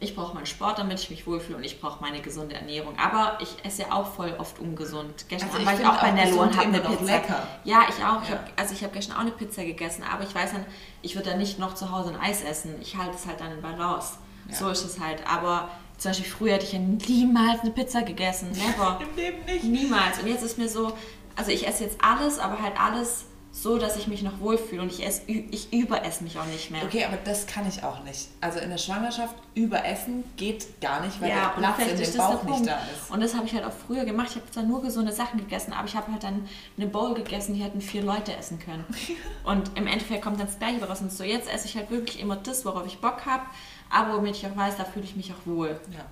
ich 0.00 0.16
brauche 0.16 0.34
meinen 0.34 0.46
Sport, 0.46 0.78
damit 0.78 1.00
ich 1.00 1.10
mich 1.10 1.26
wohlfühle 1.26 1.58
und 1.58 1.64
ich 1.64 1.82
brauche 1.82 2.00
meine 2.00 2.22
gesunde 2.22 2.54
Ernährung. 2.54 2.98
Aber 2.98 3.36
ich 3.42 3.54
esse 3.62 3.82
ja 3.82 3.92
auch 3.92 4.06
voll 4.06 4.34
oft 4.38 4.58
ungesund. 4.58 5.26
Gestern 5.28 5.50
also 5.50 5.66
war 5.66 5.74
ich 5.74 5.86
auch 5.86 6.00
bei 6.00 6.12
Nello 6.12 6.40
und 6.40 6.56
habe 6.56 6.68
eine 6.68 6.80
Pizza. 6.80 7.04
Lecker. 7.04 7.46
Ja, 7.64 7.82
ich 7.90 7.96
auch. 7.96 8.14
Ja. 8.14 8.22
Ich 8.22 8.30
hab, 8.30 8.52
also 8.56 8.72
ich 8.72 8.82
habe 8.82 8.94
gestern 8.94 9.16
auch 9.16 9.20
eine 9.20 9.32
Pizza 9.32 9.64
gegessen, 9.64 10.02
aber 10.10 10.24
ich 10.24 10.34
weiß 10.34 10.52
dann, 10.52 10.64
ich 11.02 11.14
würde 11.14 11.28
dann 11.28 11.38
nicht 11.38 11.58
noch 11.58 11.74
zu 11.74 11.90
Hause 11.90 12.14
ein 12.14 12.20
Eis 12.20 12.42
essen. 12.42 12.76
Ich 12.80 12.96
halte 12.96 13.16
es 13.16 13.26
halt 13.26 13.38
dann 13.38 13.52
in 13.52 13.60
Balance. 13.60 14.14
So 14.50 14.68
ist 14.70 14.84
es 14.84 15.00
halt. 15.00 15.26
Aber 15.26 15.68
zum 15.98 16.10
Beispiel 16.10 16.26
früher 16.26 16.54
hätte 16.54 16.64
ich 16.64 16.72
ja 16.72 16.78
niemals 16.78 17.60
eine 17.60 17.70
Pizza 17.70 18.02
gegessen. 18.02 18.50
Never. 18.52 19.00
Im 19.08 19.16
Leben 19.16 19.44
nicht. 19.44 19.64
Niemals. 19.64 20.18
Und 20.18 20.28
jetzt 20.28 20.42
ist 20.42 20.58
mir 20.58 20.68
so, 20.68 20.92
also 21.36 21.50
ich 21.50 21.66
esse 21.66 21.84
jetzt 21.84 21.98
alles, 22.02 22.38
aber 22.38 22.60
halt 22.60 22.78
alles 22.78 23.26
so, 23.58 23.78
dass 23.78 23.96
ich 23.96 24.06
mich 24.06 24.22
noch 24.22 24.38
wohlfühle 24.40 24.82
und 24.82 24.92
ich 24.92 25.04
esse, 25.04 25.22
ich 25.26 25.72
überesse 25.72 26.22
mich 26.22 26.38
auch 26.38 26.44
nicht 26.44 26.70
mehr. 26.70 26.82
Okay, 26.84 27.06
aber 27.06 27.16
das 27.24 27.46
kann 27.46 27.66
ich 27.66 27.82
auch 27.82 28.04
nicht. 28.04 28.28
Also 28.42 28.58
in 28.58 28.68
der 28.68 28.76
Schwangerschaft 28.76 29.34
überessen 29.54 30.24
geht 30.36 30.78
gar 30.82 31.00
nicht, 31.00 31.18
weil 31.22 31.30
ja, 31.30 31.54
der 31.56 31.60
Platz 31.60 31.78
in 31.90 31.96
dem 31.96 32.16
Bauch 32.18 32.42
nicht 32.42 32.66
da 32.66 32.74
ist. 32.74 33.10
Und 33.10 33.22
das 33.22 33.34
habe 33.34 33.46
ich 33.46 33.54
halt 33.54 33.64
auch 33.64 33.72
früher 33.72 34.04
gemacht. 34.04 34.28
Ich 34.30 34.36
habe 34.36 34.50
zwar 34.50 34.62
nur 34.64 34.82
gesunde 34.82 35.10
Sachen 35.10 35.38
gegessen, 35.38 35.72
aber 35.72 35.88
ich 35.88 35.96
habe 35.96 36.12
halt 36.12 36.22
dann 36.22 36.46
eine 36.76 36.86
Bowl 36.86 37.14
gegessen, 37.14 37.54
die 37.54 37.62
hätten 37.62 37.80
vier 37.80 38.02
Leute 38.02 38.36
essen 38.36 38.58
können. 38.58 38.84
und 39.44 39.70
im 39.74 39.86
Endeffekt 39.86 40.22
kommt 40.22 40.38
dann 40.38 40.48
das 40.48 40.58
Gleiche 40.58 40.86
raus. 40.86 41.00
Und 41.00 41.10
so 41.10 41.24
jetzt 41.24 41.50
esse 41.50 41.66
ich 41.66 41.76
halt 41.78 41.90
wirklich 41.90 42.20
immer 42.20 42.36
das, 42.36 42.66
worauf 42.66 42.86
ich 42.86 42.98
Bock 42.98 43.24
habe 43.24 43.44
aber 43.90 44.16
womit 44.16 44.36
ich 44.36 44.46
auch 44.46 44.56
weiß, 44.56 44.76
da 44.76 44.84
fühle 44.84 45.04
ich 45.04 45.16
mich 45.16 45.32
auch 45.32 45.46
wohl. 45.46 45.80
Ja. 45.90 46.04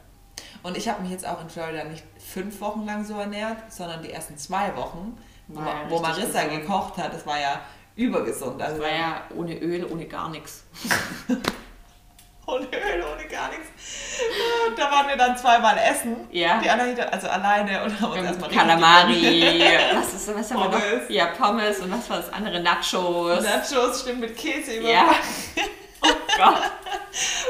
Und 0.62 0.76
ich 0.76 0.88
habe 0.88 1.02
mich 1.02 1.10
jetzt 1.10 1.26
auch 1.26 1.40
in 1.40 1.50
Florida 1.50 1.84
nicht 1.84 2.04
fünf 2.18 2.60
Wochen 2.60 2.86
lang 2.86 3.04
so 3.04 3.14
ernährt, 3.14 3.70
sondern 3.70 4.02
die 4.02 4.10
ersten 4.10 4.38
zwei 4.38 4.74
Wochen, 4.76 5.16
wo, 5.48 5.60
ja 5.60 5.84
wo 5.88 6.00
Marissa 6.00 6.44
gesund. 6.44 6.62
gekocht 6.62 6.96
hat, 6.96 7.12
das 7.12 7.26
war 7.26 7.38
ja 7.38 7.60
übergesund. 7.96 8.60
Also 8.62 8.80
das 8.80 8.90
war 8.90 8.96
ja 8.96 9.22
ohne 9.36 9.58
Öl, 9.58 9.84
ohne 9.84 10.06
gar 10.06 10.30
nichts. 10.30 10.64
ohne 12.46 12.64
Öl, 12.64 13.04
ohne 13.12 13.28
gar 13.28 13.48
nichts. 13.50 13.68
Da 14.76 14.90
waren 14.90 15.08
wir 15.08 15.16
dann 15.16 15.36
zweimal 15.36 15.76
essen. 15.78 16.16
Ja. 16.30 16.60
Die 16.60 16.70
anderen, 16.70 16.98
also 17.10 17.28
alleine 17.28 17.84
und 17.84 18.00
haben 18.00 18.12
uns 18.12 18.22
erstmal 18.22 18.50
Kalamari. 18.50 19.62
was 19.94 20.14
ist 20.14 20.34
was 20.34 20.50
haben 20.50 20.72
wir 20.72 20.78
noch? 20.78 21.10
Ja, 21.10 21.26
Pommes 21.26 21.80
und 21.80 21.92
was 21.92 22.08
war 22.08 22.16
das 22.16 22.32
andere? 22.32 22.60
Nachos. 22.60 23.44
Nachos, 23.44 24.00
stimmt, 24.00 24.20
mit 24.20 24.36
Käse 24.36 24.76
überbacken. 24.76 25.14
Ja. 25.56 25.62
Oh 26.04 26.36
Gott. 26.36 26.62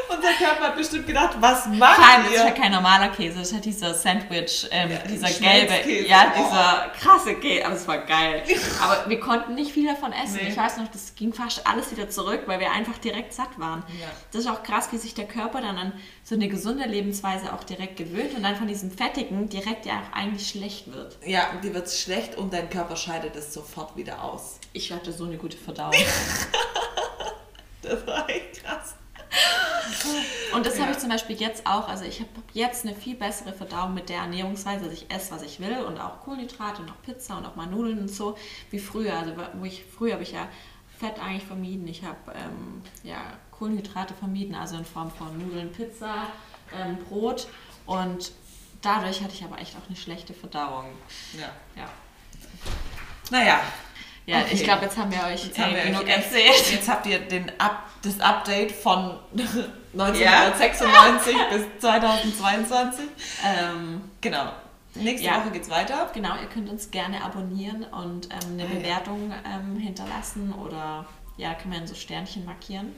Unser 0.09 0.32
Körper 0.34 0.64
hat 0.64 0.76
bestimmt 0.76 1.07
gedacht, 1.07 1.36
was 1.40 1.66
macht 1.66 1.98
Nein, 1.98 2.24
ihr? 2.24 2.24
das 2.24 2.32
ist 2.32 2.44
ja 2.44 2.50
kein 2.50 2.72
normaler 2.72 3.09
Käse, 3.09 3.38
das 3.38 3.48
ist 3.48 3.55
halt 3.55 3.64
dieser 3.64 3.94
Sandwich, 3.94 4.68
ähm, 4.70 4.90
ja, 4.90 4.98
dieser 4.98 5.30
gelbe, 5.30 5.90
ja, 6.07 6.32
oh. 6.36 6.42
dieser 6.42 6.92
krasse 7.00 7.34
Käse, 7.36 7.64
aber 7.64 7.74
es 7.74 7.88
war 7.88 7.98
geil. 7.98 8.42
aber 8.82 9.09
wir 9.09 9.20
konnten 9.20 9.55
nicht 9.55 9.72
viel 9.72 9.86
davon 9.86 10.12
essen. 10.12 10.38
Nee. 10.42 10.48
Ich 10.48 10.57
weiß 10.57 10.76
noch, 10.76 10.88
das 10.88 11.14
ging 11.14 11.32
fast 11.32 11.66
alles 11.66 11.90
wieder 11.90 12.11
zurück, 12.11 12.42
weil 12.46 12.61
wir 12.61 12.72
einfach 12.72 12.98
direkt 12.98 13.32
satt 13.32 13.59
waren. 13.59 13.84
Ja. 14.00 14.09
Das 14.32 14.42
ist 14.42 14.50
auch 14.50 14.62
krass, 14.62 14.88
wie 14.92 14.98
sich 14.98 15.14
der 15.14 15.26
Körper 15.26 15.62
dann 15.62 15.78
an 15.78 15.92
so 16.22 16.34
eine 16.34 16.48
gesunde 16.48 16.86
Lebensweise 16.86 17.52
auch 17.52 17.64
direkt 17.64 17.96
gewöhnt 17.96 18.34
und 18.34 18.42
dann 18.42 18.57
von 18.57 18.66
diesem 18.66 18.90
Fettigen 18.90 19.48
direkt 19.48 19.86
ja 19.86 19.94
auch 19.94 20.16
eigentlich 20.16 20.48
schlecht 20.48 20.92
wird. 20.92 21.16
Ja, 21.24 21.48
dir 21.62 21.72
wird 21.72 21.86
es 21.86 22.00
schlecht 22.00 22.36
und 22.36 22.52
dein 22.52 22.68
Körper 22.68 22.96
scheidet 22.96 23.34
es 23.36 23.55
sofort 23.55 23.96
wieder 23.96 24.22
aus. 24.22 24.59
Ich 24.74 24.92
hatte 24.92 25.12
so 25.12 25.24
eine 25.24 25.38
gute 25.38 25.57
Verdauung. 25.57 25.94
das 27.85 28.07
war 28.07 28.28
echt 28.28 28.62
krass. 28.62 28.97
Und 30.55 30.64
das 30.64 30.76
ja. 30.76 30.82
habe 30.82 30.93
ich 30.93 30.99
zum 30.99 31.09
Beispiel 31.09 31.37
jetzt 31.37 31.66
auch. 31.66 31.89
Also 31.89 32.05
ich 32.05 32.20
habe 32.20 32.30
jetzt 32.53 32.87
eine 32.87 32.95
viel 32.95 33.16
bessere 33.16 33.53
Verdauung 33.53 33.95
mit 33.95 34.09
der 34.09 34.18
Ernährungsweise. 34.18 34.85
Also 34.85 34.93
ich 34.93 35.11
esse, 35.11 35.32
was 35.32 35.43
ich 35.43 35.61
will 35.61 35.78
und 35.78 35.99
auch 35.99 36.20
Kohlenhydrate 36.20 36.82
und 36.82 36.91
auch 36.91 37.03
Pizza 37.03 37.37
und 37.37 37.47
auch 37.47 37.57
mal 37.57 37.66
Nudeln 37.66 37.99
und 37.99 38.11
so 38.11 38.37
wie 38.70 38.78
früher. 38.78 39.16
Also 39.16 39.32
wo 39.55 39.64
ich 39.64 39.85
früher 39.85 40.14
habe 40.14 40.22
ich 40.22 40.32
ja 40.32 40.49
Fett 40.99 41.18
eigentlich 41.18 41.45
vermieden. 41.45 41.89
Ich 41.89 42.05
habe 42.05 42.32
ähm, 42.35 42.82
ja, 43.03 43.18
Kohlenhydrate 43.51 44.14
vermieden, 44.14 44.55
also 44.55 44.76
in 44.76 44.85
Form 44.85 45.11
von 45.11 45.37
Nudeln, 45.39 45.72
Pizza, 45.72 46.28
ähm, 46.72 46.99
Brot 47.09 47.49
und 47.87 48.32
dadurch 48.80 49.22
hatte 49.22 49.35
ich 49.35 49.45
aber 49.45 49.59
echt 49.59 49.76
auch 49.76 49.87
eine 49.89 49.97
schlechte 49.97 50.35
Verdauung. 50.35 50.87
Ja. 51.32 51.51
ja. 51.76 51.89
Naja, 53.30 53.61
ja, 54.27 54.39
okay. 54.39 54.49
ich 54.53 54.64
glaube, 54.64 54.85
jetzt 54.85 54.97
haben 54.97 55.12
wir 55.12 55.22
euch 55.25 55.45
jetzt 55.45 55.59
haben 55.59 55.75
wir 55.75 55.83
genug 55.83 56.05
euch 56.05 56.09
erzählt. 56.09 56.72
Jetzt 56.72 56.89
habt 56.89 57.07
ihr 57.07 57.18
den 57.18 57.51
Up, 57.59 57.89
das 58.03 58.20
Update 58.20 58.72
von 58.72 59.18
1996 59.93 61.37
ja. 61.37 61.57
bis 61.57 61.81
2022. 61.81 63.05
Ähm, 63.45 64.01
genau. 64.20 64.53
Nächste 64.95 65.27
ja. 65.27 65.41
Woche 65.41 65.51
geht's 65.51 65.68
weiter. 65.68 66.11
Genau, 66.14 66.37
ihr 66.41 66.47
könnt 66.47 66.70
uns 66.70 66.91
gerne 66.91 67.22
abonnieren 67.22 67.85
und 67.85 68.29
ähm, 68.31 68.53
eine 68.53 68.64
ah, 68.64 68.75
Bewertung 68.75 69.33
ähm, 69.45 69.77
hinterlassen 69.77 70.53
oder 70.53 71.05
ja, 71.37 71.55
kann 71.55 71.70
man 71.70 71.87
so 71.87 71.95
Sternchen 71.95 72.45
markieren. 72.45 72.93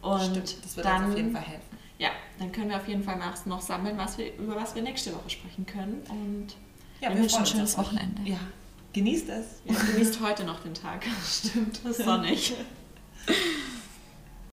Und 0.00 0.20
Stimmt, 0.20 0.64
das 0.64 0.76
wird 0.76 0.86
dann, 0.86 1.04
uns 1.04 1.12
auf 1.12 1.16
jeden 1.16 1.32
Fall 1.32 1.42
helfen. 1.42 1.78
Ja, 1.98 2.10
dann 2.38 2.50
können 2.50 2.70
wir 2.70 2.76
auf 2.76 2.88
jeden 2.88 3.02
Fall 3.02 3.18
noch 3.44 3.60
sammeln, 3.60 3.98
was 3.98 4.18
wir, 4.18 4.34
über 4.36 4.56
was 4.56 4.74
wir 4.74 4.82
nächste 4.82 5.14
Woche 5.14 5.30
sprechen 5.30 5.66
können. 5.66 6.02
Und 6.08 6.48
ja, 7.00 7.10
wir 7.10 7.18
wünschen 7.18 7.40
ein 7.40 7.46
schönes 7.46 7.76
Wochenende. 7.76 8.22
Ja. 8.24 8.38
Genießt 8.92 9.28
es. 9.30 9.46
Ja, 9.64 9.74
genießt 9.92 10.20
heute 10.20 10.44
noch 10.44 10.60
den 10.60 10.74
Tag. 10.74 11.04
Stimmt, 11.26 11.80
sonnig. 11.90 12.54